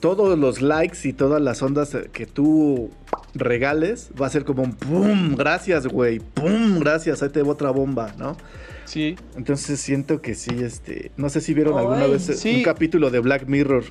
todos 0.00 0.38
los 0.38 0.60
likes 0.60 1.08
y 1.08 1.12
todas 1.12 1.40
las 1.40 1.62
ondas 1.62 1.96
que 2.12 2.26
tú 2.26 2.90
regales 3.34 4.10
va 4.20 4.26
a 4.26 4.30
ser 4.30 4.44
como 4.44 4.62
un 4.62 4.74
pum, 4.74 5.36
gracias, 5.36 5.86
güey, 5.86 6.20
pum, 6.20 6.78
gracias, 6.78 7.22
ahí 7.22 7.30
te 7.30 7.42
va 7.42 7.52
otra 7.52 7.70
bomba, 7.70 8.14
¿no? 8.18 8.36
Sí. 8.88 9.16
Entonces 9.36 9.78
siento 9.80 10.22
que 10.22 10.34
sí, 10.34 10.50
este, 10.62 11.12
no 11.18 11.28
sé 11.28 11.42
si 11.42 11.52
vieron 11.52 11.76
alguna 11.76 12.06
vez 12.06 12.24
sí. 12.24 12.56
un 12.56 12.62
capítulo 12.62 13.10
de 13.10 13.18
Black 13.18 13.46
Mirror. 13.46 13.84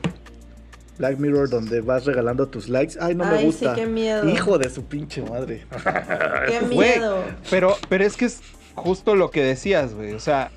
Black 0.98 1.20
Mirror 1.20 1.50
donde 1.50 1.82
vas 1.82 2.06
regalando 2.06 2.48
tus 2.48 2.68
likes. 2.68 2.96
Ay, 3.00 3.14
no 3.14 3.24
me 3.24 3.36
Ay, 3.36 3.40
sí, 3.42 3.46
gusta. 3.46 3.76
qué 3.76 3.86
miedo. 3.86 4.28
Hijo 4.28 4.58
de 4.58 4.72
su 4.72 4.86
pinche 4.86 5.22
madre. 5.22 5.66
Qué 6.48 6.62
miedo. 6.62 7.24
Pero, 7.52 7.78
pero 7.88 8.04
es 8.04 8.18
que 8.18 8.26
es 8.26 8.42
justo 8.74 9.16
lo 9.16 9.30
que 9.30 9.44
decías, 9.44 9.94
güey. 9.94 10.14
O 10.14 10.20
sea, 10.20 10.50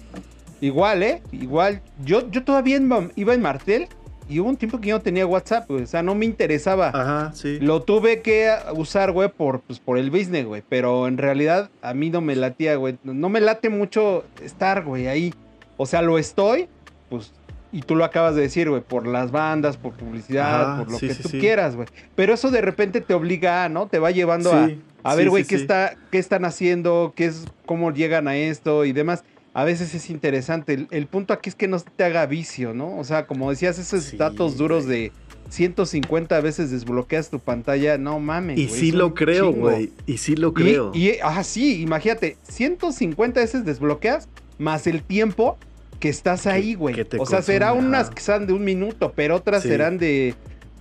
igual, 0.62 1.02
¿eh? 1.02 1.22
Igual. 1.32 1.82
Yo, 2.02 2.30
yo 2.30 2.42
todavía 2.42 2.80
iba 3.16 3.34
en 3.34 3.42
Martel 3.42 3.88
y 4.30 4.38
hubo 4.38 4.48
un 4.48 4.56
tiempo 4.56 4.80
que 4.80 4.90
yo 4.90 4.96
no 4.96 5.02
tenía 5.02 5.26
WhatsApp, 5.26 5.68
güey. 5.68 5.82
O 5.82 5.86
sea, 5.86 6.02
no 6.02 6.14
me 6.14 6.24
interesaba. 6.24 6.88
Ajá, 6.94 7.32
sí. 7.34 7.58
Lo 7.60 7.82
tuve 7.82 8.22
que 8.22 8.50
usar, 8.74 9.10
güey, 9.10 9.28
por, 9.28 9.60
pues, 9.60 9.80
por 9.80 9.98
el 9.98 10.10
business, 10.10 10.46
güey. 10.46 10.62
Pero 10.68 11.08
en 11.08 11.18
realidad 11.18 11.68
a 11.82 11.94
mí 11.94 12.10
no 12.10 12.20
me 12.20 12.36
latía, 12.36 12.76
güey. 12.76 12.96
No 13.02 13.28
me 13.28 13.40
late 13.40 13.68
mucho 13.68 14.24
estar, 14.42 14.84
güey, 14.84 15.08
ahí. 15.08 15.34
O 15.76 15.86
sea, 15.86 16.00
lo 16.00 16.16
estoy, 16.16 16.68
pues, 17.08 17.32
y 17.72 17.82
tú 17.82 17.96
lo 17.96 18.04
acabas 18.04 18.34
de 18.36 18.42
decir, 18.42 18.68
güey, 18.70 18.82
por 18.82 19.06
las 19.06 19.32
bandas, 19.32 19.76
por 19.76 19.94
publicidad, 19.94 20.78
por 20.78 20.92
lo 20.92 20.98
sí, 20.98 21.08
que 21.08 21.14
sí, 21.14 21.22
tú 21.22 21.28
sí. 21.28 21.38
quieras, 21.40 21.74
güey. 21.74 21.88
Pero 22.14 22.32
eso 22.32 22.50
de 22.50 22.60
repente 22.60 23.00
te 23.00 23.14
obliga, 23.14 23.64
a, 23.64 23.68
¿no? 23.68 23.88
Te 23.88 23.98
va 23.98 24.10
llevando 24.10 24.52
a, 24.52 24.70
a 25.02 25.14
ver, 25.14 25.30
güey, 25.30 25.44
qué 25.44 25.56
está, 25.56 25.96
qué 26.10 26.18
están 26.18 26.44
haciendo, 26.44 27.12
qué 27.16 27.26
es, 27.26 27.46
cómo 27.66 27.92
llegan 27.92 28.28
a 28.28 28.36
esto 28.36 28.84
y 28.84 28.92
demás. 28.92 29.24
A 29.52 29.64
veces 29.64 29.94
es 29.94 30.10
interesante. 30.10 30.74
El, 30.74 30.88
el 30.90 31.06
punto 31.06 31.32
aquí 31.34 31.48
es 31.50 31.54
que 31.56 31.66
no 31.68 31.80
te 31.80 32.04
haga 32.04 32.26
vicio, 32.26 32.72
¿no? 32.74 32.96
O 32.98 33.04
sea, 33.04 33.26
como 33.26 33.50
decías, 33.50 33.78
esos 33.78 34.04
Sí, 34.04 34.16
datos 34.16 34.56
duros 34.56 34.86
de 34.86 35.10
150 35.48 36.40
veces 36.40 36.70
desbloqueas 36.70 37.30
tu 37.30 37.40
pantalla, 37.40 37.98
no 37.98 38.20
mames. 38.20 38.58
Y 38.58 38.68
sí 38.68 38.92
lo 38.92 39.14
creo, 39.14 39.52
güey. 39.52 39.92
Y 40.06 40.18
sí 40.18 40.36
lo 40.36 40.48
Y- 40.50 40.52
creo. 40.54 40.92
Y, 40.94 41.12
ah, 41.22 41.42
sí, 41.42 41.80
imagínate, 41.82 42.36
150 42.48 43.40
veces 43.40 43.64
desbloqueas 43.64 44.28
más 44.58 44.86
el 44.86 45.02
tiempo 45.02 45.58
que 45.98 46.08
estás 46.08 46.46
ahí, 46.46 46.74
güey. 46.74 46.94
O 47.18 47.26
sea, 47.26 47.42
será 47.42 47.72
unas 47.72 48.10
que 48.10 48.22
sean 48.22 48.46
de 48.46 48.52
un 48.52 48.64
minuto, 48.64 49.12
pero 49.14 49.36
otras 49.36 49.62
Sí. 49.62 49.68
serán 49.68 49.98
de, 49.98 50.34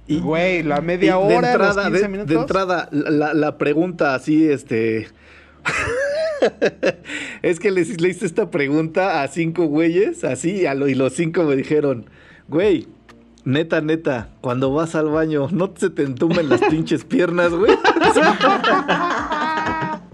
Y- 0.08 0.20
güey, 0.20 0.64
la 0.64 0.80
Y 0.80 0.82
media 0.82 1.12
de 1.18 1.18
hora, 1.38 1.52
entrada, 1.52 1.74
los 1.74 1.86
15 1.86 2.02
de, 2.04 2.08
minutos. 2.08 2.34
de 2.36 2.40
entrada, 2.40 2.90
la, 2.92 3.34
la 3.34 3.58
pregunta 3.58 4.16
así, 4.16 4.48
este. 4.50 5.08
es 7.42 7.60
que 7.60 7.72
le 7.72 7.82
hice 7.82 8.26
esta 8.26 8.50
pregunta 8.50 9.22
a 9.22 9.28
cinco 9.28 9.66
güeyes, 9.66 10.24
así, 10.24 10.66
a 10.66 10.74
lo- 10.74 10.88
y 10.88 10.96
los 10.96 11.14
cinco 11.14 11.44
me 11.44 11.56
dijeron, 11.56 12.10
güey, 12.48 12.88
neta, 13.44 13.82
neta, 13.82 14.30
cuando 14.42 14.74
vas 14.74 14.96
al 14.96 15.10
baño, 15.10 15.48
¿no 15.52 15.74
se 15.76 15.90
te 15.90 16.04
entumen 16.04 16.50
las 16.50 16.62
pinches 16.62 17.04
piernas, 17.04 17.52
güey? 17.52 17.74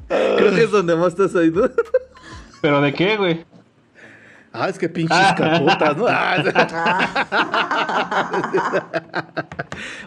Creo 0.07 0.53
que 0.55 0.63
es 0.63 0.71
donde 0.71 0.95
más 0.95 1.09
estás 1.09 1.35
ahí, 1.35 1.51
¿no? 1.51 1.63
¿Pero 2.61 2.81
de 2.81 2.93
qué, 2.93 3.17
güey? 3.17 3.45
Ah, 4.57 4.69
es 4.69 4.79
que 4.79 4.87
pinches 4.87 5.17
capotas, 5.35 5.97
¿no? 5.97 6.05
Ah, 6.07 6.37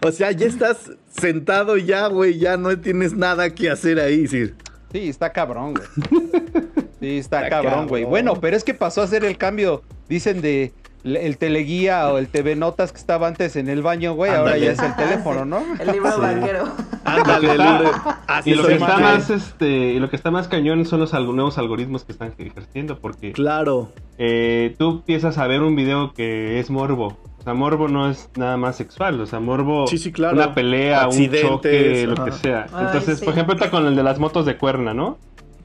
o 0.02 0.10
sea, 0.10 0.32
ya 0.32 0.46
estás 0.46 0.92
sentado 1.10 1.76
ya, 1.76 2.06
güey, 2.06 2.38
ya 2.38 2.56
no 2.56 2.78
tienes 2.78 3.14
nada 3.14 3.50
que 3.54 3.70
hacer 3.70 4.00
ahí, 4.00 4.26
sí. 4.26 4.50
Sí, 4.92 5.08
está 5.08 5.32
cabrón, 5.32 5.74
güey. 5.74 5.86
Sí, 7.00 7.18
está, 7.18 7.44
Está 7.44 7.62
cabrón, 7.62 7.86
güey. 7.86 8.02
Bueno, 8.02 8.34
pero 8.40 8.56
es 8.56 8.64
que 8.64 8.74
pasó 8.74 9.02
a 9.02 9.06
ser 9.06 9.24
el 9.24 9.36
cambio, 9.38 9.82
dicen 10.08 10.40
de 10.40 10.72
el 11.04 11.38
teleguía 11.38 12.12
o 12.12 12.18
el 12.18 12.26
TV 12.26 12.56
Notas 12.56 12.90
que 12.90 12.98
estaba 12.98 13.28
antes 13.28 13.54
en 13.54 13.68
el 13.68 13.82
baño, 13.82 14.14
güey, 14.14 14.32
ahora 14.32 14.58
ya 14.58 14.72
es 14.72 14.80
el 14.80 14.96
teléfono, 14.96 15.44
¿no? 15.44 15.62
El 15.78 15.92
libro 15.92 16.10
Sí. 16.12 16.20
banquero. 16.20 16.68
Ándale. 17.04 17.88
Así 18.26 18.50
Y 18.50 18.54
lo 18.56 18.66
que 18.66 18.74
está 18.74 18.98
más, 18.98 19.30
este, 19.30 19.68
y 19.68 20.00
lo 20.00 20.10
que 20.10 20.16
está 20.16 20.32
más 20.32 20.48
cañón 20.48 20.84
son 20.86 20.98
los 20.98 21.12
nuevos 21.12 21.56
algoritmos 21.56 22.02
que 22.04 22.10
están 22.10 22.34
ejerciendo, 22.36 22.98
porque 22.98 23.30
Claro. 23.32 23.92
eh, 24.18 24.74
tú 24.76 24.90
empiezas 24.90 25.38
a 25.38 25.46
ver 25.46 25.62
un 25.62 25.76
video 25.76 26.12
que 26.14 26.58
es 26.58 26.68
morbo. 26.68 27.16
O 27.48 27.50
sea, 27.50 27.54
morbo 27.58 27.88
no 27.88 28.10
es 28.10 28.28
nada 28.36 28.58
más 28.58 28.76
sexual, 28.76 29.18
o 29.22 29.24
sea, 29.24 29.40
morbo 29.40 29.86
Sí, 29.86 29.96
sí, 29.96 30.12
claro. 30.12 30.36
una 30.36 30.54
pelea, 30.54 31.08
un 31.08 31.30
choque, 31.32 32.06
lo 32.06 32.22
que 32.26 32.32
sea. 32.32 32.66
Ay, 32.74 32.84
Entonces, 32.88 33.20
sí. 33.20 33.24
por 33.24 33.32
ejemplo, 33.32 33.54
está 33.54 33.70
con 33.70 33.86
el 33.86 33.96
de 33.96 34.02
las 34.02 34.18
motos 34.18 34.44
de 34.44 34.58
cuerna, 34.58 34.92
¿no? 34.92 35.16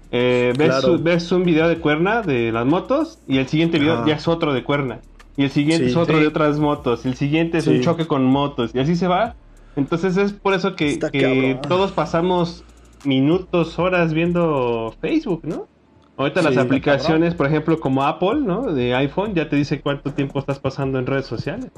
Eh, 0.09 0.53
ves, 0.57 0.69
Claro. 0.69 0.97
ves 0.99 1.29
un 1.33 1.43
video 1.43 1.67
de 1.67 1.79
cuerna 1.79 2.21
de 2.21 2.53
las 2.53 2.65
motos 2.65 3.19
y 3.27 3.37
el 3.39 3.47
siguiente 3.49 3.79
video 3.79 4.05
ya 4.07 4.15
es 4.15 4.29
otro 4.29 4.53
de 4.53 4.63
cuerna. 4.63 5.01
Y 5.35 5.43
el 5.43 5.49
siguiente 5.49 5.87
Sí. 5.87 5.91
es 5.91 5.97
otro 5.97 6.15
Sí. 6.15 6.21
de 6.21 6.27
otras 6.29 6.57
motos. 6.57 7.05
Y 7.05 7.09
el 7.09 7.15
siguiente 7.15 7.57
es 7.57 7.67
un 7.67 7.81
choque 7.81 8.07
con 8.07 8.23
motos. 8.23 8.71
Y 8.73 8.79
así 8.79 8.95
se 8.95 9.07
va. 9.09 9.35
Entonces 9.75 10.15
es 10.15 10.31
por 10.31 10.53
eso 10.53 10.77
que, 10.77 10.99
que 11.11 11.59
todos 11.67 11.91
pasamos 11.91 12.63
minutos, 13.03 13.77
horas 13.77 14.13
viendo 14.13 14.93
Facebook, 15.01 15.41
¿no? 15.43 15.67
Ahorita 16.15 16.41
Sí, 16.41 16.47
las 16.47 16.57
aplicaciones, 16.57 17.33
por 17.33 17.47
ejemplo, 17.47 17.79
como 17.79 18.03
Apple, 18.03 18.41
¿no? 18.41 18.71
De 18.71 18.93
iPhone, 18.95 19.33
ya 19.33 19.49
te 19.49 19.55
dice 19.55 19.81
cuánto 19.81 20.13
tiempo 20.13 20.39
estás 20.39 20.59
pasando 20.59 20.99
en 20.99 21.05
redes 21.07 21.25
sociales. 21.25 21.71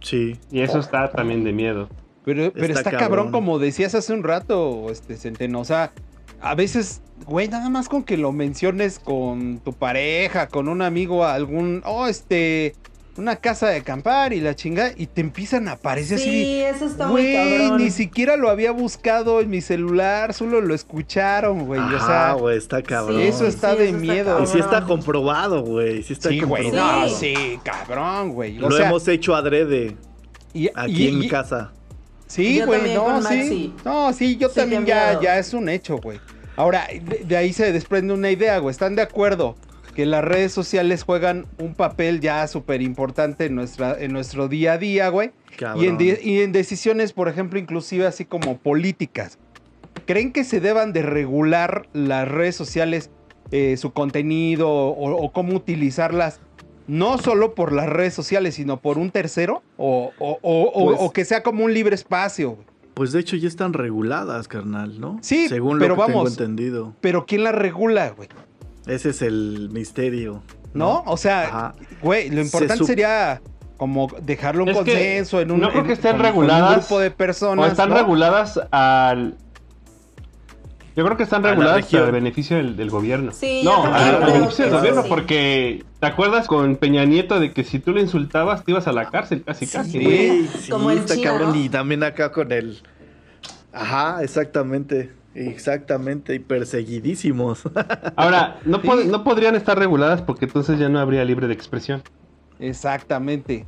Sí. 0.00 0.36
Y 0.50 0.60
eso 0.60 0.78
está 0.78 1.10
también 1.10 1.44
de 1.44 1.52
miedo. 1.52 1.88
Pero, 2.24 2.52
pero 2.52 2.66
Está 2.66 2.80
está, 2.80 2.90
cabrón. 2.90 3.08
cabrón. 3.08 3.32
como 3.32 3.58
decías 3.58 3.94
hace 3.94 4.12
un 4.12 4.22
rato, 4.22 4.90
este 4.90 5.16
Centeno. 5.16 5.60
O 5.60 5.64
sea, 5.64 5.92
a 6.40 6.54
veces, 6.54 7.02
güey, 7.26 7.48
nada 7.48 7.70
más 7.70 7.88
con 7.88 8.02
que 8.02 8.16
lo 8.16 8.32
menciones 8.32 8.98
con 8.98 9.58
tu 9.58 9.72
pareja, 9.72 10.48
con 10.48 10.68
un 10.68 10.82
amigo, 10.82 11.24
algún, 11.24 11.82
oh, 11.84 12.06
este, 12.06 12.74
una 13.18 13.36
casa 13.36 13.68
de 13.68 13.76
acampar 13.78 14.32
y 14.32 14.40
la 14.40 14.54
chinga, 14.54 14.92
y 14.96 15.06
te 15.06 15.20
empiezan 15.20 15.68
a 15.68 15.72
aparecer 15.72 16.18
así. 16.18 16.24
Sí, 16.30 16.60
eso 16.62 16.86
está 16.86 17.08
muy 17.08 17.22
Güey, 17.22 17.34
cabrón. 17.60 17.78
ni 17.82 17.90
siquiera 17.90 18.36
lo 18.36 18.48
había 18.48 18.70
buscado 18.72 19.40
en 19.40 19.50
mi 19.50 19.60
celular, 19.60 20.32
solo 20.34 20.60
lo 20.60 20.74
escucharon, 20.74 21.66
güey. 21.66 21.80
o 21.80 22.00
sea, 22.06 22.32
güey, 22.34 22.56
está 22.56 22.82
cabrón. 22.82 23.20
Sí, 23.20 23.26
eso 23.28 23.46
está 23.46 23.72
sí, 23.72 23.78
de 23.78 23.84
eso 23.88 23.96
está 23.96 24.12
miedo. 24.12 24.24
cabrón. 24.26 24.44
Y 24.44 24.46
sí 24.46 24.58
está 24.58 24.84
comprobado, 24.84 25.62
güey. 25.62 26.02
Sí 26.02 26.12
está 26.14 26.28
sí, 26.30 26.40
güey, 26.40 26.62
comprobado. 26.64 27.00
no, 27.02 27.08
Sí. 27.08 27.34
cabrón, 27.62 28.32
güey. 28.32 28.54
Lo 28.56 28.70
sea, 28.70 28.88
hemos 28.88 29.06
hecho 29.08 29.34
adrede 29.34 29.96
y- 30.54 30.68
aquí 30.74 31.04
y- 31.04 31.08
en 31.08 31.22
y- 31.24 31.28
casa. 31.28 31.72
Sí, 32.26 32.60
güey, 32.60 32.94
no, 32.94 33.22
sí. 33.22 33.74
No, 33.84 34.12
sí, 34.12 34.36
yo 34.36 34.48
Sí, 34.50 34.56
también 34.56 34.84
ya, 34.86 35.18
ya 35.20 35.38
es 35.38 35.54
un 35.54 35.68
hecho, 35.68 35.96
güey. 35.96 36.20
Ahora, 36.56 36.86
de, 36.92 37.24
de 37.24 37.36
ahí 37.36 37.52
se 37.52 37.72
desprende 37.72 38.12
una 38.12 38.30
idea, 38.30 38.58
güey. 38.58 38.70
¿Están 38.70 38.94
de 38.96 39.02
acuerdo 39.02 39.56
que 39.94 40.06
las 40.06 40.24
redes 40.24 40.52
sociales 40.52 41.02
juegan 41.02 41.46
un 41.58 41.74
papel 41.74 42.20
ya 42.20 42.46
súper 42.46 42.82
importante 42.82 43.46
en, 43.46 43.54
nuestra, 43.54 43.96
en 44.00 44.12
nuestro 44.12 44.48
día 44.48 44.74
a 44.74 44.78
día, 44.78 45.08
güey? 45.08 45.32
Y 45.76 45.86
en, 45.86 45.98
de- 45.98 46.20
y 46.22 46.40
en 46.42 46.52
decisiones, 46.52 47.12
por 47.12 47.28
ejemplo, 47.28 47.58
inclusive 47.58 48.06
así 48.06 48.24
como 48.24 48.58
políticas. 48.58 49.38
¿Creen 50.06 50.32
que 50.32 50.44
se 50.44 50.60
deban 50.60 50.92
de 50.92 51.02
regular 51.02 51.88
las 51.92 52.28
redes 52.28 52.54
sociales, 52.56 53.10
eh, 53.50 53.76
su 53.76 53.92
contenido 53.92 54.70
o, 54.70 55.10
o 55.24 55.32
cómo 55.32 55.54
utilizarlas? 55.54 56.40
No 56.86 57.18
solo 57.18 57.54
por 57.54 57.72
las 57.72 57.88
redes 57.88 58.14
sociales, 58.14 58.54
sino 58.54 58.80
por 58.80 58.96
un 58.98 59.10
tercero, 59.10 59.62
o, 59.76 60.12
o- 60.18 60.38
o- 60.42 60.96
Pues- 60.96 61.12
que 61.12 61.24
sea 61.24 61.42
como 61.42 61.64
un 61.64 61.74
libre 61.74 61.94
espacio. 61.94 62.52
güey. 62.52 62.66
Pues 62.94 63.12
de 63.12 63.20
hecho 63.20 63.36
ya 63.36 63.46
están 63.46 63.74
reguladas, 63.74 64.48
carnal, 64.48 64.98
¿no? 65.00 65.18
Sí, 65.22 65.48
Según 65.48 65.78
pero 65.78 65.90
lo 65.90 65.94
que 66.06 66.12
vamos. 66.12 66.36
tengo 66.36 66.50
entendido. 66.50 66.94
Pero 67.00 67.26
¿quién 67.26 67.44
la 67.44 67.52
regula, 67.52 68.10
güey? 68.10 68.28
Ese 68.88 69.10
es 69.10 69.22
el 69.22 69.68
misterio. 69.72 70.42
¿No? 70.74 71.02
O 71.06 71.16
sea, 71.16 71.42
Ajá. 71.48 71.74
güey, 72.02 72.30
lo 72.30 72.40
importante 72.40 72.84
sería 72.84 73.40
como 73.76 74.08
dejarlo 74.22 74.64
que 74.64 74.72
consenso 74.72 75.40
en 75.40 75.50
un, 75.52 75.60
no 75.60 75.70
creo 75.70 75.82
que 75.84 75.90
en- 75.90 75.94
estén 75.94 76.12
con- 76.12 76.18
con 76.20 76.26
reguladas, 76.26 76.70
un 76.70 76.78
grupo 76.80 76.98
de 76.98 77.10
personas. 77.10 77.64
O 77.64 77.68
están 77.68 77.90
¿no? 77.90 77.96
reguladas 77.96 78.60
al. 78.70 79.36
Yo 80.96 81.04
creo 81.04 81.16
que 81.16 81.22
están 81.22 81.46
A 81.46 81.50
reguladas 81.50 81.86
para 81.86 82.06
el 82.06 82.12
beneficio 82.12 82.56
del, 82.56 82.76
del 82.76 82.90
gobierno. 82.90 83.30
Sí, 83.32 83.62
no, 83.62 83.84
al, 83.84 84.24
beneficio 84.32 84.64
del 84.64 84.74
gobierno, 84.74 85.02
sí. 85.04 85.08
porque 85.08 85.84
¿te 86.00 86.06
acuerdas 86.06 86.48
con 86.48 86.74
Peña 86.74 87.04
Nieto 87.04 87.38
de 87.38 87.52
que 87.52 87.62
si 87.62 87.78
tú 87.78 87.92
le 87.92 88.00
insultabas 88.00 88.64
te 88.64 88.72
ibas 88.72 88.88
a 88.88 88.92
la 88.92 89.08
cárcel 89.08 89.44
casi 89.44 89.68
casi? 89.68 89.92
Sí, 89.92 90.02
güey? 90.04 90.46
sí, 90.48 90.70
Como 90.70 90.90
en 90.90 90.98
está 90.98 91.14
China, 91.14 91.30
cabrón. 91.30 91.50
¿no? 91.50 91.54
Y 91.56 91.68
también 91.68 92.02
acá 92.02 92.32
con 92.32 92.50
el. 92.50 92.82
Ajá, 93.72 94.24
exactamente. 94.24 95.12
Exactamente. 95.34 96.34
Y 96.34 96.38
perseguidísimos. 96.38 97.62
Ahora, 98.16 98.58
no, 98.64 98.80
Sí. 98.80 98.88
pod- 98.88 99.04
no 99.04 99.24
podrían 99.24 99.54
estar 99.56 99.78
reguladas 99.78 100.22
porque 100.22 100.46
entonces 100.46 100.78
ya 100.78 100.88
no 100.88 100.98
habría 100.98 101.24
libre 101.24 101.46
de 101.46 101.54
expresión. 101.54 102.02
Exactamente. 102.58 103.66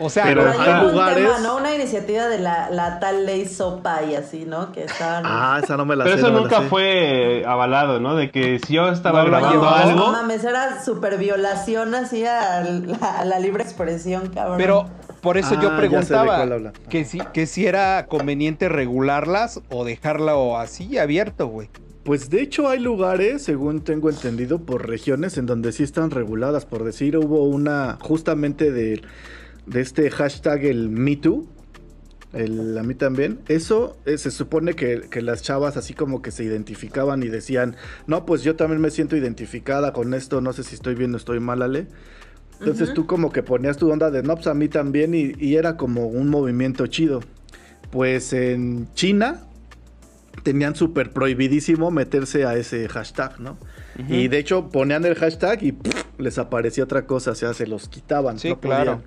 O 0.00 0.10
sea, 0.10 0.24
Pero 0.24 0.42
Pero 0.42 0.54
no- 0.54 0.60
hay 0.60 0.84
un 0.86 0.90
lugares- 0.92 1.24
tema, 1.24 1.38
¿no? 1.38 1.56
Una 1.56 1.72
iniciativa 1.72 2.26
de 2.26 2.40
la, 2.40 2.68
la 2.70 2.98
tal 2.98 3.26
ley 3.26 3.46
sopa 3.46 4.02
y 4.02 4.16
así, 4.16 4.44
¿no? 4.44 4.72
Que 4.72 4.82
estaban... 4.84 5.22
ah, 5.24 5.60
esa 5.62 5.76
no 5.76 5.84
me 5.86 5.94
la 5.94 6.02
Pero 6.02 6.16
sé. 6.16 6.22
eso 6.22 6.32
no 6.32 6.40
nunca 6.40 6.62
fue 6.62 7.44
avalado, 7.46 8.00
¿no? 8.00 8.16
De 8.16 8.32
que 8.32 8.58
si 8.58 8.74
yo 8.74 8.88
estaba 8.88 9.20
No 9.22 9.26
grabando 9.30 9.60
llevado. 9.60 9.88
algo. 9.90 10.06
No 10.06 10.12
mames, 10.12 10.42
era 10.42 10.82
super 10.82 11.16
violación 11.16 11.94
así 11.94 12.26
a 12.26 12.60
la, 12.62 12.96
a 13.20 13.24
la 13.24 13.38
libre 13.38 13.62
expresión, 13.62 14.30
cabrón. 14.30 14.56
pero 14.58 14.86
por 15.24 15.38
eso 15.38 15.54
Ah, 15.56 15.62
yo 15.62 15.70
de 15.70 15.78
preguntaba 15.78 16.72
que 16.90 17.06
si, 17.06 17.18
que 17.32 17.46
si 17.46 17.66
era 17.66 18.06
conveniente 18.06 18.68
regularlas 18.68 19.62
o 19.70 19.84
dejarla 19.84 20.36
o 20.36 20.58
así 20.58 20.98
abierto, 20.98 21.48
güey. 21.48 21.70
Pues 22.04 22.28
de 22.28 22.42
hecho 22.42 22.68
hay 22.68 22.78
lugares, 22.78 23.42
según 23.42 23.80
tengo 23.80 24.10
entendido, 24.10 24.58
por 24.58 24.86
regiones 24.86 25.38
en 25.38 25.46
donde 25.46 25.72
sí 25.72 25.82
están 25.82 26.10
reguladas. 26.10 26.66
Por 26.66 26.84
decir, 26.84 27.16
hubo 27.16 27.44
una 27.44 27.96
justamente 28.02 28.70
de, 28.70 29.00
de 29.64 29.80
este 29.80 30.10
hashtag 30.10 30.66
el 30.66 30.90
MeToo. 30.90 31.46
El, 32.34 32.76
a 32.76 32.82
mí 32.82 32.94
también. 32.94 33.38
Eso 33.48 33.96
eh, 34.04 34.18
se 34.18 34.30
supone 34.30 34.74
que, 34.74 35.08
que 35.08 35.22
las 35.22 35.40
chavas 35.40 35.78
así 35.78 35.94
como 35.94 36.20
que 36.20 36.32
se 36.32 36.44
identificaban 36.44 37.22
y 37.22 37.28
decían, 37.28 37.76
no, 38.06 38.26
pues 38.26 38.42
yo 38.42 38.56
también 38.56 38.82
me 38.82 38.90
siento 38.90 39.16
identificada 39.16 39.94
con 39.94 40.12
esto, 40.12 40.42
no 40.42 40.52
sé 40.52 40.64
si 40.64 40.74
estoy 40.74 40.96
bien 40.96 41.14
o 41.14 41.16
estoy 41.16 41.40
mal, 41.40 41.62
Ale. 41.62 41.86
Entonces 42.58 42.88
Ujú. 42.88 42.94
tú 42.94 43.06
como 43.06 43.32
que 43.32 43.42
ponías 43.42 43.76
tu 43.76 43.90
onda 43.90 44.10
de, 44.10 44.22
no, 44.22 44.34
pues 44.34 44.46
a 44.46 44.54
mí 44.54 44.68
también 44.68 45.14
y, 45.14 45.32
y 45.38 45.56
era 45.56 45.76
como 45.76 46.06
un 46.06 46.28
movimiento 46.28 46.86
chido. 46.86 47.20
Pues 47.90 48.32
en 48.32 48.88
China 48.94 49.42
tenían 50.42 50.74
súper 50.74 51.10
prohibidísimo 51.12 51.90
meterse 51.90 52.44
a 52.44 52.54
ese 52.54 52.88
hashtag, 52.88 53.40
¿no? 53.40 53.56
Y 54.08 54.28
de 54.28 54.38
hecho 54.38 54.68
ponían 54.70 55.04
el 55.04 55.14
hashtag 55.14 55.62
y 55.62 55.78
les 56.18 56.38
aparecía 56.38 56.84
otra 56.84 57.06
cosa, 57.06 57.30
o 57.30 57.34
sea, 57.34 57.54
se 57.54 57.66
los 57.66 57.88
quitaban. 57.88 58.38
Sí, 58.38 58.48
no 58.48 58.60
claro. 58.60 59.02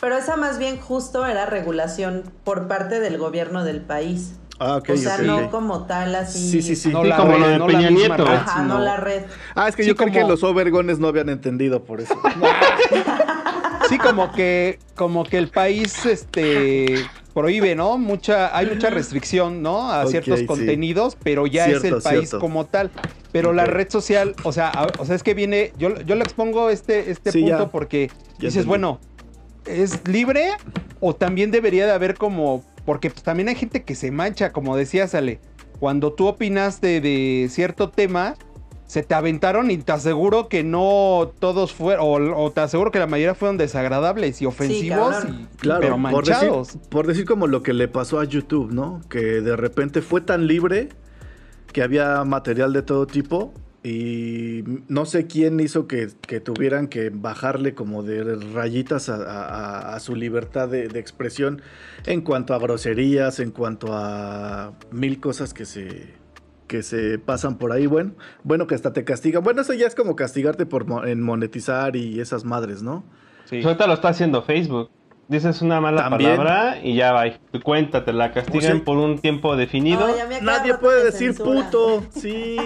Pero 0.00 0.16
esa 0.16 0.36
más 0.36 0.58
bien 0.58 0.78
justo 0.78 1.26
era 1.26 1.46
regulación 1.46 2.24
por 2.44 2.68
parte 2.68 3.00
del 3.00 3.18
gobierno 3.18 3.64
del 3.64 3.80
país. 3.80 4.34
Ah, 4.60 4.76
ok, 4.78 4.88
o 4.90 4.96
sea, 4.96 5.18
no 5.18 5.50
como 5.50 5.86
tal 5.86 6.14
así. 6.16 6.50
Sí, 6.50 6.62
sí, 6.62 6.74
sí. 6.76 6.88
No 6.88 7.02
Sí, 7.02 7.08
la 7.08 7.16
como 7.16 7.32
red, 7.32 7.40
lo 7.40 7.48
de 7.48 7.58
no 7.58 7.66
Peña 7.66 7.80
la 7.82 7.90
Nieto. 7.90 8.24
red, 8.24 8.34
Ajá, 8.34 8.62
no 8.62 8.78
la 8.80 8.96
red. 8.96 9.22
Ah, 9.54 9.68
es 9.68 9.76
que 9.76 9.82
Sí, 9.84 9.88
yo 9.88 9.94
creo 9.96 10.10
que 10.12 10.20
como- 10.20 10.32
los 10.32 10.42
overgones 10.42 10.98
no 10.98 11.06
habían 11.08 11.28
entendido 11.28 11.84
por 11.84 12.00
eso. 12.00 12.14
Sí, 13.88 13.96
como 13.98 14.32
que, 14.32 14.78
como 14.96 15.24
que 15.24 15.38
el 15.38 15.48
país, 15.48 16.04
este, 16.04 17.06
prohíbe, 17.32 17.74
¿no? 17.74 17.96
Mucha, 17.96 18.54
hay 18.54 18.66
mucha 18.66 18.90
restricción, 18.90 19.62
¿no? 19.62 19.90
A 19.90 20.06
ciertos 20.06 20.40
sí. 20.40 20.46
Pero 23.32 23.52
la 23.52 23.64
Ok. 23.64 23.68
red 23.70 23.88
social, 23.90 24.34
o 24.42 24.52
sea, 24.52 24.68
a- 24.68 24.88
o 24.98 25.04
sea, 25.06 25.14
es 25.14 25.22
que 25.22 25.32
viene, 25.34 25.72
yo, 25.78 25.98
yo 26.02 26.14
le 26.16 26.22
expongo 26.22 26.68
este, 26.70 27.10
este 27.10 27.30
Sí, 27.32 27.40
punto 27.42 27.64
ya. 27.64 27.70
porque 27.70 28.08
Ya 28.08 28.14
dices, 28.48 28.48
entendí. 28.56 28.68
bueno, 28.68 29.00
¿es 29.66 30.06
libre 30.08 30.50
o 31.00 31.14
también 31.14 31.50
debería 31.50 31.86
de 31.86 31.92
haber 31.92 32.14
como, 32.16 32.64
porque 32.88 33.10
pues, 33.10 33.22
también 33.22 33.50
hay 33.50 33.54
gente 33.54 33.82
que 33.82 33.94
se 33.94 34.10
mancha, 34.10 34.50
como 34.50 34.74
decías, 34.74 35.14
Ale, 35.14 35.40
cuando 35.78 36.14
tú 36.14 36.26
opinaste 36.26 37.02
de 37.02 37.46
cierto 37.50 37.90
tema, 37.90 38.34
se 38.86 39.02
te 39.02 39.14
aventaron 39.14 39.70
y 39.70 39.76
te 39.76 39.92
aseguro 39.92 40.48
que 40.48 40.64
no 40.64 41.30
todos 41.38 41.74
fueron, 41.74 42.32
o, 42.32 42.44
o 42.44 42.50
te 42.50 42.62
aseguro 42.62 42.90
que 42.90 42.98
la 42.98 43.06
mayoría 43.06 43.34
fueron 43.34 43.58
desagradables 43.58 44.40
y 44.40 44.46
ofensivos, 44.46 45.16
y, 45.28 45.46
Claro, 45.58 45.80
pero 45.82 45.96
por 46.00 46.24
decir, 46.24 46.48
manchados. 46.48 46.78
por 46.88 47.06
decir 47.06 47.26
como 47.26 47.46
lo 47.46 47.62
que 47.62 47.74
le 47.74 47.88
pasó 47.88 48.20
a 48.20 48.24
YouTube, 48.24 48.72
¿no? 48.72 49.02
Que 49.10 49.42
de 49.42 49.54
repente 49.54 50.00
fue 50.00 50.22
tan 50.22 50.46
libre 50.46 50.88
que 51.74 51.82
había 51.82 52.24
material 52.24 52.72
de 52.72 52.80
todo 52.80 53.06
tipo 53.06 53.52
y 53.84 54.64
no 54.88 55.06
sé 55.06 55.26
quién 55.26 55.60
hizo 55.60 55.86
que, 55.86 56.08
que 56.26 56.40
tuvieran 56.40 56.88
que 56.88 57.10
bajarle 57.10 57.74
como 57.74 58.02
de 58.02 58.34
rayitas 58.52 59.08
a, 59.08 59.16
a- 59.16 59.94
a 59.94 60.00
su 60.00 60.16
libertad 60.16 60.68
de, 60.68 60.88
de 60.88 60.98
expresión 60.98 61.62
en 62.06 62.20
cuanto 62.22 62.54
a 62.54 62.58
groserías, 62.58 63.38
en 63.40 63.50
cuanto 63.52 63.88
a 63.92 64.72
mil 64.90 65.20
cosas 65.20 65.54
que 65.54 65.64
se 65.64 66.16
que 66.66 66.82
se 66.82 67.18
pasan 67.18 67.56
por 67.56 67.72
ahí, 67.72 67.86
bueno, 67.86 68.12
bueno 68.44 68.66
que 68.66 68.74
hasta 68.74 68.92
te 68.92 69.02
castigan. 69.02 69.42
Bueno, 69.42 69.62
eso 69.62 69.72
ya 69.72 69.86
es 69.86 69.94
como 69.94 70.14
castigarte 70.16 70.66
por 70.66 70.84
mo- 70.86 71.02
en 71.06 71.22
monetizar 71.22 71.96
y 71.96 72.20
esas 72.20 72.44
madres, 72.44 72.82
¿no? 72.82 73.04
Sí. 73.46 73.56
Pues 73.56 73.64
ahorita 73.64 73.86
lo 73.86 73.94
está 73.94 74.08
haciendo 74.10 74.42
Facebook. 74.42 74.90
Dices 75.28 75.62
una 75.62 75.80
mala 75.80 76.10
También. 76.10 76.36
palabra 76.36 76.78
y 76.82 76.94
ya 76.94 77.12
va. 77.12 77.24
Tu 77.52 77.62
cuenta 77.62 78.04
te 78.04 78.12
la 78.12 78.32
castigan 78.32 78.60
Pues 78.60 78.66
sí. 78.74 78.80
por 78.80 78.98
un 78.98 79.18
tiempo 79.18 79.56
definido. 79.56 80.06
Nadie 80.42 80.74
puede 80.74 81.04
decir 81.04 81.32
censuran. 81.32 81.64
puto, 81.70 82.02
sí. 82.10 82.56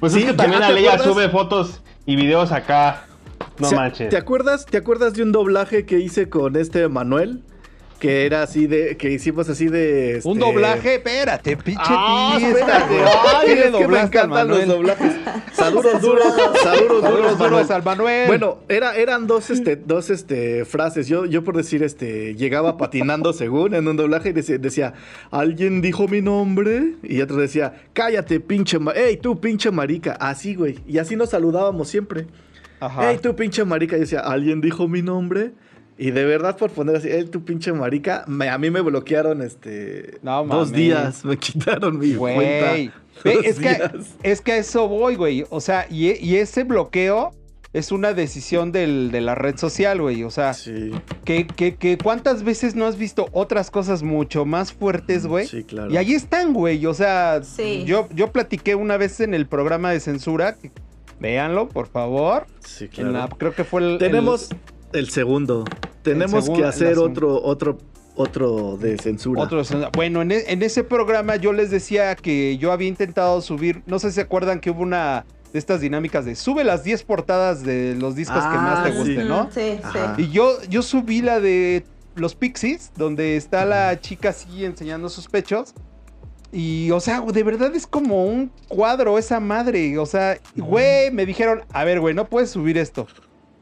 Pues 0.00 0.12
Sí, 0.12 0.20
es 0.20 0.26
que 0.26 0.32
también 0.34 0.60
¿te 0.60 0.68
la 0.68 0.72
ley 0.74 0.84
ya 0.84 0.94
acuerdas? 0.94 1.14
sube 1.14 1.28
fotos 1.30 1.80
y 2.04 2.16
videos 2.16 2.52
acá. 2.52 3.04
No 3.58 3.70
manches. 3.72 4.08
¿Te 4.10 4.16
acuerdas, 4.16 4.66
¿Te 4.66 4.76
acuerdas 4.76 5.14
de 5.14 5.22
un 5.22 5.32
doblaje 5.32 5.86
que 5.86 5.98
hice 5.98 6.28
con 6.28 6.56
este 6.56 6.88
Manuel? 6.88 7.42
Que 7.98 8.26
era 8.26 8.42
así 8.42 8.66
de, 8.66 8.96
que 8.98 9.10
hicimos 9.10 9.48
así 9.48 9.68
de. 9.68 10.20
Un 10.24 10.36
este- 10.38 10.50
doblaje, 10.52 10.94
espérate, 10.96 11.56
pinche 11.56 11.80
Ah, 11.86 12.38
espérate. 12.40 12.94
güey. 12.94 13.08
Ay, 13.34 13.46
¿Qué 13.48 13.54
le 13.54 13.66
es 13.68 13.74
que 13.74 13.88
me 13.88 14.00
encantan 14.00 14.48
los 14.48 14.66
doblajes. 14.66 15.12
Saludos 15.52 16.02
duros, 16.02 16.34
saludos 16.62 17.02
duros, 17.02 17.38
duros 17.38 17.70
al 17.70 17.82
Manuel. 17.82 18.26
Bueno, 18.26 18.58
era, 18.68 18.94
eran 18.96 19.26
dos, 19.26 19.48
este, 19.48 19.76
dos 19.76 20.10
este, 20.10 20.66
frases. 20.66 21.08
Yo, 21.08 21.24
yo 21.24 21.42
por 21.42 21.56
decir, 21.56 21.82
este, 21.82 22.34
llegaba 22.34 22.76
patinando 22.76 23.32
según 23.32 23.74
en 23.74 23.88
un 23.88 23.96
doblaje 23.96 24.28
y 24.28 24.32
decía, 24.32 24.58
decía, 24.58 24.92
¿alguien 25.30 25.80
dijo 25.80 26.06
mi 26.08 26.20
nombre? 26.20 26.96
Y 27.02 27.22
otro 27.22 27.36
decía, 27.36 27.72
cállate, 27.94 28.40
pinche, 28.40 28.78
ma 28.78 28.92
ey, 28.92 29.16
tú, 29.16 29.40
pinche 29.40 29.70
marica. 29.70 30.12
Así, 30.20 30.54
güey. 30.54 30.78
Y 30.86 30.98
así 30.98 31.16
nos 31.16 31.30
saludábamos 31.30 31.88
siempre. 31.88 32.26
Ajá. 32.78 33.10
Ey, 33.10 33.18
tú, 33.18 33.34
pinche 33.34 33.64
marica. 33.64 33.96
Y 33.96 34.00
decía, 34.00 34.20
¿alguien 34.20 34.60
dijo 34.60 34.86
mi 34.86 35.00
nombre? 35.00 35.52
Y 35.98 36.10
de 36.10 36.24
verdad, 36.26 36.56
por 36.58 36.70
poner 36.70 36.96
así, 36.96 37.08
ey, 37.08 37.24
tú, 37.24 37.42
pinche 37.44 37.72
marica, 37.72 38.24
me- 38.26 38.48
a 38.50 38.58
mí 38.58 38.70
me 38.70 38.82
bloquearon, 38.82 39.40
este, 39.42 40.18
No 40.22 40.44
dos 40.44 40.70
días. 40.72 41.24
Me 41.24 41.38
quitaron 41.38 41.98
mi 41.98 42.14
Güey. 42.14 42.34
cuenta. 42.34 42.92
Ve, 43.24 43.34
es, 43.44 43.58
que, 43.58 43.78
es 44.22 44.40
que 44.42 44.52
a 44.52 44.56
eso 44.58 44.88
voy, 44.88 45.16
güey. 45.16 45.44
O 45.48 45.60
sea, 45.60 45.86
y, 45.88 46.12
y 46.22 46.36
ese 46.36 46.64
bloqueo 46.64 47.32
es 47.72 47.92
una 47.92 48.12
decisión 48.12 48.72
del- 48.72 49.10
de 49.10 49.22
la 49.22 49.34
red 49.34 49.56
social, 49.56 50.02
güey. 50.02 50.22
O 50.22 50.30
sea, 50.30 50.52
Sí, 50.52 50.92
que, 51.24 51.46
que, 51.46 51.76
que 51.76 51.96
cuántas 51.96 52.42
veces 52.42 52.74
no 52.74 52.84
has 52.86 52.98
visto 52.98 53.28
otras 53.32 53.70
cosas 53.70 54.02
mucho 54.02 54.44
más 54.44 54.74
fuertes, 54.74 55.26
güey. 55.26 55.46
sí, 55.46 55.64
claro. 55.64 55.90
Y 55.90 55.96
ahí 55.96 56.12
están, 56.12 56.52
güey. 56.52 56.84
O 56.84 56.92
sea, 56.92 57.40
Sí. 57.42 57.84
yo, 57.86 58.06
yo 58.14 58.32
platiqué 58.32 58.74
una 58.74 58.98
vez 58.98 59.20
en 59.20 59.32
el 59.32 59.46
programa 59.46 59.92
de 59.92 60.00
censura. 60.00 60.56
véanlo, 61.18 61.68
por 61.70 61.86
favor. 61.86 62.46
Sí, 62.60 62.88
claro. 62.88 63.10
la- 63.12 63.28
creo 63.28 63.54
que 63.54 63.64
fue 63.64 63.80
el. 63.82 63.98
Tenemos 63.98 64.50
el 64.50 64.58
segundo. 65.08 65.64
Tenemos 66.02 66.44
segundo, 66.44 66.54
que 66.54 66.62
el 66.62 66.68
hacer 66.68 66.98
otro, 66.98 67.42
otro, 67.42 67.78
otro 68.14 68.76
de 68.76 68.92
el- 68.92 69.00
censura. 69.00 69.42
otro 69.42 69.64
censura. 69.64 69.90
Bueno, 69.94 70.22
en, 70.22 70.32
e- 70.32 70.44
en 70.48 70.62
ese 70.62 70.84
programa 70.84 71.36
yo 71.36 71.52
les 71.52 71.70
decía 71.70 72.14
que 72.16 72.56
yo 72.58 72.72
había 72.72 72.88
intentado 72.88 73.40
subir. 73.40 73.82
No 73.86 73.98
sé 73.98 74.10
si 74.10 74.16
se 74.16 74.20
acuerdan 74.22 74.60
que 74.60 74.70
hubo 74.70 74.82
una 74.82 75.24
de 75.52 75.58
estas 75.58 75.80
dinámicas 75.80 76.24
de 76.24 76.34
sube 76.34 76.64
las 76.64 76.84
10 76.84 77.02
portadas 77.04 77.62
de 77.62 77.94
los 77.98 78.14
discos 78.14 78.42
que 78.42 78.56
más 78.56 78.82
te 78.84 78.90
Ah, 78.90 78.92
sí. 78.92 78.98
gusten, 78.98 79.28
¿no? 79.28 79.50
Sí, 79.52 79.78
Ajá. 79.82 80.14
sí. 80.16 80.22
Y 80.24 80.30
yo, 80.30 80.62
yo 80.68 80.82
subí 80.82 81.22
la 81.22 81.40
de 81.40 81.84
los 82.14 82.34
Pixies, 82.34 82.92
donde 82.96 83.36
está 83.36 83.64
la 83.64 84.00
chica 84.00 84.30
así 84.30 84.64
enseñando 84.64 85.08
sus 85.08 85.28
pechos. 85.28 85.74
Y, 86.52 86.90
o 86.92 87.00
sea, 87.00 87.20
de 87.20 87.42
verdad 87.42 87.74
es 87.74 87.86
como 87.86 88.24
un 88.24 88.50
cuadro 88.68 89.18
esa 89.18 89.40
madre. 89.40 89.98
O 89.98 90.06
sea, 90.06 90.38
güey, 90.54 91.10
me 91.10 91.26
dijeron, 91.26 91.62
a 91.72 91.84
ver, 91.84 92.00
güey, 92.00 92.14
no 92.14 92.28
puedes 92.28 92.50
subir 92.50 92.78
esto. 92.78 93.06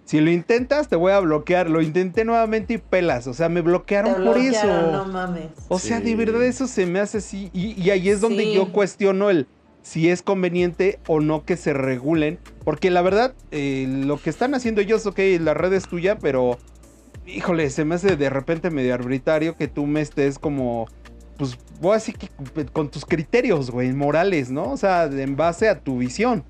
Si 0.04 0.20
lo 0.20 0.30
intentas, 0.30 0.88
te 0.88 0.96
voy 0.96 1.12
a 1.12 1.20
bloquear. 1.20 1.70
Lo 1.70 1.80
intenté 1.80 2.24
nuevamente 2.24 2.74
y 2.74 2.78
pelas. 2.78 3.26
O 3.26 3.34
sea, 3.34 3.48
me 3.48 3.60
Te 3.60 3.68
bloquearon 3.68 4.12
por 4.14 4.22
bloquearon, 4.22 4.54
eso. 4.54 4.92
No 4.92 5.06
mames. 5.06 5.46
O 5.68 5.78
sea, 5.78 6.00
de 6.00 6.14
verdad 6.14 6.42
eso 6.44 6.66
se 6.66 6.84
me 6.86 7.00
hace 7.00 7.18
así. 7.18 7.50
Y, 7.54 7.80
y 7.80 7.90
ahí 7.90 8.08
es 8.10 8.20
donde 8.20 8.44
Sí. 8.44 8.54
yo 8.54 8.70
cuestiono 8.72 9.30
el 9.30 9.46
si 9.82 10.08
es 10.08 10.22
conveniente 10.22 10.98
o 11.06 11.20
no 11.20 11.44
que 11.44 11.56
se 11.56 11.72
regulen. 11.72 12.38
Porque 12.64 12.90
la 12.90 13.02
verdad, 13.02 13.34
eh, 13.50 13.86
lo 13.88 14.18
que 14.18 14.30
están 14.30 14.54
haciendo 14.54 14.80
ellos, 14.80 15.06
ok, 15.06 15.18
la 15.40 15.54
red 15.54 15.72
es 15.72 15.86
tuya, 15.88 16.18
pero 16.18 16.58
híjole, 17.26 17.70
se 17.70 17.84
me 17.84 17.94
hace 17.94 18.16
de 18.16 18.30
repente 18.30 18.70
medio 18.70 18.94
arbitrario 18.94 19.56
que 19.56 19.68
tú 19.68 19.86
me 19.86 20.00
estés 20.02 20.38
como, 20.38 20.86
pues 21.38 21.58
voy 21.80 21.92
a 21.92 21.94
decir 21.94 22.16
que 22.16 22.28
con 22.72 22.90
tus 22.90 23.04
criterios, 23.06 23.70
güey, 23.70 23.92
morales, 23.92 24.50
¿no? 24.50 24.70
O 24.72 24.76
sea, 24.76 25.04
en 25.04 25.36
base 25.36 25.68
a 25.68 25.80
tu 25.80 25.98
visión, 25.98 26.44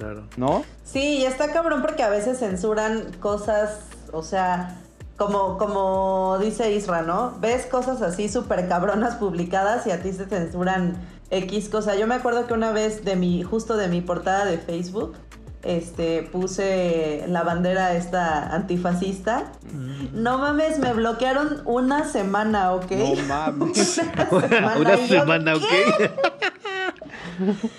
Claro. 0.00 0.22
¿no? 0.38 0.64
Sí, 0.82 1.18
y 1.18 1.24
está 1.24 1.52
cabrón 1.52 1.82
porque 1.82 2.02
a 2.02 2.08
veces 2.08 2.38
censuran 2.38 3.12
cosas, 3.20 3.80
O 4.12 4.22
sea, 4.22 4.78
como, 5.18 5.58
como 5.58 6.38
dice 6.40 6.72
Isra, 6.72 7.02
¿no? 7.02 7.34
Ves 7.40 7.66
cosas 7.66 8.00
así 8.00 8.30
súper 8.30 8.66
cabronas 8.66 9.16
publicadas 9.16 9.86
y 9.86 9.90
a 9.90 10.02
ti 10.02 10.12
se 10.14 10.24
censuran 10.24 10.96
X 11.30 11.68
cosa. 11.68 11.94
Yo 11.96 12.06
me 12.06 12.14
acuerdo 12.14 12.46
que 12.46 12.54
una 12.54 12.72
vez 12.72 13.04
de 13.04 13.16
mi, 13.16 13.42
justo 13.42 13.76
de 13.76 13.88
mi 13.88 14.00
portada 14.00 14.46
de 14.46 14.56
Facebook, 14.56 15.14
este, 15.62 16.22
puse 16.22 17.24
la 17.28 17.42
bandera 17.42 17.92
esta 17.94 18.54
antifascista. 18.54 19.52
Mm. 19.72 20.22
No 20.22 20.38
mames, 20.38 20.78
me 20.78 20.94
bloquearon 20.94 21.60
una 21.66 22.04
semana, 22.04 22.72
¿ok? 22.72 22.90
No 22.92 23.22
mames. 23.28 24.00
Una 24.30 24.96
Y 24.98 25.06
yo, 25.06 25.20
semana, 25.20 25.54
¿ok? 25.56 25.62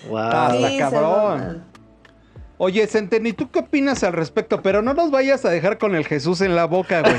wow. 0.10 0.20
Está 0.20 0.52
Sí, 0.70 0.78
cabrón. 0.78 1.72
Oye, 2.64 2.86
Centeno, 2.86 3.28
¿y 3.28 3.34
tú 3.34 3.50
qué 3.50 3.58
opinas 3.58 4.04
al 4.04 4.14
respecto? 4.14 4.62
Pero 4.62 4.84
no 4.84 4.94
nos 4.94 5.10
vayas 5.10 5.44
a 5.46 5.50
dejar 5.50 5.80
con 5.80 5.96
el 5.96 6.06
Jesús 6.06 6.42
en 6.42 6.56
la 6.56 6.66
boca, 6.66 7.02
güey. 7.02 7.16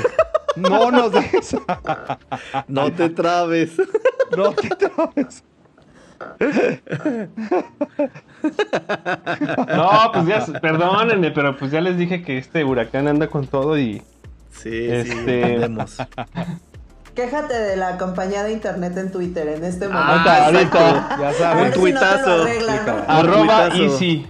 No 0.55 0.89
nos 0.89 1.11
dejes. 1.11 1.57
No 2.69 2.93
te 2.93 3.09
trabes. 3.09 3.71
No 4.37 4.53
te 4.53 4.69
trabes. 4.69 5.43
No, 9.67 10.11
pues 10.13 10.25
ya, 10.27 10.45
perdónenme, 10.61 11.31
pero 11.31 11.57
pues 11.57 11.71
ya 11.71 11.81
les 11.81 11.97
dije 11.97 12.23
que 12.23 12.37
este 12.37 12.63
huracán 12.63 13.09
anda 13.09 13.27
con 13.27 13.45
todo 13.47 13.77
y 13.77 14.01
Sí, 14.51 14.69
sí, 14.69 14.85
Este- 14.89 15.09
entendemos. 15.41 15.97
Quéjate 17.15 17.53
de 17.53 17.75
la 17.75 17.97
compañía 17.97 18.43
de 18.43 18.53
internet 18.53 18.95
en 18.97 19.11
Twitter 19.11 19.47
en 19.49 19.65
este 19.65 19.89
momento. 19.89 20.29
Ah, 20.29 20.45
ahorita. 20.45 21.17
Ya 21.19 21.33
sabes. 21.33 21.65
un 21.75 21.81
tuitazo. 21.81 22.45
arroba 23.07 23.69
tuitazo. 23.69 23.83
easy. 23.83 24.25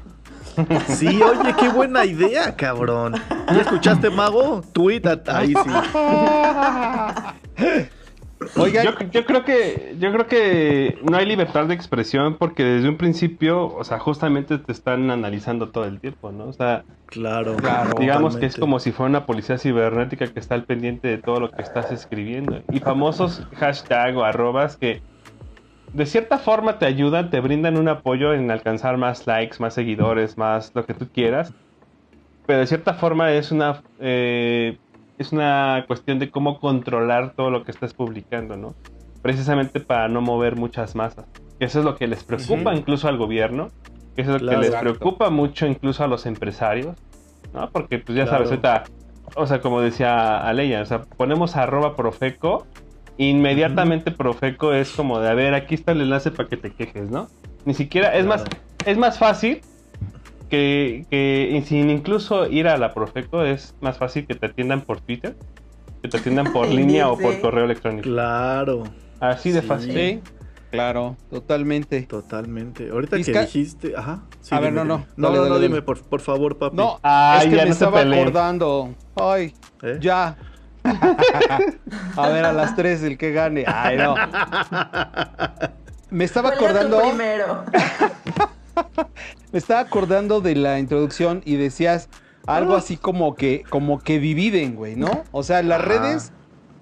Sí, 0.87 1.21
oye, 1.21 1.53
qué 1.59 1.69
buena 1.69 2.05
idea, 2.05 2.55
cabrón. 2.55 3.13
¿Ya 3.47 3.61
escuchaste, 3.61 4.09
Mago? 4.09 4.61
Tweet 4.73 5.01
at- 5.05 5.29
ahí 5.29 5.53
sí. 5.53 5.69
Oigan, 8.57 8.83
Yo, 8.85 8.91
yo 9.09 9.25
creo 9.25 9.45
que 9.45 9.95
yo 9.99 10.11
creo 10.11 10.27
que 10.27 10.97
no 11.09 11.15
hay 11.15 11.25
libertad 11.25 11.65
de 11.65 11.73
expresión 11.73 12.35
porque 12.37 12.65
desde 12.65 12.89
un 12.89 12.97
principio, 12.97 13.73
o 13.73 13.85
sea, 13.85 13.99
justamente 13.99 14.57
te 14.57 14.73
están 14.73 15.09
analizando 15.11 15.69
todo 15.69 15.85
el 15.85 16.01
tiempo, 16.01 16.31
¿no? 16.33 16.47
O 16.49 16.53
sea, 16.53 16.83
Claro. 17.05 17.55
Claro. 17.55 17.91
digamos 17.99 18.35
que 18.35 18.45
es 18.47 18.57
como 18.57 18.79
si 18.79 18.91
fuera 18.91 19.09
una 19.09 19.25
policía 19.25 19.57
cibernética 19.57 20.27
que 20.27 20.39
está 20.41 20.55
al 20.55 20.65
pendiente 20.65 21.07
de 21.07 21.19
todo 21.19 21.39
lo 21.39 21.51
que 21.51 21.61
estás 21.61 21.89
escribiendo. 21.91 22.61
Y 22.71 22.79
famosos 22.79 23.43
hashtag 23.55 24.17
o 24.17 24.25
arrobas 24.25 24.75
que 24.75 25.01
de 25.93 26.05
cierta 26.05 26.37
forma 26.39 26.79
te 26.79 26.85
ayudan, 26.85 27.29
te 27.29 27.39
brindan 27.39 27.77
un 27.77 27.87
apoyo 27.87 28.33
en 28.33 28.49
alcanzar 28.51 28.97
más 28.97 29.27
likes, 29.27 29.57
más 29.59 29.73
seguidores, 29.73 30.37
más 30.37 30.71
lo 30.73 30.85
que 30.85 30.93
tú 30.93 31.07
quieras. 31.11 31.53
Pero 32.45 32.59
de 32.59 32.67
cierta 32.67 32.93
forma 32.95 33.31
es 33.31 33.51
una 33.51 33.81
eh, 33.99 34.77
es 35.17 35.31
una 35.31 35.85
cuestión 35.87 36.19
de 36.19 36.29
cómo 36.31 36.59
controlar 36.59 37.33
todo 37.35 37.49
lo 37.51 37.63
que 37.63 37.71
estás 37.71 37.93
publicando, 37.93 38.57
¿no? 38.57 38.73
Precisamente 39.21 39.79
para 39.79 40.09
no 40.09 40.21
mover 40.21 40.55
muchas 40.55 40.95
masas. 40.95 41.25
Eso 41.59 41.79
es 41.79 41.85
lo 41.85 41.95
que 41.95 42.07
les 42.07 42.23
preocupa 42.23 42.73
incluso 42.75 43.07
al 43.07 43.17
gobierno, 43.17 43.69
eso 44.17 44.35
es 44.35 44.41
lo 44.41 44.47
Claro. 44.49 44.49
que 44.49 44.57
les 44.57 44.69
Exacto. 44.69 44.97
preocupa 44.99 45.29
mucho 45.29 45.67
incluso 45.67 46.03
a 46.03 46.07
los 46.07 46.25
empresarios, 46.25 46.97
¿no? 47.53 47.69
Porque 47.69 47.99
pues 47.99 48.17
ya 48.17 48.23
Claro. 48.25 48.45
sabes, 48.47 48.49
ahorita, 48.49 48.83
o 49.35 49.45
sea, 49.45 49.61
como 49.61 49.79
decía 49.79 50.39
Aleya, 50.45 50.81
o 50.81 50.85
sea, 50.85 51.03
ponemos 51.15 51.55
arroba 51.55 51.95
profeco, 51.95 52.65
inmediatamente 53.17 54.11
profeco 54.11 54.73
es 54.73 54.91
como 54.91 55.19
de, 55.19 55.29
a 55.29 55.33
ver, 55.33 55.53
aquí 55.53 55.75
está 55.75 55.91
el 55.91 56.01
enlace 56.01 56.31
para 56.31 56.49
que 56.49 56.57
te 56.57 56.71
quejes, 56.71 57.09
¿no? 57.09 57.27
Ni 57.65 57.73
siquiera, 57.73 58.15
es 58.17 58.25
más, 58.25 58.43
es 58.85 58.97
más 58.97 59.17
fácil 59.17 59.61
que, 60.49 61.05
que 61.09 61.63
sin 61.65 61.89
incluso 61.89 62.47
ir 62.47 62.67
a 62.67 62.77
la 62.77 62.93
Profeco, 62.93 63.43
es 63.43 63.75
más 63.81 63.97
fácil 63.97 64.27
que 64.27 64.35
te 64.35 64.47
atiendan 64.47 64.81
por 64.81 64.99
Twitter, 65.01 65.35
que 66.01 66.09
te 66.09 66.17
atiendan 66.17 66.51
por 66.51 66.67
línea 66.69 67.09
o 67.09 67.17
por 67.17 67.39
correo 67.39 67.65
electrónico. 67.65 68.03
Claro, 68.03 68.83
Así 69.19 69.51
de 69.51 69.61
Sí. 69.61 69.67
fácil. 69.67 69.93
sí, 69.93 70.19
claro, 70.69 71.15
totalmente. 71.29 72.01
totalmente. 72.01 72.89
Ahorita 72.89 73.15
que 73.17 73.23
Vizca- 73.23 73.41
dijiste. 73.45 73.93
Ajá. 73.95 74.23
sí, 74.41 74.53
A 74.53 74.59
ver, 74.59 74.73
dime, 74.73 74.83
no, 74.85 74.97
no. 74.97 75.05
No, 75.15 75.27
dale, 75.29 75.37
no, 75.37 75.43
dale, 75.43 75.55
no, 75.55 75.59
dime, 75.61 75.81
por, 75.81 76.01
por 76.03 76.19
favor, 76.19 76.57
papi. 76.57 76.75
No, 76.75 76.99
Ay, 77.03 77.37
es 77.37 77.43
que 77.45 77.55
ya 77.55 77.61
me 77.63 77.67
no 77.69 77.73
estaba 77.73 78.01
acordando. 78.01 78.95
Ay, 79.15 79.53
¿Eh? 79.81 79.97
ya. 80.01 80.35
a 82.17 82.29
ver, 82.29 82.45
a 82.45 82.53
las 82.53 82.75
tres 82.75 83.03
el 83.03 83.17
que 83.17 83.31
gane. 83.31 83.65
Ay, 83.67 83.97
no. 83.97 84.15
Me 86.09 86.25
estaba 86.25 86.49
acordando. 86.49 87.01
primero. 87.01 87.63
Me 89.51 89.59
estaba 89.59 89.81
acordando 89.81 90.41
de 90.41 90.55
la 90.55 90.79
introducción 90.79 91.41
y 91.45 91.55
decías 91.57 92.09
algo 92.47 92.75
así 92.75 92.97
como 92.97 93.35
que, 93.35 93.63
como 93.69 93.99
que 93.99 94.19
dividen, 94.19 94.75
güey, 94.75 94.95
¿no? 94.95 95.23
O 95.31 95.43
sea, 95.43 95.61
las 95.61 95.79
Ajá. 95.79 95.87
redes, 95.87 96.31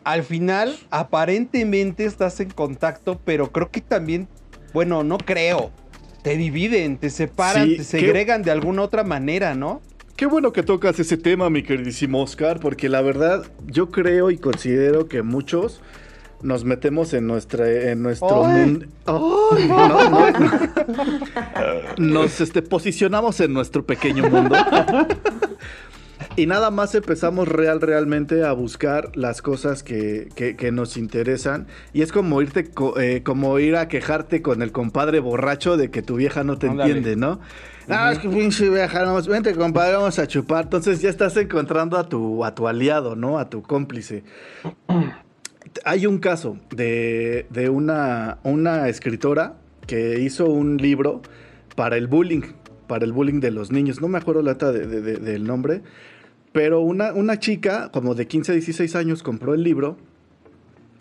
al 0.03 0.23
final, 0.23 0.77
aparentemente 0.89 2.05
estás 2.05 2.39
en 2.39 2.49
contacto, 2.49 3.19
pero 3.23 3.51
creo 3.51 3.69
que 3.69 3.81
también, 3.81 4.29
bueno, 4.73 5.03
no 5.03 5.17
creo. 5.17 5.71
Te 6.23 6.37
dividen, 6.37 6.97
te 6.97 7.09
separan, 7.09 7.65
Sí, 7.65 7.71
te 7.71 7.77
¿qué? 7.77 7.83
segregan 7.83 8.43
de 8.43 8.51
alguna 8.51 8.83
otra 8.83 9.03
manera, 9.03 9.53
¿no? 9.53 9.81
Qué 10.21 10.27
bueno 10.27 10.53
que 10.53 10.61
tocas 10.61 10.99
ese 10.99 11.17
tema, 11.17 11.49
mi 11.49 11.63
queridísimo 11.63 12.21
Oscar, 12.21 12.59
porque 12.59 12.89
la 12.89 13.01
verdad 13.01 13.43
yo 13.65 13.89
creo 13.89 14.29
y 14.29 14.37
considero 14.37 15.07
que 15.07 15.23
muchos 15.23 15.81
nos 16.43 16.63
metemos 16.63 17.15
en 17.15 17.25
nuestra 17.25 17.67
en 17.89 18.03
nuestro 18.03 18.43
mundo. 18.43 18.85
¡Ay! 19.07 19.67
No, 19.67 19.87
no, 19.87 20.31
no. 20.31 20.51
Nos 21.97 22.39
este, 22.39 22.61
posicionamos 22.61 23.39
en 23.39 23.51
nuestro 23.51 23.83
pequeño 23.83 24.29
mundo. 24.29 24.55
Y 26.37 26.45
nada 26.45 26.71
más 26.71 26.95
empezamos 26.95 27.47
real, 27.47 27.81
realmente 27.81 28.45
a 28.45 28.53
buscar 28.53 29.15
las 29.15 29.41
cosas 29.41 29.83
que, 29.83 30.29
que- 30.33 30.55
que 30.55 30.71
nos 30.71 30.95
interesan. 30.95 31.67
Y 31.93 32.01
es 32.03 32.11
como 32.13 32.41
irte, 32.41 32.69
co- 32.69 32.97
eh, 32.99 33.21
como 33.21 33.59
ir 33.59 33.75
a 33.75 33.87
quejarte 33.89 34.41
con 34.41 34.61
el 34.61 34.71
compadre 34.71 35.19
borracho 35.19 35.75
de 35.75 35.91
que 35.91 36.01
tu 36.01 36.15
vieja 36.15 36.43
no 36.45 36.57
te 36.57 36.69
Ándale. 36.69 36.91
entiende, 36.93 37.15
¿no? 37.17 37.39
Ah, 37.89 38.11
es 38.13 38.19
que 38.19 38.29
pinche 38.29 38.69
vieja, 38.69 39.03
no, 39.03 39.21
vente 39.23 39.53
compadre, 39.53 39.95
vamos 39.95 40.17
a 40.19 40.27
chupar. 40.27 40.63
Entonces 40.65 41.01
ya 41.01 41.09
estás 41.09 41.35
encontrando 41.35 41.97
a 41.97 42.07
tu, 42.07 42.45
a 42.45 42.55
tu 42.55 42.67
aliado, 42.67 43.15
¿no? 43.17 43.37
A 43.37 43.49
tu 43.49 43.61
cómplice. 43.61 44.23
Hay 45.83 46.05
un 46.05 46.19
caso 46.19 46.57
de, 46.73 47.45
de 47.49 47.69
una, 47.69 48.37
una 48.43 48.87
escritora 48.87 49.55
que 49.85 50.19
hizo 50.21 50.45
un 50.45 50.77
libro 50.77 51.21
para 51.75 51.97
el 51.97 52.07
bullying, 52.07 52.41
para 52.87 53.03
el 53.03 53.11
bullying 53.11 53.41
de 53.41 53.51
los 53.51 53.71
niños. 53.71 53.99
No 53.99 54.07
me 54.07 54.17
acuerdo 54.17 54.41
la 54.41 54.53
de- 54.53 54.85
de- 54.87 55.17
del 55.17 55.43
nombre, 55.45 55.81
pero 56.51 56.81
una, 56.81 57.13
una 57.13 57.39
chica 57.39 57.89
como 57.91 58.15
de 58.15 58.27
15, 58.27 58.53
16 58.53 58.95
años 58.95 59.23
compró 59.23 59.53
el 59.53 59.63
libro 59.63 59.97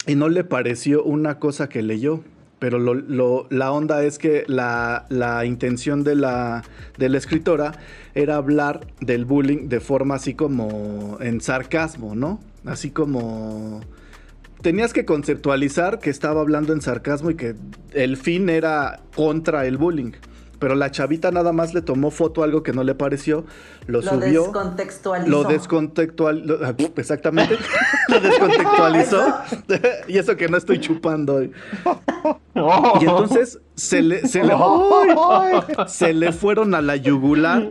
y 0.06 0.14
no 0.14 0.28
le 0.28 0.44
pareció 0.44 1.02
una 1.04 1.38
cosa 1.38 1.68
que 1.68 1.82
leyó. 1.82 2.22
Pero 2.58 2.78
lo- 2.78 3.46
la 3.48 3.72
onda 3.72 4.02
es 4.04 4.18
que 4.18 4.44
la, 4.46 5.06
la 5.08 5.46
intención 5.46 6.04
de 6.04 6.14
la, 6.14 6.62
de 6.98 7.08
la 7.08 7.16
escritora 7.16 7.72
era 8.14 8.36
hablar 8.36 8.86
del 9.00 9.24
bullying 9.24 9.68
de 9.70 9.80
forma 9.80 10.16
así 10.16 10.34
como 10.34 11.16
en 11.22 11.40
sarcasmo, 11.40 12.14
¿no? 12.14 12.38
Así 12.66 12.90
como 12.90 13.80
tenías 14.60 14.92
que 14.92 15.06
conceptualizar 15.06 16.00
que 16.00 16.10
estaba 16.10 16.42
hablando 16.42 16.74
en 16.74 16.82
sarcasmo 16.82 17.30
y 17.30 17.34
que 17.34 17.54
el 17.94 18.18
fin 18.18 18.50
era 18.50 19.00
contra 19.16 19.64
el 19.66 19.78
bullying. 19.78 20.12
Pero 20.60 20.76
la 20.76 20.90
chavita 20.92 21.32
nada 21.32 21.52
más 21.52 21.74
le 21.74 21.82
tomó 21.82 22.10
foto 22.12 22.42
a 22.42 22.44
algo 22.44 22.62
que 22.62 22.72
no 22.72 22.84
le 22.84 22.94
pareció, 22.94 23.44
lo, 23.86 24.00
Lo 24.02 24.10
subió, 24.10 24.42
descontextualizó. 24.44 25.30
lo 25.30 25.44
descontextual, 25.44 26.42
lo- 26.46 26.58
ah, 26.64 26.74
exactamente, 26.96 27.56
lo 28.08 28.20
descontextualizó 28.20 29.34
y 30.08 30.18
eso 30.18 30.36
que 30.36 30.48
no 30.48 30.56
estoy 30.58 30.78
chupando. 30.78 31.36
hoy. 31.36 31.50
Y 33.00 33.04
entonces 33.04 33.58
se 33.74 34.02
le, 34.02 34.26
se 34.28 34.44
le, 34.44 34.54
se 35.86 36.12
le 36.12 36.32
fueron 36.32 36.74
a 36.74 36.82
la 36.82 36.96
yugular 36.96 37.70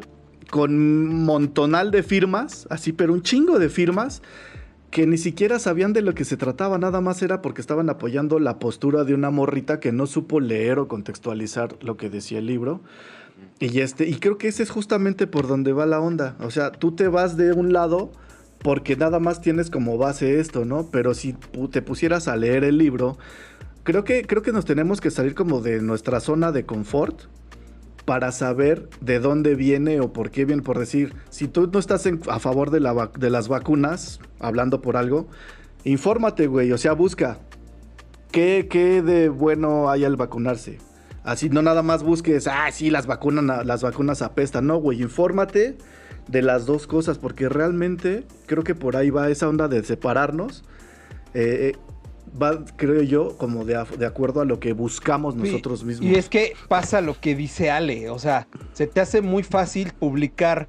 con 0.49 0.71
un 0.71 1.25
montonal 1.25 1.91
de 1.91 2.01
firmas, 2.01 2.65
así, 2.71 2.91
pero 2.91 3.13
un 3.13 3.21
chingo 3.21 3.59
de 3.59 3.69
firmas 3.69 4.21
que 4.91 5.05
ni 5.05 5.17
siquiera 5.17 5.59
sabían 5.59 5.93
de 5.93 6.01
lo 6.01 6.13
que 6.13 6.25
se 6.25 6.37
trataba, 6.37 6.77
nada 6.77 7.01
más 7.01 7.21
era 7.21 7.41
porque 7.41 7.61
estaban 7.61 7.89
apoyando 7.89 8.39
la 8.39 8.59
postura 8.59 9.03
de 9.03 9.13
una 9.13 9.29
morrita 9.29 9.79
que 9.79 9.91
no 9.91 10.07
supo 10.07 10.39
leer 10.39 10.79
o 10.79 10.87
contextualizar 10.87 11.75
lo 11.81 11.97
que 11.97 12.09
decía 12.09 12.39
el 12.39 12.47
libro. 12.47 12.81
Y 13.59 13.79
este, 13.79 14.07
y 14.07 14.15
creo 14.15 14.37
que 14.37 14.47
ese 14.47 14.63
es 14.63 14.69
justamente 14.69 15.27
por 15.27 15.47
donde 15.47 15.73
va 15.73 15.85
la 15.85 15.99
onda. 15.99 16.35
O 16.39 16.51
sea, 16.51 16.71
tú 16.71 16.93
te 16.93 17.07
vas 17.07 17.37
de 17.37 17.53
un 17.53 17.71
lado 17.71 18.11
porque 18.59 18.95
nada 18.95 19.19
más 19.19 19.41
tienes 19.41 19.69
como 19.69 19.97
base 19.97 20.39
esto, 20.39 20.65
¿no? 20.65 20.89
Pero 20.91 21.13
si 21.13 21.35
te 21.71 21.81
pusieras 21.81 22.27
a 22.27 22.35
leer 22.35 22.63
el 22.63 22.77
libro, 22.77 23.17
creo 23.83 24.03
que, 24.03 24.23
creo 24.23 24.41
que 24.41 24.51
nos 24.51 24.65
tenemos 24.65 25.01
que 25.01 25.11
salir 25.11 25.35
como 25.35 25.61
de 25.61 25.81
nuestra 25.81 26.19
zona 26.19 26.51
de 26.51 26.65
confort 26.65 27.21
para 28.09 28.31
saber 28.31 28.89
de 29.01 29.19
dónde 29.19 29.53
viene 29.53 29.99
o 29.99 30.11
por 30.11 30.31
qué 30.31 30.43
viene. 30.43 30.63
Por 30.63 30.79
decir, 30.79 31.13
si 31.29 31.47
tú 31.47 31.69
no 31.71 31.77
estás 31.77 32.09
a 32.27 32.39
favor 32.39 32.71
de 32.71 32.79
las 32.79 33.47
vacunas, 33.47 34.19
hablando 34.39 34.81
por 34.81 34.97
algo, 34.97 35.27
infórmate, 35.83 36.47
güey. 36.47 36.71
O 36.71 36.79
sea, 36.79 36.93
busca 36.93 37.37
qué, 38.31 38.67
qué 38.67 39.03
de 39.03 39.29
bueno 39.29 39.91
hay 39.91 40.05
al 40.05 40.15
vacunarse. 40.15 40.79
Así 41.23 41.51
no 41.51 41.61
nada 41.61 41.83
más 41.83 42.01
busques, 42.01 42.47
ah, 42.47 42.71
sí, 42.71 42.89
las 42.89 43.05
vacunas, 43.05 43.63
las 43.63 43.83
vacunas 43.83 44.23
apestan. 44.23 44.65
No, 44.65 44.77
güey, 44.77 45.03
infórmate, 45.03 45.77
de 46.27 46.41
las 46.41 46.65
dos 46.65 46.87
cosas, 46.87 47.19
porque 47.19 47.47
realmente 47.47 48.25
creo 48.47 48.63
que 48.63 48.73
por 48.73 48.97
ahí 48.97 49.11
va 49.11 49.29
esa 49.29 49.47
onda 49.47 49.67
de 49.67 49.83
separarnos. 49.83 50.63
eh, 51.35 51.75
eh, 51.75 51.88
va, 52.41 52.63
creo 52.75 53.01
yo, 53.01 53.37
como 53.37 53.65
de, 53.65 53.75
acuerdo 53.75 54.41
a 54.41 54.45
lo 54.45 54.59
que 54.59 54.73
buscamos 54.73 55.35
nosotros 55.35 55.83
mismos. 55.83 56.09
Y 56.09 56.15
es 56.15 56.29
que 56.29 56.53
pasa 56.67 57.01
lo 57.01 57.19
que 57.19 57.35
dice 57.35 57.71
Ale, 57.71 58.09
o 58.09 58.19
sea, 58.19 58.47
se 58.73 58.87
te 58.87 59.01
hace 59.01 59.21
muy 59.21 59.43
fácil 59.43 59.91
publicar 59.97 60.67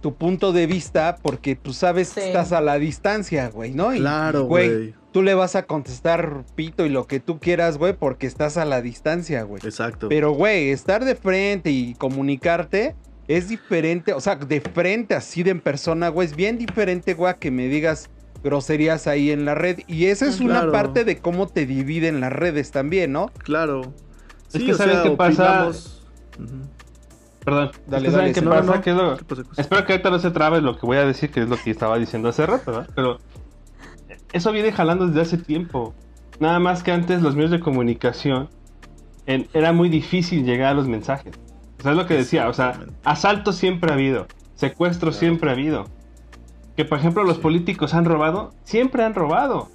tu 0.00 0.14
punto 0.14 0.52
de 0.52 0.66
vista 0.66 1.18
porque 1.22 1.56
tú 1.56 1.72
sabes 1.72 2.08
Sí. 2.08 2.20
que 2.20 2.26
estás 2.28 2.52
a 2.52 2.60
la 2.60 2.78
distancia, 2.78 3.48
güey, 3.50 3.72
¿no? 3.72 3.94
Y, 3.94 3.98
Claro, 3.98 4.44
güey. 4.44 4.94
Tú 5.12 5.22
le 5.22 5.34
vas 5.34 5.56
a 5.56 5.64
contestar 5.66 6.44
pito 6.54 6.86
y 6.86 6.88
lo 6.88 7.08
que 7.08 7.18
tú 7.18 7.40
quieras, 7.40 7.78
güey, 7.78 7.94
porque 7.94 8.28
estás 8.28 8.56
a 8.56 8.64
la 8.64 8.80
distancia, 8.80 9.42
güey. 9.42 9.60
Exacto. 9.64 10.08
Pero, 10.08 10.30
güey, 10.32 10.70
estar 10.70 11.04
de 11.04 11.16
frente 11.16 11.70
y 11.70 11.94
comunicarte 11.94 12.94
es 13.26 13.48
diferente, 13.48 14.12
o 14.12 14.20
sea, 14.20 14.36
de 14.36 14.60
frente, 14.60 15.14
así 15.14 15.42
de 15.42 15.50
en 15.50 15.60
persona, 15.60 16.08
güey, 16.08 16.26
es 16.26 16.36
bien 16.36 16.58
diferente, 16.58 17.14
güey, 17.14 17.30
a 17.32 17.38
que 17.38 17.50
me 17.50 17.66
digas 17.66 18.08
groserías 18.42 19.06
ahí 19.06 19.30
en 19.30 19.44
la 19.44 19.54
red. 19.54 19.80
Y 19.86 20.06
esa 20.06 20.26
es 20.26 20.40
una 20.40 20.70
parte 20.70 21.04
de 21.04 21.18
cómo 21.18 21.46
te 21.48 21.66
dividen 21.66 22.20
las 22.20 22.32
redes 22.32 22.70
también, 22.70 23.12
¿no? 23.12 23.30
claro. 23.42 23.92
Es 24.52 24.62
que 24.62 24.74
¿saben 24.74 25.02
qué 25.04 25.10
pasa? 25.12 25.70
Perdón. 27.44 27.70
Dale, 27.86 28.08
es 28.08 28.12
que 28.14 28.18
dale, 28.18 28.32
¿saben 28.32 28.32
qué 28.34 28.40
sí. 28.40 28.44
No, 28.46 28.50
pasa? 28.50 28.62
no, 28.64 28.74
no. 28.74 28.82
Que 28.82 28.90
es 28.90 28.96
lo- 28.96 29.16
¿Qué 29.16 29.24
pasa, 29.24 29.42
cosa? 29.44 29.62
Espero 29.62 29.86
que 29.86 29.92
ahorita 29.92 30.10
no 30.10 30.18
se 30.18 30.30
trabe 30.30 30.60
lo 30.60 30.76
que 30.78 30.86
voy 30.86 30.96
a 30.98 31.04
decir, 31.06 31.30
que 31.30 31.40
es 31.42 31.48
lo 31.48 31.56
que 31.56 31.70
estaba 31.70 31.98
diciendo 31.98 32.28
hace 32.28 32.46
rato, 32.46 32.72
¿verdad? 32.72 32.90
Pero 32.94 33.18
eso 34.32 34.52
viene 34.52 34.72
jalando 34.72 35.06
desde 35.06 35.20
hace 35.22 35.38
tiempo. 35.38 35.94
Nada 36.38 36.58
más 36.58 36.82
que 36.82 36.92
antes 36.92 37.22
los 37.22 37.34
medios 37.34 37.50
de 37.50 37.60
comunicación 37.60 38.48
en- 39.26 39.48
era 39.54 39.72
muy 39.72 39.88
difícil 39.88 40.44
llegar 40.44 40.68
a 40.72 40.74
los 40.74 40.88
mensajes. 40.88 41.34
O 41.78 41.82
sea, 41.82 41.92
es 41.92 41.96
lo 41.96 42.06
que 42.06 42.14
decía, 42.14 42.48
o 42.48 42.52
sea, 42.52 42.80
asaltos 43.04 43.56
siempre 43.56 43.90
ha 43.90 43.94
habido, 43.94 44.26
secuestros 44.54 45.16
siempre 45.16 45.48
ha 45.48 45.52
habido. 45.54 45.86
Que 46.76 46.84
por 46.84 46.98
ejemplo 46.98 47.24
los 47.24 47.38
políticos 47.38 47.94
han 47.94 48.04
robado, 48.04 48.52
siempre 48.64 49.02
han 49.04 49.14
robado. 49.14 49.68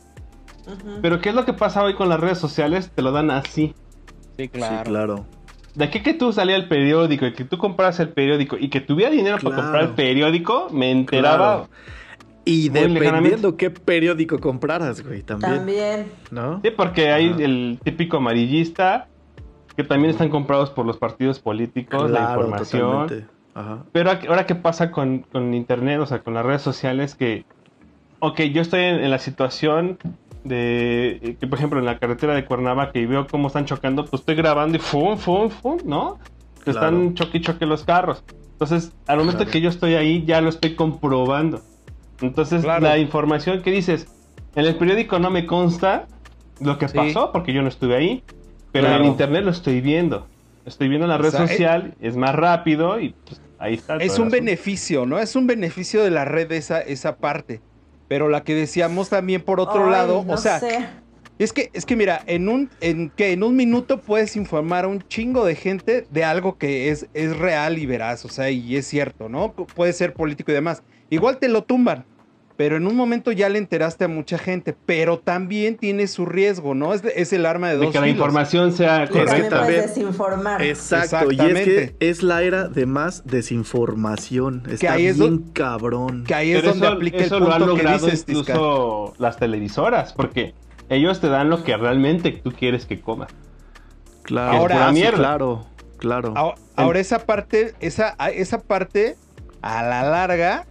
Pero 1.02 1.20
¿qué 1.22 1.30
es 1.30 1.36
lo 1.36 1.46
que 1.46 1.54
pasa 1.54 1.84
hoy 1.84 1.94
con 1.94 2.10
las 2.10 2.20
redes 2.20 2.40
sociales? 2.40 2.92
Te 2.94 3.02
lo 3.02 3.12
dan 3.12 3.30
así. 3.32 3.76
Sí, 4.38 4.44
Sí, 4.44 4.50
claro. 4.50 5.26
De 5.76 5.84
aquí 5.86 6.02
que 6.02 6.14
tú 6.14 6.32
salías 6.32 6.60
el 6.62 6.68
periódico 6.70 7.26
y 7.26 7.34
que 7.34 7.44
tú 7.44 7.58
compraras 7.58 8.00
el 8.00 8.10
periódico 8.10 8.56
y 8.58 8.70
que 8.70 8.80
tuviera 8.82 9.12
dinero 9.12 9.36
para 9.38 9.50
Claro. 9.50 9.62
comprar 9.64 9.84
el 9.84 9.90
periódico, 9.92 10.70
me 10.72 10.90
enteraba. 10.90 11.68
Claro. 11.68 11.70
Y 12.46 12.70
dependiendo 12.70 13.58
qué 13.58 13.70
periódico 13.72 14.40
compraras, 14.40 15.02
güey, 15.06 15.22
también. 15.24 15.56
También. 15.56 16.12
¿No? 16.32 16.62
Sí, 16.64 16.72
porque 16.72 17.12
hay 17.12 17.28
el 17.40 17.80
típico 17.84 18.18
amarillista 18.18 19.08
que 19.76 19.84
también 19.84 20.12
están 20.12 20.30
comprados 20.30 20.70
por 20.70 20.86
los 20.86 20.98
partidos 20.98 21.40
políticos, 21.40 22.10
la 22.10 22.20
Claro, 22.20 22.42
información. 22.42 22.92
totalmente. 23.08 23.35
Ajá. 23.56 23.84
Pero 23.94 24.12
ahora 24.12 24.46
qué 24.46 24.54
pasa 24.56 24.92
con, 24.92 25.20
con 25.32 25.54
internet, 25.54 26.00
o 26.02 26.06
sea, 26.06 26.20
con 26.20 26.34
las 26.34 26.46
redes 26.46 26.62
sociales 26.62 27.16
que, 27.16 27.46
ok, 28.20 28.42
yo 28.54 28.62
estoy 28.62 28.82
en, 28.82 28.96
en 29.04 29.10
la 29.10 29.18
situación 29.18 29.98
de, 30.44 31.20
eh, 31.24 31.38
que 31.40 31.48
por 31.48 31.58
ejemplo 31.58 31.80
en 31.80 31.86
la 31.86 31.98
carretera 31.98 32.36
de 32.36 32.46
Cuernavaca 32.46 33.00
y 33.00 33.06
veo 33.06 33.26
cómo 33.28 33.48
están 33.48 33.66
chocando, 33.66 34.06
pues 34.06 34.22
estoy 34.22 34.36
grabando 34.36 34.78
y 34.78 34.80
fum, 34.80 35.18
fum, 35.18 35.50
fum, 35.50 35.78
¿no? 35.86 36.20
Claro. 36.64 36.80
Están 36.80 37.14
choque 37.16 37.38
y 37.38 37.42
choque 37.42 37.66
los 37.66 37.84
carros. 37.84 38.24
Entonces, 38.52 38.92
al 39.08 39.18
momento 39.18 39.40
Claro. 39.40 39.52
que 39.52 39.62
yo 39.62 39.70
estoy 39.70 39.96
ahí, 39.96 40.24
ya 40.26 40.42
lo 40.42 40.50
estoy 40.50 40.76
comprobando. 40.76 41.62
Entonces, 42.22 42.64
Claro. 42.64 42.84
la 42.84 42.98
información 42.98 43.62
que 43.62 43.72
dices, 43.72 44.08
en 44.56 44.66
el 44.66 44.76
periódico 44.76 45.18
no 45.20 45.30
me 45.30 45.46
consta 45.46 46.06
lo 46.60 46.78
que 46.78 46.88
Sí. 46.88 46.98
pasó 46.98 47.32
porque 47.32 47.54
yo 47.54 47.62
no 47.62 47.68
estuve 47.68 47.96
ahí, 47.96 48.24
pero 48.72 48.88
en 48.94 49.06
internet 49.06 49.44
lo 49.44 49.52
estoy 49.52 49.82
viendo. 49.82 50.28
Estoy 50.66 50.88
viendo 50.90 51.06
en 51.06 51.10
la 51.10 51.16
O 51.18 51.20
red 51.20 51.30
sea, 51.32 51.48
social, 51.48 51.94
es 52.00 52.16
más 52.18 52.34
rápido 52.34 53.00
y 53.00 53.14
pues, 53.28 53.40
ahí 53.66 53.74
está. 53.76 53.98
Es 53.98 54.20
un 54.20 54.30
beneficio, 54.30 55.06
¿no? 55.06 55.20
Es 55.20 55.36
un 55.36 55.48
beneficio 55.48 56.04
de 56.04 56.12
la 56.12 56.26
red 56.26 56.52
esa, 56.52 56.82
esa 56.82 57.18
parte. 57.18 57.62
Pero 58.08 58.30
la 58.30 58.44
que 58.44 58.54
decíamos 58.54 59.10
también 59.10 59.42
por 59.42 59.60
otro 59.60 59.86
Ay, 59.86 59.92
lado, 59.92 60.24
no 60.26 60.34
o 60.34 60.38
sea, 60.38 60.60
sé. 60.60 60.88
es 61.40 61.52
que, 61.54 61.72
es 61.74 61.86
que 61.86 61.96
mira, 61.96 62.22
en 62.28 62.48
un, 62.50 62.70
en 62.80 63.10
que 63.10 63.32
en 63.32 63.42
un 63.42 63.56
minuto 63.56 64.00
puedes 64.00 64.36
informar 64.36 64.86
a 64.86 64.88
un 64.88 65.02
chingo 65.08 65.44
de 65.44 65.56
gente 65.56 66.06
de 66.12 66.24
algo 66.24 66.58
que 66.58 66.92
es, 66.92 67.08
es 67.14 67.36
real 67.36 67.80
y 67.80 67.88
veraz, 67.88 68.24
o 68.24 68.30
sea, 68.30 68.52
y 68.52 68.76
es 68.76 68.86
cierto, 68.86 69.28
¿no? 69.28 69.54
Puede 69.54 69.92
ser 69.94 70.14
político 70.14 70.52
y 70.52 70.56
demás. 70.56 70.84
Igual 71.10 71.40
te 71.40 71.48
lo 71.50 71.64
tumban, 71.64 72.06
pero 72.58 72.78
en 72.78 72.88
un 72.88 72.96
momento 72.96 73.32
ya 73.34 73.50
le 73.50 73.58
enteraste 73.60 74.06
a 74.06 74.08
mucha 74.08 74.38
gente, 74.38 74.76
pero 74.86 75.20
también 75.20 75.76
tiene 75.78 76.08
su 76.08 76.26
riesgo, 76.26 76.74
¿no? 76.74 76.94
Es, 76.94 77.04
es 77.04 77.34
el 77.34 77.46
arma 77.46 77.68
de 77.70 77.78
de 77.78 77.84
dos 77.86 77.94
que 77.94 78.00
la 78.00 78.08
información 78.08 78.72
sea 78.72 79.08
correcta. 79.10 79.66
desinformar. 79.66 80.62
Exacto, 80.62 81.32
y 81.32 81.36
es 81.36 81.40
que 81.42 81.50
Exactamente. 81.50 81.96
es 82.00 82.24
la 82.24 82.44
era 82.44 82.68
de 82.70 82.86
más 82.86 83.24
desinformación. 83.26 84.64
Está 84.70 84.94
ahí 84.94 85.08
es 85.08 85.18
bien 85.20 85.40
cabrón. 85.54 86.24
Que 86.26 86.34
ahí 86.36 86.52
es 86.52 86.62
Pero 86.62 86.72
donde 86.72 86.88
eso, 86.88 86.96
aplica 86.96 87.18
eso 87.18 87.38
el 87.38 87.44
lo 87.44 87.52
han 87.52 87.60
punto 87.60 87.76
que 87.76 87.84
logrado 87.84 88.06
dices, 88.06 88.26
Tisca. 88.26 88.54
incluso 88.54 89.14
las 89.18 89.38
televisoras, 89.38 90.14
porque 90.14 90.54
ellos 90.90 91.20
te 91.20 91.28
dan 91.28 91.50
lo 91.50 91.64
que 91.64 91.76
realmente 91.76 92.32
tú 92.32 92.52
quieres 92.52 92.86
que 92.86 93.02
comas. 93.02 93.30
Claro, 94.24 94.58
Ahora- 94.58 94.86
Ah, 94.88 94.90
sí, 94.90 94.96
mierda. 94.96 95.18
claro, 95.18 95.66
claro. 95.98 96.34
Ahora, 96.36 96.56
ahora 96.76 97.00
esa 97.00 97.20
parte, 97.26 97.74
esa, 97.80 98.16
esa 98.34 98.62
parte, 98.62 99.18
a 99.62 99.84
la 99.84 100.04
larga, 100.04 100.66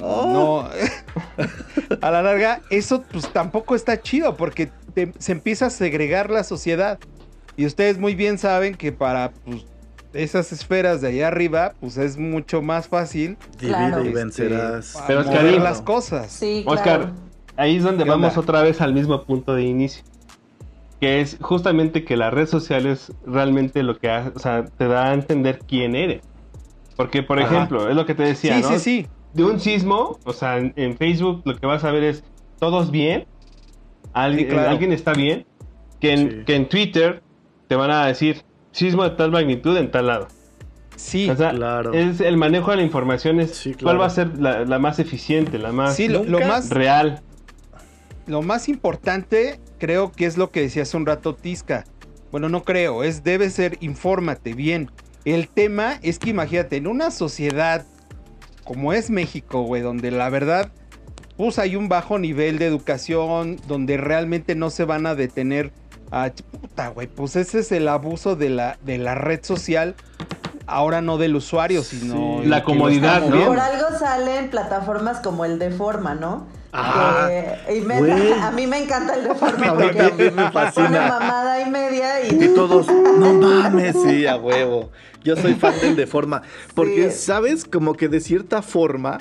no, 0.00 0.68
a 2.00 2.10
la 2.10 2.22
larga, 2.22 2.60
eso 2.70 3.02
pues 3.10 3.28
tampoco 3.32 3.74
está 3.74 4.00
chido 4.00 4.36
porque 4.36 4.70
te- 4.94 5.12
se 5.18 5.32
empieza 5.32 5.66
a 5.66 5.70
segregar 5.70 6.30
la 6.30 6.44
sociedad. 6.44 6.98
Y 7.56 7.66
ustedes 7.66 7.98
muy 7.98 8.14
bien 8.14 8.38
saben 8.38 8.74
que 8.76 8.92
para 8.92 9.32
pues, 9.44 9.64
esas 10.12 10.52
esferas 10.52 11.00
de 11.00 11.08
allá 11.08 11.28
arriba, 11.28 11.74
pues 11.80 11.96
es 11.96 12.16
mucho 12.16 12.62
más 12.62 12.88
fácil 12.88 13.36
Divide 13.58 13.74
Claro. 13.76 14.04
y 14.04 14.08
este, 14.08 14.18
vencerás. 14.18 14.94
Mover 14.94 15.18
Oscarín, 15.18 15.64
las 15.64 15.82
cosas. 15.82 16.30
Sí, 16.32 16.62
Oscar, 16.66 17.12
ahí 17.56 17.76
es 17.76 17.82
donde 17.82 18.04
¿Qué 18.04 18.10
vamos 18.10 18.30
onda? 18.30 18.40
otra 18.40 18.62
vez 18.62 18.80
al 18.80 18.94
mismo 18.94 19.24
punto 19.24 19.54
de 19.54 19.64
inicio. 19.64 20.04
Que 21.00 21.20
es 21.20 21.36
justamente 21.40 22.04
que 22.04 22.16
las 22.16 22.32
redes 22.32 22.50
sociales 22.50 23.12
realmente 23.24 23.82
lo 23.84 23.98
que 23.98 24.10
hace, 24.10 24.32
o 24.34 24.38
sea, 24.40 24.64
te 24.64 24.88
da 24.88 25.10
a 25.10 25.14
entender 25.14 25.60
quién 25.66 25.94
eres. 25.94 26.22
Porque, 26.96 27.22
por 27.22 27.38
Ajá. 27.40 27.54
ejemplo, 27.54 27.88
es 27.88 27.94
lo 27.94 28.04
que 28.06 28.14
te 28.16 28.24
decía, 28.24 28.56
sí, 28.56 28.62
¿no? 28.62 28.68
sí, 28.70 28.78
sí. 28.80 29.06
De 29.34 29.44
un 29.44 29.60
sismo, 29.60 30.18
o 30.24 30.32
sea, 30.32 30.58
en, 30.58 30.72
en 30.76 30.96
Facebook 30.96 31.42
lo 31.44 31.56
que 31.56 31.66
vas 31.66 31.84
a 31.84 31.90
ver 31.92 32.02
es 32.04 32.24
todos 32.58 32.90
bien, 32.90 33.26
alguien, 34.12 34.46
Sí, 34.48 34.52
claro. 34.54 34.70
alguien 34.70 34.92
está 34.92 35.12
bien, 35.12 35.46
que 36.00 36.12
en, 36.12 36.30
Sí. 36.30 36.36
que 36.46 36.54
en 36.56 36.68
Twitter 36.68 37.22
te 37.68 37.76
van 37.76 37.90
a 37.90 38.06
decir 38.06 38.42
sismo 38.72 39.04
de 39.04 39.10
tal 39.10 39.30
magnitud 39.30 39.76
en 39.76 39.90
tal 39.90 40.06
lado. 40.06 40.28
Sí, 40.96 41.30
O 41.30 41.36
sea, 41.36 41.50
claro. 41.50 41.92
es 41.92 42.20
el 42.20 42.36
manejo 42.36 42.70
de 42.72 42.78
la 42.78 42.82
información 42.82 43.38
es 43.40 43.54
Sí, 43.54 43.74
cuál 43.74 44.00
va 44.00 44.06
a 44.06 44.10
ser 44.10 44.36
la, 44.38 44.64
la 44.64 44.78
más 44.80 44.98
eficiente, 44.98 45.58
la 45.58 45.70
más 45.70 45.94
sí, 45.94 46.08
lo, 46.08 46.24
más, 46.24 46.70
real. 46.70 47.20
lo 48.26 48.42
más 48.42 48.68
importante 48.68 49.60
creo 49.78 50.10
que 50.10 50.26
es 50.26 50.36
lo 50.36 50.50
que 50.50 50.62
decía 50.62 50.82
hace 50.82 50.96
un 50.96 51.06
rato 51.06 51.34
Tisca. 51.36 51.84
Bueno, 52.32 52.48
no 52.48 52.64
creo, 52.64 53.04
es 53.04 53.22
debe 53.22 53.48
ser 53.50 53.76
infórmate 53.80 54.54
bien. 54.54 54.90
El 55.24 55.48
tema 55.48 55.98
es 56.02 56.18
que 56.18 56.30
imagínate, 56.30 56.76
en 56.76 56.86
una 56.88 57.10
sociedad 57.12 57.86
como 58.68 58.92
es 58.92 59.08
México, 59.08 59.62
güey, 59.62 59.80
donde 59.80 60.10
la 60.10 60.28
verdad, 60.28 60.70
pues 61.38 61.58
hay 61.58 61.74
un 61.74 61.88
bajo 61.88 62.18
nivel 62.18 62.58
de 62.58 62.66
educación, 62.66 63.56
donde 63.66 63.96
realmente 63.96 64.54
no 64.54 64.68
se 64.68 64.84
van 64.84 65.06
a 65.06 65.14
detener 65.14 65.72
a... 66.10 66.30
Puta, 66.60 66.88
güey, 66.88 67.06
pues 67.06 67.34
ese 67.36 67.60
es 67.60 67.72
el 67.72 67.88
abuso 67.88 68.36
de 68.36 68.50
la, 68.50 68.76
de 68.82 68.98
la 68.98 69.14
red 69.14 69.40
social, 69.42 69.94
ahora 70.66 71.00
no 71.00 71.16
del 71.16 71.34
usuario, 71.34 71.82
sino... 71.82 72.40
Sí. 72.42 72.48
La 72.48 72.62
comodidad, 72.62 73.22
¿no? 73.26 73.46
Por 73.46 73.58
algo 73.58 73.86
salen 73.98 74.50
plataformas 74.50 75.20
como 75.20 75.46
el 75.46 75.58
de 75.58 75.70
Forma, 75.70 76.14
¿no? 76.14 76.46
Ah, 76.74 77.28
Que- 77.66 77.78
y 77.78 77.80
me- 77.80 78.34
a 78.42 78.50
mí 78.50 78.66
me 78.66 78.82
encanta 78.84 79.14
el 79.14 79.24
de 79.24 79.34
Forma. 79.34 79.66
A 79.70 79.74
mí 79.74 79.86
también 79.96 80.34
me 80.36 80.50
fascina. 80.52 81.08
mamada 81.08 81.62
y 81.62 81.70
media 81.70 82.26
y... 82.26 82.44
Y 82.44 82.48
todos, 82.54 82.86
no 82.88 83.32
mames, 83.32 83.96
sí, 84.06 84.26
a 84.26 84.36
huevo. 84.36 84.90
Yo 85.24 85.36
soy 85.36 85.54
fan 85.54 85.74
del 85.80 85.96
de 85.96 86.06
forma. 86.06 86.42
Porque, 86.74 87.10
Sí. 87.10 87.26
¿sabes? 87.26 87.64
Como 87.64 87.94
que 87.94 88.08
de 88.08 88.20
cierta 88.20 88.62
forma 88.62 89.18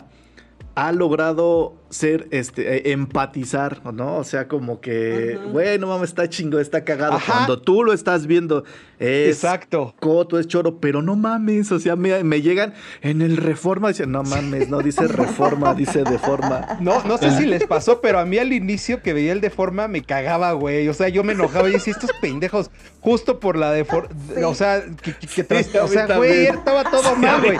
ha 0.76 0.91
logrado 0.91 1.76
ser, 1.90 2.28
este, 2.32 2.78
eh, 2.78 2.92
empatizar, 2.92 3.82
¿no? 3.94 4.18
O 4.18 4.24
sea, 4.24 4.48
como 4.48 4.82
que, 4.82 5.38
Ujú. 5.42 5.50
güey, 5.52 5.80
no 5.80 5.88
mames, 5.88 6.10
está 6.10 6.28
chingo, 6.30 6.60
está 6.60 6.84
cagado. 6.84 7.14
Ajá. 7.14 7.34
Cuando 7.34 7.62
tú 7.62 7.84
lo 7.84 7.94
estás 7.94 8.28
viendo, 8.28 8.64
es 9.00 9.36
Exacto. 9.36 9.96
coto, 10.00 10.40
es 10.40 10.48
choro, 10.48 10.80
pero 10.80 11.02
no 11.02 11.16
mames, 11.16 11.72
o 11.72 11.80
sea, 11.80 11.96
me, 11.96 12.24
me 12.24 12.42
llegan 12.42 12.74
en 13.02 13.22
el 13.22 13.38
reforma, 13.38 13.90
dicen, 13.90 14.12
no 14.12 14.24
mames, 14.24 14.70
no 14.70 14.80
dice 14.80 15.08
reforma, 15.08 15.74
dice 15.74 16.04
de 16.04 16.18
forma. 16.20 16.78
No, 16.82 17.04
no 17.04 17.18
sé 17.18 17.32
si 17.38 17.46
les 17.46 17.64
pasó, 17.66 18.02
pero 18.02 18.20
a 18.20 18.26
mí 18.26 18.38
al 18.38 18.54
inicio 18.54 19.02
que 19.02 19.14
veía 19.14 19.32
el 19.34 19.42
de 19.42 19.50
forma 19.50 19.88
me 19.88 20.02
cagaba, 20.04 20.52
güey. 20.54 20.88
O 20.90 20.94
sea, 20.94 21.10
yo 21.10 21.24
me 21.24 21.34
enojaba 21.34 21.70
y 21.70 21.74
decía, 21.74 21.94
estos 21.94 22.12
pendejos, 22.22 22.70
justo 23.02 23.40
por 23.40 23.58
la 23.58 23.72
de 23.72 23.86
forma. 23.86 24.10
Sí. 24.36 24.44
O 24.44 24.54
sea, 24.56 24.84
que, 25.02 25.14
que- 25.14 25.28
que 25.28 25.44
tras- 25.44 25.68
Sí, 25.68 25.78
a 25.78 25.84
o 25.84 25.88
sea, 25.88 26.06
güey, 26.18 26.46
estaba 26.48 26.84
todo 26.90 27.14
Sí, 27.16 27.22
mal, 27.22 27.42
güey. 27.44 27.58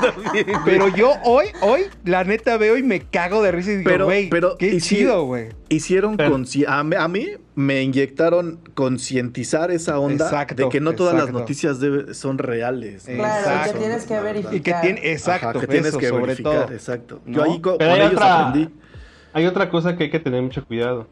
Pero 0.66 0.88
yo 0.90 1.14
hoy, 1.24 1.48
hoy, 1.62 1.82
la 2.06 2.24
neta 2.24 2.58
veo 2.58 2.78
y 2.78 2.84
me 2.84 3.02
cago 3.02 3.42
de 3.42 3.52
risa 3.52 3.72
y 3.72 3.78
digo, 3.78 4.06
güey, 4.06 4.17
Güey, 4.18 4.30
Pero, 4.30 4.58
qué 4.58 4.80
chido, 4.82 5.26
güey. 5.26 5.50
Hicieron 5.70 6.18
Pero- 6.18 6.36
a, 6.68 6.84
mí, 6.84 6.96
a 6.98 7.08
mí 7.08 7.28
me 7.56 7.82
inyectaron 7.84 8.60
concientizar 8.74 9.72
esa 9.72 10.00
onda 10.00 10.26
Exacto, 10.26 10.56
de 10.56 10.70
que 10.70 10.80
no 10.82 10.94
todas 10.94 11.16
las 11.16 11.32
noticias 11.32 11.78
son 12.14 12.38
reales. 12.38 13.08
¿no? 13.08 13.16
Claro, 13.16 13.40
Exacto. 13.40 13.74
que 13.74 13.80
tienes 13.80 14.06
que 14.06 14.14
verdad. 14.14 14.30
Y 14.30 14.44
verificar. 14.44 14.82
que 14.82 14.88
tiene, 14.94 15.12
exacto, 15.12 15.50
Ajá, 15.50 15.60
que 15.60 15.68
tienes 15.68 15.88
eso, 15.90 15.98
que 16.00 16.08
sobre 16.10 16.22
verificar, 16.26 16.66
todo. 16.66 16.74
exacto. 16.74 17.22
¿No? 17.26 17.36
Yo 17.38 17.44
ahí 17.44 17.62
con 17.62 17.82
hay 17.82 18.00
ellos 18.00 18.14
otra- 18.14 18.48
aprendí. 18.48 18.74
Hay 19.34 19.46
otra 19.46 19.70
cosa 19.70 19.96
que 19.98 20.06
hay 20.06 20.10
que 20.10 20.20
tener 20.20 20.42
mucho 20.42 20.66
cuidado, 20.66 21.08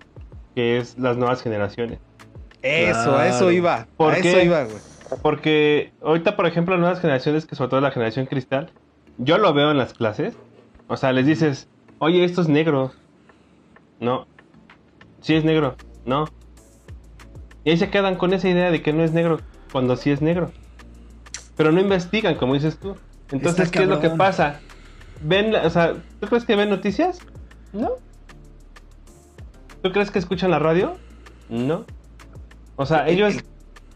que 0.55 0.77
es 0.77 0.97
las 0.97 1.15
nuevas 1.17 1.41
generaciones. 1.43 1.99
Eso, 2.61 3.15
a 3.15 3.27
eso 3.27 3.51
iba. 3.51 3.87
¿Por 3.97 4.13
a 4.13 4.21
qué? 4.21 4.31
eso 4.31 4.41
iba, 4.41 4.63
güey. 4.63 4.77
Porque 5.21 5.91
ahorita, 6.01 6.35
por 6.35 6.47
ejemplo, 6.47 6.73
las 6.73 6.81
nuevas 6.81 6.99
generaciones, 6.99 7.45
que 7.45 7.55
sobre 7.55 7.69
todo 7.69 7.81
la 7.81 7.91
generación 7.91 8.25
cristal, 8.25 8.71
yo 9.19 9.37
lo 9.37 9.53
veo 9.53 9.69
en 9.71 9.77
las 9.77 9.93
clases. 9.93 10.33
O 10.87 10.97
sea, 10.97 11.11
les 11.13 11.25
dices, 11.27 11.67
oye, 12.05 12.23
esto 12.23 12.41
es 12.41 12.47
negro. 12.47 12.91
No. 13.99 14.27
Sí 15.21 15.33
es 15.33 15.43
negro. 15.43 15.75
No. 16.05 16.25
Y 17.63 17.71
ahí 17.71 17.77
se 17.77 17.89
quedan 17.89 18.15
con 18.15 18.31
esa 18.33 18.47
idea 18.47 18.69
de 18.69 18.83
que 18.83 18.93
no 18.93 19.03
es 19.03 19.11
negro 19.11 19.39
cuando 19.71 19.95
sí 19.95 20.11
es 20.11 20.21
negro. 20.21 20.51
Pero 21.57 21.71
no 21.71 21.81
investigan, 21.81 22.35
como 22.35 22.53
dices 22.53 22.77
tú. 22.77 22.95
Entonces, 23.31 23.65
Está 23.65 23.79
¿qué 23.79 23.83
es 23.83 23.89
lo 23.89 23.99
que 23.99 24.11
pasa? 24.11 24.59
Ven, 25.23 25.55
o 25.55 25.69
sea, 25.71 25.95
¿tú 26.19 26.27
crees 26.27 26.45
que 26.45 26.55
ven 26.55 26.69
noticias? 26.69 27.19
No. 27.73 27.93
¿Tú 29.81 29.91
crees 29.91 30.11
que 30.11 30.19
escuchan 30.19 30.51
la 30.51 30.59
radio? 30.59 30.97
No. 31.49 31.85
O 32.75 32.85
sea, 32.85 33.07
ellos 33.07 33.37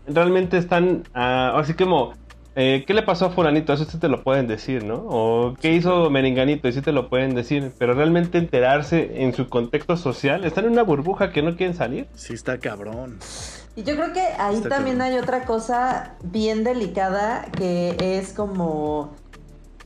realmente 0.07 0.57
están 0.57 1.03
ah, 1.13 1.53
así 1.57 1.75
como 1.75 2.13
eh, 2.61 2.83
¿qué 2.85 2.93
le 2.93 3.03
pasó 3.03 3.27
a 3.27 3.29
fulanito? 3.29 3.71
Eso 3.71 3.85
sí 3.85 3.97
te 3.97 4.09
lo 4.09 4.21
pueden 4.21 4.45
decir, 4.47 4.83
¿no? 4.83 4.95
O 5.07 5.53
¿qué 5.61 5.71
hizo 5.73 6.09
Merenganito? 6.09 6.67
Y 6.67 6.73
sí 6.73 6.81
te 6.81 6.91
lo 6.91 7.07
pueden 7.07 7.33
decir, 7.33 7.71
pero 7.77 7.93
realmente 7.93 8.37
enterarse 8.37 9.23
en 9.23 9.33
su 9.33 9.47
contexto 9.47 9.95
social, 9.95 10.43
están 10.43 10.65
en 10.65 10.71
una 10.73 10.83
burbuja 10.83 11.31
que 11.31 11.41
no 11.41 11.55
quieren 11.55 11.73
salir. 11.73 12.07
Sí, 12.15 12.33
está 12.33 12.57
cabrón. 12.59 13.17
Y 13.77 13.83
yo 13.83 13.95
creo 13.95 14.11
que 14.11 14.19
ahí 14.37 14.55
Está 14.55 14.67
también 14.67 14.97
cabrón. 14.97 15.13
hay 15.13 15.19
otra 15.23 15.45
cosa 15.45 16.15
bien 16.21 16.65
delicada 16.65 17.45
que 17.57 17.95
es 17.99 18.33
como 18.33 19.13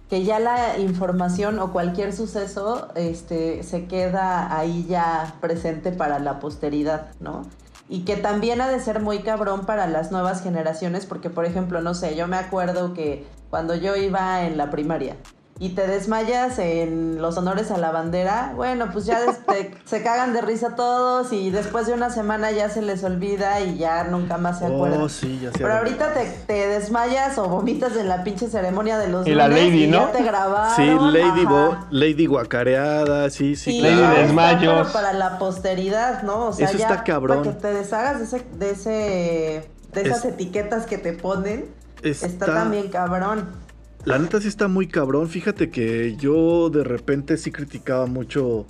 que 0.09 0.23
ya 0.23 0.39
la 0.39 0.79
información 0.79 1.59
o 1.59 1.71
cualquier 1.71 2.11
suceso 2.11 2.87
este, 2.95 3.61
se 3.61 3.85
queda 3.85 4.57
ahí 4.57 4.87
ya 4.89 5.35
presente 5.41 5.91
para 5.91 6.17
la 6.17 6.39
posteridad, 6.39 7.11
¿no? 7.19 7.43
Y 7.89 8.05
que 8.05 8.15
también 8.15 8.61
ha 8.61 8.69
de 8.69 8.79
ser 8.79 8.99
muy 8.99 9.19
cabrón 9.19 9.65
para 9.65 9.87
las 9.87 10.11
nuevas 10.11 10.41
generaciones, 10.41 11.05
porque 11.05 11.29
por 11.29 11.45
ejemplo, 11.45 11.81
no 11.81 11.93
sé, 11.93 12.15
yo 12.15 12.27
me 12.27 12.37
acuerdo 12.37 12.93
que 12.93 13.25
cuando 13.49 13.75
yo 13.75 13.95
iba 13.95 14.43
en 14.45 14.57
la 14.57 14.69
primaria 14.69 15.17
y 15.63 15.69
te 15.69 15.87
desmayas 15.87 16.59
en 16.59 17.21
los 17.21 17.37
honores 17.37 17.71
a 17.71 17.77
la 17.77 17.91
bandera, 17.91 18.51
bueno, 18.53 18.89
pues 18.91 19.05
ya 19.05 19.19
te- 19.47 19.73
se 19.85 20.03
cagan 20.03 20.33
de 20.33 20.41
risa 20.41 20.75
todos 20.75 21.31
y 21.31 21.51
después 21.51 21.87
de 21.87 21.93
una 21.93 22.09
semana 22.09 22.51
ya 22.51 22.69
se 22.69 22.81
les 22.81 23.01
olvida 23.05 23.61
y 23.61 23.77
ya 23.77 24.03
nunca 24.03 24.37
más 24.37 24.59
se 24.59 24.65
acuerdan. 24.65 25.01
Oh, 25.01 25.07
sí, 25.07 25.39
ya 25.41 25.51
sé. 25.53 25.59
Pero 25.59 25.73
ahorita 25.75 26.13
te, 26.13 26.25
te 26.47 26.67
desmayas 26.67 27.37
o 27.37 27.47
vomitas 27.47 27.95
en 27.95 28.09
la 28.09 28.25
pinche 28.25 28.49
ceremonia 28.49 28.97
de 28.97 29.07
los 29.07 29.25
Y 29.25 29.33
la 29.35 29.47
lady, 29.47 29.85
y 29.85 29.87
¿no? 29.87 29.99
ya 30.07 30.11
te 30.11 30.23
grabaron. 30.23 30.75
Sí, 30.75 31.17
Lady. 31.17 31.45
Bo- 31.45 31.77
Lady 31.91 32.25
Guacareada, 32.25 33.29
sí, 33.29 33.55
sí. 33.55 33.79
Lady 33.79 33.95
claro. 33.95 34.11
está, 34.13 34.21
Desmayos. 34.23 34.73
pero 34.81 34.91
para 34.91 35.13
la 35.13 35.39
posteridad, 35.39 36.23
¿no? 36.23 36.47
O 36.47 36.53
sea, 36.53 36.67
Eso 36.67 36.77
ya 36.77 36.89
está 36.89 37.03
cabrón. 37.05 37.39
para 37.43 37.53
que 37.55 37.61
te 37.61 37.73
deshagas 37.73 38.19
de, 38.19 38.25
ese, 38.25 38.45
de, 38.57 38.69
ese, 38.71 39.69
de 39.93 40.01
esas 40.01 40.25
Es- 40.25 40.33
etiquetas 40.33 40.85
que 40.85 40.97
te 40.97 41.13
ponen, 41.13 41.67
está, 42.01 42.25
Está- 42.27 42.45
también 42.47 42.89
cabrón. 42.89 43.63
La 44.05 44.19
neta 44.19 44.41
sí 44.41 44.47
está 44.47 44.67
muy 44.67 44.87
cabrón. 44.87 45.29
Fíjate 45.29 45.69
que 45.69 46.15
yo 46.17 46.69
de 46.69 46.83
repente 46.83 47.37
sí 47.37 47.51
criticaba 47.51 48.05
mucho. 48.05 48.67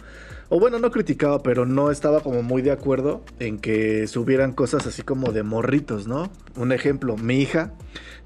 O 0.49 0.59
bueno, 0.59 0.77
no 0.77 0.91
criticaba, 0.91 1.41
pero 1.41 1.65
no 1.65 1.89
estaba 1.89 2.19
como 2.21 2.43
muy 2.43 2.61
de 2.61 2.71
acuerdo 2.71 3.23
en 3.39 3.57
que 3.57 4.05
subieran 4.07 4.53
cosas 4.53 4.85
así 4.85 5.01
como 5.01 5.31
de 5.31 5.41
morritos, 5.41 6.07
¿no? 6.07 6.31
Un 6.55 6.71
ejemplo, 6.71 7.17
mi 7.17 7.39
hija 7.41 7.73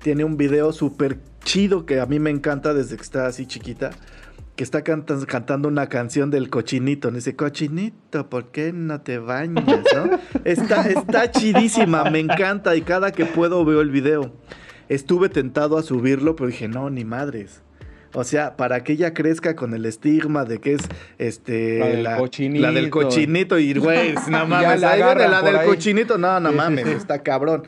tiene 0.02 0.26
un 0.26 0.36
video 0.36 0.74
súper 0.74 1.20
chido 1.46 1.86
que 1.86 2.02
a 2.02 2.06
mí 2.06 2.20
me 2.20 2.30
encanta 2.30 2.74
desde 2.74 2.98
que 2.98 3.04
está 3.04 3.28
así 3.28 3.46
chiquita. 3.46 3.92
Que 4.58 4.64
está 4.64 4.84
canta- 4.84 5.24
cantando 5.28 5.68
una 5.70 5.88
canción 5.88 6.30
del 6.32 6.50
cochinito. 6.50 7.12
Dice, 7.12 7.36
cochinito, 7.36 8.28
¿por 8.28 8.52
qué 8.52 8.74
no 8.74 9.00
te 9.02 9.20
bañas? 9.20 9.66
¿no? 9.96 10.20
Está, 10.46 10.90
está 10.90 11.30
chidísima, 11.32 12.10
me 12.10 12.20
encanta. 12.20 12.76
Y 12.76 12.82
cada 12.82 13.12
que 13.12 13.26
puedo 13.28 13.64
veo 13.64 13.82
el 13.82 13.92
video. 13.92 14.34
Estuve 14.90 15.30
tentado 15.30 15.78
a 15.78 15.84
subirlo, 15.84 16.36
pero 16.36 16.48
dije, 16.48 16.68
no, 16.68 16.90
ni 16.90 17.04
madres. 17.06 17.62
O 18.14 18.24
sea, 18.24 18.56
para 18.56 18.84
que 18.84 18.94
ella 18.94 19.14
crezca 19.14 19.56
con 19.56 19.74
el 19.74 19.86
estigma 19.86 20.46
de 20.46 20.60
que 20.60 20.74
es 20.76 20.82
este 21.18 21.80
La 21.80 21.88
del 21.88 22.04
la, 22.04 22.18
cochinito. 22.18 22.66
la 22.66 22.72
del 22.72 22.90
cochinito 22.90 23.60
y 23.60 23.74
güey, 23.74 24.14
no 24.30 24.48
mames, 24.48 24.80
la 24.82 24.92
ahí 24.92 25.04
viene 25.04 25.28
la 25.28 25.42
del 25.42 25.58
ahí. 25.58 25.68
cochinito, 25.68 26.18
no, 26.18 26.40
no 26.40 26.52
mames, 26.54 26.88
está 26.88 27.22
cabrón. 27.22 27.64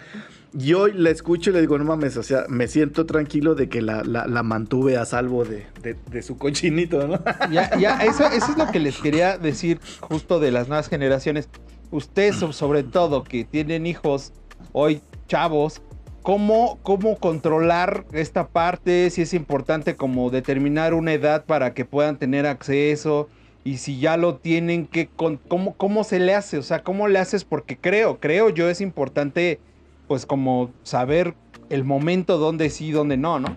Y 0.58 0.74
hoy 0.74 0.94
la 0.94 1.12
escucho 1.12 1.52
y 1.52 1.54
le 1.54 1.62
digo, 1.62 1.78
no 1.78 1.84
mames, 1.84 2.18
o 2.18 2.24
sea, 2.24 2.46
me 2.48 2.68
siento 2.68 3.06
tranquilo 3.06 3.54
de 3.54 3.70
que 3.70 3.82
la, 3.84 4.04
la, 4.04 4.26
la 4.26 4.42
mantuve 4.42 4.98
a 4.98 5.06
salvo 5.06 5.44
de, 5.46 5.68
de, 5.84 5.96
de 6.10 6.22
su 6.24 6.38
cochinito, 6.38 7.06
¿no? 7.08 7.20
Ya, 7.52 7.78
ya, 7.78 8.00
eso, 8.04 8.26
eso 8.26 8.52
es 8.54 8.58
lo 8.58 8.72
que 8.72 8.80
les 8.80 8.98
quería 8.98 9.38
decir 9.38 9.80
justo 10.00 10.40
de 10.40 10.50
las 10.52 10.68
nuevas 10.68 10.88
generaciones. 10.90 11.50
Ustedes, 11.92 12.38
so- 12.38 12.54
sobre 12.54 12.82
todo, 12.84 13.24
que 13.24 13.44
tienen 13.44 13.86
hijos 13.86 14.34
hoy, 14.72 15.02
chavos, 15.28 15.84
¿cómo, 16.22 16.80
¿cómo 16.84 17.18
controlar 17.18 18.06
esta 18.12 18.48
parte? 18.48 19.10
Si 19.10 19.22
es 19.22 19.34
importante 19.34 19.96
como 19.96 20.30
determinar 20.30 20.94
una 20.94 21.14
edad 21.14 21.46
para 21.46 21.74
que 21.74 21.86
puedan 21.86 22.18
tener 22.18 22.46
acceso. 22.46 23.30
Y 23.64 23.78
si 23.78 24.00
ya 24.00 24.18
lo 24.18 24.38
tienen, 24.38 24.88
¿qué, 24.88 25.08
con, 25.08 25.38
cómo, 25.38 25.76
¿cómo 25.76 26.04
se 26.04 26.20
le 26.20 26.34
hace? 26.34 26.58
O 26.58 26.64
sea, 26.64 26.82
¿cómo 26.82 27.08
le 27.08 27.20
haces? 27.20 27.44
Porque 27.44 27.78
creo, 27.78 28.20
creo 28.20 28.50
yo 28.50 28.70
es 28.70 28.82
importante, 28.82 29.60
pues 30.08 30.26
como 30.26 30.72
saber 30.84 31.36
el 31.70 31.84
momento 31.84 32.38
donde 32.38 32.70
sí, 32.70 32.92
donde 32.92 33.18
no, 33.18 33.40
¿no? 33.40 33.50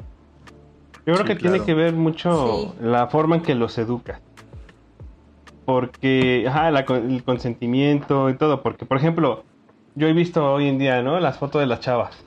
Yo 1.07 1.15
creo 1.15 1.19
Sí, 1.19 1.25
que 1.25 1.37
tiene 1.37 1.61
que 1.63 1.75
ver 1.75 1.95
mucho 1.95 2.73
Sí. 2.73 2.73
la 2.81 3.07
forma 3.09 3.37
en 3.37 3.43
que 3.43 3.55
los 3.55 3.79
educa. 3.79 4.21
Porque, 5.65 6.45
ajá, 6.49 6.71
la 6.71 6.81
el 6.81 7.23
consentimiento 7.25 8.29
y 8.29 8.37
todo. 8.37 8.63
Porque, 8.63 8.85
por 8.85 8.97
ejemplo, 8.99 9.45
yo 9.95 10.09
he 10.09 10.13
visto 10.13 10.53
hoy 10.53 10.69
en 10.69 10.79
día, 10.79 11.03
¿no? 11.03 11.19
Las 11.21 11.39
fotos 11.39 11.61
de 11.61 11.67
las 11.67 11.81
chavas. 11.81 12.25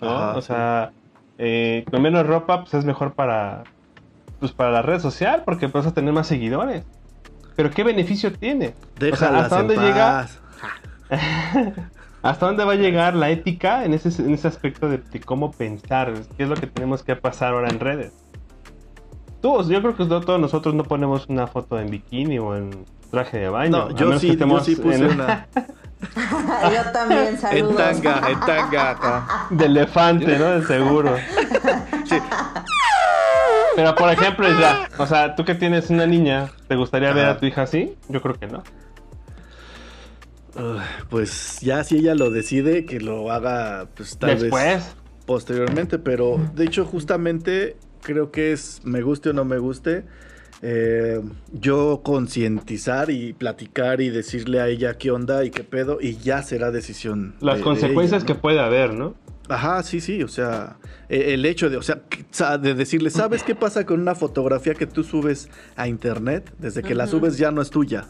¿No? 0.00 0.10
Ajá, 0.10 0.36
o 0.36 0.42
sea, 0.42 0.92
eh, 1.38 1.84
con 1.90 2.02
menos 2.02 2.26
ropa, 2.26 2.60
pues 2.62 2.74
es 2.74 2.84
mejor 2.84 3.12
para, 3.12 3.64
pues, 4.38 4.52
para 4.52 4.70
la 4.70 4.82
red 4.82 5.00
social, 5.00 5.42
porque 5.44 5.66
vas 5.68 5.86
a 5.86 5.92
tener 5.94 6.12
más 6.12 6.26
seguidores. 6.26 6.84
Pero 7.56 7.70
¿qué 7.70 7.82
beneficio 7.84 8.32
tiene? 8.32 8.74
Déjalas 8.98 9.44
¿hasta 9.44 9.56
dónde 9.58 9.76
llega? 9.76 10.26
¿Hasta 12.22 12.46
dónde 12.46 12.64
va 12.64 12.72
a 12.72 12.76
llegar 12.76 13.14
la 13.16 13.30
ética 13.30 13.84
en 13.84 13.94
ese, 13.94 14.22
en 14.22 14.34
ese 14.34 14.46
aspecto 14.48 14.88
de, 14.88 14.98
de 14.98 15.20
cómo 15.20 15.50
pensar? 15.52 16.12
¿Qué 16.36 16.42
es 16.42 16.48
lo 16.48 16.54
que 16.54 16.66
tenemos 16.66 17.02
que 17.02 17.16
pasar 17.16 17.54
ahora 17.54 17.70
en 17.70 17.80
redes? 17.80 18.12
Todos, 19.40 19.68
yo 19.68 19.80
creo 19.80 19.96
que 19.96 20.04
todos 20.04 20.38
nosotros 20.38 20.74
no 20.74 20.84
ponemos 20.84 21.26
una 21.28 21.46
foto 21.46 21.80
en 21.80 21.90
bikini 21.90 22.38
o 22.38 22.54
en 22.56 22.84
traje 23.10 23.38
de 23.38 23.48
baño. 23.48 23.70
No, 23.88 23.90
yo 23.96 24.18
sí, 24.18 24.36
yo 24.36 24.60
sí 24.60 24.76
puse 24.76 24.96
en- 24.96 25.10
una 25.12 25.46
Yo 26.74 26.92
también, 26.92 27.26
en 27.28 27.38
saludos. 27.38 27.76
tanga, 27.76 28.30
en 28.30 28.40
tanga 28.40 28.90
acá. 28.90 29.46
de 29.50 29.66
elefante, 29.66 30.38
¿no? 30.38 30.60
De 30.60 30.66
seguro. 30.66 31.16
Sí. 32.04 32.18
Pero 33.76 33.94
por 33.94 34.10
ejemplo, 34.10 34.48
ya, 34.58 34.88
o 34.98 35.06
sea, 35.06 35.34
tú 35.36 35.44
que 35.44 35.54
tienes 35.54 35.90
una 35.90 36.06
niña, 36.06 36.50
¿te 36.68 36.76
gustaría 36.76 37.12
ver 37.12 37.26
a 37.26 37.38
tu 37.38 37.46
hija 37.46 37.62
así? 37.62 37.96
Yo 38.08 38.20
creo 38.20 38.38
que 38.38 38.46
no. 38.46 38.62
Ugh, 40.56 40.80
Pues 41.08 41.60
ya 41.60 41.84
si 41.84 41.98
ella 41.98 42.14
lo 42.14 42.30
decide, 42.30 42.84
que 42.84 43.00
lo 43.00 43.30
haga 43.30 43.86
pues 43.94 44.18
tal 44.18 44.30
vez 44.30 44.42
Después, 44.42 44.96
posteriormente, 45.26 45.98
pero 45.98 46.40
de 46.54 46.64
hecho 46.64 46.84
justamente 46.84 47.76
creo 48.02 48.30
que 48.32 48.52
es, 48.52 48.80
me 48.84 49.02
guste 49.02 49.30
o 49.30 49.32
no 49.32 49.44
me 49.44 49.58
guste, 49.58 50.04
eh, 50.62 51.20
yo 51.52 52.00
concientizar 52.04 53.10
y 53.10 53.32
platicar 53.32 54.00
y 54.00 54.10
decirle 54.10 54.60
a 54.60 54.68
ella 54.68 54.98
qué 54.98 55.10
onda 55.10 55.44
y 55.44 55.50
qué 55.50 55.64
pedo 55.64 55.98
y 56.00 56.16
ya 56.16 56.42
será 56.42 56.70
decisión. 56.70 57.34
las 57.40 57.54
de- 57.54 57.58
de 57.60 57.64
consecuencias 57.64 58.24
que 58.24 58.34
¿no? 58.34 58.40
puede 58.40 58.60
haber, 58.60 58.94
¿no? 58.94 59.14
Ajá, 59.48 59.82
sí, 59.82 60.00
sí, 60.00 60.22
o 60.22 60.28
sea, 60.28 60.76
eh, 61.08 61.34
el 61.34 61.44
hecho 61.44 61.70
de, 61.70 61.76
o 61.76 61.82
sea, 61.82 62.02
de 62.58 62.74
decirle, 62.74 63.10
¿sabes 63.10 63.42
qué 63.42 63.54
pasa 63.56 63.84
con 63.84 64.00
una 64.00 64.14
fotografía 64.14 64.74
que 64.74 64.86
tú 64.86 65.02
subes 65.02 65.48
a 65.74 65.88
internet? 65.88 66.52
Desde 66.58 66.82
que 66.82 66.94
la 66.94 67.08
subes 67.08 67.36
ya 67.36 67.50
no 67.50 67.60
es 67.60 67.70
tuya. 67.70 68.04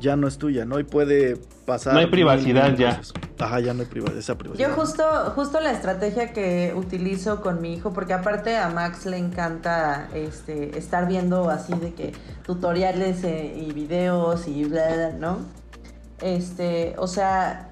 Ya 0.00 0.16
no 0.16 0.28
es 0.28 0.38
tuya, 0.38 0.64
¿no? 0.64 0.78
Y 0.78 0.84
puede 0.84 1.36
pasar. 1.66 1.94
No 1.94 2.00
hay 2.00 2.06
privacidad 2.06 2.74
ya. 2.76 3.00
Ajá, 3.38 3.60
ya 3.60 3.74
no 3.74 3.82
hay 3.82 3.86
privacidad, 3.86 4.18
esa 4.18 4.38
privacidad. 4.38 4.68
Yo 4.68 4.74
justo, 4.74 5.04
justo 5.34 5.60
la 5.60 5.72
estrategia 5.72 6.32
que 6.32 6.72
utilizo 6.76 7.40
con 7.40 7.60
mi 7.60 7.74
hijo, 7.74 7.92
porque 7.92 8.12
aparte 8.12 8.56
a 8.56 8.68
Max 8.70 9.06
le 9.06 9.16
encanta 9.16 10.08
este, 10.14 10.78
estar 10.78 11.06
viendo 11.06 11.50
así 11.50 11.74
de 11.74 11.94
que 11.94 12.12
tutoriales 12.44 13.24
eh, 13.24 13.54
y 13.56 13.72
videos 13.72 14.48
y 14.48 14.64
bla, 14.64 14.94
bla, 14.94 15.10
¿no? 15.10 15.38
Este, 16.20 16.94
o 16.98 17.06
sea, 17.06 17.70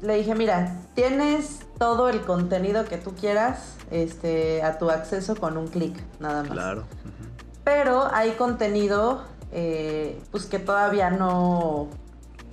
le 0.00 0.16
dije, 0.16 0.34
mira, 0.34 0.80
tienes 0.94 1.60
todo 1.78 2.08
el 2.08 2.20
contenido 2.20 2.84
que 2.84 2.98
tú 2.98 3.14
quieras 3.14 3.76
este, 3.90 4.62
a 4.62 4.78
tu 4.78 4.90
acceso 4.90 5.34
con 5.34 5.56
un 5.56 5.68
clic, 5.68 5.96
nada 6.20 6.42
más. 6.42 6.52
Claro. 6.52 6.84
Pero 7.64 8.08
hay 8.12 8.32
contenido 8.32 9.22
eh, 9.54 10.20
pues 10.32 10.46
que 10.46 10.58
todavía 10.58 11.10
no, 11.10 11.88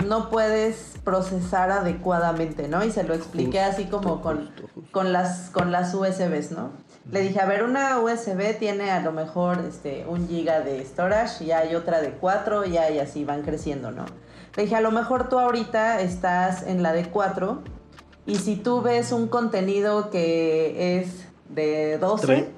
no 0.07 0.29
puedes 0.29 0.99
procesar 1.03 1.71
adecuadamente, 1.71 2.67
¿no? 2.67 2.83
Y 2.85 2.91
se 2.91 3.03
lo 3.03 3.15
expliqué 3.15 3.59
así 3.59 3.85
como 3.85 4.21
con, 4.21 4.51
con, 4.91 5.11
las, 5.11 5.49
con 5.49 5.71
las 5.71 5.95
USBs, 5.95 6.51
¿no? 6.51 6.69
Le 7.11 7.21
dije, 7.21 7.39
a 7.39 7.45
ver, 7.45 7.63
una 7.63 7.99
USB 7.99 8.57
tiene 8.59 8.91
a 8.91 8.99
lo 9.01 9.11
mejor 9.11 9.65
este, 9.67 10.05
un 10.07 10.27
giga 10.27 10.61
de 10.61 10.85
storage 10.85 11.43
y 11.43 11.51
hay 11.51 11.73
otra 11.73 12.01
de 12.01 12.11
4 12.11 12.65
y 12.67 12.77
hay 12.77 12.99
así 12.99 13.25
van 13.25 13.41
creciendo, 13.41 13.91
¿no? 13.91 14.05
Le 14.55 14.63
dije, 14.63 14.75
a 14.75 14.81
lo 14.81 14.91
mejor 14.91 15.27
tú 15.27 15.39
ahorita 15.39 16.01
estás 16.01 16.63
en 16.63 16.83
la 16.83 16.93
de 16.93 17.09
4 17.09 17.63
y 18.27 18.35
si 18.35 18.55
tú 18.57 18.81
ves 18.81 19.11
un 19.11 19.27
contenido 19.27 20.11
que 20.11 20.99
es 20.99 21.25
de 21.49 21.97
12, 21.97 22.51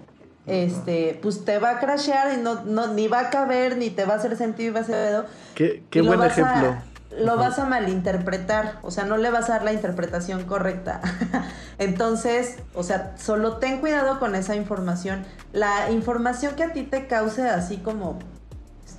este, 0.45 1.19
pues 1.21 1.45
te 1.45 1.59
va 1.59 1.71
a 1.71 1.79
crashear 1.79 2.37
y 2.37 2.41
no, 2.41 2.63
no, 2.63 2.87
ni 2.87 3.07
va 3.07 3.19
a 3.19 3.29
caber, 3.29 3.77
ni 3.77 3.89
te 3.89 4.05
va 4.05 4.13
a 4.13 4.17
hacer 4.17 4.35
sentido 4.35 4.71
y 4.71 4.73
va 4.73 4.79
a 4.81 4.83
ser... 4.83 5.25
Qué, 5.55 5.83
qué 5.89 6.01
buen 6.01 6.21
ejemplo 6.23 6.75
lo 7.19 7.37
vas 7.37 7.59
a 7.59 7.65
malinterpretar, 7.65 8.79
o 8.81 8.91
sea, 8.91 9.05
no 9.05 9.17
le 9.17 9.29
vas 9.29 9.49
a 9.49 9.53
dar 9.53 9.63
la 9.63 9.73
interpretación 9.73 10.43
correcta. 10.45 11.01
Entonces, 11.77 12.57
o 12.73 12.83
sea, 12.83 13.13
solo 13.17 13.57
ten 13.57 13.79
cuidado 13.79 14.19
con 14.19 14.35
esa 14.35 14.55
información. 14.55 15.23
La 15.51 15.91
información 15.91 16.55
que 16.55 16.63
a 16.63 16.73
ti 16.73 16.83
te 16.83 17.07
cause 17.07 17.47
así 17.49 17.77
como, 17.77 18.19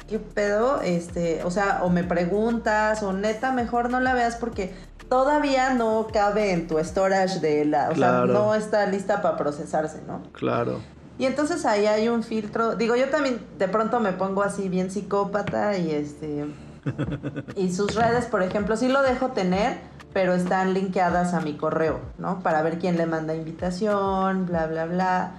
¿qué 0.08 0.18
pedo? 0.18 0.80
Este, 0.82 1.42
o 1.44 1.50
sea, 1.50 1.80
o 1.82 1.90
me 1.90 2.04
preguntas, 2.04 3.02
o 3.02 3.12
neta, 3.12 3.52
mejor 3.52 3.90
no 3.90 4.00
la 4.00 4.14
veas 4.14 4.36
porque 4.36 4.74
todavía 5.08 5.74
no 5.74 6.06
cabe 6.12 6.52
en 6.52 6.66
tu 6.66 6.78
storage 6.78 7.40
de 7.40 7.64
la, 7.64 7.90
o 7.90 7.94
sea, 7.94 8.24
no 8.26 8.54
está 8.54 8.86
lista 8.86 9.22
para 9.22 9.36
procesarse, 9.36 10.00
¿no? 10.06 10.22
Claro. 10.32 10.80
Y 11.18 11.26
entonces 11.26 11.64
ahí 11.64 11.86
hay 11.86 12.08
un 12.08 12.22
filtro. 12.22 12.74
Digo, 12.76 12.96
yo 12.96 13.08
también 13.08 13.40
de 13.58 13.68
pronto 13.68 14.00
me 14.00 14.12
pongo 14.12 14.42
así 14.42 14.68
bien 14.68 14.90
psicópata 14.90 15.76
y 15.78 15.90
este 15.92 16.46
y 17.56 17.72
sus 17.72 17.94
redes, 17.94 18.26
por 18.26 18.42
ejemplo, 18.42 18.76
sí 18.76 18.88
lo 18.88 19.02
dejo 19.02 19.28
tener, 19.28 19.78
pero 20.12 20.34
están 20.34 20.74
linkeadas 20.74 21.34
a 21.34 21.40
mi 21.40 21.54
correo, 21.54 22.00
¿no? 22.18 22.40
Para 22.40 22.62
ver 22.62 22.78
quién 22.78 22.96
le 22.96 23.06
manda 23.06 23.34
invitación, 23.34 24.46
bla, 24.46 24.66
bla, 24.66 24.86
bla. 24.86 25.32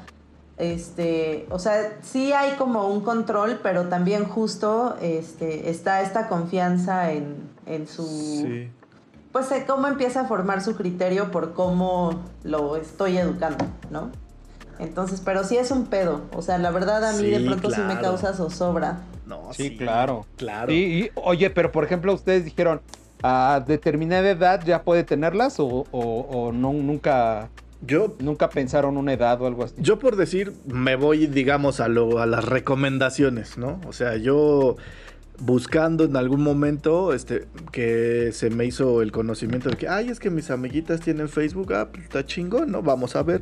Este, 0.57 1.47
o 1.49 1.59
sea, 1.59 1.97
sí 2.01 2.31
hay 2.31 2.55
como 2.55 2.87
un 2.87 3.01
control, 3.01 3.59
pero 3.61 3.87
también 3.89 4.25
justo 4.25 4.95
este, 5.01 5.69
está 5.69 6.01
esta 6.01 6.27
confianza 6.27 7.11
en, 7.11 7.49
en 7.65 7.87
su... 7.87 8.03
Sí. 8.03 8.71
Pues 9.31 9.49
cómo 9.67 9.87
empieza 9.87 10.21
a 10.21 10.25
formar 10.25 10.61
su 10.61 10.77
criterio 10.77 11.29
por 11.29 11.53
cómo 11.53 12.23
lo 12.43 12.77
estoy 12.77 13.17
educando, 13.17 13.65
¿no? 13.91 14.09
Entonces, 14.79 15.21
pero 15.23 15.43
sí 15.43 15.57
es 15.57 15.71
un 15.71 15.85
pedo. 15.85 16.21
O 16.33 16.41
sea, 16.41 16.57
la 16.57 16.71
verdad 16.71 17.03
a 17.03 17.13
mí 17.13 17.29
de 17.29 17.39
pronto 17.41 17.71
sí 17.71 17.81
me 17.81 17.99
causa 17.99 18.33
zozobra. 18.33 19.01
No, 19.25 19.53
sí, 19.53 19.75
claro. 19.77 20.25
Claro. 20.37 20.71
Y, 20.71 21.11
oye, 21.15 21.49
pero 21.49 21.71
por 21.71 21.83
ejemplo, 21.83 22.13
ustedes 22.13 22.45
dijeron, 22.45 22.81
a 23.23 23.63
determinada 23.65 24.29
edad 24.29 24.63
ya 24.65 24.83
puede 24.83 25.03
tenerlas 25.03 25.55
o, 25.59 26.51
no, 26.53 26.73
nunca... 26.73 27.49
Yo, 27.85 28.15
¿Nunca 28.19 28.49
pensaron 28.49 28.97
una 28.97 29.13
edad 29.13 29.39
o 29.41 29.47
algo 29.47 29.65
así? 29.65 29.75
Yo 29.77 29.99
por 29.99 30.15
decir, 30.15 30.53
me 30.65 30.95
voy, 30.95 31.27
digamos, 31.27 31.79
a, 31.79 31.87
lo, 31.87 32.19
a 32.19 32.25
las 32.25 32.43
recomendaciones, 32.43 33.59
¿no? 33.59 33.79
O 33.85 33.93
sea, 33.93 34.15
yo 34.15 34.75
buscando 35.37 36.05
en 36.05 36.15
algún 36.15 36.41
momento 36.41 37.13
este 37.13 37.47
que 37.71 38.31
se 38.31 38.49
me 38.49 38.65
hizo 38.65 39.01
el 39.01 39.11
conocimiento 39.11 39.69
de 39.69 39.75
que, 39.75 39.87
ay, 39.87 40.09
es 40.09 40.19
que 40.19 40.29
mis 40.29 40.49
amiguitas 40.49 41.01
tienen 41.01 41.29
Facebook, 41.29 41.73
ah, 41.73 41.89
pues 41.91 42.05
está 42.05 42.25
chingón, 42.25 42.71
¿no? 42.71 42.81
Vamos 42.81 43.15
a 43.15 43.23
ver. 43.23 43.41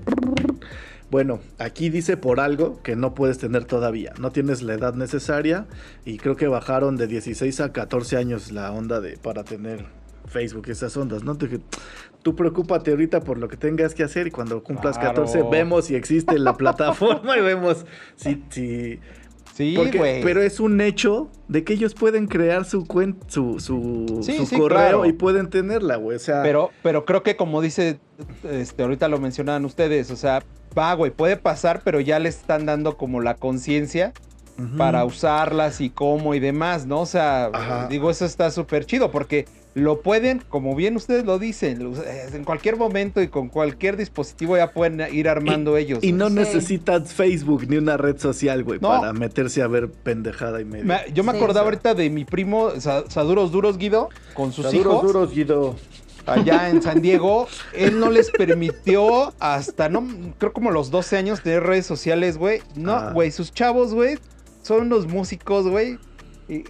Bueno, 1.14 1.42
aquí 1.60 1.92
dice 1.92 2.18
por 2.18 2.40
algo 2.40 2.82
que 2.82 2.96
no 2.96 3.14
puedes 3.14 3.38
tener 3.38 3.66
todavía. 3.66 4.14
No 4.20 4.32
tienes 4.32 4.64
la 4.64 4.74
edad 4.74 4.96
necesaria 4.96 5.68
y 6.06 6.18
creo 6.18 6.36
que 6.36 6.48
bajaron 6.48 6.98
de 6.98 7.06
16 7.06 7.60
a 7.60 7.72
14 7.72 8.18
años 8.18 8.52
la 8.52 8.72
onda 8.72 9.00
de 9.00 9.16
para 9.18 9.44
tener 9.44 9.86
Facebook, 10.26 10.70
esas 10.70 10.98
ondas, 10.98 11.24
¿no? 11.24 11.38
tú 12.24 12.36
preocúpate 12.36 12.90
ahorita 12.90 13.20
por 13.20 13.38
lo 13.38 13.48
que 13.48 13.58
tengas 13.58 13.94
que 13.94 14.02
hacer 14.02 14.26
y 14.26 14.32
cuando 14.32 14.64
cumplas 14.64 14.98
14 14.98 15.44
vemos 15.52 15.86
si 15.86 15.96
existe 15.96 16.40
la 16.40 16.58
plataforma 16.58 17.38
y 17.38 17.42
vemos 17.42 17.86
si, 18.16 18.44
si 18.50 19.00
Sí, 19.54 19.76
güey. 19.76 20.24
Pero 20.24 20.42
es 20.42 20.60
un 20.60 20.82
hecho 20.82 21.30
de 21.48 21.64
que 21.64 21.74
ellos 21.74 21.94
pueden 21.94 22.26
crear 22.26 22.66
su 22.66 22.88
su, 23.28 23.60
su, 23.60 24.58
correo 24.58 25.06
y 25.06 25.14
pueden 25.14 25.50
tenerla, 25.50 25.98
güey. 25.98 26.16
O 26.16 26.20
sea. 26.20 26.42
Pero, 26.42 26.72
pero 26.82 27.06
creo 27.06 27.22
que 27.22 27.36
como 27.36 27.62
dice, 27.62 28.00
este, 28.50 28.82
ahorita 28.82 29.08
lo 29.08 29.20
mencionaban 29.20 29.64
ustedes, 29.66 30.10
o 30.10 30.16
sea, 30.16 30.44
va, 30.78 30.94
güey, 30.96 31.12
puede 31.12 31.38
pasar, 31.38 31.82
pero 31.84 32.00
ya 32.00 32.18
le 32.18 32.30
están 32.30 32.66
dando 32.66 32.98
como 32.98 33.22
la 33.22 33.36
conciencia 33.36 34.14
para 34.78 35.04
usarlas 35.04 35.82
y 35.82 35.90
cómo 35.90 36.36
y 36.36 36.40
demás, 36.40 36.86
¿no? 36.86 37.02
O 37.02 37.06
sea, 37.06 37.88
digo, 37.90 38.10
eso 38.10 38.26
está 38.26 38.52
súper 38.52 38.86
chido 38.86 39.12
porque 39.12 39.46
lo 39.76 40.02
pueden, 40.02 40.44
como 40.50 40.76
bien 40.76 40.96
ustedes 40.96 41.26
lo 41.26 41.40
dicen, 41.40 41.94
en 42.34 42.44
cualquier 42.44 42.78
momento 42.78 43.22
y 43.22 43.28
con 43.28 43.50
cualquier 43.50 43.98
dispositivo 43.98 44.56
ya 44.56 44.72
pueden 44.72 45.02
ir 45.14 45.28
armando 45.28 45.78
ellos. 45.78 46.04
Y 46.04 46.12
no 46.12 46.30
necesitas 46.30 47.14
Facebook 47.14 47.68
ni 47.68 47.78
una 47.78 47.98
red 47.98 48.20
social, 48.20 48.64
güey, 48.64 48.80
para 48.80 49.14
meterse 49.14 49.62
a 49.62 49.68
ver 49.68 49.90
pendejada 49.90 50.62
y 50.62 50.66
media. 50.66 51.06
yo 51.14 51.24
me 51.24 51.32
acordaba 51.32 51.66
ahorita 51.66 51.96
de 51.96 52.10
mi 52.10 52.26
primo, 52.26 52.72
Saduros 52.80 53.52
Duros 53.52 53.78
Guido, 53.78 54.10
con 54.34 54.52
sus 54.52 54.66
Saduros 54.66 54.94
hijos. 54.94 55.04
Duros 55.04 55.34
Guido 55.34 55.76
allá 56.26 56.70
en 56.70 56.82
San 56.82 57.02
Diego, 57.02 57.48
él 57.74 58.00
no 58.00 58.10
les 58.10 58.32
permitió 58.32 59.34
hasta, 59.40 59.90
no, 59.90 60.08
creo 60.38 60.54
como 60.54 60.72
los 60.72 60.92
12 60.92 61.18
años 61.18 61.42
tener 61.42 61.64
redes 61.64 61.86
sociales, 61.86 62.38
güey. 62.38 62.62
No, 62.76 62.94
ah. 62.94 63.12
güey, 63.14 63.32
sus 63.32 63.52
chavos, 63.52 63.94
güey, 63.94 64.18
son 64.62 64.84
unos 64.84 65.08
músicos, 65.08 65.68
güey. 65.68 65.98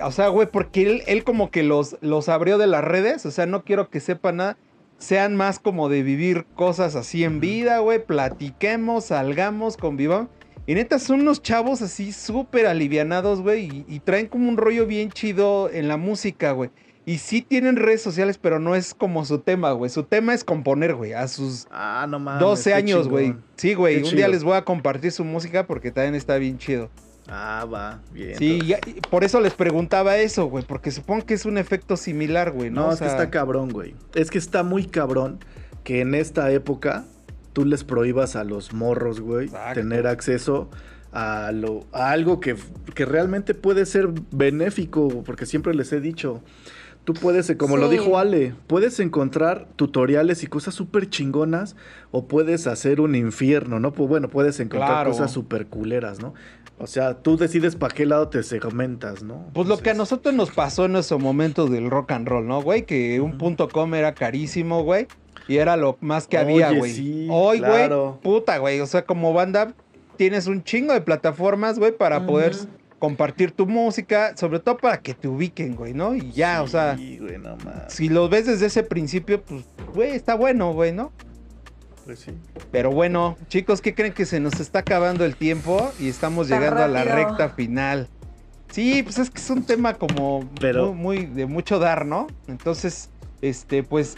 O 0.01 0.11
sea, 0.11 0.27
güey, 0.29 0.47
porque 0.51 0.83
él, 0.83 1.03
él 1.07 1.23
como 1.23 1.51
que 1.51 1.63
los, 1.63 1.97
los 2.01 2.29
abrió 2.29 2.57
de 2.57 2.67
las 2.67 2.83
redes, 2.83 3.25
o 3.25 3.31
sea, 3.31 3.45
no 3.45 3.63
quiero 3.63 3.89
que 3.89 3.99
sepan 3.99 4.37
nada. 4.37 4.57
Sean 4.97 5.35
más 5.35 5.59
como 5.59 5.89
de 5.89 6.01
vivir 6.01 6.45
cosas 6.55 6.95
así 6.95 7.23
en 7.23 7.39
vida, 7.41 7.79
güey. 7.79 8.05
Platiquemos, 8.05 9.05
salgamos, 9.05 9.75
convivamos. 9.75 10.29
Y 10.65 10.75
neta, 10.75 10.97
son 10.97 11.21
unos 11.21 11.41
chavos 11.41 11.81
así 11.81 12.13
súper 12.13 12.67
alivianados, 12.67 13.41
güey. 13.41 13.65
Y, 13.65 13.85
y, 13.95 13.99
traen 13.99 14.27
como 14.27 14.47
un 14.47 14.55
rollo 14.55 14.85
bien 14.85 15.11
chido 15.11 15.69
en 15.69 15.89
la 15.89 15.97
música, 15.97 16.53
güey. 16.53 16.69
Y 17.05 17.17
sí 17.17 17.41
tienen 17.41 17.75
redes 17.75 18.01
sociales, 18.01 18.37
pero 18.37 18.59
no 18.59 18.75
es 18.75 18.93
como 18.93 19.25
su 19.25 19.39
tema, 19.39 19.73
güey. 19.73 19.89
Su 19.89 20.03
tema 20.03 20.33
es 20.33 20.45
componer, 20.45 20.95
güey, 20.95 21.11
a 21.11 21.27
sus 21.27 21.67
ah, 21.69 22.05
no 22.09 22.19
mames, 22.19 22.39
12 22.39 22.73
años, 22.73 23.09
güey. 23.09 23.35
Sí, 23.57 23.73
güey. 23.73 24.01
Un 24.03 24.15
día 24.15 24.29
les 24.29 24.43
voy 24.43 24.55
a 24.55 24.63
compartir 24.63 25.11
su 25.11 25.25
música 25.25 25.67
porque 25.67 25.91
también 25.91 26.15
está 26.15 26.37
bien 26.37 26.57
chido. 26.57 26.89
Ah, 27.27 27.65
va, 27.71 28.01
bien. 28.11 28.37
Sí, 28.37 28.75
por 29.09 29.23
eso 29.23 29.39
les 29.39 29.53
preguntaba 29.53 30.17
eso, 30.17 30.45
güey, 30.45 30.65
porque 30.65 30.91
supongo 30.91 31.25
que 31.25 31.33
es 31.33 31.45
un 31.45 31.57
efecto 31.57 31.95
similar, 31.95 32.51
güey, 32.51 32.69
¿no? 32.69 32.87
No, 32.87 32.93
es 32.93 32.99
que 32.99 33.07
está 33.07 33.29
cabrón, 33.29 33.69
güey. 33.69 33.95
Es 34.13 34.29
que 34.29 34.37
está 34.37 34.63
muy 34.63 34.85
cabrón 34.85 35.39
que 35.83 36.01
en 36.01 36.15
esta 36.15 36.51
época 36.51 37.05
tú 37.53 37.65
les 37.65 37.83
prohíbas 37.83 38.35
a 38.35 38.43
los 38.43 38.73
morros, 38.73 39.21
güey, 39.21 39.49
tener 39.73 40.07
acceso 40.07 40.69
a, 41.11 41.51
lo, 41.53 41.85
a 41.93 42.11
algo 42.11 42.39
que, 42.39 42.55
que 42.93 43.05
realmente 43.05 43.53
puede 43.53 43.85
ser 43.85 44.09
benéfico, 44.31 45.23
porque 45.23 45.45
siempre 45.45 45.73
les 45.73 45.93
he 45.93 46.01
dicho, 46.01 46.41
Tú 47.03 47.13
puedes, 47.13 47.49
eh, 47.49 47.57
como 47.57 47.75
lo 47.75 47.89
dijo 47.89 48.17
Ale, 48.17 48.55
puedes 48.67 48.99
encontrar 49.01 49.67
tutoriales 49.75 50.41
y 50.43 50.47
cosas 50.47 50.73
súper 50.73 51.09
chingonas 51.09 51.75
o 52.11 52.27
puedes 52.27 52.65
hacer 52.65 53.01
un 53.01 53.15
infierno, 53.15 53.79
¿no? 53.79 53.91
Pues 53.91 54.07
bueno, 54.07 54.29
puedes 54.29 54.59
encontrar 54.61 55.05
cosas 55.05 55.29
súper 55.29 55.67
culeras, 55.67 56.21
¿no? 56.21 56.33
O 56.83 56.87
sea, 56.87 57.13
tú 57.13 57.37
decides 57.37 57.77
para 57.77 57.95
qué 57.95 58.05
lado 58.05 58.27
te 58.27 58.43
segmentas, 58.43 59.23
¿no? 59.23 59.49
Pues 59.53 59.69
lo 59.69 59.77
que 59.77 59.91
a 59.91 59.93
nosotros 59.93 60.35
nos 60.35 60.51
pasó 60.51 60.83
en 60.83 60.97
ese 60.97 61.15
momento 61.15 61.67
del 61.67 61.89
rock 61.89 62.11
and 62.11 62.27
roll, 62.27 62.45
¿no, 62.45 62.61
güey? 62.61 62.83
Que 62.83 63.21
un 63.21 63.37
punto 63.37 63.69
com 63.69 63.95
era 63.95 64.13
carísimo, 64.13 64.83
güey. 64.83 65.07
Y 65.47 65.57
era 65.57 65.77
lo 65.77 65.97
más 66.01 66.27
que 66.27 66.37
había, 66.37 66.71
güey. 66.71 66.91
Sí, 66.91 67.27
Hoy, 67.31 67.59
güey, 67.59 67.89
puta, 68.21 68.57
güey. 68.57 68.81
O 68.81 68.85
sea, 68.85 69.05
como 69.05 69.31
banda 69.31 69.73
tienes 70.17 70.47
un 70.47 70.61
chingo 70.63 70.91
de 70.91 70.99
plataformas, 70.99 71.79
güey, 71.79 71.95
para 71.95 72.25
poder 72.25 72.53
compartir 72.99 73.51
tu 73.51 73.65
música, 73.65 74.35
sobre 74.35 74.59
todo 74.59 74.77
para 74.77 75.01
que 75.01 75.13
te 75.13 75.29
ubiquen, 75.29 75.75
güey, 75.75 75.93
¿no? 75.93 76.15
Y 76.15 76.31
ya, 76.31 76.63
o 76.63 76.67
sea, 76.67 76.95
güey, 76.95 77.37
no 77.37 77.57
si 77.87 78.09
lo 78.09 78.27
ves 78.27 78.45
desde 78.45 78.65
ese 78.65 78.83
principio, 78.83 79.41
pues, 79.41 79.63
güey, 79.93 80.11
está 80.11 80.35
bueno, 80.35 80.73
güey, 80.73 80.91
¿no? 80.91 81.11
Pues 82.05 82.19
sí. 82.19 82.31
Pero 82.71 82.91
bueno, 82.91 83.37
chicos, 83.47 83.81
¿qué 83.81 83.95
creen 83.95 84.13
que 84.13 84.25
se 84.25 84.39
nos 84.39 84.59
está 84.59 84.79
acabando 84.79 85.23
el 85.23 85.35
tiempo 85.35 85.91
y 85.99 86.09
estamos 86.09 86.49
llegando 86.49 86.83
a 86.83 86.87
la 86.87 87.03
recta 87.03 87.49
final? 87.49 88.09
Sí, 88.71 89.03
pues 89.03 89.19
es 89.19 89.29
que 89.29 89.39
es 89.39 89.49
un 89.49 89.63
tema 89.63 89.93
como 89.93 90.49
Pero... 90.59 90.93
muy, 90.93 91.25
de 91.27 91.45
mucho 91.45 91.79
dar, 91.79 92.05
¿no? 92.05 92.27
Entonces, 92.47 93.09
este, 93.41 93.83
pues, 93.83 94.15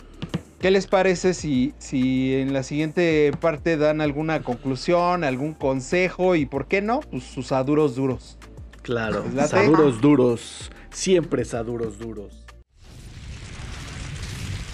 ¿qué 0.59 0.71
les 0.71 0.87
parece 0.87 1.33
si, 1.33 1.73
si 1.77 2.33
en 2.35 2.53
la 2.53 2.63
siguiente 2.63 3.31
parte 3.41 3.75
dan 3.75 3.99
alguna 4.01 4.41
conclusión, 4.41 5.23
algún 5.23 5.53
consejo 5.53 6.35
y 6.35 6.45
por 6.45 6.67
qué 6.67 6.81
no? 6.81 7.01
Pues 7.01 7.23
sus 7.23 7.51
aduros 7.51 7.95
duros. 7.95 8.37
Claro, 8.81 9.25
saduros 9.47 9.99
duros, 9.99 10.71
siempre 10.91 11.43
saduros 11.43 11.99
duros. 11.99 12.45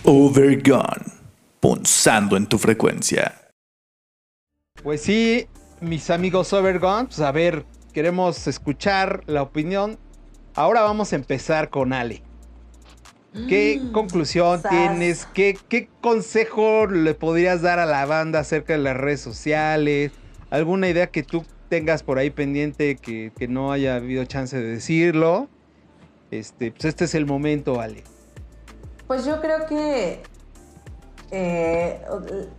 Overgone, 0.03 1.05
punzando 1.62 2.36
en 2.36 2.47
tu 2.47 2.57
frecuencia. 2.57 3.38
Pues 4.84 5.01
sí, 5.03 5.47
mis 5.80 6.09
amigos 6.09 6.51
Overgone, 6.51 7.05
pues 7.05 7.20
a 7.22 7.32
ver, 7.32 7.66
queremos 7.93 8.47
escuchar 8.47 9.24
la 9.28 9.41
opinión 9.43 9.97
Ahora 10.53 10.82
vamos 10.82 11.14
a 11.14 11.16
empezar 11.16 11.70
con 11.70 11.93
Ale. 11.93 12.24
¿Qué 13.47 13.80
Mm, 13.82 13.93
conclusión 13.93 14.62
sas. 14.62 14.70
tienes? 14.70 15.26
¿Qué, 15.34 15.57
¿Qué 15.70 15.88
consejo 16.01 16.88
le 16.88 17.14
podrías 17.14 17.62
dar 17.62 17.80
a 17.80 17.86
la 17.86 18.05
banda 18.05 18.39
acerca 18.39 18.74
de 18.74 18.80
las 18.80 18.97
redes 18.97 19.22
sociales? 19.22 20.12
¿Alguna 20.49 20.89
idea 20.89 21.07
que 21.07 21.24
tú 21.24 21.45
tengas 21.70 22.03
por 22.03 22.18
ahí 22.18 22.32
pendiente 22.32 22.97
que, 22.97 23.32
que 23.38 23.47
no 23.47 23.72
haya 23.72 23.95
habido 23.95 24.26
chance 24.26 24.57
de 24.57 24.68
decirlo? 24.68 25.47
Este, 26.32 26.72
pues 26.72 26.84
este 26.84 27.05
es 27.05 27.16
el 27.16 27.26
momento, 27.26 27.80
Ale. 27.80 28.03
Pues 29.07 29.24
yo 29.24 29.39
creo 29.39 29.66
que 29.68 30.22
eh, 31.32 32.01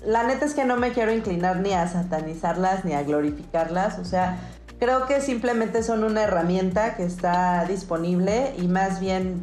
la 0.04 0.24
neta 0.24 0.46
es 0.46 0.54
que 0.54 0.64
no 0.64 0.76
me 0.76 0.92
quiero 0.92 1.12
inclinar 1.12 1.60
ni 1.60 1.72
a 1.72 1.86
satanizarlas 1.88 2.84
ni 2.84 2.94
a 2.94 3.02
glorificarlas. 3.02 3.98
O 3.98 4.04
sea, 4.04 4.38
creo 4.78 5.06
que 5.06 5.20
simplemente 5.20 5.82
son 5.82 6.04
una 6.04 6.22
herramienta 6.22 6.96
que 6.96 7.04
está 7.04 7.64
disponible 7.66 8.54
y 8.58 8.68
más 8.68 9.00
bien 9.00 9.42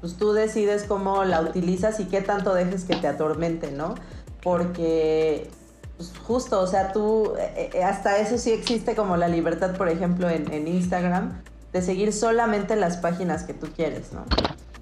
pues 0.00 0.16
tú 0.16 0.32
decides 0.32 0.84
cómo 0.84 1.24
la 1.24 1.40
utilizas 1.40 1.98
y 1.98 2.04
qué 2.04 2.20
tanto 2.20 2.54
dejes 2.54 2.84
que 2.84 2.94
te 2.94 3.08
atormente, 3.08 3.72
¿no? 3.72 3.96
Porque 4.42 5.50
pues, 5.96 6.12
justo, 6.24 6.60
o 6.60 6.66
sea, 6.68 6.92
tú, 6.92 7.34
eh, 7.36 7.70
eh, 7.74 7.82
hasta 7.82 8.18
eso 8.18 8.38
sí 8.38 8.52
existe 8.52 8.94
como 8.94 9.16
la 9.16 9.26
libertad, 9.26 9.76
por 9.76 9.88
ejemplo, 9.88 10.30
en, 10.30 10.52
en 10.52 10.68
Instagram, 10.68 11.42
de 11.72 11.82
seguir 11.82 12.12
solamente 12.12 12.76
las 12.76 12.98
páginas 12.98 13.42
que 13.42 13.54
tú 13.54 13.66
quieres, 13.74 14.12
¿no? 14.12 14.24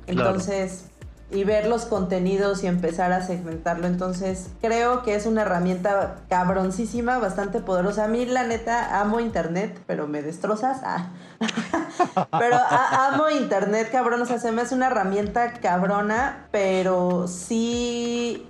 Entonces, 0.07 0.85
y 1.31 1.43
ver 1.45 1.67
los 1.67 1.87
contenidos 1.87 2.63
y 2.63 2.69
empezar 2.69 3.13
a 3.13 3.21
segmentarlo. 3.27 3.87
Entonces, 3.89 4.49
creo 4.61 5.03
que 5.03 5.15
es 5.17 5.27
una 5.27 5.43
herramienta 5.43 6.17
cabroncísima, 6.29 7.19
bastante 7.19 7.61
poderosa. 7.61 8.05
A 8.05 8.09
mí, 8.09 8.27
la 8.27 8.45
neta, 8.45 9.01
amo 9.01 9.19
Internet, 9.19 9.81
pero 9.87 10.07
me 10.07 10.23
destrozas. 10.23 10.79
Ah. 10.85 11.11
pero 12.39 12.57
amo 12.59 13.29
Internet, 13.31 13.89
cabrón. 13.91 14.23
O 14.23 14.27
sea, 14.27 14.39
se 14.39 14.53
me 14.53 14.63
hace 14.63 14.75
una 14.75 14.87
herramienta 14.87 15.55
cabrona, 15.55 16.47
pero 16.53 17.27
sí 17.27 18.47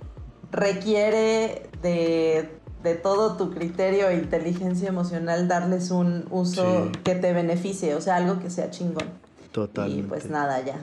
requiere 0.51 1.69
de, 1.81 2.59
de 2.83 2.95
todo 2.95 3.37
tu 3.37 3.51
criterio 3.51 4.09
e 4.09 4.15
inteligencia 4.15 4.87
emocional 4.89 5.47
darles 5.47 5.89
un 5.91 6.25
uso 6.29 6.85
Sí. 6.85 6.99
que 7.03 7.15
te 7.15 7.33
beneficie, 7.33 7.95
o 7.95 8.01
sea, 8.01 8.17
algo 8.17 8.39
que 8.39 8.49
sea 8.49 8.69
chingón. 8.69 9.07
Totalmente. 9.51 9.99
Y 9.99 10.03
pues 10.03 10.29
nada, 10.29 10.61
ya. 10.61 10.75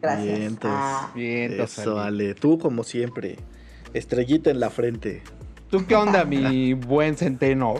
Gracias. 0.00 0.38
Vientos. 0.38 0.70
Ah. 0.72 1.10
Bien, 1.14 1.60
Eso, 1.60 1.98
Ale. 2.00 2.34
Tú, 2.34 2.58
como 2.58 2.84
siempre, 2.84 3.38
estrellita 3.94 4.50
en 4.50 4.60
la 4.60 4.70
frente. 4.70 5.22
¿Tú 5.70 5.86
qué 5.86 5.96
onda, 5.96 6.24
mi 6.24 6.72
buen 6.74 7.16
centeno? 7.16 7.74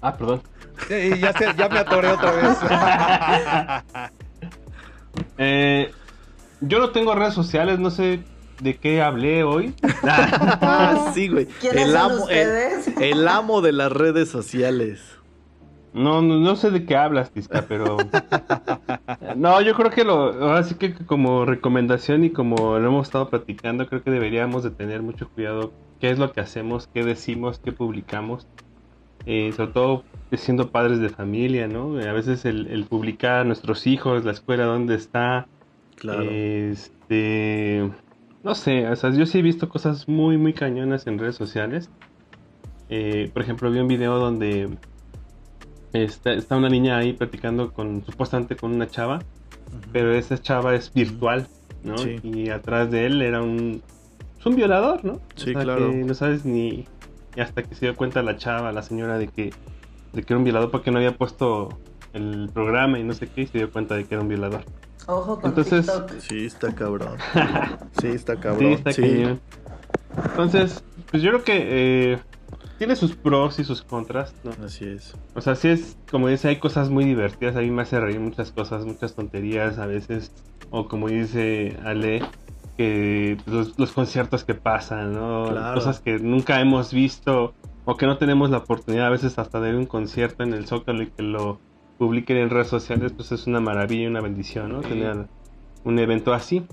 Ah, 0.00 0.16
perdón. 0.16 0.42
Ya, 0.90 1.32
se- 1.32 1.54
ya 1.56 1.68
me 1.68 1.78
atoré 1.78 2.08
otra 2.08 2.32
vez. 2.32 2.58
Eh, 5.38 5.92
yo 6.60 6.80
no 6.80 6.90
tengo 6.90 7.14
redes 7.14 7.34
sociales, 7.34 7.78
no 7.78 7.90
sé 7.90 8.20
de 8.60 8.76
qué 8.76 9.00
hablé 9.00 9.44
hoy. 9.44 9.74
Ah, 10.02 11.12
sí, 11.14 11.28
güey. 11.28 11.46
¿Quiénes 11.46 11.86
El 11.86 11.92
son 11.92 12.00
amo, 12.00 12.14
el, 12.14 12.20
ustedes? 12.22 12.88
el 13.00 13.28
amo 13.28 13.60
de 13.62 13.72
las 13.72 13.92
redes 13.92 14.28
sociales. 14.28 15.00
No, 15.94 16.20
no, 16.20 16.38
no 16.38 16.56
sé 16.56 16.70
de 16.70 16.84
qué 16.84 16.96
hablas, 16.96 17.30
Tisca, 17.30 17.64
pero... 17.66 17.96
No, 19.36 19.60
yo 19.62 19.74
creo 19.74 19.90
que 19.90 20.04
lo... 20.04 20.32
Ahora 20.32 20.62
sí 20.62 20.74
que 20.74 20.94
como 20.94 21.44
recomendación 21.44 22.24
y 22.24 22.30
como 22.30 22.78
lo 22.78 22.88
hemos 22.88 23.06
estado 23.06 23.30
platicando, 23.30 23.86
creo 23.86 24.02
que 24.02 24.10
deberíamos 24.10 24.62
de 24.62 24.70
tener 24.70 25.02
mucho 25.02 25.28
cuidado 25.28 25.72
qué 26.00 26.10
es 26.10 26.18
lo 26.18 26.32
que 26.32 26.40
hacemos, 26.40 26.88
qué 26.88 27.04
decimos, 27.04 27.58
qué 27.58 27.72
publicamos. 27.72 28.46
Eh, 29.26 29.52
sobre 29.56 29.72
todo 29.72 30.04
siendo 30.32 30.70
padres 30.70 30.98
de 30.98 31.08
familia, 31.08 31.68
¿no? 31.68 31.98
A 31.98 32.12
veces 32.12 32.44
el, 32.44 32.66
el 32.66 32.84
publicar 32.84 33.40
a 33.40 33.44
nuestros 33.44 33.86
hijos, 33.86 34.24
la 34.24 34.32
escuela, 34.32 34.64
dónde 34.64 34.96
está, 34.96 35.46
Claro. 35.96 36.30
Este. 36.30 37.90
No 38.42 38.54
sé, 38.54 38.86
o 38.88 38.96
sea, 38.96 39.10
yo 39.10 39.24
sí 39.24 39.38
he 39.38 39.42
visto 39.42 39.68
cosas 39.68 40.06
muy, 40.06 40.36
muy 40.36 40.52
cañonas 40.52 41.06
en 41.06 41.18
redes 41.18 41.36
sociales. 41.36 41.88
Eh, 42.90 43.30
por 43.32 43.42
ejemplo, 43.42 43.70
vi 43.70 43.78
un 43.78 43.88
video 43.88 44.18
donde 44.18 44.68
está, 45.94 46.32
está 46.32 46.56
una 46.56 46.68
niña 46.68 46.98
ahí 46.98 47.12
platicando 47.12 47.72
con, 47.72 48.04
supuestamente 48.04 48.56
con 48.56 48.72
una 48.74 48.88
chava, 48.88 49.20
pero 49.92 50.12
esa 50.14 50.36
chava 50.40 50.74
es 50.74 50.92
virtual, 50.92 51.46
¿no? 51.82 51.96
Sí. 51.98 52.18
Y 52.22 52.50
atrás 52.50 52.90
de 52.90 53.06
él 53.06 53.22
era 53.22 53.42
un, 53.42 53.82
es 54.38 54.46
un 54.46 54.56
violador, 54.56 55.04
¿no? 55.04 55.20
Sí, 55.36 55.50
O 55.50 55.52
sea, 55.54 55.62
claro. 55.62 55.90
que 55.90 55.96
no 55.96 56.14
sabes 56.14 56.44
ni 56.44 56.86
hasta 57.38 57.62
que 57.62 57.74
se 57.74 57.86
dio 57.86 57.96
cuenta 57.96 58.22
la 58.22 58.36
chava, 58.36 58.70
la 58.72 58.82
señora, 58.82 59.18
de 59.18 59.28
que, 59.28 59.52
de 60.12 60.22
que 60.22 60.32
era 60.32 60.38
un 60.38 60.44
violador 60.44 60.70
porque 60.70 60.90
no 60.90 60.98
había 60.98 61.16
puesto 61.16 61.70
el 62.12 62.48
programa 62.52 62.98
y 62.98 63.02
no 63.04 63.12
sé 63.12 63.26
qué, 63.28 63.42
y 63.42 63.46
se 63.46 63.58
dio 63.58 63.70
cuenta 63.72 63.96
de 63.96 64.04
que 64.04 64.14
era 64.14 64.22
un 64.22 64.28
violador. 64.28 64.64
Ojo 65.06 65.40
con 65.40 65.50
Entonces- 65.50 65.84
TikTok. 65.86 66.10
Sí, 66.20 66.46
está 66.46 66.74
cabrón. 66.74 67.18
Sí, 68.00 68.08
está 68.08 68.36
cabrón. 68.36 68.60
Sí, 68.60 68.72
está 68.72 68.92
cañón. 68.94 69.40
Entonces, 70.30 70.84
pues 71.10 71.22
yo 71.22 71.30
creo 71.32 71.44
que 71.44 72.12
eh, 72.12 72.18
tiene 72.84 72.96
sus 72.96 73.16
pros 73.16 73.58
y 73.58 73.64
sus 73.64 73.80
contras, 73.80 74.34
¿no? 74.44 74.50
Así 74.62 74.84
es. 74.84 75.16
O 75.34 75.40
sea, 75.40 75.54
sí 75.54 75.68
es, 75.68 75.96
como 76.10 76.28
dice, 76.28 76.48
hay 76.48 76.56
cosas 76.56 76.90
muy 76.90 77.06
divertidas, 77.06 77.56
a 77.56 77.60
mí 77.60 77.70
me 77.70 77.80
hace 77.80 77.98
reír 77.98 78.20
muchas 78.20 78.52
cosas, 78.52 78.84
muchas 78.84 79.14
tonterías 79.14 79.78
a 79.78 79.86
veces, 79.86 80.32
o 80.68 80.86
como 80.86 81.08
dice 81.08 81.78
Ale, 81.82 82.20
que 82.76 83.38
los, 83.46 83.78
los 83.78 83.90
conciertos 83.92 84.44
que 84.44 84.52
pasan, 84.52 85.14
¿no? 85.14 85.46
Claro. 85.48 85.74
Cosas 85.76 86.00
que 86.00 86.18
nunca 86.18 86.60
hemos 86.60 86.92
visto 86.92 87.54
o 87.86 87.96
que 87.96 88.04
no 88.04 88.18
tenemos 88.18 88.50
la 88.50 88.58
oportunidad 88.58 89.06
a 89.06 89.10
veces 89.10 89.38
hasta 89.38 89.60
de 89.60 89.68
ver 89.68 89.76
un 89.76 89.86
concierto 89.86 90.42
en 90.42 90.52
el 90.52 90.66
Zócalo 90.66 91.04
y 91.04 91.06
que 91.06 91.22
lo 91.22 91.60
publiquen 91.96 92.36
en 92.36 92.50
redes 92.50 92.68
sociales, 92.68 93.12
pues 93.12 93.32
es 93.32 93.46
una 93.46 93.60
maravilla, 93.60 94.10
una 94.10 94.20
bendición, 94.20 94.72
¿no? 94.72 94.82
Tener 94.82 95.26
un 95.84 95.98
evento 95.98 96.34
así. 96.34 96.66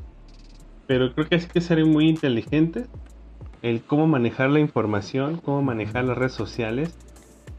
Pero 0.87 1.13
creo 1.13 1.29
que 1.29 1.35
hay 1.35 1.41
que 1.45 1.61
ser 1.61 1.85
muy 1.85 2.09
inteligentes 2.09 2.89
el 3.61 3.81
cómo 3.81 4.07
manejar 4.07 4.49
la 4.49 4.59
información, 4.59 5.37
cómo 5.37 5.61
manejar 5.61 6.05
las 6.05 6.17
redes 6.17 6.33
sociales. 6.33 6.95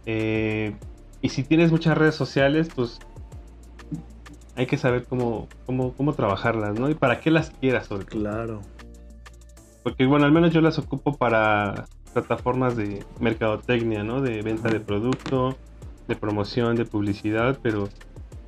Eh, 0.06 0.74
y 1.20 1.28
si 1.28 1.44
tienes 1.44 1.70
muchas 1.70 1.96
redes 1.96 2.14
sociales, 2.14 2.68
pues 2.74 2.98
hay 4.56 4.66
que 4.66 4.76
saber 4.76 5.04
cómo, 5.04 5.48
cómo, 5.66 5.92
cómo 5.94 6.12
trabajarlas, 6.14 6.78
¿no? 6.78 6.90
Y 6.90 6.94
para 6.94 7.20
qué 7.20 7.30
las 7.30 7.50
quieras, 7.50 7.86
sobre 7.86 8.04
todo. 8.04 8.20
Claro. 8.20 8.60
Porque, 9.82 10.06
bueno, 10.06 10.26
al 10.26 10.32
menos 10.32 10.52
yo 10.52 10.60
las 10.60 10.78
ocupo 10.78 11.16
para 11.16 11.86
plataformas 12.12 12.76
de 12.76 13.04
mercadotecnia, 13.20 14.02
¿no? 14.02 14.20
De 14.20 14.42
venta 14.42 14.68
de 14.68 14.80
producto, 14.80 15.56
de 16.08 16.16
promoción, 16.16 16.76
de 16.76 16.84
publicidad, 16.84 17.58
pero 17.62 17.88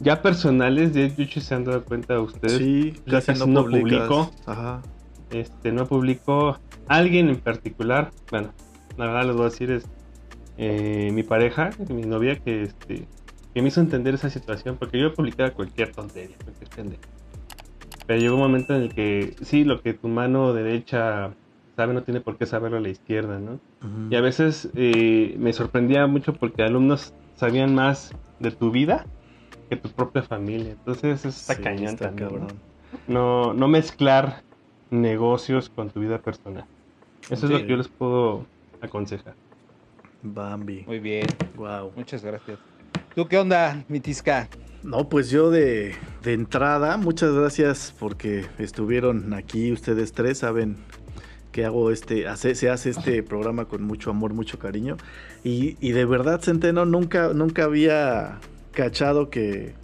ya 0.00 0.20
personales, 0.22 0.92
de 0.92 1.06
hecho 1.16 1.40
se 1.40 1.54
han 1.54 1.64
dado 1.64 1.84
cuenta 1.84 2.20
ustedes, 2.20 2.58
Sí, 2.58 2.94
casi, 3.08 3.28
casi 3.28 3.40
no, 3.40 3.46
no 3.46 3.64
publico. 3.64 4.30
Ajá. 4.44 4.82
este, 5.30 5.72
no 5.72 5.86
publicó 5.86 6.58
alguien 6.88 7.28
en 7.28 7.40
particular, 7.40 8.10
bueno, 8.30 8.52
la 8.96 9.06
verdad 9.06 9.26
les 9.26 9.36
voy 9.36 9.46
a 9.46 9.48
decir 9.50 9.70
es 9.70 9.84
eh, 10.56 11.10
mi 11.12 11.22
pareja, 11.22 11.70
mi 11.88 12.02
novia, 12.02 12.36
que 12.36 12.64
este, 12.64 13.06
que 13.52 13.62
me 13.62 13.68
hizo 13.68 13.80
entender 13.80 14.14
esa 14.14 14.30
situación, 14.30 14.76
porque 14.78 15.00
yo 15.00 15.14
publicaba 15.14 15.50
cualquier 15.50 15.92
tontería, 15.92 16.36
cualquier 16.42 16.70
pendejo. 16.70 17.02
Pero 18.06 18.20
llegó 18.20 18.34
un 18.34 18.40
momento 18.40 18.74
en 18.74 18.82
el 18.82 18.94
que 18.94 19.34
sí, 19.42 19.64
lo 19.64 19.80
que 19.80 19.94
tu 19.94 20.08
mano 20.08 20.52
derecha 20.52 21.34
sabe 21.76 21.94
no 21.94 22.02
tiene 22.02 22.20
por 22.20 22.36
qué 22.36 22.46
saberlo 22.46 22.78
la 22.80 22.88
izquierda, 22.88 23.38
¿no? 23.38 23.60
Y 24.10 24.16
a 24.16 24.20
veces 24.20 24.70
eh, 24.74 25.34
me 25.38 25.52
sorprendía 25.52 26.06
mucho 26.06 26.34
porque 26.34 26.62
alumnos 26.62 27.14
sabían 27.34 27.74
más 27.74 28.12
de 28.38 28.50
tu 28.50 28.70
vida 28.70 29.06
que 29.70 29.76
tu 29.76 29.88
propia 29.90 30.22
familia. 30.22 30.72
Entonces 30.72 31.24
está 31.24 31.54
Sí, 31.54 31.62
cañón 31.62 31.94
está 31.94 32.06
también, 32.06 32.38
¿no? 32.38 32.46
cabrón. 32.46 32.62
no, 33.06 33.54
no 33.54 33.68
mezclar 33.68 34.44
negocios 34.90 35.70
con 35.70 35.90
tu 35.90 36.00
vida 36.00 36.18
personal. 36.20 36.66
Eso 37.30 37.46
es 37.46 37.52
lo 37.52 37.58
que 37.58 37.66
yo 37.66 37.76
les 37.76 37.88
puedo 37.88 38.46
aconsejar. 38.80 39.34
Bambi. 40.22 40.84
Muy 40.86 41.00
bien, 41.00 41.26
Wow. 41.56 41.92
muchas 41.96 42.24
gracias. 42.24 42.58
¿Tú 43.14 43.26
qué 43.28 43.38
onda, 43.38 43.84
mi 43.88 44.00
Tisca? 44.00 44.48
No, 44.82 45.08
pues 45.08 45.30
yo 45.30 45.50
de, 45.50 45.94
de 46.22 46.32
entrada, 46.32 46.96
muchas 46.96 47.32
gracias 47.32 47.94
porque 47.98 48.44
estuvieron 48.58 49.32
aquí 49.32 49.72
ustedes 49.72 50.12
tres, 50.12 50.38
saben 50.38 50.76
que 51.52 51.64
hago 51.64 51.90
este, 51.90 52.26
hace- 52.26 52.54
se 52.54 52.68
hace 52.68 52.90
este 52.90 53.22
programa 53.22 53.66
con 53.66 53.82
mucho 53.84 54.10
amor, 54.10 54.34
mucho 54.34 54.58
cariño. 54.58 54.96
Y, 55.44 55.76
y 55.80 55.92
de 55.92 56.04
verdad, 56.04 56.40
Centeno, 56.42 56.84
nunca, 56.84 57.32
nunca 57.32 57.64
había 57.64 58.40
cachado 58.72 59.30
que, 59.30 59.74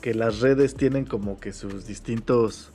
que 0.00 0.14
las 0.14 0.40
redes 0.40 0.74
tienen 0.74 1.04
como 1.04 1.38
que 1.38 1.52
sus 1.52 1.86
distintos 1.86 2.72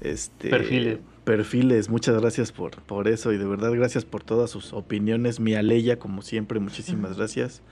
este, 0.00 0.50
Perfiles. 0.50 0.98
Perfiles. 1.24 1.88
Muchas 1.88 2.20
gracias 2.20 2.52
por, 2.52 2.82
por 2.82 3.08
eso 3.08 3.32
y 3.32 3.38
de 3.38 3.46
verdad 3.46 3.72
gracias 3.72 4.04
por 4.04 4.22
todas 4.22 4.50
sus 4.50 4.72
opiniones. 4.72 5.40
Mi 5.40 5.54
Aleya, 5.54 5.98
como 5.98 6.22
siempre, 6.22 6.60
muchísimas 6.60 7.16
gracias. 7.16 7.62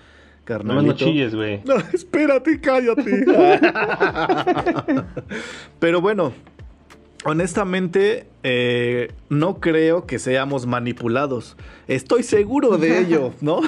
Nomás 0.49 0.65
no 0.65 0.67
Carnalito. 0.67 0.95
chilles, 0.97 1.35
güey. 1.35 1.63
No, 1.65 1.77
espérate, 1.93 2.61
cállate. 2.61 3.25
Pero 5.79 6.01
bueno, 6.01 6.33
honestamente, 7.25 8.27
eh, 8.43 9.13
no 9.29 9.61
creo 9.61 10.07
que 10.07 10.19
seamos 10.19 10.67
manipulados. 10.67 11.57
Estoy 11.87 12.25
seguro 12.25 12.77
de 12.77 12.99
ello, 12.99 13.33
¿no? 13.41 13.61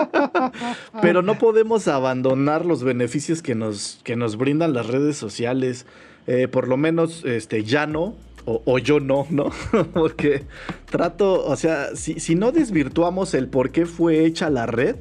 Pero 1.02 1.22
no 1.22 1.38
podemos 1.38 1.88
abandonar 1.88 2.66
los 2.66 2.82
beneficios 2.84 3.40
que 3.40 3.54
nos, 3.54 4.00
que 4.04 4.16
nos 4.16 4.36
brindan 4.36 4.74
las 4.74 4.86
redes 4.86 5.16
sociales. 5.16 5.86
Eh, 6.26 6.46
por 6.46 6.68
lo 6.68 6.76
menos, 6.76 7.24
este, 7.24 7.64
ya 7.64 7.86
no. 7.86 8.14
O, 8.46 8.78
yo 8.78 9.00
no, 9.00 9.26
¿no? 9.30 9.50
Porque 9.92 10.44
trato, 10.90 11.44
o 11.44 11.56
sea, 11.56 11.94
si, 11.94 12.18
si 12.20 12.34
no 12.34 12.52
desvirtuamos 12.52 13.34
el 13.34 13.48
por 13.48 13.70
qué 13.70 13.86
fue 13.86 14.24
hecha 14.24 14.50
la 14.50 14.66
red, 14.66 14.96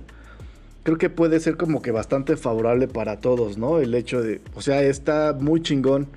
creo 0.83 0.97
que 0.97 1.09
puede 1.09 1.39
ser 1.39 1.57
como 1.57 1.81
que 1.81 1.91
bastante 1.91 2.37
favorable 2.37 2.87
para 2.87 3.19
todos, 3.19 3.57
¿no? 3.57 3.79
El 3.79 3.95
hecho 3.95 4.21
de, 4.21 4.41
o 4.55 4.61
sea, 4.61 4.81
está 4.83 5.35
muy 5.39 5.61
chingón 5.61 6.07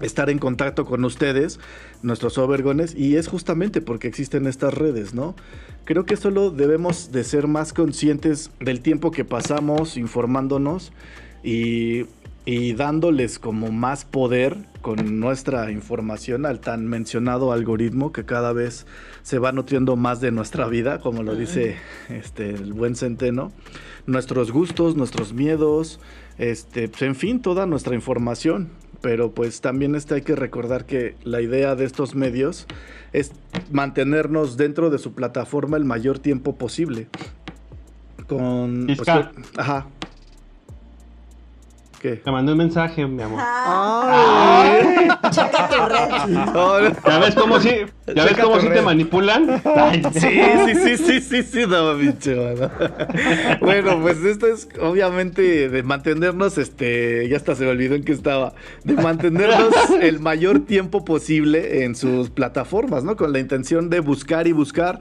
estar 0.00 0.30
en 0.30 0.38
contacto 0.38 0.84
con 0.84 1.04
ustedes, 1.04 1.58
nuestros 2.02 2.38
overgones, 2.38 2.94
y 2.94 3.16
es 3.16 3.28
justamente 3.28 3.80
porque 3.80 4.08
existen 4.08 4.46
estas 4.46 4.74
redes, 4.74 5.14
¿no? 5.14 5.34
Creo 5.84 6.04
que 6.04 6.16
solo 6.16 6.50
debemos 6.50 7.12
de 7.12 7.24
ser 7.24 7.46
más 7.46 7.72
conscientes 7.72 8.50
del 8.60 8.80
tiempo 8.80 9.10
que 9.10 9.24
pasamos 9.24 9.96
informándonos 9.96 10.92
y, 11.42 12.04
y 12.50 12.72
dándoles 12.72 13.38
como 13.38 13.70
más 13.70 14.06
poder 14.06 14.56
con 14.80 15.20
nuestra 15.20 15.70
información 15.70 16.46
al 16.46 16.60
tan 16.60 16.86
mencionado 16.86 17.52
algoritmo 17.52 18.10
que 18.10 18.24
cada 18.24 18.54
vez 18.54 18.86
se 19.22 19.38
va 19.38 19.52
nutriendo 19.52 19.96
más 19.96 20.22
de 20.22 20.30
nuestra 20.30 20.66
vida, 20.66 20.98
como 20.98 21.22
lo 21.22 21.34
dice 21.34 21.76
este, 22.08 22.48
el 22.48 22.72
buen 22.72 22.96
Centeno, 22.96 23.52
nuestros 24.06 24.50
gustos, 24.50 24.96
nuestros 24.96 25.34
miedos, 25.34 26.00
este, 26.38 26.88
pues, 26.88 27.02
en 27.02 27.16
fin, 27.16 27.42
toda 27.42 27.66
nuestra 27.66 27.94
información 27.94 28.70
pero 29.02 29.30
pues 29.30 29.60
también 29.60 29.94
este 29.94 30.14
hay 30.14 30.22
que 30.22 30.34
recordar 30.34 30.84
que 30.86 31.16
la 31.22 31.40
idea 31.42 31.76
de 31.76 31.84
estos 31.84 32.14
medios 32.16 32.66
es 33.12 33.30
mantenernos 33.70 34.56
dentro 34.56 34.88
de 34.88 34.98
su 34.98 35.12
plataforma 35.12 35.76
el 35.76 35.84
mayor 35.84 36.18
tiempo 36.18 36.56
posible. 36.56 37.06
Con... 38.26 38.86
Pues, 38.86 39.08
ajá. 39.56 39.86
¿Qué? 42.00 42.12
Te 42.16 42.30
mandé 42.30 42.52
un 42.52 42.58
mensaje, 42.58 43.04
mi 43.06 43.22
amor. 43.22 43.40
Ay. 43.42 45.08
Checa 45.30 45.68
tu 45.68 45.76
red. 45.84 46.28
No, 46.28 46.80
no. 46.80 46.90
¿Ya 47.04 47.18
ves 47.18 47.34
cómo 47.34 47.58
sí, 47.60 47.70
ya 48.06 48.24
ves 48.24 48.28
Checa 48.28 48.42
cómo 48.44 48.60
sí 48.60 48.68
te 48.68 48.82
manipulan? 48.82 49.60
Ay, 49.64 50.02
Sí, 50.12 50.40
sí, 50.66 50.74
sí, 50.74 50.96
sí, 50.96 51.20
sí, 51.20 51.42
sí, 51.42 51.60
no, 51.66 51.94
mano. 51.94 52.70
Bueno, 53.60 54.00
pues 54.00 54.18
esto 54.24 54.46
es 54.46 54.68
obviamente 54.80 55.68
de 55.68 55.82
mantenernos, 55.82 56.56
este, 56.58 57.28
ya 57.28 57.36
hasta 57.36 57.56
se 57.56 57.64
me 57.64 57.70
olvidó 57.70 57.96
en 57.96 58.04
qué 58.04 58.12
estaba, 58.12 58.54
de 58.84 58.94
mantenernos 58.94 59.74
el 60.00 60.20
mayor 60.20 60.60
tiempo 60.60 61.04
posible 61.04 61.84
en 61.84 61.96
sus 61.96 62.30
plataformas, 62.30 63.02
¿no? 63.02 63.16
Con 63.16 63.32
la 63.32 63.40
intención 63.40 63.90
de 63.90 64.00
buscar 64.00 64.46
y 64.46 64.52
buscar. 64.52 65.00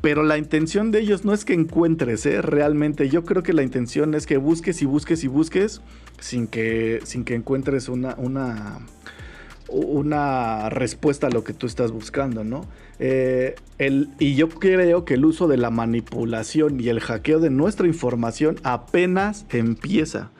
Pero 0.00 0.24
la 0.24 0.36
intención 0.36 0.90
de 0.90 0.98
ellos 0.98 1.24
no 1.24 1.32
es 1.32 1.44
que 1.44 1.54
encuentres, 1.54 2.26
¿eh? 2.26 2.42
Realmente. 2.42 3.08
Yo 3.08 3.24
creo 3.24 3.44
que 3.44 3.52
la 3.52 3.62
intención 3.62 4.14
es 4.14 4.26
que 4.26 4.36
busques 4.36 4.82
y 4.82 4.84
busques 4.84 5.22
y 5.22 5.28
busques 5.28 5.80
sin 6.22 6.46
que, 6.46 7.00
sin 7.02 7.24
que 7.24 7.34
encuentres 7.34 7.88
una, 7.88 8.14
una, 8.16 8.78
una 9.68 10.70
respuesta 10.70 11.26
a 11.26 11.30
lo 11.30 11.42
que 11.42 11.52
tú 11.52 11.66
estás 11.66 11.90
buscando, 11.90 12.44
¿no? 12.44 12.64
Eh, 13.00 13.56
el, 13.78 14.10
y 14.20 14.36
yo 14.36 14.48
creo 14.48 15.04
que 15.04 15.14
el 15.14 15.24
uso 15.24 15.48
de 15.48 15.56
la 15.56 15.70
manipulación 15.70 16.80
y 16.80 16.88
el 16.88 17.00
hackeo 17.00 17.40
de 17.40 17.50
nuestra 17.50 17.88
información 17.88 18.56
apenas 18.62 19.46
empieza. 19.50 20.30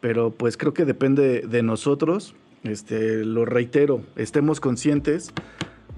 Pero 0.00 0.30
pues 0.30 0.56
creo 0.56 0.72
que 0.72 0.86
depende 0.86 1.42
de 1.42 1.62
nosotros. 1.62 2.34
Este, 2.62 3.24
lo 3.24 3.44
reitero, 3.44 4.02
estemos 4.16 4.60
conscientes 4.60 5.32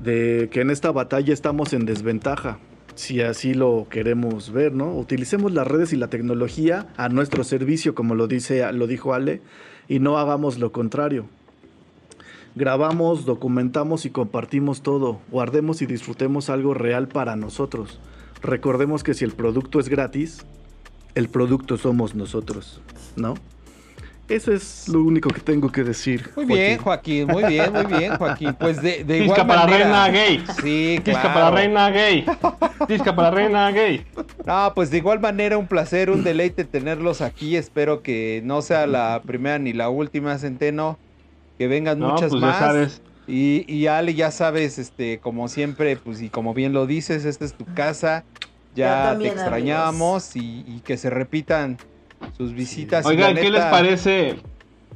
de 0.02 0.48
que 0.50 0.62
en 0.62 0.70
esta 0.70 0.90
batalla 0.90 1.32
estamos 1.32 1.72
en 1.72 1.86
desventaja. 1.86 2.58
Si 2.94 3.20
así 3.20 3.54
lo 3.54 3.86
queremos 3.88 4.52
ver, 4.52 4.72
¿no? 4.72 4.94
Utilicemos 4.96 5.52
las 5.52 5.66
redes 5.66 5.92
y 5.92 5.96
la 5.96 6.08
tecnología 6.08 6.88
a 6.96 7.08
nuestro 7.08 7.44
servicio, 7.44 7.94
como 7.94 8.14
lo 8.14 8.26
dice, 8.26 8.70
lo 8.72 8.86
dijo 8.86 9.14
Ale, 9.14 9.40
y 9.88 9.98
no 9.98 10.18
hagamos 10.18 10.58
lo 10.58 10.72
contrario. 10.72 11.26
Grabamos, 12.56 13.24
documentamos 13.26 14.04
y 14.06 14.10
compartimos 14.10 14.82
todo. 14.82 15.20
Guardemos 15.30 15.82
y 15.82 15.86
disfrutemos 15.86 16.50
algo 16.50 16.74
real 16.74 17.08
para 17.08 17.36
nosotros. 17.36 18.00
Recordemos 18.42 19.04
que 19.04 19.14
si 19.14 19.24
el 19.24 19.32
producto 19.32 19.78
es 19.78 19.88
gratis, 19.88 20.44
el 21.14 21.28
producto 21.28 21.76
somos 21.76 22.14
nosotros, 22.14 22.80
¿no? 23.16 23.34
Eso 24.30 24.52
es 24.52 24.88
lo 24.88 25.02
único 25.02 25.28
que 25.30 25.40
tengo 25.40 25.72
que 25.72 25.82
decir. 25.82 26.30
Muy 26.36 26.44
bien, 26.46 26.78
Joaquín, 26.78 27.26
muy 27.26 27.42
bien, 27.44 27.72
muy 27.72 27.84
bien, 27.86 28.16
Joaquín. 28.16 28.54
Pues 28.58 28.80
de, 28.80 29.02
de 29.02 29.24
igual 29.24 29.44
para 29.46 29.66
manera. 29.66 29.84
reina 29.84 30.08
gay. 30.08 30.44
Sí, 30.62 31.00
claro. 31.02 31.34
para 31.34 31.50
reina 31.50 31.90
gay. 31.90 32.24
Tisca 32.86 33.14
para 33.16 33.30
reina 33.32 33.70
gay. 33.72 34.06
No, 34.46 34.72
pues 34.74 34.90
de 34.90 34.98
igual 34.98 35.18
manera 35.18 35.58
un 35.58 35.66
placer, 35.66 36.10
un 36.10 36.22
deleite 36.22 36.64
tenerlos 36.64 37.20
aquí. 37.22 37.56
Espero 37.56 38.02
que 38.02 38.40
no 38.44 38.62
sea 38.62 38.86
la 38.86 39.20
primera 39.26 39.58
ni 39.58 39.72
la 39.72 39.88
última, 39.88 40.38
Centeno. 40.38 40.96
Que 41.58 41.66
vengan 41.66 41.98
No, 41.98 42.10
muchas 42.10 42.30
pues 42.30 42.40
ya 42.40 42.46
más. 42.46 42.58
sabes. 42.58 43.02
Y, 43.26 43.64
y 43.72 43.86
Ale, 43.88 44.14
ya 44.14 44.30
sabes, 44.30 44.78
este, 44.78 45.18
como 45.18 45.48
siempre, 45.48 45.96
pues 45.96 46.22
y 46.22 46.30
como 46.30 46.54
bien 46.54 46.72
lo 46.72 46.86
dices, 46.86 47.24
esta 47.24 47.44
es 47.44 47.54
tu 47.54 47.64
casa. 47.74 48.24
Ya 48.76 49.10
también, 49.10 49.34
te 49.34 49.40
extrañábamos 49.40 50.36
y, 50.36 50.64
y 50.66 50.80
que 50.84 50.96
se 50.96 51.10
repitan 51.10 51.78
sus 52.36 52.52
visitas. 52.54 53.04
y 53.04 53.08
Oigan, 53.08 53.34
¿qué 53.34 53.50
les 53.50 53.64
parece? 53.66 54.38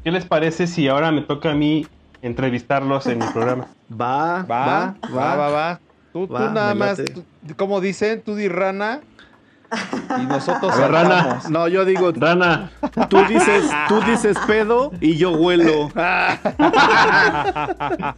¿Qué 0.03 0.11
les 0.11 0.25
parece 0.27 0.67
si 0.67 0.89
ahora 0.89 1.11
me 1.13 1.23
toca 1.23 1.53
a 1.53 1.55
mí 1.55 1.87
entrevistarlos 2.23 3.07
en 3.07 3.19
mi 3.19 3.27
programa? 3.27 3.69
Va, 3.91 4.43
Va, 4.43 4.95
va, 5.15 5.37
va, 5.37 5.49
va. 5.51 5.81
Tú, 6.13 6.27
Va, 6.29 6.49
tú 6.49 6.55
nada 6.55 6.75
más, 6.75 7.01
tú- 7.13 7.25
como 7.57 7.81
dicen, 7.81 8.23
tú 8.23 8.35
di 8.37 8.49
rana 8.49 9.01
y 10.21 10.27
nosotros 10.27 10.77
ver, 10.79 10.91
rana. 10.93 11.41
No, 11.51 11.67
yo 11.69 11.85
digo, 11.85 12.13
Rana, 12.13 12.71
tú 13.09 13.19
dices, 13.29 13.69
tú 13.89 14.01
dices 14.03 14.39
pedo 14.47 14.93
y 15.01 15.17
yo 15.17 15.33
huelo. 15.33 15.91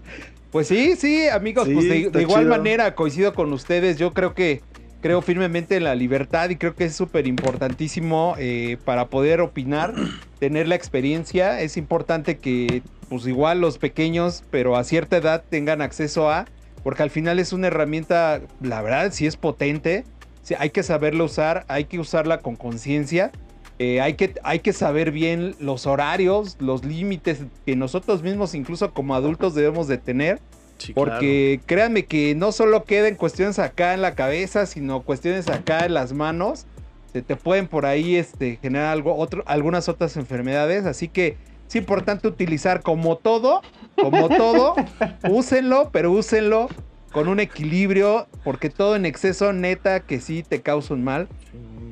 Pues 0.51 0.69
sí, 0.69 0.97
sí, 0.97 1.29
amigos, 1.29 1.67
Sí, 1.67 1.75
pues 1.75 2.13
de, 2.13 2.23
igual 2.23 2.45
chido. 2.45 2.57
manera 2.57 2.95
coincido 2.95 3.35
con 3.35 3.53
ustedes. 3.53 3.99
Yo 3.99 4.13
creo 4.15 4.33
que 4.35 4.63
creo 5.01 5.23
firmemente 5.23 5.77
en 5.77 5.85
la 5.85 5.95
libertad 5.95 6.51
y 6.51 6.57
creo 6.57 6.75
que 6.75 6.85
es 6.85 6.95
súper 6.95 7.27
importantísimo 7.27 8.35
eh, 8.39 8.77
para 8.85 9.09
poder 9.09 9.41
opinar, 9.41 9.95
tener 10.39 10.69
la 10.69 10.75
experiencia. 10.75 11.61
Es 11.61 11.77
importante 11.77 12.39
que, 12.39 12.83
pues 13.09 13.27
igual 13.27 13.61
los 13.61 13.79
pequeños, 13.79 14.45
pero 14.51 14.77
a 14.77 14.85
cierta 14.85 15.17
edad 15.19 15.45
tengan 15.49 15.83
acceso 15.83 16.31
a, 16.31 16.47
porque 16.83 17.03
al 17.03 17.11
final 17.11 17.39
es 17.39 17.53
una 17.53 17.67
herramienta, 17.69 18.41
la 18.61 18.83
verdad, 18.83 19.13
sí 19.13 19.27
es 19.27 19.37
potente. 19.37 20.05
Sí, 20.43 20.55
hay 20.59 20.71
que 20.71 20.85
saberla 20.85 21.25
usar, 21.25 21.65
hay 21.69 21.85
que 21.85 21.99
usarla 21.99 22.39
con 22.39 22.55
conciencia. 22.55 23.33
eh, 23.79 24.01
hay, 24.01 24.15
que, 24.15 24.35
hay 24.43 24.61
que 24.61 24.73
saber 24.73 25.11
bien 25.11 25.55
los 25.59 25.87
horarios, 25.87 26.57
los 26.61 26.85
límites 26.85 27.43
que 27.67 27.77
nosotros 27.77 28.23
mismos, 28.23 28.55
incluso 28.55 28.93
como 28.95 29.15
adultos, 29.15 29.55
debemos 29.55 29.89
de 29.89 29.99
tener. 29.99 30.41
Sí, 30.79 30.93
Porque 30.93 31.61
créanme 31.67 32.05
que 32.05 32.35
no 32.35 32.53
solo 32.53 32.85
queden 32.85 33.17
cuestiones 33.17 33.59
acá 33.59 33.95
en 33.95 34.03
la 34.03 34.15
cabeza, 34.15 34.67
sino 34.67 35.03
cuestiones 35.03 35.49
acá 35.49 35.87
en 35.87 35.95
las 35.95 36.13
manos. 36.13 36.67
Se 37.13 37.23
te 37.23 37.37
pueden 37.37 37.67
por 37.67 37.87
ahí 37.87 38.17
este, 38.17 38.59
generar 38.61 38.89
algo, 38.89 39.17
otro, 39.17 39.43
algunas 39.47 39.89
otras 39.89 40.17
enfermedades. 40.17 40.85
Así 40.85 41.09
que 41.09 41.37
es 41.67 41.77
importante 41.77 42.29
utilizar 42.29 42.83
como 42.83 43.17
todo, 43.17 43.63
como 43.97 44.29
todo, 44.29 44.75
úsenlo, 45.29 45.91
pero 45.93 46.13
úsenlo 46.13 46.69
con 47.13 47.29
un 47.29 47.41
equilibrio, 47.41 48.27
porque 48.45 48.69
todo 48.69 48.95
en 48.95 49.07
exceso, 49.07 49.53
neta, 49.53 50.01
que 50.01 50.21
sí 50.21 50.43
te 50.43 50.61
causa 50.61 50.93
un 50.93 51.03
mal. 51.03 51.29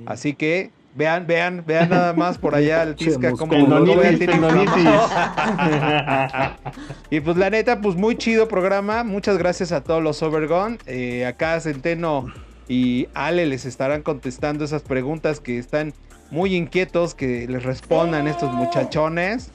Así 0.06 0.34
que 0.34 0.70
vean, 0.94 1.26
vean, 1.26 1.64
vean 1.66 1.90
nada 1.90 2.12
más 2.12 2.38
por 2.38 2.54
allá 2.54 2.82
el 2.82 2.94
Tisca 2.94 3.32
Chemos, 3.32 3.38
como 3.38 3.54
y 7.10 7.20
pues 7.20 7.36
la 7.36 7.50
neta, 7.50 7.80
pues 7.80 7.96
muy 7.96 8.16
chido 8.16 8.48
programa. 8.48 9.04
Muchas 9.04 9.38
gracias 9.38 9.72
a 9.72 9.82
todos 9.82 10.02
los 10.02 10.22
Overgone. 10.22 10.78
Eh, 10.86 11.26
acá 11.26 11.60
Centeno 11.60 12.26
y 12.68 13.08
Ale 13.14 13.46
les 13.46 13.64
estarán 13.64 14.02
contestando 14.02 14.64
esas 14.64 14.82
preguntas 14.82 15.40
que 15.40 15.58
están 15.58 15.92
muy 16.30 16.54
inquietos 16.54 17.14
que 17.14 17.46
les 17.48 17.62
respondan 17.62 18.26
estos 18.26 18.52
muchachones. 18.52 19.50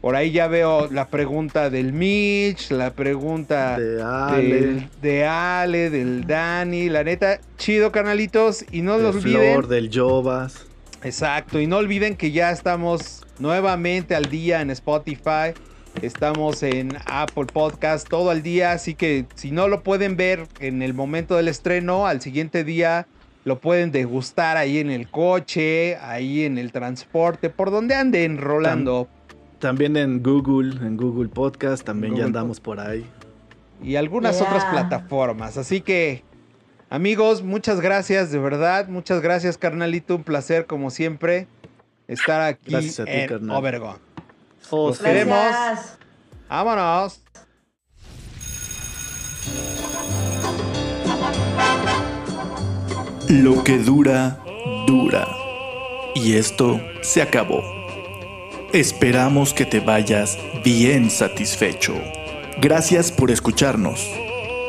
Por 0.00 0.16
ahí 0.16 0.30
ya 0.30 0.48
veo 0.48 0.88
la 0.90 1.08
pregunta 1.08 1.68
del 1.68 1.92
Mitch, 1.92 2.70
la 2.70 2.92
pregunta 2.92 3.78
De 3.78 4.02
Ale. 4.02 4.42
del, 4.42 4.88
de 5.02 5.26
Ale, 5.26 5.90
del 5.90 6.26
Dani. 6.26 6.88
La 6.88 7.04
neta, 7.04 7.40
chido, 7.58 7.92
carnalitos. 7.92 8.64
Y 8.72 8.80
no 8.80 8.96
de 8.96 9.02
lo 9.02 9.08
olviden. 9.10 9.52
Flor, 9.52 9.68
del 9.68 9.90
Jovas. 9.92 10.66
Exacto, 11.02 11.60
y 11.60 11.66
no 11.66 11.78
olviden 11.78 12.14
que 12.16 12.30
ya 12.30 12.50
estamos 12.50 13.26
nuevamente 13.38 14.14
al 14.14 14.26
día 14.26 14.60
en 14.60 14.70
Spotify, 14.70 15.54
estamos 16.02 16.62
en 16.62 16.94
Apple 17.06 17.46
Podcast 17.46 18.06
todo 18.06 18.32
el 18.32 18.42
día, 18.42 18.72
así 18.72 18.94
que 18.94 19.24
si 19.34 19.50
no 19.50 19.66
lo 19.66 19.82
pueden 19.82 20.18
ver 20.18 20.46
en 20.58 20.82
el 20.82 20.92
momento 20.92 21.36
del 21.36 21.48
estreno, 21.48 22.06
al 22.06 22.20
siguiente 22.20 22.64
día 22.64 23.06
lo 23.44 23.60
pueden 23.60 23.92
degustar 23.92 24.58
ahí 24.58 24.78
en 24.78 24.90
el 24.90 25.08
coche, 25.08 25.96
ahí 25.96 26.44
en 26.44 26.58
el 26.58 26.70
transporte, 26.70 27.48
por 27.48 27.70
donde 27.70 27.94
anden 27.94 28.36
rolando. 28.36 29.08
También 29.60 29.96
en 29.96 30.22
Google, 30.22 30.74
en 30.86 30.96
Google 30.96 31.28
Podcast, 31.28 31.84
también 31.84 32.16
ya 32.16 32.24
andamos 32.24 32.60
por 32.60 32.80
ahí. 32.80 33.04
y 33.82 33.96
algunas 33.96 34.36
Yeah. 34.38 34.46
otras 34.46 34.64
plataformas. 34.66 35.56
Así 35.56 35.80
que, 35.80 36.22
amigos, 36.90 37.42
muchas 37.42 37.80
gracias, 37.80 38.30
de 38.30 38.38
verdad. 38.38 38.88
Muchas 38.88 39.22
gracias, 39.22 39.56
carnalito. 39.56 40.16
Un 40.16 40.22
placer, 40.24 40.66
como 40.66 40.90
siempre, 40.90 41.46
estar 42.08 42.40
aquí 42.42 42.72
Gracias 42.72 43.00
a 43.00 43.04
ti, 43.06 43.10
en 43.12 43.28
carnal. 43.28 43.56
Obregón. 43.56 43.96
Oh, 44.70 44.88
Los 44.88 44.98
queremos. 44.98 45.36
Vámonos. 46.48 47.22
Lo 53.28 53.62
que 53.64 53.78
dura, 53.78 54.38
dura. 54.86 55.26
Y 56.14 56.34
esto 56.34 56.80
se 57.02 57.22
acabó. 57.22 57.79
Esperamos 58.72 59.52
que 59.52 59.66
te 59.66 59.80
vayas 59.80 60.38
bien 60.64 61.10
satisfecho. 61.10 61.92
Gracias 62.60 63.10
por 63.10 63.32
escucharnos. 63.32 64.08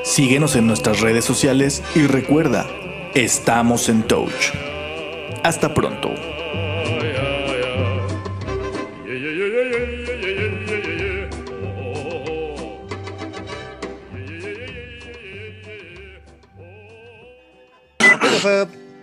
Síguenos 0.04 0.56
en 0.56 0.66
nuestras 0.66 1.02
redes 1.02 1.24
sociales 1.24 1.84
y 1.94 2.08
recuerda, 2.08 2.66
estamos 3.14 3.90
en 3.90 4.02
Touch. 4.02 4.54
Hasta 5.44 5.72
pronto. 5.76 6.10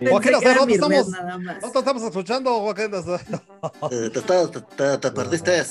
Joaquín, 0.07 0.31
Pensé 0.31 0.39
que 0.45 0.49
era 0.51 0.59
¿dónde 0.59 0.73
mi 0.73 0.79
red 0.79 0.97
estamos? 0.99 1.61
¿Dónde 1.61 1.79
estamos 1.79 2.03
escuchando, 2.03 2.59
Joaquín? 2.61 2.91
Eh, 3.91 4.09
Te, 4.13 4.21
te, 4.21 4.47
te, 4.47 4.61
te- 4.61 4.97
te 4.97 5.11
perdiste. 5.11 5.63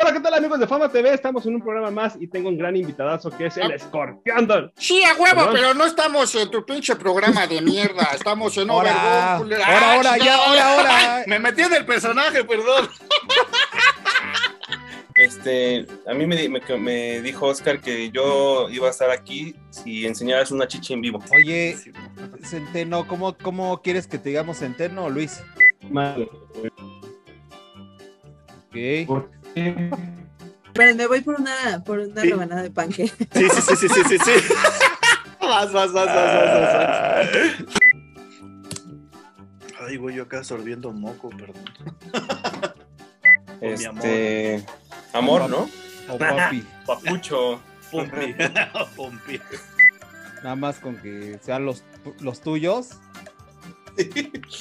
Hola, 0.00 0.12
¿qué 0.12 0.20
tal 0.20 0.34
amigos 0.34 0.60
de 0.60 0.66
Fama 0.68 0.88
TV? 0.92 1.12
Estamos 1.12 1.44
en 1.46 1.56
un 1.56 1.60
programa 1.62 1.90
más 1.90 2.14
y 2.20 2.28
tengo 2.28 2.48
un 2.50 2.56
gran 2.56 2.76
invitadazo 2.76 3.30
que 3.30 3.46
es 3.46 3.56
el 3.56 3.72
Escorpión. 3.72 4.46
Don. 4.46 4.72
Sí, 4.76 5.02
a 5.02 5.14
huevo, 5.14 5.34
Perdón. 5.40 5.50
pero 5.52 5.74
no 5.74 5.86
estamos 5.86 6.32
en 6.36 6.50
tu 6.50 6.64
pinche 6.64 6.94
programa 6.94 7.46
de 7.48 7.60
mierda. 7.60 8.04
Estamos 8.14 8.56
en 8.58 8.68
culera. 8.68 9.34
ahora, 9.36 9.58
Ah, 9.66 9.94
ahora, 9.94 10.16
ya, 10.18 10.34
ahora, 10.36 10.74
ahora. 10.76 11.24
Me 11.26 11.38
metí 11.40 11.62
en 11.62 11.74
el 11.74 11.84
personaje, 11.84 12.44
perdón. 12.44 12.88
Este, 15.28 15.86
a 16.06 16.14
mí 16.14 16.26
me, 16.26 16.48
me, 16.48 16.60
me 16.78 17.20
dijo 17.20 17.46
Oscar 17.46 17.80
que 17.82 18.10
yo 18.10 18.68
iba 18.70 18.86
a 18.88 18.90
estar 18.90 19.10
aquí 19.10 19.54
si 19.70 20.06
enseñaras 20.06 20.50
una 20.50 20.66
chicha 20.66 20.94
en 20.94 21.02
vivo. 21.02 21.22
Oye, 21.34 21.76
Centeno, 22.42 23.06
¿cómo, 23.06 23.36
¿cómo 23.36 23.82
quieres 23.82 24.06
que 24.06 24.18
te 24.18 24.30
digamos 24.30 24.58
Centeno 24.58 25.04
o 25.04 25.10
Luis? 25.10 25.42
Madre, 25.90 26.28
Ok. 28.70 29.06
¿por 29.06 29.30
qué? 29.54 29.90
Pero 30.72 30.94
me 30.94 31.06
voy 31.06 31.20
por 31.20 31.38
una, 31.40 31.82
por 31.84 31.98
una 31.98 32.20
Sí. 32.22 32.30
rebanada 32.30 32.62
de 32.62 32.70
panque. 32.70 33.08
Sí, 33.08 33.48
sí, 33.50 33.60
sí, 33.62 33.76
sí, 33.76 33.88
sí, 33.88 34.02
sí, 34.08 34.18
sí. 34.24 34.54
Vas, 35.40 35.72
vas, 35.72 35.92
vas, 35.92 36.06
vas, 36.06 36.06
vas, 36.06 36.44
vas, 36.44 36.72
vas. 36.72 37.28
Ay, 39.86 39.96
güey, 39.96 40.16
yo 40.16 40.22
acá 40.24 40.42
sorbiendo 40.44 40.90
moco, 40.92 41.30
perdón. 41.30 41.64
mi 43.60 43.68
Este, 43.68 44.64
amor, 45.12 45.48
¿no? 45.48 45.68
O 46.08 46.18
papi. 46.18 46.64
Papucho. 46.86 47.60
Pompi. 47.90 48.34
Pompi. 48.96 49.40
Nada 50.42 50.56
más 50.56 50.78
con 50.78 50.96
que 50.96 51.38
sean 51.42 51.64
los, 51.64 51.84
los 52.20 52.40
tuyos. 52.40 52.90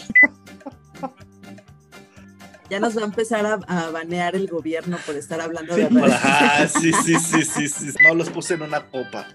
Ya 2.69 2.81
nos 2.81 2.97
va 2.97 3.03
a 3.03 3.05
empezar 3.05 3.45
a, 3.45 3.53
a 3.53 3.91
banear 3.91 4.35
el 4.35 4.47
gobierno 4.47 4.97
por 5.05 5.15
estar 5.15 5.39
hablando 5.39 5.73
de 5.73 5.87
redes. 5.87 6.11
Ajá, 6.11 6.67
sí, 6.67 6.91
sí, 6.91 7.17
sí, 7.17 7.41
sí, 7.43 7.69
sí. 7.69 7.93
No 8.03 8.13
los 8.13 8.29
puse 8.29 8.55
en 8.55 8.63
una 8.63 8.85
copa. 8.85 9.25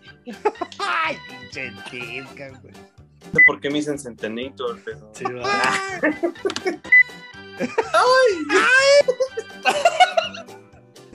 Ay, 0.78 1.16
tilca, 1.50 2.50
güey. 2.60 2.74
No 2.74 3.32
sé 3.32 3.40
por 3.46 3.58
qué 3.58 3.70
me 3.70 3.76
dicen 3.76 3.98
Centenator, 3.98 4.78
pero... 4.84 5.10
Sí, 5.14 5.24
va. 5.24 5.50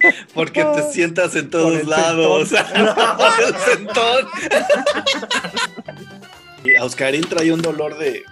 Porque 0.34 0.64
te 0.64 0.91
sientas 0.91 1.36
en 1.36 1.49
todos 1.49 1.86
lados. 1.86 2.52
El 3.48 3.56
sentón. 3.78 4.28
Y 6.64 6.76
a 6.76 6.84
Oscarín 6.84 7.22
trae 7.22 7.53
un 7.53 7.61
dolor 7.61 7.98
de, 7.98 8.24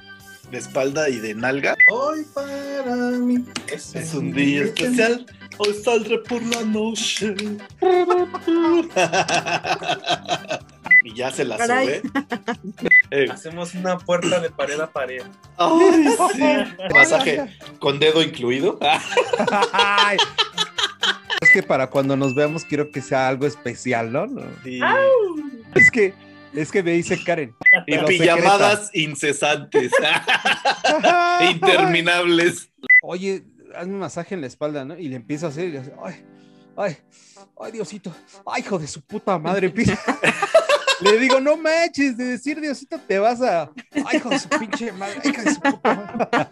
de 0.52 0.58
espalda 0.58 1.08
y 1.10 1.20
de 1.20 1.34
nalga. 1.36 1.76
Hoy 1.90 2.26
para 2.34 2.96
mí 3.12 3.46
es, 3.68 3.96
Es 3.96 4.14
un 4.14 4.34
día 4.34 4.64
especial. 4.64 5.26
Hoy 5.58 5.74
saldré 5.82 6.18
por 6.20 6.42
la 6.44 6.62
noche. 6.64 7.34
y 11.04 11.14
ya 11.14 11.32
se 11.32 11.46
la 11.46 11.56
Caray. 11.58 12.02
sube. 12.02 12.12
Eh, 13.12 13.28
Hacemos 13.32 13.74
una 13.76 13.98
puerta 14.00 14.40
de 14.42 14.50
pared 14.50 14.80
a 14.82 14.92
pared. 14.92 15.24
ay, 15.58 16.06
sí. 16.34 16.44
Masaje 16.94 17.58
con 17.80 18.00
dedo 18.00 18.22
incluido. 18.22 18.78
Ay. 19.72 20.18
Es 21.42 21.50
que 21.52 21.64
para 21.64 21.88
cuando 21.88 22.16
nos 22.16 22.36
veamos 22.36 22.66
quiero 22.66 22.92
que 22.92 23.02
sea 23.02 23.28
algo 23.28 23.46
especial, 23.46 24.12
¿no? 24.12 24.28
No. 24.28 24.42
Sí. 24.64 24.80
Es 25.76 25.92
que, 25.92 26.14
es 26.54 26.72
que 26.72 26.84
me 26.84 26.92
dice 26.92 27.22
Karen. 27.24 27.56
Y 27.88 27.98
pijamadas 27.98 28.90
incesantes. 28.94 29.92
Interminables. 31.52 32.70
Oye, 33.02 33.44
hazme 33.76 33.94
un 33.94 34.00
masaje 34.00 34.36
en 34.36 34.42
la 34.42 34.48
espalda, 34.48 34.86
¿no? 34.86 34.98
Y 34.98 35.10
le 35.10 35.18
empiezo 35.18 35.46
a 35.46 35.50
hacer 35.50 35.66
y 35.66 35.72
le 35.72 35.80
hace, 35.80 35.94
ay, 36.04 36.26
ay, 36.78 36.98
ay, 37.60 37.72
Diosito, 37.72 38.14
ay, 38.46 38.62
hijo 38.62 38.80
de 38.80 38.88
su 38.88 39.02
puta 39.02 39.38
madre, 39.38 39.68
empieza. 39.68 39.98
Le 41.02 41.20
digo, 41.20 41.42
no 41.42 41.58
manches, 41.58 42.16
de 42.16 42.24
decir 42.24 42.62
Diosito 42.62 42.98
te 43.06 43.20
vas 43.20 43.42
a. 43.42 43.70
Ay, 44.06 44.18
hijo 44.18 44.30
de 44.30 44.40
su 44.40 44.48
pinche 44.48 44.94
madre, 44.94 45.20
ay, 45.24 45.32
hijo 45.32 45.42
de 45.42 45.54
su 45.54 45.60
puta 45.60 45.94
madre. 45.94 46.48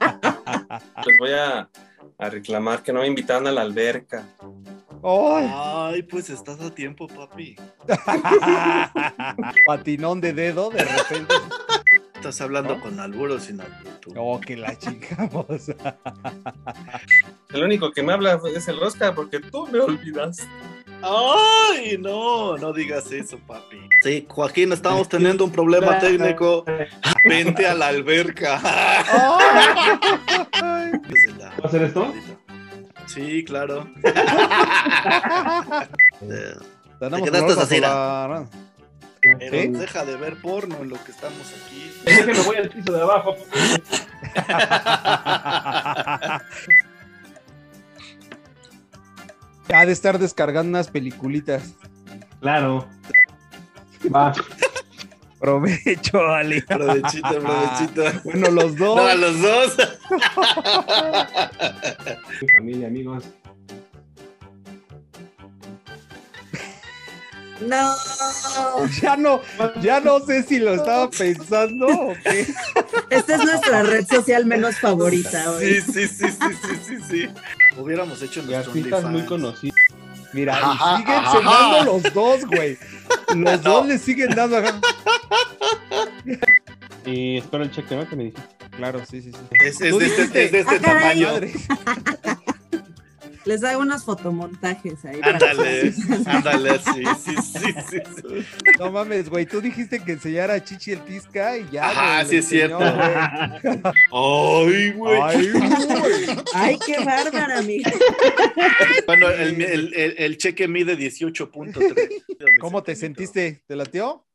Les 1.05 1.17
voy 1.17 1.31
a, 1.31 1.69
a 2.17 2.29
reclamar 2.29 2.83
que 2.83 2.93
no 2.93 3.01
me 3.01 3.07
invitaron 3.07 3.47
a 3.47 3.51
la 3.51 3.61
alberca. 3.61 4.27
Ay. 5.03 5.51
Ay, 5.53 6.03
pues 6.03 6.29
estás 6.29 6.59
a 6.61 6.73
tiempo, 6.73 7.07
papi. 7.07 7.55
Patinón 9.65 10.21
de 10.21 10.33
dedo, 10.33 10.69
de 10.69 10.83
repente. 10.83 11.35
Estás 12.15 12.39
hablando 12.39 12.79
con 12.79 12.99
alburo 13.01 13.37
sin. 13.39 13.61
Oh, 14.15 14.39
que 14.39 14.55
la 14.55 14.77
chingamos. 14.77 15.69
El 17.53 17.63
único 17.63 17.91
que 17.91 18.01
me 18.01 18.13
habla 18.13 18.39
es 18.55 18.67
el 18.69 18.81
Oscar 18.81 19.13
porque 19.13 19.41
tú 19.41 19.67
me 19.67 19.79
olvidas. 19.79 20.37
Ay, 21.01 21.97
no, 21.99 22.57
no 22.57 22.71
digas 22.71 23.11
eso, 23.11 23.37
papi. 23.45 23.77
Sí, 24.01 24.25
Joaquín, 24.29 24.71
estamos 24.71 25.09
teniendo 25.09 25.43
un 25.43 25.51
problema 25.51 25.99
técnico. 25.99 26.63
Vente 27.25 27.67
a 27.67 27.73
la 27.73 27.87
alberca. 27.87 28.61
Ay. 31.63 31.63
Desde 31.63 31.63
la- 31.63 31.63
¿Va 31.63 31.63
a 31.63 31.67
hacer 31.67 31.83
esto? 31.83 32.13
Sí, 33.05 33.43
claro. 33.45 33.87
Tenemos 36.99 37.29
quedaste 37.29 37.61
así, 37.61 37.79
la- 37.79 38.45
Pero 39.21 39.61
¿Sí? 39.61 39.67
deja 39.69 40.03
de 40.05 40.15
ver 40.17 40.41
porno 40.41 40.77
en 40.81 40.89
lo 40.89 41.01
que 41.03 41.11
estamos 41.11 41.53
aquí. 41.65 41.91
Es 42.05 42.25
que 42.25 42.33
me 42.33 42.41
voy 42.41 42.55
al 42.57 42.69
piso 42.69 42.91
de 42.93 43.01
abajo. 43.01 43.35
Ha 49.73 49.85
de 49.85 49.91
estar 49.91 50.19
descargando 50.19 50.69
unas 50.69 50.89
peliculitas. 50.89 51.73
Claro. 52.41 52.87
Va. 54.13 54.33
Provecho, 55.43 56.25
Ali. 56.25 56.61
Provechito, 56.61 57.27
provechito. 57.41 58.03
Bueno, 58.23 58.49
los 58.49 58.77
dos. 58.77 58.95
No, 58.95 59.05
a 59.05 59.15
los 59.15 59.41
dos. 59.41 59.75
Familia, 62.55 62.87
amigos. 62.87 63.25
No. 67.59 67.93
Ya 69.01 69.17
no, 69.17 69.41
ya 69.81 69.99
no 69.99 70.21
sé 70.21 70.43
si 70.43 70.59
lo 70.59 70.75
estaba 70.75 71.09
pensando 71.09 71.87
o 71.87 72.13
qué. 72.23 72.47
Esta 73.09 73.35
es 73.35 73.43
nuestra 73.43 73.83
red 73.83 74.07
social 74.07 74.45
menos 74.45 74.77
favorita 74.77 75.51
hoy. 75.51 75.81
Sí, 75.81 75.81
sí, 75.81 76.07
sí, 76.07 76.27
sí, 76.29 76.55
sí, 76.61 76.79
sí, 76.87 76.97
sí. 77.09 77.29
Hubiéramos 77.77 78.21
hecho 78.21 78.41
nuestro 78.43 78.71
artistas 78.71 79.03
muy 79.03 79.25
OnlyFans. 79.25 79.73
Mira, 80.33 80.53
y 80.53 80.97
siguen 80.97 81.15
ajá. 81.15 81.31
cenando 81.31 81.83
los 81.85 82.13
dos, 82.13 82.45
güey. 82.45 82.77
Los 83.35 83.61
No. 83.63 83.71
dos 83.71 83.87
le 83.87 83.97
siguen 83.97 84.29
dando. 84.35 84.57
ajá. 84.57 84.79
Y 87.05 87.37
espero 87.39 87.63
el 87.65 87.71
cheque, 87.71 87.95
¿no? 87.97 88.07
Que 88.07 88.15
me 88.15 88.23
dijiste. 88.25 88.55
Claro, 88.77 89.01
sí, 89.05 89.21
sí, 89.21 89.31
sí. 89.33 89.37
Es, 89.65 89.77
de 89.79 89.89
este, 89.89 90.45
es 90.45 90.51
de 90.53 90.59
este 90.61 90.75
"Ah, 90.77 90.79
caray". 90.81 91.21
tamaño. 91.25 91.47
Les 93.45 93.63
hago 93.63 93.81
unos 93.81 94.03
fotomontajes 94.05 95.03
ahí. 95.05 95.19
Ándale, 95.21 95.93
ándale, 96.25 96.79
sí, 96.79 97.03
sí, 97.23 97.35
sí, 97.41 97.73
sí. 97.89 97.99
sí. 98.15 98.45
No 98.79 98.91
mames, 98.91 99.29
güey. 99.29 99.45
Tú 99.45 99.59
dijiste 99.59 99.99
que 99.99 100.13
enseñara 100.13 100.53
a 100.53 100.63
Chichi 100.63 100.91
el 100.91 101.01
Tisca 101.01 101.57
y 101.57 101.69
ya. 101.69 101.89
Ajá, 101.89 102.23
güey, 102.23 102.25
sí 102.25 102.31
le 102.31 102.39
es 102.39 102.47
cierto. 102.47 102.79
Ay, 104.11 104.91
güey. 104.91 105.21
Ay, 105.21 105.51
güey. 105.51 106.37
Ay, 106.53 106.79
qué 106.85 107.03
bárbara, 107.03 107.59
amiga. 107.59 107.91
Bueno, 109.05 109.29
el, 109.29 109.61
el, 109.61 109.93
el, 109.93 110.15
el 110.17 110.37
cheque 110.37 110.67
mide 110.67 110.97
18.3. 110.97 112.59
¿Cómo 112.61 112.81
te 112.83 112.95
sentiste? 112.95 113.63
¿Te 113.67 113.75
latió? 113.75 114.25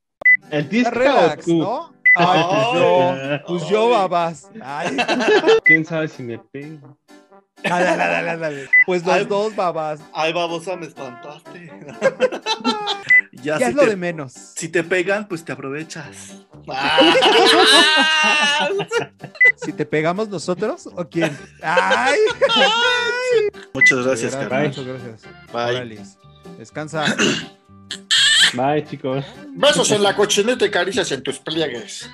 ¿El 0.50 0.68
Tisca 0.68 0.90
relax, 0.90 1.44
o 1.44 1.50
tú? 1.50 1.58
¿no? 1.58 1.94
Ay, 2.14 2.42
pues 2.50 2.66
yo, 2.74 3.14
pues 3.46 3.68
yo, 3.68 3.88
babas. 3.90 4.50
Ay, 4.60 4.96
¿Quién 5.64 5.84
sabe 5.84 6.08
si 6.08 6.22
me 6.22 6.38
pego? 6.38 6.97
Dale, 7.62 7.84
dale, 7.84 7.96
dale, 8.24 8.36
dale. 8.38 8.70
Pues 8.86 9.04
los 9.04 9.14
Ay. 9.14 9.24
dos, 9.24 9.54
babas. 9.56 10.00
Ay, 10.12 10.32
babosa, 10.32 10.76
me 10.76 10.86
espantaste. 10.86 11.70
ya, 13.32 13.42
Ya 13.42 13.58
si 13.58 13.64
es 13.64 13.74
lo 13.74 13.82
te, 13.82 13.88
de 13.90 13.96
menos. 13.96 14.32
si 14.32 14.68
te 14.68 14.82
pegan, 14.84 15.26
pues 15.28 15.44
te 15.44 15.52
aprovechas. 15.52 16.34
Si 19.56 19.72
te 19.72 19.84
pegamos 19.84 20.28
nosotros 20.28 20.88
o 20.94 21.08
quién. 21.08 21.36
Ay, 21.62 22.18
Muchas 23.74 24.04
gracias, 24.04 24.34
carnal. 24.36 24.68
Muchas 24.68 24.84
gracias. 24.86 25.22
Bye. 25.52 25.76
Órale. 25.76 25.98
Descansa. 26.58 27.04
Bye, 28.54 28.84
chicos. 28.88 29.24
Besos 29.48 29.90
en 29.90 30.02
la 30.02 30.14
cochineta 30.16 30.64
y 30.64 30.70
caricias 30.70 31.10
en 31.12 31.22
tus 31.22 31.38
pliegues. 31.38 32.08